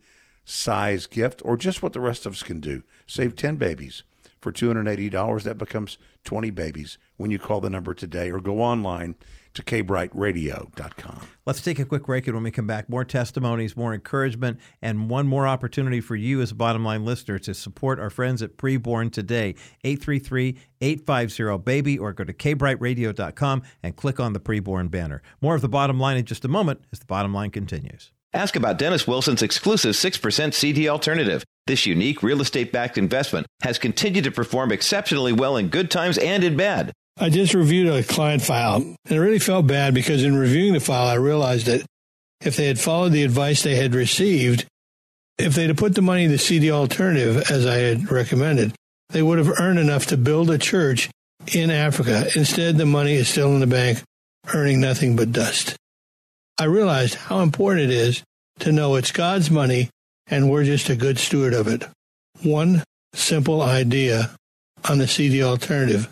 size 0.46 1.06
gift, 1.06 1.42
or 1.46 1.58
just 1.58 1.84
what 1.84 1.94
the 1.94 2.00
rest 2.00 2.26
of 2.26 2.34
us 2.34 2.44
can 2.44 2.60
do. 2.60 2.84
Save 3.06 3.36
10 3.36 3.58
babies 3.58 4.04
for 4.42 4.52
$280. 4.52 5.44
That 5.44 5.58
becomes 5.58 5.98
20 6.24 6.50
babies 6.52 6.98
when 7.18 7.32
you 7.32 7.40
call 7.40 7.62
the 7.62 7.70
number 7.70 7.94
today 7.94 8.32
or 8.32 8.40
go 8.40 8.62
online 8.62 9.16
to 9.54 9.64
kbrightradio.com. 9.64 11.22
Let's 11.46 11.62
take 11.62 11.80
a 11.80 11.86
quick 11.86 12.06
break, 12.06 12.28
and 12.28 12.36
when 12.36 12.44
we 12.44 12.52
come 12.52 12.68
back, 12.68 12.90
more 12.90 13.04
testimonies, 13.04 13.76
more 13.76 13.94
encouragement, 13.94 14.60
and 14.82 15.10
one 15.10 15.28
more 15.28 15.48
opportunity 15.48 16.02
for 16.02 16.16
you 16.16 16.42
as 16.42 16.52
a 16.52 16.56
bottom 16.56 16.84
line 16.84 17.06
listener 17.06 17.40
to 17.40 17.54
support 17.54 18.00
our 18.00 18.10
friends 18.10 18.42
at 18.42 18.58
Preborn 18.58 19.12
today. 19.12 19.56
833 19.84 20.58
850 20.82 21.58
BABY, 21.64 21.98
or 21.98 22.14
go 22.14 22.24
to 22.24 22.34
kbrightradio.com 22.34 23.64
and 23.84 23.96
click 23.96 24.20
on 24.20 24.34
the 24.34 24.40
Preborn 24.40 24.92
banner. 24.92 25.22
More 25.42 25.56
of 25.56 25.62
the 25.62 25.70
bottom 25.70 26.00
line 26.00 26.18
in 26.18 26.26
just 26.26 26.46
a 26.46 26.50
moment 26.50 26.82
as 26.92 27.00
the 27.00 27.06
bottom 27.06 27.34
line 27.34 27.52
continues. 27.52 28.12
Ask 28.34 28.56
about 28.56 28.78
Dennis 28.78 29.08
Wilson's 29.08 29.42
exclusive 29.42 29.96
6% 29.96 30.54
CD 30.54 30.88
alternative. 30.88 31.44
This 31.66 31.88
unique 31.88 32.22
real 32.22 32.42
estate 32.42 32.72
backed 32.72 32.98
investment 32.98 33.48
has 33.64 33.80
continued 33.80 34.26
to 34.26 34.32
perform 34.32 34.72
exceptionally 34.72 35.34
well 35.34 35.58
in 35.58 35.70
good 35.70 35.90
times 35.90 36.18
and 36.20 36.44
in 36.44 36.56
bad. 36.56 36.94
I 37.22 37.30
just 37.30 37.54
reviewed 37.54 37.88
a 37.88 38.02
client 38.02 38.42
file 38.42 38.78
and 38.78 38.98
I 39.10 39.18
really 39.18 39.40
felt 39.40 39.68
bad 39.68 39.94
because 39.94 40.24
in 40.24 40.38
reviewing 40.38 40.74
the 40.74 40.80
file, 40.80 41.08
I 41.08 41.16
realized 41.16 41.66
that 41.66 41.86
if 42.40 42.56
they 42.56 42.68
had 42.68 42.80
followed 42.80 43.10
the 43.10 43.24
advice 43.24 43.62
they 43.62 43.76
had 43.76 43.94
received, 43.94 44.66
if 45.38 45.54
they'd 45.54 45.68
have 45.68 45.78
put 45.78 45.96
the 45.96 46.02
money 46.02 46.24
in 46.24 46.32
the 46.32 46.38
CD 46.38 46.72
alternative 46.72 47.52
as 47.52 47.66
I 47.66 47.76
had 47.76 48.10
recommended, 48.10 48.74
they 49.10 49.22
would 49.22 49.38
have 49.38 49.60
earned 49.60 49.80
enough 49.80 50.06
to 50.08 50.18
build 50.18 50.50
a 50.50 50.58
church 50.58 51.10
in 51.54 51.70
Africa. 51.70 52.30
Instead, 52.36 52.78
the 52.78 52.86
money 52.86 53.16
is 53.16 53.28
still 53.28 53.54
in 53.54 53.60
the 53.60 53.68
bank, 53.68 54.02
earning 54.54 54.80
nothing 54.80 55.18
but 55.18 55.34
dust. 55.34 55.76
I 56.58 56.66
realized 56.66 57.16
how 57.16 57.42
important 57.42 57.92
it 57.92 57.96
is 57.96 58.24
to 58.60 58.72
know 58.72 58.96
it's 58.96 59.12
God's 59.12 59.52
money 59.52 59.90
and 60.28 60.50
we're 60.50 60.64
just 60.64 60.90
a 60.90 60.96
good 60.96 61.20
steward 61.20 61.54
of 61.54 61.68
it. 61.68 61.84
One 62.44 62.84
simple 63.14 63.62
idea 63.62 64.32
on 64.88 65.00
the 65.00 65.08
CD 65.08 65.44
alternative 65.44 66.10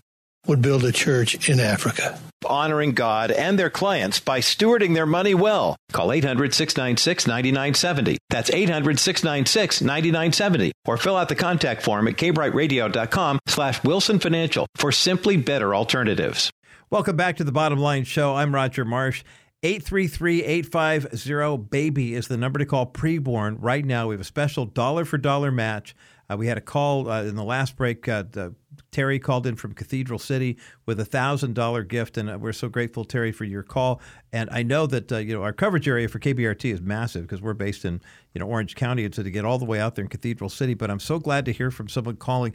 would 0.47 0.61
build 0.61 0.83
a 0.83 0.91
church 0.91 1.49
in 1.49 1.59
Africa. 1.59 2.19
Honoring 2.45 2.93
God 2.93 3.31
and 3.31 3.57
their 3.57 3.69
clients 3.69 4.19
by 4.19 4.39
stewarding 4.39 4.93
their 4.93 5.05
money 5.05 5.33
well. 5.33 5.75
Call 5.91 6.11
800 6.11 6.53
696 6.53 7.27
9970. 7.27 8.17
That's 8.29 8.49
800 8.49 8.99
696 8.99 9.81
9970. 9.81 10.71
Or 10.85 10.97
fill 10.97 11.17
out 11.17 11.29
the 11.29 11.35
contact 11.35 11.81
form 11.81 12.07
at 12.07 12.15
kbrightradio.com 12.15 13.39
slash 13.47 13.83
Wilson 13.83 14.19
Financial 14.19 14.67
for 14.75 14.91
simply 14.91 15.37
better 15.37 15.75
alternatives. 15.75 16.51
Welcome 16.89 17.17
back 17.17 17.37
to 17.37 17.43
the 17.43 17.51
Bottom 17.51 17.79
Line 17.79 18.05
Show. 18.05 18.35
I'm 18.35 18.55
Roger 18.55 18.85
Marsh. 18.85 19.23
833-850-BABY 19.63 22.13
is 22.13 22.27
the 22.27 22.37
number 22.37 22.59
to 22.59 22.65
call 22.65 22.85
preborn. 22.85 23.57
Right 23.59 23.83
now, 23.83 24.07
we 24.07 24.13
have 24.13 24.21
a 24.21 24.25
special 24.25 24.65
dollar 24.65 25.03
for 25.03 25.17
dollar 25.17 25.51
match. 25.51 25.95
Uh, 26.29 26.37
we 26.37 26.47
had 26.47 26.57
a 26.57 26.61
call 26.61 27.09
uh, 27.09 27.23
in 27.23 27.35
the 27.35 27.43
last 27.43 27.75
break. 27.75 28.07
Uh, 28.07 28.23
the, 28.29 28.55
Terry 28.91 29.19
called 29.19 29.47
in 29.47 29.55
from 29.55 29.73
Cathedral 29.73 30.19
City 30.19 30.57
with 30.85 30.99
a 30.99 31.05
thousand 31.05 31.53
dollar 31.53 31.83
gift, 31.83 32.17
and 32.17 32.29
uh, 32.29 32.37
we're 32.39 32.53
so 32.53 32.69
grateful, 32.69 33.05
Terry, 33.05 33.31
for 33.31 33.43
your 33.43 33.63
call. 33.63 34.01
And 34.31 34.49
I 34.51 34.63
know 34.63 34.87
that 34.87 35.11
uh, 35.11 35.17
you 35.17 35.33
know 35.35 35.43
our 35.43 35.53
coverage 35.53 35.87
area 35.87 36.07
for 36.07 36.19
KBRT 36.19 36.73
is 36.73 36.81
massive 36.81 37.23
because 37.23 37.41
we're 37.41 37.53
based 37.53 37.85
in 37.85 38.01
you 38.33 38.39
know 38.39 38.47
Orange 38.47 38.75
County, 38.75 39.05
and 39.05 39.13
so 39.13 39.23
to 39.23 39.31
get 39.31 39.45
all 39.45 39.57
the 39.57 39.65
way 39.65 39.79
out 39.79 39.95
there 39.95 40.03
in 40.03 40.09
Cathedral 40.09 40.49
City. 40.49 40.73
But 40.73 40.91
I'm 40.91 40.99
so 40.99 41.19
glad 41.19 41.45
to 41.45 41.53
hear 41.53 41.71
from 41.71 41.89
someone 41.89 42.17
calling 42.17 42.53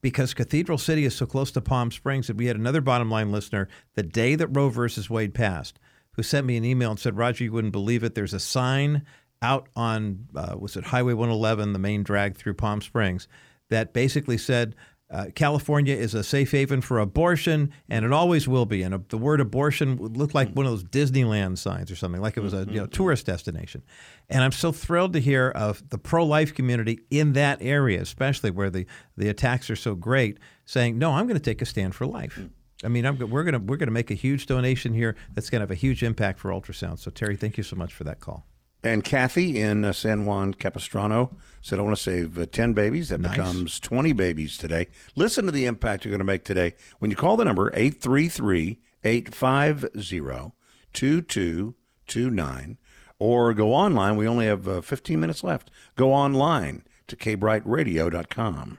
because 0.00 0.34
Cathedral 0.34 0.78
City 0.78 1.04
is 1.04 1.14
so 1.14 1.26
close 1.26 1.50
to 1.52 1.60
Palm 1.60 1.90
Springs. 1.90 2.28
And 2.28 2.38
we 2.38 2.46
had 2.46 2.56
another 2.56 2.80
bottom 2.80 3.10
line 3.10 3.32
listener 3.32 3.68
the 3.94 4.02
day 4.02 4.34
that 4.34 4.48
Roe 4.48 4.68
versus 4.68 5.08
Wade 5.08 5.34
passed 5.34 5.78
who 6.14 6.22
sent 6.22 6.46
me 6.46 6.56
an 6.56 6.64
email 6.64 6.90
and 6.90 6.98
said, 6.98 7.16
Roger, 7.16 7.44
you 7.44 7.52
wouldn't 7.52 7.72
believe 7.72 8.04
it. 8.04 8.14
There's 8.14 8.34
a 8.34 8.40
sign 8.40 9.04
out 9.42 9.68
on, 9.76 10.26
uh, 10.34 10.56
was 10.58 10.76
it 10.76 10.84
Highway 10.84 11.12
111, 11.12 11.72
the 11.72 11.78
main 11.78 12.02
drag 12.02 12.36
through 12.36 12.54
Palm 12.54 12.80
Springs, 12.80 13.28
that 13.68 13.92
basically 13.92 14.38
said, 14.38 14.74
uh, 15.10 15.26
California 15.34 15.94
is 15.94 16.14
a 16.14 16.24
safe 16.24 16.50
haven 16.50 16.80
for 16.80 16.98
abortion, 16.98 17.72
and 17.88 18.04
it 18.04 18.12
always 18.12 18.48
will 18.48 18.66
be. 18.66 18.82
And 18.82 18.94
a, 18.94 19.02
the 19.08 19.18
word 19.18 19.40
abortion 19.40 19.96
would 19.98 20.16
look 20.16 20.34
like 20.34 20.50
one 20.52 20.66
of 20.66 20.72
those 20.72 20.84
Disneyland 20.84 21.58
signs 21.58 21.90
or 21.90 21.96
something, 21.96 22.20
like 22.20 22.36
it 22.36 22.40
was 22.42 22.54
a 22.54 22.66
you 22.68 22.80
know, 22.80 22.86
tourist 22.86 23.26
destination. 23.26 23.82
And 24.28 24.42
I'm 24.42 24.52
so 24.52 24.72
thrilled 24.72 25.12
to 25.12 25.20
hear 25.20 25.50
of 25.50 25.88
the 25.90 25.98
pro-life 25.98 26.54
community 26.54 27.00
in 27.10 27.34
that 27.34 27.58
area, 27.60 28.00
especially 28.00 28.50
where 28.50 28.70
the, 28.70 28.86
the 29.16 29.28
attacks 29.28 29.68
are 29.70 29.76
so 29.76 29.94
great, 29.94 30.38
saying, 30.64 30.98
"No, 30.98 31.12
I'm 31.12 31.26
going 31.26 31.38
to 31.38 31.42
take 31.42 31.60
a 31.60 31.66
stand 31.66 31.94
for 31.94 32.06
life." 32.06 32.40
I 32.82 32.88
mean, 32.88 33.06
I'm, 33.06 33.18
we're 33.30 33.44
gonna 33.44 33.60
we're 33.60 33.76
gonna 33.76 33.90
make 33.90 34.10
a 34.10 34.14
huge 34.14 34.46
donation 34.46 34.92
here 34.92 35.16
that's 35.32 35.48
gonna 35.48 35.62
have 35.62 35.70
a 35.70 35.76
huge 35.76 36.02
impact 36.02 36.38
for 36.38 36.50
ultrasound. 36.50 36.98
So 36.98 37.10
Terry, 37.10 37.36
thank 37.36 37.56
you 37.56 37.62
so 37.62 37.76
much 37.76 37.94
for 37.94 38.04
that 38.04 38.20
call. 38.20 38.46
And 38.84 39.02
Kathy 39.02 39.58
in 39.58 39.82
uh, 39.82 39.94
San 39.94 40.26
Juan 40.26 40.52
Capistrano 40.52 41.34
said, 41.62 41.78
I 41.78 41.82
want 41.82 41.96
to 41.96 42.02
save 42.02 42.38
uh, 42.38 42.44
10 42.44 42.74
babies. 42.74 43.08
That 43.08 43.20
nice. 43.20 43.30
becomes 43.32 43.80
20 43.80 44.12
babies 44.12 44.58
today. 44.58 44.88
Listen 45.16 45.46
to 45.46 45.52
the 45.52 45.64
impact 45.64 46.04
you're 46.04 46.10
going 46.10 46.18
to 46.18 46.24
make 46.24 46.44
today 46.44 46.74
when 46.98 47.10
you 47.10 47.16
call 47.16 47.38
the 47.38 47.46
number 47.46 47.70
833 47.74 48.78
850 49.02 50.52
2229 50.92 52.78
or 53.18 53.54
go 53.54 53.72
online. 53.72 54.16
We 54.16 54.28
only 54.28 54.46
have 54.46 54.68
uh, 54.68 54.82
15 54.82 55.18
minutes 55.18 55.42
left. 55.42 55.70
Go 55.96 56.12
online 56.12 56.84
to 57.06 57.16
kbrightradio.com. 57.16 58.78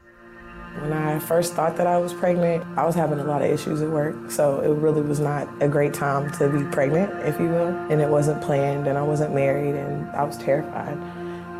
When 0.79 0.93
I 0.93 1.19
first 1.19 1.53
thought 1.53 1.77
that 1.77 1.87
I 1.87 1.97
was 1.97 2.13
pregnant, 2.13 2.65
I 2.77 2.85
was 2.85 2.95
having 2.95 3.19
a 3.19 3.23
lot 3.23 3.41
of 3.41 3.49
issues 3.49 3.81
at 3.81 3.89
work, 3.89 4.15
so 4.29 4.59
it 4.59 4.69
really 4.69 5.01
was 5.01 5.19
not 5.19 5.47
a 5.61 5.67
great 5.67 5.93
time 5.93 6.31
to 6.33 6.49
be 6.49 6.63
pregnant, 6.65 7.11
if 7.25 7.39
you 7.39 7.47
will. 7.47 7.69
And 7.89 8.01
it 8.01 8.09
wasn't 8.09 8.41
planned, 8.41 8.87
and 8.87 8.97
I 8.97 9.01
wasn't 9.01 9.33
married, 9.33 9.75
and 9.75 10.09
I 10.09 10.23
was 10.23 10.37
terrified 10.37 10.97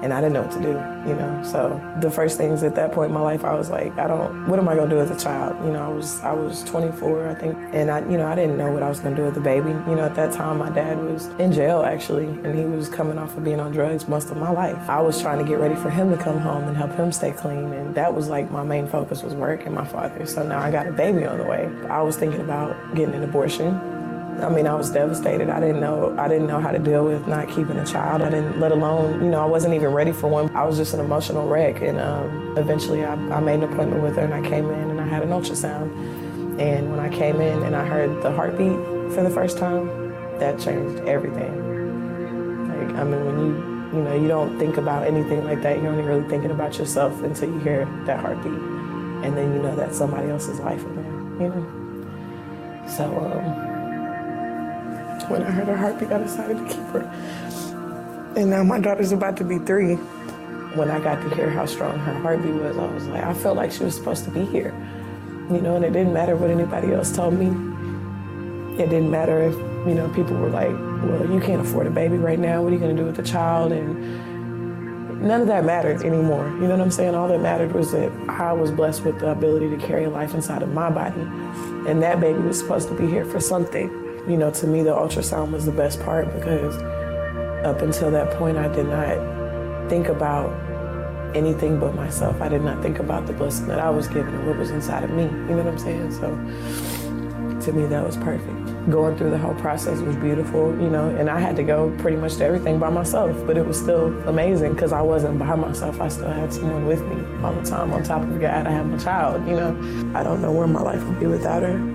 and 0.02 0.14
I 0.14 0.22
didn't 0.22 0.34
know 0.34 0.42
what 0.44 0.52
to 0.52 0.62
do, 0.62 1.10
you 1.10 1.16
know. 1.16 1.42
So 1.44 1.82
the 2.02 2.12
first 2.12 2.38
things 2.38 2.64
at 2.64 2.76
that 2.76 2.92
point 2.92 3.10
in 3.10 3.14
my 3.14 3.22
life, 3.22 3.44
I 3.44 3.54
was 3.54 3.70
like, 3.70 3.98
I 3.98 4.08
don't, 4.08 4.48
what 4.48 4.60
am 4.60 4.68
I 4.68 4.76
gonna 4.76 4.90
do 4.90 5.00
as 5.00 5.12
a 5.12 5.20
child? 5.20 5.64
You 5.66 5.72
know, 5.72 5.84
I 5.84 5.88
was 5.88 6.22
I 6.22 6.34
was 6.34 6.64
24, 6.64 7.30
I 7.30 7.36
think, 7.36 7.58
and 7.74 7.90
I, 7.90 8.00
you 8.10 8.18
know, 8.18 8.28
I 8.28 8.36
didn't 8.36 8.58
know 8.58 8.72
what 8.72 8.84
I 8.84 8.90
was 8.90 9.00
gonna 9.00 9.16
do 9.16 9.24
with 9.24 9.36
the 9.36 9.42
baby. 9.42 9.70
You 9.70 9.96
know, 9.96 10.06
at 10.06 10.16
that 10.16 10.34
time, 10.34 10.58
my 10.58 10.70
dad 10.70 10.98
was 10.98 11.28
in 11.40 11.52
jail 11.52 11.84
actually, 11.84 12.26
and 12.26 12.58
he 12.58 12.66
was 12.66 12.90
coming 12.90 13.18
off 13.18 13.36
of 13.38 13.44
being 13.44 13.60
on 13.60 13.72
drugs 13.72 14.08
most 14.08 14.30
of 14.30 14.38
my 14.38 14.52
life. 14.52 14.90
I 14.90 15.02
was 15.02 15.22
trying 15.22 15.40
to 15.40 15.46
get 15.46 15.60
ready 15.60 15.76
for 15.76 15.90
him 15.90 16.10
to 16.12 16.18
come 16.18 16.40
home 16.40 16.64
and 16.66 16.76
help 16.76 16.94
him 16.94 17.12
stay 17.12 17.32
clean, 17.32 17.74
and 17.74 17.96
that 17.96 18.14
was 18.14 18.28
like 18.28 18.52
my 18.52 18.64
main 18.64 18.88
focus 18.88 19.24
was 19.24 19.34
work 19.34 19.66
and 19.66 19.74
my 19.74 19.86
father. 19.86 20.26
So 20.26 20.46
now 20.46 20.60
I 20.60 20.72
got 20.72 20.88
a 20.88 20.92
baby 20.92 21.26
on 21.26 21.38
the 21.38 21.46
way. 21.46 21.70
I 21.90 22.02
was 22.02 22.18
thinking 22.18 22.42
about 22.42 22.76
getting 22.96 23.16
an 23.16 23.24
abortion 23.24 23.95
I 24.42 24.50
mean, 24.50 24.68
I 24.68 24.76
was 24.76 24.90
devastated. 24.90 25.50
I 25.50 25.60
didn't 25.60 25.80
know 25.80 26.14
I 26.18 26.28
didn't 26.28 26.48
know 26.48 26.60
how 26.60 26.72
to 26.72 26.80
deal 26.80 27.06
with 27.06 27.26
not 27.28 27.48
keeping 27.48 27.78
a 27.78 27.86
child. 27.86 28.22
I 28.22 28.30
didn't, 28.30 28.60
let 28.60 28.72
alone, 28.72 29.24
you 29.24 29.30
know, 29.30 29.42
I 29.42 29.46
wasn't 29.46 29.74
even 29.74 29.92
ready 29.92 30.12
for 30.12 30.28
one. 30.28 30.54
I 30.56 30.66
was 30.66 30.78
just 30.78 30.94
an 30.94 31.00
emotional 31.00 31.48
wreck. 31.48 31.82
And 31.82 32.00
um, 32.00 32.58
eventually, 32.58 33.06
I, 33.06 33.14
I 33.14 33.40
made 33.40 33.56
an 33.56 33.64
appointment 33.64 34.04
with 34.04 34.16
her, 34.18 34.24
and 34.24 34.34
I 34.34 34.42
came 34.42 34.70
in 34.70 34.90
and 34.90 35.00
I 35.00 35.08
had 35.08 35.24
an 35.24 35.30
ultrasound. 35.30 35.90
And 36.60 36.92
when 36.92 37.00
I 37.00 37.10
came 37.10 37.40
in 37.40 37.64
and 37.64 37.76
I 37.76 37.86
heard 37.86 38.22
the 38.24 38.32
heartbeat 38.32 38.78
for 39.14 39.24
the 39.24 39.30
first 39.30 39.58
time, 39.58 39.88
that 40.40 40.60
changed 40.60 41.04
everything. 41.06 41.54
Like, 42.68 42.98
I 42.98 43.04
mean, 43.04 43.26
when 43.26 43.40
you 43.40 43.76
you 43.98 44.04
know, 44.04 44.16
you 44.16 44.28
don't 44.28 44.60
think 44.60 44.76
about 44.76 45.08
anything 45.08 45.46
like 45.46 45.62
that. 45.62 45.78
You're 45.78 45.88
only 45.92 46.04
really 46.04 46.28
thinking 46.28 46.52
about 46.52 46.78
yourself 46.78 47.24
until 47.24 47.50
you 47.50 47.60
hear 47.60 47.86
that 48.06 48.20
heartbeat, 48.20 48.52
and 48.52 49.38
then 49.38 49.54
you 49.54 49.62
know 49.62 49.76
that 49.78 49.96
somebody 49.96 50.30
else's 50.30 50.60
life 50.60 50.84
in 50.84 50.96
there. 51.38 51.48
You 51.48 51.56
know. 51.56 52.88
So. 52.90 53.06
Um, 53.06 53.75
when 55.30 55.44
I 55.44 55.52
heard 55.52 55.68
her 55.68 55.78
heartbeat, 55.78 56.12
I 56.12 56.20
decided 56.20 56.58
to 56.58 56.66
keep 56.66 56.86
her. 56.88 57.02
And 58.36 58.50
now 58.50 58.64
my 58.64 58.80
daughter's 58.80 59.12
about 59.12 59.38
to 59.38 59.44
be 59.44 59.60
three. 59.60 59.96
When 60.76 60.92
I 60.92 61.00
got 61.00 61.22
to 61.22 61.34
hear 61.36 61.50
how 61.50 61.66
strong 61.66 61.98
her 62.00 62.14
heartbeat 62.20 62.54
was, 62.54 62.78
I 62.78 62.86
was 62.86 63.08
like, 63.08 63.24
I 63.24 63.34
felt 63.34 63.56
like 63.56 63.72
she 63.72 63.84
was 63.84 63.96
supposed 63.96 64.26
to 64.26 64.32
be 64.32 64.44
here. 64.46 64.74
You 65.50 65.62
know, 65.62 65.76
and 65.78 65.86
it 65.86 65.94
didn't 65.94 66.12
matter 66.12 66.36
what 66.36 66.50
anybody 66.50 66.92
else 66.92 67.16
told 67.16 67.34
me. 67.34 67.48
It 68.82 68.90
didn't 68.90 69.10
matter 69.10 69.42
if, 69.42 69.54
you 69.88 69.96
know, 69.96 70.10
people 70.10 70.36
were 70.36 70.50
like, 70.50 70.74
well, 71.04 71.32
you 71.32 71.40
can't 71.40 71.62
afford 71.62 71.88
a 71.88 71.92
baby 71.92 72.18
right 72.18 72.40
now. 72.40 72.62
What 72.62 72.72
are 72.72 72.76
you 72.76 72.82
going 72.82 72.96
to 72.96 73.02
do 73.02 73.06
with 73.06 73.16
the 73.16 73.24
child? 73.24 73.72
And 73.72 75.22
none 75.22 75.42
of 75.42 75.48
that 75.48 75.64
mattered 75.64 76.02
anymore. 76.02 76.50
You 76.50 76.68
know 76.68 76.72
what 76.72 76.82
I'm 76.82 76.92
saying? 76.92 77.16
All 77.16 77.30
that 77.30 77.40
mattered 77.40 77.74
was 77.74 77.94
that 77.94 78.12
I 78.28 78.52
was 78.52 78.70
blessed 78.70 79.06
with 79.06 79.20
the 79.20 79.32
ability 79.32 79.70
to 79.70 79.78
carry 79.78 80.08
life 80.08 80.34
inside 80.34 80.62
of 80.62 80.74
my 80.74 80.90
body. 80.90 81.22
And 81.90 82.02
that 82.02 82.20
baby 82.20 82.40
was 82.40 82.60
supposed 82.60 82.90
to 82.90 82.96
be 82.96 83.08
here 83.08 83.24
for 83.24 83.40
something 83.40 84.05
you 84.28 84.38
know, 84.38 84.52
to 84.52 84.68
me, 84.68 84.82
the 84.82 84.92
ultrasound 84.92 85.52
was 85.52 85.66
the 85.66 85.72
best 85.72 86.02
part 86.02 86.34
because 86.34 86.76
up 87.66 87.82
until 87.82 88.12
that 88.12 88.32
point, 88.38 88.58
I 88.58 88.68
did 88.68 88.88
not 88.88 89.90
think 89.90 90.08
about 90.08 90.50
anything 91.36 91.80
but 91.80 91.96
myself. 91.96 92.42
I 92.42 92.50
did 92.50 92.64
not 92.64 92.82
think 92.82 93.00
about 93.00 93.28
the 93.28 93.34
blessing 93.34 93.68
that 93.68 93.80
I 93.80 93.90
was 93.90 94.08
given 94.08 94.46
what 94.48 94.58
was 94.58 94.72
inside 94.72 95.04
of 95.04 95.12
me. 95.12 95.24
You 95.24 95.30
know 95.30 95.58
what 95.58 95.68
I'm 95.68 95.78
saying? 95.78 96.12
So 96.12 96.30
to 97.66 97.74
me, 97.74 97.86
that 97.88 98.06
was 98.06 98.18
perfect. 98.18 98.90
Going 98.90 99.18
through 99.18 99.32
the 99.32 99.38
whole 99.38 99.56
process 99.56 100.00
was 100.02 100.16
beautiful, 100.16 100.70
you 100.80 100.90
know, 100.90 101.10
and 101.10 101.30
I 101.30 101.40
had 101.40 101.56
to 101.56 101.64
go 101.64 101.96
pretty 101.98 102.18
much 102.18 102.36
to 102.36 102.46
everything 102.46 102.78
by 102.80 102.90
myself, 102.90 103.36
but 103.48 103.58
it 103.58 103.66
was 103.66 103.80
still 103.80 104.08
amazing 104.28 104.74
because 104.74 104.92
I 104.92 105.02
wasn't 105.02 105.40
by 105.40 105.56
myself. 105.56 106.00
I 106.00 106.08
still 106.08 106.30
had 106.30 106.54
someone 106.54 106.86
with 106.86 107.02
me 107.02 107.24
all 107.44 107.54
the 107.54 107.64
time. 107.64 107.92
On 107.94 108.04
top 108.04 108.22
of 108.22 108.40
God, 108.40 108.68
I 108.68 108.72
have 108.72 108.86
my 108.86 108.98
child, 108.98 109.48
you 109.48 109.56
know. 109.56 110.12
I 110.14 110.24
don't 110.24 110.42
know 110.42 110.52
where 110.52 110.68
my 110.68 110.82
life 110.82 111.04
would 111.06 111.20
be 111.20 111.26
without 111.26 111.64
her. 111.64 111.95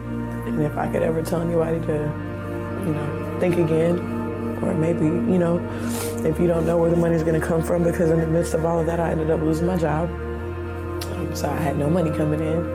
And 0.50 0.62
if 0.62 0.76
I 0.76 0.90
could 0.90 1.02
ever 1.02 1.22
tell 1.22 1.40
anybody 1.40 1.80
to, 1.86 1.92
you 2.84 2.92
know, 2.92 3.36
think 3.40 3.56
again, 3.56 3.98
or 4.62 4.74
maybe, 4.74 5.04
you 5.04 5.38
know, 5.38 5.58
if 6.24 6.38
you 6.38 6.46
don't 6.46 6.66
know 6.66 6.76
where 6.76 6.90
the 6.90 6.96
money's 6.96 7.22
gonna 7.22 7.40
come 7.40 7.62
from, 7.62 7.84
because 7.84 8.10
in 8.10 8.20
the 8.20 8.26
midst 8.26 8.52
of 8.54 8.64
all 8.64 8.80
of 8.80 8.86
that, 8.86 9.00
I 9.00 9.10
ended 9.12 9.30
up 9.30 9.40
losing 9.40 9.66
my 9.66 9.76
job. 9.76 10.10
Um, 10.10 11.30
so 11.34 11.48
I 11.48 11.56
had 11.56 11.78
no 11.78 11.88
money 11.88 12.10
coming 12.10 12.40
in. 12.40 12.66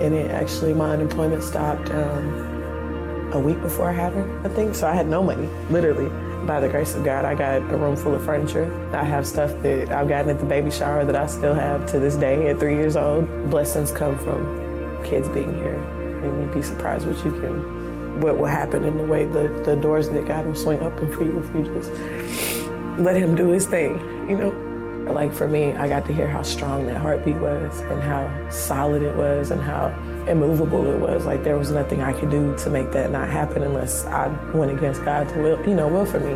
And 0.00 0.14
it 0.14 0.30
actually, 0.30 0.74
my 0.74 0.90
unemployment 0.90 1.42
stopped 1.42 1.90
um, 1.90 3.30
a 3.32 3.38
week 3.38 3.60
before 3.60 3.88
I 3.88 3.92
had 3.92 4.12
her, 4.14 4.40
I 4.44 4.48
think. 4.48 4.74
So 4.74 4.88
I 4.88 4.94
had 4.94 5.06
no 5.06 5.22
money, 5.22 5.48
literally. 5.70 6.10
By 6.46 6.60
the 6.60 6.68
grace 6.68 6.94
of 6.94 7.04
God, 7.04 7.24
I 7.24 7.34
got 7.34 7.58
a 7.58 7.76
room 7.76 7.96
full 7.96 8.14
of 8.14 8.24
furniture. 8.24 8.70
I 8.92 9.04
have 9.04 9.26
stuff 9.26 9.50
that 9.62 9.92
I've 9.92 10.08
gotten 10.08 10.30
at 10.30 10.40
the 10.40 10.46
baby 10.46 10.70
shower 10.70 11.04
that 11.04 11.16
I 11.16 11.26
still 11.26 11.54
have 11.54 11.86
to 11.92 11.98
this 11.98 12.16
day 12.16 12.48
at 12.48 12.58
three 12.58 12.74
years 12.74 12.96
old. 12.96 13.50
Blessings 13.50 13.90
come 13.90 14.18
from 14.18 15.02
kids 15.04 15.28
being 15.28 15.54
here 15.54 15.93
and 16.24 16.42
you'd 16.42 16.54
be 16.54 16.62
surprised 16.62 17.06
what 17.06 17.16
you 17.24 17.32
can, 17.40 18.20
what 18.20 18.38
will 18.38 18.46
happen 18.46 18.84
in 18.84 18.96
the 18.96 19.04
way 19.04 19.24
the, 19.24 19.48
the 19.64 19.76
doors 19.76 20.08
that 20.10 20.26
God 20.26 20.46
will 20.46 20.54
swing 20.54 20.80
open 20.80 21.12
for 21.12 21.24
you 21.24 21.38
if 21.38 21.54
you 21.54 21.74
just 21.74 21.90
let 22.98 23.16
him 23.16 23.34
do 23.34 23.48
his 23.48 23.66
thing, 23.66 23.98
you 24.28 24.36
know? 24.36 24.50
Like 25.12 25.34
for 25.34 25.46
me, 25.46 25.72
I 25.74 25.88
got 25.88 26.06
to 26.06 26.14
hear 26.14 26.26
how 26.26 26.42
strong 26.42 26.86
that 26.86 26.96
heartbeat 26.96 27.36
was 27.36 27.80
and 27.80 28.02
how 28.02 28.50
solid 28.50 29.02
it 29.02 29.14
was 29.16 29.50
and 29.50 29.60
how 29.60 29.88
immovable 30.26 30.90
it 30.90 30.98
was. 30.98 31.26
Like 31.26 31.44
there 31.44 31.58
was 31.58 31.70
nothing 31.70 32.00
I 32.00 32.12
could 32.12 32.30
do 32.30 32.56
to 32.58 32.70
make 32.70 32.90
that 32.92 33.10
not 33.10 33.28
happen 33.28 33.62
unless 33.62 34.06
I 34.06 34.28
went 34.52 34.72
against 34.72 35.04
God's 35.04 35.32
will, 35.34 35.62
you 35.68 35.74
know, 35.74 35.88
will 35.88 36.06
for 36.06 36.20
me. 36.20 36.34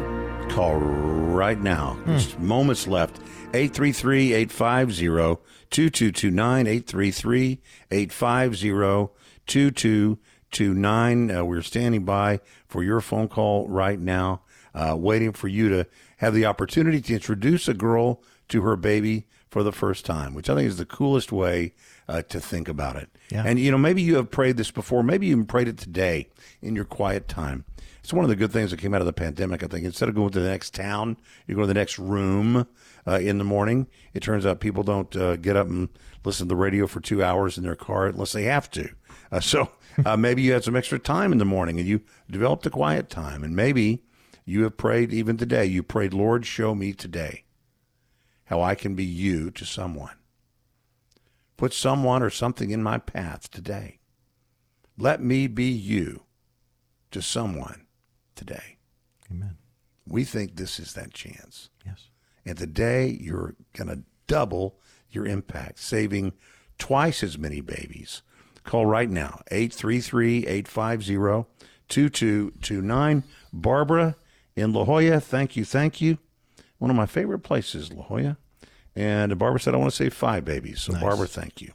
Call 0.53 0.77
right 0.77 1.61
now. 1.61 1.95
Hmm. 2.05 2.19
Just 2.19 2.39
moments 2.39 2.87
left. 2.87 3.19
833 3.55 4.35
850 4.35 5.43
2229. 5.71 6.67
833 6.67 7.61
850 7.91 9.09
2229. 9.49 11.31
Uh, 11.31 11.45
We're 11.45 11.63
standing 11.63 12.05
by 12.05 12.41
for 12.69 12.85
your 12.85 13.01
phone 13.01 13.29
call 13.29 13.67
right 13.69 13.99
now, 13.99 14.43
uh, 14.75 14.95
waiting 14.97 15.33
for 15.33 15.49
you 15.49 15.69
to 15.71 15.87
have 16.19 16.35
the 16.35 16.47
opportunity 16.47 17.01
to 17.01 17.15
introduce 17.15 17.67
a 17.67 17.75
girl 17.75 18.23
to 18.49 18.63
her 18.63 18.77
baby 18.77 19.27
for 19.51 19.63
the 19.63 19.73
first 19.73 20.05
time, 20.05 20.35
which 20.35 20.51
I 20.51 20.55
think 20.55 20.69
is 20.69 20.77
the 20.77 20.85
coolest 20.85 21.33
way 21.33 21.73
uh, 22.07 22.23
to 22.23 22.39
think 22.41 22.69
about 22.69 22.97
it. 22.97 23.09
Yeah. 23.31 23.45
And, 23.47 23.59
you 23.59 23.71
know, 23.71 23.79
maybe 23.79 24.03
you 24.03 24.17
have 24.17 24.31
prayed 24.31 24.59
this 24.59 24.71
before. 24.71 25.03
Maybe 25.03 25.27
you 25.27 25.33
even 25.33 25.47
prayed 25.47 25.69
it 25.69 25.79
today 25.79 26.29
in 26.61 26.77
your 26.77 26.85
quiet 26.85 27.29
time. 27.29 27.65
It's 28.01 28.13
one 28.13 28.25
of 28.25 28.31
the 28.31 28.37
good 28.37 28.53
things 28.53 28.71
that 28.71 28.79
came 28.79 28.95
out 28.95 29.01
of 29.01 29.07
the 29.07 29.13
pandemic. 29.13 29.63
I 29.63 29.67
think 29.67 29.85
instead 29.85 30.09
of 30.09 30.15
going 30.15 30.31
to 30.31 30.41
the 30.41 30.49
next 30.49 30.75
town, 30.75 31.17
you 31.47 31.55
go 31.55 31.63
to 31.63 31.67
the 31.67 31.75
next 31.75 31.99
room 31.99 32.67
uh, 33.07 33.19
in 33.19 33.39
the 33.39 33.45
morning. 33.45 33.87
It 34.15 34.23
turns 34.23 34.47
out 34.47 34.61
people 34.61 34.83
don't 34.83 35.15
uh, 35.17 35.37
get 35.37 35.57
up 35.57 35.67
and 35.67 35.89
listen 36.25 36.47
to 36.47 36.49
the 36.49 36.57
radio 36.57 36.87
for 36.87 37.01
two 37.01 37.23
hours 37.23 37.59
in 37.59 37.65
their 37.65 37.77
car 37.77 38.07
unless 38.07 38.33
they 38.33 38.45
have 38.45 38.71
to. 38.73 38.91
Uh, 39.31 39.41
so 39.41 39.71
uh, 40.05 40.17
maybe 40.17 40.43
you 40.43 40.53
had 40.53 40.65
some 40.65 40.77
extra 40.77 40.99
time 40.99 41.33
in 41.33 41.39
the 41.39 41.45
morning 41.45 41.79
and 41.79 41.89
you 41.89 42.01
developed 42.31 42.67
a 42.67 42.71
quiet 42.71 43.11
time. 43.11 43.45
And 43.45 43.55
maybe 43.55 44.05
you 44.45 44.63
have 44.63 44.77
prayed 44.77 45.13
even 45.13 45.37
today. 45.37 45.67
You 45.67 45.83
prayed, 45.83 46.15
Lord, 46.15 46.47
show 46.47 46.75
me 46.75 46.93
today 46.93 47.45
how 48.45 48.63
I 48.63 48.75
can 48.75 48.95
be 48.95 49.05
you 49.05 49.51
to 49.51 49.65
someone. 49.67 50.15
Put 51.57 51.75
someone 51.75 52.23
or 52.23 52.31
something 52.31 52.71
in 52.71 52.83
my 52.83 52.99
path 52.99 53.51
today. 53.51 53.99
Let 54.97 55.23
me 55.23 55.47
be 55.47 55.71
you 55.71 56.23
to 57.11 57.21
someone 57.21 57.87
today. 58.35 58.79
Amen. 59.31 59.59
We 60.07 60.25
think 60.25 60.57
this 60.57 60.81
is 60.81 60.95
that 60.95 61.13
chance. 61.13 61.69
Yes. 61.85 62.09
And 62.47 62.57
today 62.57 63.09
you're 63.21 63.55
going 63.75 63.89
to 63.89 64.03
double 64.27 64.79
your 65.11 65.27
impact, 65.27 65.81
saving 65.81 66.33
twice 66.79 67.23
as 67.23 67.37
many 67.37 67.61
babies. 67.61 68.23
Call 68.69 68.85
right 68.85 69.09
now, 69.09 69.41
833 69.51 70.47
850 70.47 71.49
2229. 71.89 73.25
Barbara 73.51 74.15
in 74.57 74.75
La 74.75 74.85
Jolla, 74.85 75.21
thank 75.21 75.57
you, 75.57 75.65
thank 75.65 76.03
you. 76.03 76.19
One 76.77 76.91
of 76.91 76.97
my 76.97 77.07
favorite 77.07 77.39
places, 77.39 77.91
La 77.91 78.03
Jolla. 78.03 78.37
And 78.95 79.39
Barbara 79.39 79.59
said, 79.59 79.73
I 79.73 79.79
want 79.79 79.91
to 79.91 79.97
save 79.97 80.13
five 80.13 80.45
babies. 80.45 80.83
So, 80.83 80.93
Nice. 80.93 81.01
Barbara, 81.01 81.27
thank 81.27 81.63
you. 81.63 81.73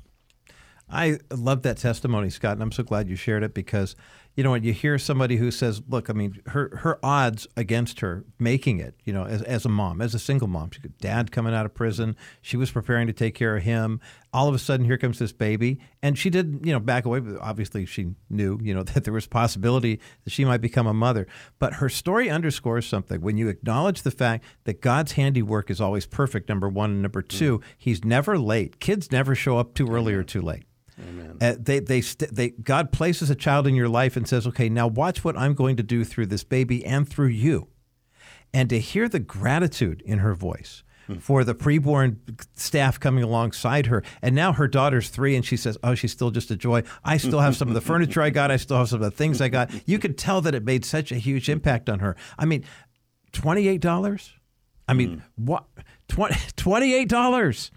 I 0.88 1.18
love 1.32 1.64
that 1.64 1.78
testimony, 1.78 2.30
Scott, 2.30 2.54
and 2.54 2.62
I'm 2.62 2.72
so 2.72 2.84
glad 2.84 3.10
you 3.10 3.16
shared 3.16 3.42
it 3.42 3.56
because, 3.56 3.96
you 4.36 4.44
know, 4.44 4.52
when 4.52 4.64
you 4.64 4.74
hear 4.74 4.98
somebody 4.98 5.38
who 5.38 5.52
says, 5.52 5.82
"Look, 5.88 6.10
I 6.10 6.14
mean, 6.14 6.42
her 6.48 6.76
her 6.78 7.00
odds 7.04 7.48
against 7.56 8.00
her 8.00 8.26
making 8.40 8.80
it, 8.80 8.96
you 9.04 9.14
know, 9.14 9.26
as, 9.26 9.42
as 9.44 9.66
a 9.66 9.70
mom, 9.70 10.02
as 10.02 10.16
a 10.16 10.20
single 10.20 10.48
mom, 10.48 10.72
she 10.72 10.82
got 10.82 10.98
dad 10.98 11.32
coming 11.32 11.54
out 11.54 11.66
of 11.66 11.74
prison, 11.74 12.16
she 12.42 12.58
was 12.58 12.72
preparing 12.72 13.08
to 13.08 13.14
take 13.14 13.36
care 13.36 13.56
of 13.58 13.64
him. 13.64 14.00
All 14.34 14.48
of 14.48 14.56
a 14.56 14.60
sudden, 14.60 14.86
here 14.88 14.98
comes 14.98 15.20
this 15.20 15.32
baby, 15.32 15.80
and 16.02 16.18
she 16.18 16.32
did, 16.32 16.62
you 16.64 16.74
know, 16.74 16.80
back 16.80 17.06
away. 17.06 17.20
But 17.20 17.40
obviously, 17.42 17.86
she 17.86 18.16
knew, 18.30 18.60
you 18.62 18.74
know, 18.74 18.84
that 18.94 19.04
there 19.04 19.14
was 19.14 19.28
possibility 19.28 20.00
that 20.24 20.32
she 20.32 20.46
might 20.46 20.62
become 20.62 20.88
a 20.88 20.94
mother. 20.94 21.28
But 21.60 21.76
her 21.76 21.90
story 21.90 22.30
underscores 22.30 22.88
something 22.88 23.22
when 23.22 23.38
you 23.38 23.50
acknowledge 23.50 24.02
the 24.02 24.12
fact 24.12 24.44
that 24.64 24.82
God's 24.82 25.14
handiwork 25.14 25.70
is 25.70 25.80
always 25.80 26.06
perfect. 26.06 26.50
Number 26.50 26.68
one, 26.68 26.92
and 26.92 27.02
number 27.02 27.22
two, 27.22 27.60
mm. 27.60 27.64
He's 27.78 28.04
never 28.04 28.38
late. 28.38 28.80
Kids 28.80 29.12
never 29.12 29.36
show 29.36 29.58
up 29.58 29.74
too 29.74 29.88
early 29.88 30.14
or 30.14 30.24
too 30.24 30.42
late. 30.42 30.64
Uh, 31.42 31.56
they, 31.60 31.80
they, 31.80 32.02
st- 32.02 32.34
they, 32.34 32.50
God 32.50 32.92
places 32.92 33.30
a 33.30 33.36
child 33.36 33.68
in 33.68 33.76
your 33.76 33.90
life 33.90 34.16
and 34.16 34.28
says, 34.28 34.46
okay, 34.48 34.70
now 34.70 34.88
watch 34.88 35.24
what 35.24 35.38
I'm 35.38 35.54
going 35.54 35.76
to 35.78 35.84
do 35.84 36.04
through 36.04 36.28
this 36.28 36.44
baby 36.44 36.86
and 36.86 37.08
through 37.08 37.28
you. 37.28 37.68
And 38.54 38.70
to 38.70 38.80
hear 38.80 39.10
the 39.10 39.20
gratitude 39.20 40.02
in 40.06 40.20
her 40.20 40.36
voice 40.36 40.84
for 41.20 41.44
the 41.44 41.54
preborn 41.54 42.16
staff 42.56 42.98
coming 43.00 43.24
alongside 43.24 43.88
her. 43.88 44.04
And 44.22 44.34
now 44.36 44.54
her 44.54 44.70
daughter's 44.70 45.10
three 45.10 45.36
and 45.36 45.44
she 45.46 45.58
says, 45.58 45.78
oh, 45.84 45.96
she's 45.96 46.12
still 46.14 46.32
just 46.32 46.50
a 46.50 46.56
joy. 46.56 46.84
I 47.04 47.18
still 47.18 47.40
have 47.42 47.58
some 47.58 47.68
of 47.68 47.74
the 47.74 47.82
furniture 47.92 48.22
I 48.22 48.30
got. 48.30 48.52
I 48.52 48.58
still 48.58 48.78
have 48.78 48.88
some 48.88 49.02
of 49.02 49.12
the 49.12 49.16
things 49.18 49.42
I 49.42 49.50
got. 49.50 49.70
You 49.86 50.00
could 50.00 50.18
tell 50.18 50.40
that 50.42 50.56
it 50.56 50.64
made 50.64 50.86
such 50.86 51.12
a 51.12 51.16
huge 51.16 51.50
impact 51.50 51.90
on 51.90 52.00
her. 52.00 52.16
I 52.40 52.46
mean, 52.46 52.64
$28? 53.34 54.32
I 54.88 54.94
mean, 54.94 55.24
what? 55.36 55.66
Twenty 56.08 56.36
twenty-eight 56.58 57.08
dollars. 57.10 57.72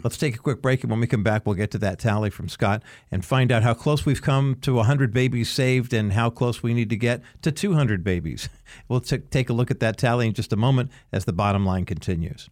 Let's 0.03 0.17
take 0.17 0.35
a 0.35 0.39
quick 0.39 0.61
break, 0.61 0.83
and 0.83 0.91
when 0.91 0.99
we 0.99 1.07
come 1.07 1.23
back, 1.23 1.45
we'll 1.45 1.55
get 1.55 1.71
to 1.71 1.77
that 1.79 1.99
tally 1.99 2.29
from 2.29 2.49
Scott 2.49 2.83
and 3.11 3.23
find 3.23 3.51
out 3.51 3.63
how 3.63 3.73
close 3.73 4.05
we've 4.05 4.21
come 4.21 4.57
to 4.61 4.73
100 4.73 5.13
babies 5.13 5.49
saved 5.49 5.93
and 5.93 6.13
how 6.13 6.29
close 6.29 6.63
we 6.63 6.73
need 6.73 6.89
to 6.89 6.97
get 6.97 7.21
to 7.43 7.51
200 7.51 8.03
babies. 8.03 8.49
We'll 8.89 9.01
t- 9.01 9.19
take 9.19 9.49
a 9.49 9.53
look 9.53 9.71
at 9.71 9.79
that 9.79 9.97
tally 9.97 10.27
in 10.27 10.33
just 10.33 10.51
a 10.51 10.57
moment 10.57 10.91
as 11.11 11.25
the 11.25 11.33
bottom 11.33 11.65
line 11.65 11.85
continues. 11.85 12.49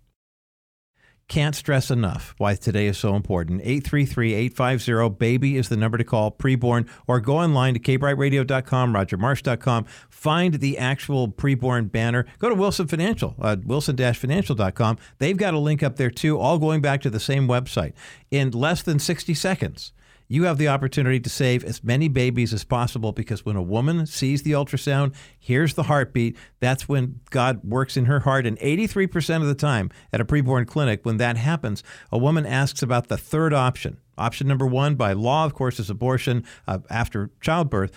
Can't 1.27 1.55
stress 1.55 1.89
enough 1.89 2.35
why 2.37 2.53
today 2.53 2.85
is 2.85 2.99
so 2.99 3.15
important. 3.15 3.63
833-850-BABY 3.63 5.55
is 5.55 5.69
the 5.69 5.77
number 5.77 5.97
to 5.97 6.03
call, 6.03 6.31
preborn, 6.31 6.87
or 7.07 7.19
go 7.19 7.37
online 7.37 7.73
to 7.73 7.79
kbrightradio.com, 7.79 8.93
rogermarsh.com. 8.93 9.85
Find 10.09 10.53
the 10.55 10.77
actual 10.77 11.27
preborn 11.27 11.91
banner. 11.91 12.27
Go 12.37 12.49
to 12.49 12.55
Wilson 12.55 12.85
Financial, 12.87 13.35
uh, 13.41 13.57
wilson-financial.com. 13.65 14.97
They've 15.17 15.35
got 15.35 15.55
a 15.55 15.59
link 15.59 15.81
up 15.81 15.95
there 15.95 16.11
too, 16.11 16.37
all 16.37 16.59
going 16.59 16.81
back 16.81 17.01
to 17.01 17.09
the 17.09 17.19
same 17.19 17.47
website. 17.47 17.93
In 18.29 18.51
less 18.51 18.83
than 18.83 18.99
60 18.99 19.33
seconds, 19.33 19.93
you 20.27 20.43
have 20.43 20.57
the 20.57 20.67
opportunity 20.67 21.19
to 21.19 21.29
save 21.29 21.63
as 21.63 21.83
many 21.83 22.07
babies 22.07 22.53
as 22.53 22.63
possible 22.63 23.11
because 23.11 23.45
when 23.45 23.55
a 23.55 23.61
woman 23.61 24.05
sees 24.05 24.43
the 24.43 24.51
ultrasound, 24.51 25.13
hears 25.37 25.73
the 25.73 25.83
heartbeat, 25.83 26.37
that's 26.59 26.87
when 26.89 27.19
God 27.29 27.63
works 27.63 27.95
in 27.97 28.05
her 28.05 28.21
heart. 28.21 28.47
And 28.47 28.57
83% 28.59 29.41
of 29.41 29.47
the 29.47 29.55
time 29.55 29.91
at 30.11 30.21
a 30.21 30.25
preborn 30.25 30.67
clinic, 30.67 31.05
when 31.05 31.17
that 31.17 31.37
happens, 31.37 31.83
a 32.11 32.17
woman 32.17 32.45
asks 32.45 32.81
about 32.81 33.07
the 33.07 33.17
third 33.17 33.53
option. 33.53 33.97
Option 34.17 34.47
number 34.47 34.65
one, 34.65 34.95
by 34.95 35.13
law, 35.13 35.45
of 35.45 35.53
course, 35.53 35.79
is 35.79 35.89
abortion 35.89 36.43
uh, 36.67 36.79
after 36.89 37.29
childbirth. 37.41 37.91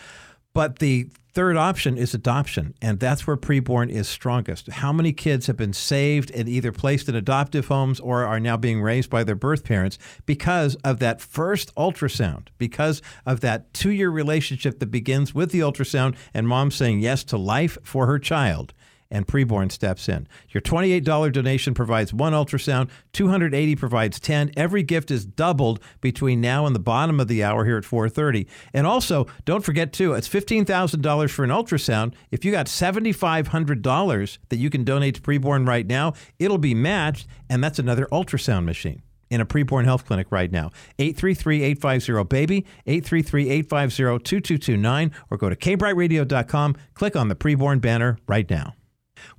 But 0.52 0.80
the 0.80 1.10
third 1.38 1.56
option 1.56 1.96
is 1.96 2.14
adoption, 2.14 2.74
and 2.82 2.98
that's 2.98 3.24
where 3.24 3.36
preborn 3.36 3.88
is 3.88 4.08
strongest. 4.08 4.66
How 4.66 4.92
many 4.92 5.12
kids 5.12 5.46
have 5.46 5.56
been 5.56 5.72
saved 5.72 6.32
and 6.32 6.48
either 6.48 6.72
placed 6.72 7.08
in 7.08 7.14
adoptive 7.14 7.68
homes 7.68 8.00
or 8.00 8.24
are 8.24 8.40
now 8.40 8.56
being 8.56 8.82
raised 8.82 9.08
by 9.08 9.22
their 9.22 9.36
birth 9.36 9.62
parents 9.62 10.00
because 10.26 10.74
of 10.82 10.98
that 10.98 11.20
first 11.20 11.72
ultrasound, 11.76 12.48
because 12.58 13.02
of 13.24 13.38
that 13.38 13.72
two 13.72 13.92
year 13.92 14.10
relationship 14.10 14.80
that 14.80 14.90
begins 14.90 15.32
with 15.32 15.52
the 15.52 15.60
ultrasound 15.60 16.16
and 16.34 16.48
mom 16.48 16.72
saying 16.72 16.98
yes 16.98 17.22
to 17.22 17.38
life 17.38 17.78
for 17.84 18.06
her 18.06 18.18
child? 18.18 18.74
And 19.10 19.26
preborn 19.26 19.72
steps 19.72 20.08
in. 20.08 20.28
Your 20.50 20.60
$28 20.60 21.32
donation 21.32 21.74
provides 21.74 22.12
one 22.12 22.32
ultrasound, 22.32 22.90
280 23.12 23.76
provides 23.76 24.20
10. 24.20 24.52
Every 24.56 24.82
gift 24.82 25.10
is 25.10 25.24
doubled 25.24 25.80
between 26.00 26.40
now 26.40 26.66
and 26.66 26.74
the 26.74 26.80
bottom 26.80 27.20
of 27.20 27.28
the 27.28 27.42
hour 27.42 27.64
here 27.64 27.78
at 27.78 27.84
4:30. 27.84 28.46
And 28.72 28.86
also, 28.86 29.26
don't 29.44 29.64
forget 29.64 29.92
too, 29.92 30.14
it's 30.14 30.28
$15,000 30.28 31.30
for 31.30 31.44
an 31.44 31.50
ultrasound. 31.50 32.14
If 32.30 32.44
you 32.44 32.52
got 32.52 32.66
$7500 32.66 34.38
that 34.48 34.56
you 34.56 34.70
can 34.70 34.84
donate 34.84 35.16
to 35.16 35.20
preborn 35.20 35.66
right 35.66 35.86
now, 35.86 36.12
it'll 36.38 36.58
be 36.58 36.74
matched 36.74 37.26
and 37.48 37.64
that's 37.64 37.78
another 37.78 38.06
ultrasound 38.12 38.64
machine 38.64 39.02
in 39.30 39.40
a 39.40 39.46
preborn 39.46 39.84
health 39.84 40.06
clinic 40.06 40.26
right 40.30 40.50
now. 40.50 40.70
833-850-BABY, 40.98 42.64
833-850-2229, 42.86 45.12
or 45.30 45.36
go 45.36 45.50
to 45.50 45.56
kbrightradio.com, 45.56 46.76
click 46.94 47.16
on 47.16 47.28
the 47.28 47.36
preborn 47.36 47.80
banner 47.80 48.18
right 48.26 48.48
now. 48.48 48.74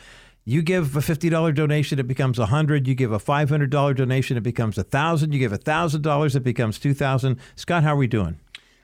You 0.44 0.62
give 0.62 0.96
a 0.96 1.00
$50 1.00 1.54
donation, 1.54 2.00
it 2.00 2.08
becomes 2.08 2.38
100 2.38 2.88
You 2.88 2.94
give 2.94 3.12
a 3.12 3.18
$500 3.18 3.96
donation, 3.96 4.36
it 4.36 4.42
becomes 4.42 4.76
1000 4.76 5.32
You 5.32 5.38
give 5.38 5.52
$1,000, 5.52 6.36
it 6.36 6.40
becomes 6.40 6.78
2000 6.80 7.36
Scott, 7.54 7.84
how 7.84 7.92
are 7.92 7.96
we 7.96 8.08
doing? 8.08 8.40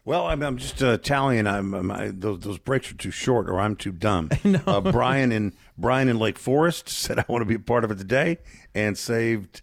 Well, 0.08 0.26
I'm, 0.26 0.42
I'm 0.42 0.56
just 0.56 0.82
uh, 0.82 0.96
tallying. 0.96 1.46
I'm, 1.46 1.74
I'm 1.74 1.90
I, 1.90 2.08
those, 2.08 2.40
those 2.40 2.56
breaks 2.56 2.90
are 2.90 2.94
too 2.94 3.10
short, 3.10 3.46
or 3.46 3.60
I'm 3.60 3.76
too 3.76 3.92
dumb. 3.92 4.30
No. 4.42 4.58
Uh, 4.66 4.80
Brian 4.80 5.30
in 5.30 5.52
Brian 5.76 6.08
in 6.08 6.18
Lake 6.18 6.38
Forest 6.38 6.88
said 6.88 7.18
I 7.18 7.26
want 7.28 7.42
to 7.42 7.44
be 7.44 7.56
a 7.56 7.58
part 7.58 7.84
of 7.84 7.90
it 7.90 7.98
today, 7.98 8.38
and 8.74 8.96
saved. 8.96 9.60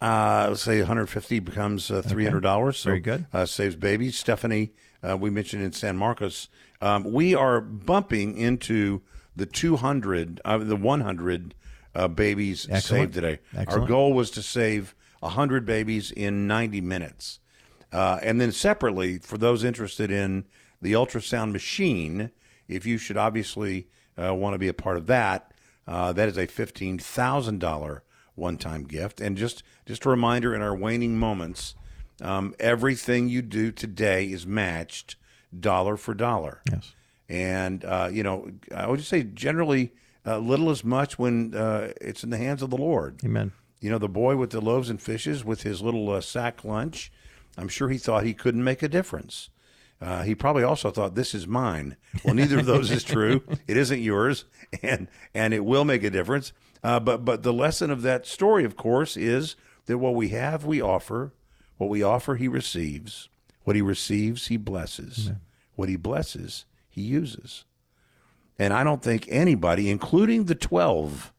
Uh, 0.00 0.46
let's 0.48 0.62
say 0.62 0.78
150 0.78 1.38
becomes 1.40 1.90
uh, 1.90 2.00
$300. 2.00 2.76
So, 2.76 2.88
Very 2.88 3.00
good. 3.00 3.26
Uh, 3.30 3.44
saves 3.44 3.76
babies. 3.76 4.18
Stephanie, 4.18 4.72
uh, 5.06 5.18
we 5.18 5.28
mentioned 5.28 5.62
in 5.62 5.72
San 5.72 5.98
Marcos. 5.98 6.48
Um, 6.80 7.04
we 7.12 7.34
are 7.34 7.60
bumping 7.60 8.38
into 8.38 9.02
the 9.36 9.44
200, 9.44 10.40
uh, 10.46 10.56
the 10.58 10.76
100 10.76 11.54
uh, 11.94 12.08
babies 12.08 12.66
Excellent. 12.70 13.02
saved 13.02 13.14
today. 13.14 13.40
Excellent. 13.54 13.82
Our 13.82 13.86
goal 13.86 14.14
was 14.14 14.30
to 14.30 14.42
save 14.42 14.94
100 15.20 15.66
babies 15.66 16.10
in 16.10 16.46
90 16.46 16.80
minutes. 16.80 17.40
Uh, 17.94 18.18
and 18.22 18.40
then 18.40 18.50
separately, 18.50 19.18
for 19.18 19.38
those 19.38 19.62
interested 19.62 20.10
in 20.10 20.44
the 20.82 20.92
ultrasound 20.92 21.52
machine, 21.52 22.30
if 22.66 22.84
you 22.84 22.98
should 22.98 23.16
obviously 23.16 23.86
uh, 24.20 24.34
want 24.34 24.52
to 24.52 24.58
be 24.58 24.68
a 24.68 24.74
part 24.74 24.96
of 24.96 25.06
that, 25.06 25.52
uh, 25.86 26.12
that 26.12 26.28
is 26.28 26.36
a 26.36 26.46
fifteen 26.46 26.98
thousand 26.98 27.60
dollar 27.60 28.02
one 28.34 28.58
time 28.58 28.82
gift. 28.82 29.20
And 29.20 29.38
just 29.38 29.62
just 29.86 30.04
a 30.04 30.10
reminder, 30.10 30.54
in 30.54 30.60
our 30.60 30.74
waning 30.74 31.16
moments, 31.16 31.76
um, 32.20 32.54
everything 32.58 33.28
you 33.28 33.42
do 33.42 33.70
today 33.70 34.26
is 34.26 34.44
matched 34.44 35.14
dollar 35.58 35.96
for 35.96 36.14
dollar. 36.14 36.62
Yes. 36.68 36.92
And 37.28 37.84
uh, 37.84 38.08
you 38.12 38.24
know, 38.24 38.50
I 38.74 38.88
would 38.88 38.98
just 38.98 39.10
say 39.10 39.22
generally 39.22 39.92
uh, 40.26 40.38
little 40.38 40.70
as 40.70 40.82
much 40.82 41.16
when 41.16 41.54
uh, 41.54 41.92
it's 42.00 42.24
in 42.24 42.30
the 42.30 42.38
hands 42.38 42.60
of 42.60 42.70
the 42.70 42.76
Lord. 42.76 43.20
Amen. 43.24 43.52
You 43.80 43.90
know, 43.90 43.98
the 43.98 44.08
boy 44.08 44.34
with 44.36 44.50
the 44.50 44.60
loaves 44.60 44.90
and 44.90 45.00
fishes 45.00 45.44
with 45.44 45.62
his 45.62 45.80
little 45.80 46.10
uh, 46.10 46.20
sack 46.20 46.64
lunch. 46.64 47.12
I'm 47.56 47.68
sure 47.68 47.88
he 47.88 47.98
thought 47.98 48.24
he 48.24 48.34
couldn't 48.34 48.64
make 48.64 48.82
a 48.82 48.88
difference. 48.88 49.50
Uh, 50.00 50.22
he 50.22 50.34
probably 50.34 50.62
also 50.64 50.90
thought 50.90 51.14
this 51.14 51.34
is 51.34 51.46
mine. 51.46 51.96
Well, 52.24 52.34
neither 52.34 52.58
of 52.58 52.66
those 52.66 52.90
is 52.90 53.04
true. 53.04 53.42
It 53.66 53.76
isn't 53.76 54.00
yours, 54.00 54.44
and 54.82 55.08
and 55.34 55.54
it 55.54 55.64
will 55.64 55.84
make 55.84 56.02
a 56.04 56.10
difference. 56.10 56.52
Uh, 56.82 57.00
but 57.00 57.24
but 57.24 57.42
the 57.42 57.52
lesson 57.52 57.90
of 57.90 58.02
that 58.02 58.26
story, 58.26 58.64
of 58.64 58.76
course, 58.76 59.16
is 59.16 59.56
that 59.86 59.98
what 59.98 60.14
we 60.14 60.28
have, 60.30 60.64
we 60.64 60.80
offer. 60.82 61.32
What 61.76 61.90
we 61.90 62.02
offer, 62.02 62.36
he 62.36 62.48
receives. 62.48 63.28
What 63.64 63.76
he 63.76 63.82
receives, 63.82 64.48
he 64.48 64.56
blesses. 64.56 65.32
What 65.74 65.88
he 65.88 65.96
blesses, 65.96 66.66
he 66.88 67.00
uses. 67.00 67.64
And 68.58 68.72
I 68.72 68.84
don't 68.84 69.02
think 69.02 69.26
anybody, 69.28 69.90
including 69.90 70.44
the 70.44 70.54
twelve, 70.54 71.32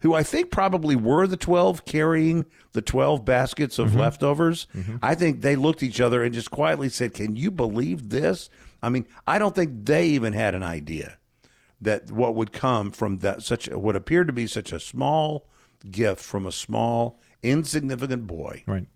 who 0.00 0.14
I 0.14 0.22
think 0.22 0.50
probably 0.50 0.96
were 0.96 1.26
the 1.26 1.36
12 1.36 1.84
carrying 1.84 2.46
the 2.72 2.82
12 2.82 3.24
baskets 3.24 3.78
of 3.78 3.94
leftovers. 3.94 4.66
I 5.02 5.14
think 5.14 5.40
they 5.42 5.56
looked 5.56 5.82
at 5.82 5.88
each 5.88 6.00
other 6.00 6.22
and 6.22 6.34
just 6.34 6.50
quietly 6.50 6.88
said, 6.88 7.14
Can 7.14 7.36
you 7.36 7.50
believe 7.50 8.08
this? 8.10 8.48
I 8.82 8.88
mean, 8.88 9.06
I 9.26 9.38
don't 9.38 9.54
think 9.54 9.84
they 9.86 10.06
even 10.08 10.32
had 10.32 10.54
an 10.54 10.62
idea 10.62 11.18
that 11.82 12.10
what 12.10 12.34
would 12.34 12.52
come 12.52 12.90
from 12.90 13.18
that 13.18 13.42
such 13.42 13.66
what 13.68 13.96
appeared 13.96 14.26
to 14.26 14.32
be 14.32 14.46
such 14.46 14.72
a 14.72 14.80
small 14.80 15.46
gift 15.90 16.20
from 16.22 16.44
a 16.46 16.52
small 16.52 17.18
insignificant 17.42 18.26
boy 18.26 18.62
Right. 18.66 18.86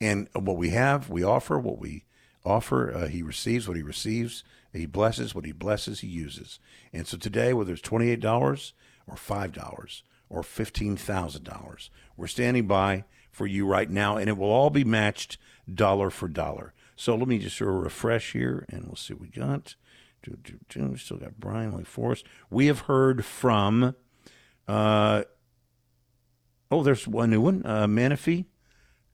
and 0.00 0.28
what 0.34 0.56
we 0.56 0.70
have 0.70 1.10
we 1.10 1.22
offer 1.22 1.58
what 1.58 1.78
we 1.78 2.04
offer 2.44 2.90
uh, 2.94 3.06
he 3.08 3.22
receives 3.22 3.68
what 3.68 3.76
he 3.76 3.82
receives 3.82 4.44
he 4.72 4.86
blesses 4.86 5.34
what 5.34 5.44
he 5.44 5.52
blesses 5.52 6.00
he 6.00 6.06
uses 6.08 6.58
and 6.92 7.06
so 7.06 7.18
today 7.18 7.52
whether 7.52 7.72
it's 7.74 7.82
$28 7.82 8.72
or 9.06 9.14
$5 9.16 10.02
or 10.28 10.42
$15000 10.42 11.88
we're 12.16 12.26
standing 12.26 12.66
by 12.66 13.04
for 13.30 13.46
you 13.46 13.66
right 13.66 13.90
now 13.90 14.16
and 14.16 14.28
it 14.28 14.36
will 14.36 14.50
all 14.50 14.70
be 14.70 14.84
matched 14.84 15.38
dollar 15.72 16.10
for 16.10 16.28
dollar 16.28 16.72
so 16.96 17.14
let 17.14 17.28
me 17.28 17.38
just 17.38 17.56
sort 17.56 17.70
of 17.74 17.82
refresh 17.82 18.32
here 18.32 18.64
and 18.68 18.84
we'll 18.84 18.96
see 18.96 19.14
what 19.14 19.22
we 19.22 19.28
got 19.28 19.74
do, 20.22 20.36
do, 20.44 20.54
do. 20.68 20.86
We 20.86 20.98
still 20.98 21.16
got 21.16 21.40
Brian 21.40 21.76
Lake 21.76 21.86
Forest. 21.86 22.24
We 22.48 22.66
have 22.66 22.80
heard 22.80 23.24
from, 23.24 23.96
uh, 24.68 25.24
oh, 26.70 26.82
there's 26.84 27.08
one 27.08 27.30
new 27.30 27.40
one, 27.40 27.66
uh, 27.66 27.88
Manifee. 27.88 28.44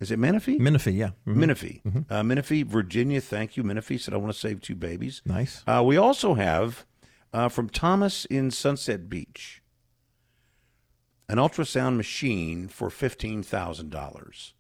Is 0.01 0.11
it 0.11 0.19
Menifee? 0.19 0.59
Menifee, 0.59 0.93
yeah. 0.93 1.11
Mhm. 1.27 1.37
Menifee. 1.37 1.83
Uh, 2.09 2.23
Menifee, 2.23 2.63
Virginia. 2.63 3.21
Thank 3.21 3.57
you, 3.57 3.65
Menifee. 3.65 3.99
Said, 3.99 4.15
I 4.15 4.19
want 4.19 4.33
to 4.33 4.39
save 4.39 4.61
two 4.61 4.77
babies. 4.77 5.23
Nice. 5.25 5.65
Uh, 5.67 5.83
we 5.85 5.97
also 5.97 6.35
have 6.35 6.85
uh, 7.33 7.49
from 7.49 7.69
Thomas 7.69 8.25
in 8.27 8.51
Sunset 8.51 9.09
Beach 9.09 9.63
an 11.29 11.37
ultrasound 11.39 11.97
machine 11.97 12.69
for 12.69 12.89
$15,000. 12.89 14.53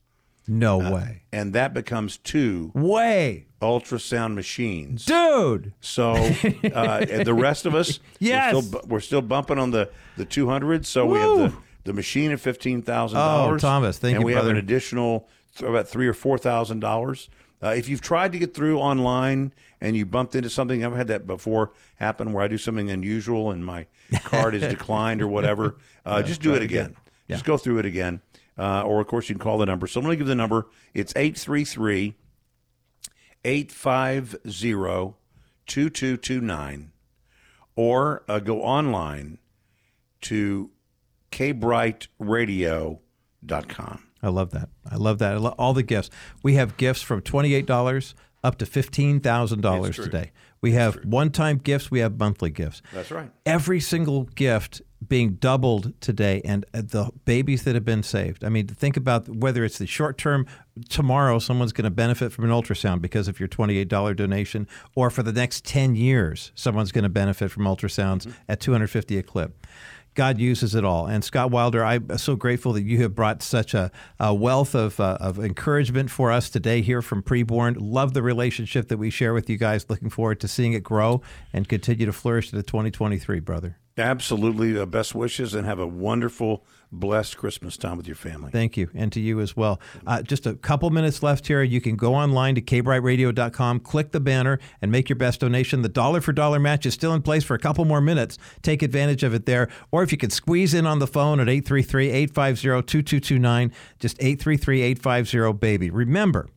No 0.50 0.80
Uh, 0.80 0.90
way. 0.94 1.22
And 1.30 1.52
that 1.52 1.74
becomes 1.74 2.16
two 2.16 2.72
Way. 2.74 3.46
ultrasound 3.60 4.34
machines. 4.34 5.04
Dude. 5.04 5.74
So 5.80 6.12
uh, 6.12 7.04
the 7.22 7.34
rest 7.34 7.66
of 7.66 7.74
us, 7.74 8.00
Yes. 8.18 8.54
we're 8.54 8.62
still, 8.62 8.80
we're 8.86 9.00
still 9.00 9.22
bumping 9.22 9.58
on 9.58 9.72
the 9.72 9.90
the 10.16 10.24
two 10.24 10.48
hundred. 10.48 10.86
So 10.86 11.04
we 11.04 11.18
have 11.18 11.36
the, 11.52 11.52
the 11.84 11.92
machine 11.92 12.30
at 12.32 12.40
fifteen 12.40 12.80
thousand 12.80 13.18
dollars. 13.18 13.60
Thomas, 13.60 13.98
thank 13.98 14.14
and 14.16 14.22
you, 14.22 14.26
And 14.26 14.26
we 14.26 14.32
have 14.32 14.46
an 14.46 14.56
additional 14.56 15.28
th- 15.56 15.68
about 15.68 15.86
three 15.86 16.08
or 16.08 16.14
four 16.14 16.38
thousand 16.38 16.80
dollars. 16.80 17.28
Uh, 17.62 17.68
if 17.76 17.86
you've 17.86 18.00
tried 18.00 18.32
to 18.32 18.38
get 18.38 18.54
through 18.54 18.78
online 18.78 19.52
and 19.80 19.96
you 19.96 20.06
bumped 20.06 20.34
into 20.34 20.50
something, 20.50 20.84
I've 20.84 20.96
had 20.96 21.08
that 21.08 21.26
before 21.26 21.72
happen 21.96 22.32
where 22.32 22.44
I 22.44 22.48
do 22.48 22.58
something 22.58 22.90
unusual 22.90 23.50
and 23.50 23.64
my 23.64 23.86
card 24.24 24.54
is 24.54 24.62
declined 24.62 25.22
or 25.22 25.28
whatever. 25.28 25.76
Uh, 26.06 26.22
just 26.22 26.40
do 26.40 26.54
it 26.54 26.62
again. 26.62 26.86
again. 26.86 26.96
Just 27.28 27.44
go 27.44 27.58
through 27.58 27.80
it 27.80 27.84
again. 27.84 28.22
Uh, 28.56 28.80
or, 28.80 28.98
of 28.98 29.06
course, 29.06 29.28
you 29.28 29.34
can 29.34 29.42
call 29.42 29.58
the 29.58 29.66
number. 29.66 29.86
So 29.86 30.00
let 30.00 30.08
me 30.08 30.16
give 30.16 30.26
the 30.26 30.34
number. 30.34 30.66
It's 30.94 31.12
833 31.14 32.14
850 33.44 35.14
2229 35.66 36.92
or 37.76 38.24
uh, 38.26 38.38
go 38.40 38.62
online 38.62 39.36
to 40.22 40.70
kbrightradio.com. 41.30 44.04
I 44.20 44.28
love 44.28 44.50
that. 44.50 44.68
I 44.90 44.96
love 44.96 45.18
that. 45.18 45.34
I 45.34 45.36
love 45.36 45.54
all 45.58 45.74
the 45.74 45.84
gifts. 45.84 46.10
We 46.42 46.54
have 46.54 46.76
gifts 46.76 47.02
from 47.02 47.22
$28 47.22 48.14
up 48.44 48.58
to 48.58 48.64
$15,000 48.64 49.94
today. 49.94 50.32
We 50.60 50.72
have 50.72 51.04
one 51.04 51.30
time 51.30 51.58
gifts, 51.58 51.90
we 51.90 52.00
have 52.00 52.18
monthly 52.18 52.50
gifts. 52.50 52.82
That's 52.92 53.10
right. 53.10 53.30
Every 53.46 53.80
single 53.80 54.24
gift 54.24 54.82
being 55.06 55.34
doubled 55.34 55.92
today 56.00 56.42
and 56.44 56.64
uh, 56.74 56.82
the 56.82 57.10
babies 57.24 57.62
that 57.62 57.74
have 57.74 57.84
been 57.84 58.02
saved. 58.02 58.42
I 58.42 58.48
mean, 58.48 58.66
think 58.66 58.96
about 58.96 59.28
whether 59.28 59.64
it's 59.64 59.78
the 59.78 59.86
short 59.86 60.18
term, 60.18 60.46
tomorrow 60.88 61.38
someone's 61.38 61.72
going 61.72 61.84
to 61.84 61.90
benefit 61.90 62.32
from 62.32 62.44
an 62.44 62.50
ultrasound 62.50 63.00
because 63.00 63.28
of 63.28 63.38
your 63.38 63.48
$28 63.48 64.16
donation, 64.16 64.66
or 64.96 65.10
for 65.10 65.22
the 65.22 65.32
next 65.32 65.64
10 65.64 65.94
years, 65.94 66.50
someone's 66.54 66.90
going 66.90 67.04
to 67.04 67.08
benefit 67.08 67.50
from 67.50 67.64
ultrasounds 67.64 68.26
mm-hmm. 68.26 68.32
at 68.48 68.60
250 68.60 69.18
a 69.18 69.22
clip. 69.22 69.66
God 70.18 70.40
uses 70.40 70.74
it 70.74 70.84
all. 70.84 71.06
And 71.06 71.22
Scott 71.22 71.52
Wilder, 71.52 71.84
I'm 71.84 72.18
so 72.18 72.34
grateful 72.34 72.72
that 72.72 72.82
you 72.82 73.02
have 73.02 73.14
brought 73.14 73.40
such 73.40 73.72
a, 73.72 73.92
a 74.18 74.34
wealth 74.34 74.74
of, 74.74 74.98
uh, 74.98 75.16
of 75.20 75.38
encouragement 75.38 76.10
for 76.10 76.32
us 76.32 76.50
today 76.50 76.82
here 76.82 77.02
from 77.02 77.22
Preborn. 77.22 77.76
Love 77.78 78.14
the 78.14 78.22
relationship 78.22 78.88
that 78.88 78.96
we 78.96 79.10
share 79.10 79.32
with 79.32 79.48
you 79.48 79.56
guys. 79.56 79.88
Looking 79.88 80.10
forward 80.10 80.40
to 80.40 80.48
seeing 80.48 80.72
it 80.72 80.82
grow 80.82 81.22
and 81.52 81.68
continue 81.68 82.04
to 82.04 82.12
flourish 82.12 82.52
into 82.52 82.64
2023, 82.64 83.38
brother. 83.38 83.76
Absolutely. 83.96 84.76
Uh, 84.76 84.86
best 84.86 85.14
wishes 85.14 85.54
and 85.54 85.64
have 85.64 85.78
a 85.78 85.86
wonderful, 85.86 86.64
blessed 86.90 87.36
Christmas 87.36 87.76
time 87.76 87.96
with 87.96 88.06
your 88.06 88.16
family. 88.16 88.50
Thank 88.50 88.76
you. 88.76 88.90
And 88.94 89.12
to 89.12 89.20
you 89.20 89.40
as 89.40 89.56
well. 89.56 89.80
Uh, 90.06 90.22
just 90.22 90.46
a 90.46 90.54
couple 90.54 90.88
minutes 90.90 91.22
left 91.22 91.46
here. 91.46 91.62
You 91.62 91.80
can 91.80 91.96
go 91.96 92.14
online 92.14 92.54
to 92.54 92.60
kbrightradio.com, 92.60 93.80
click 93.80 94.12
the 94.12 94.20
banner, 94.20 94.58
and 94.80 94.90
make 94.90 95.08
your 95.08 95.16
best 95.16 95.40
donation. 95.40 95.82
The 95.82 95.88
dollar 95.88 96.20
for 96.20 96.32
dollar 96.32 96.58
match 96.58 96.86
is 96.86 96.94
still 96.94 97.14
in 97.14 97.22
place 97.22 97.44
for 97.44 97.54
a 97.54 97.58
couple 97.58 97.84
more 97.84 98.00
minutes. 98.00 98.38
Take 98.62 98.82
advantage 98.82 99.22
of 99.22 99.34
it 99.34 99.46
there. 99.46 99.68
Or 99.90 100.02
if 100.02 100.12
you 100.12 100.18
could 100.18 100.32
squeeze 100.32 100.74
in 100.74 100.86
on 100.86 100.98
the 100.98 101.06
phone 101.06 101.40
at 101.40 101.48
833 101.48 102.10
850 102.10 102.86
2229, 102.86 103.72
just 103.98 104.16
833 104.20 104.82
850 104.82 105.58
BABY. 105.58 105.90
Remember, 105.90 106.48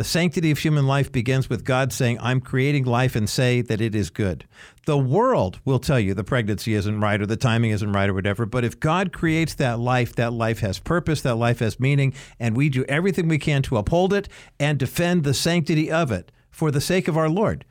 the 0.00 0.04
sanctity 0.04 0.50
of 0.50 0.58
human 0.58 0.86
life 0.86 1.12
begins 1.12 1.50
with 1.50 1.62
God 1.62 1.92
saying, 1.92 2.18
I'm 2.22 2.40
creating 2.40 2.86
life 2.86 3.14
and 3.14 3.28
say 3.28 3.60
that 3.60 3.82
it 3.82 3.94
is 3.94 4.08
good. 4.08 4.46
The 4.86 4.96
world 4.96 5.60
will 5.66 5.78
tell 5.78 6.00
you 6.00 6.14
the 6.14 6.24
pregnancy 6.24 6.72
isn't 6.72 7.02
right 7.02 7.20
or 7.20 7.26
the 7.26 7.36
timing 7.36 7.72
isn't 7.72 7.92
right 7.92 8.08
or 8.08 8.14
whatever. 8.14 8.46
But 8.46 8.64
if 8.64 8.80
God 8.80 9.12
creates 9.12 9.52
that 9.56 9.78
life, 9.78 10.16
that 10.16 10.32
life 10.32 10.60
has 10.60 10.78
purpose, 10.78 11.20
that 11.20 11.34
life 11.34 11.58
has 11.58 11.78
meaning, 11.78 12.14
and 12.38 12.56
we 12.56 12.70
do 12.70 12.82
everything 12.84 13.28
we 13.28 13.36
can 13.36 13.60
to 13.64 13.76
uphold 13.76 14.14
it 14.14 14.26
and 14.58 14.78
defend 14.78 15.22
the 15.22 15.34
sanctity 15.34 15.90
of 15.90 16.10
it 16.10 16.32
for 16.50 16.70
the 16.70 16.80
sake 16.80 17.06
of 17.06 17.18
our 17.18 17.28
Lord. 17.28 17.66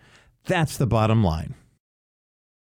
That's 0.46 0.78
the 0.78 0.86
bottom 0.86 1.24
line. 1.24 1.56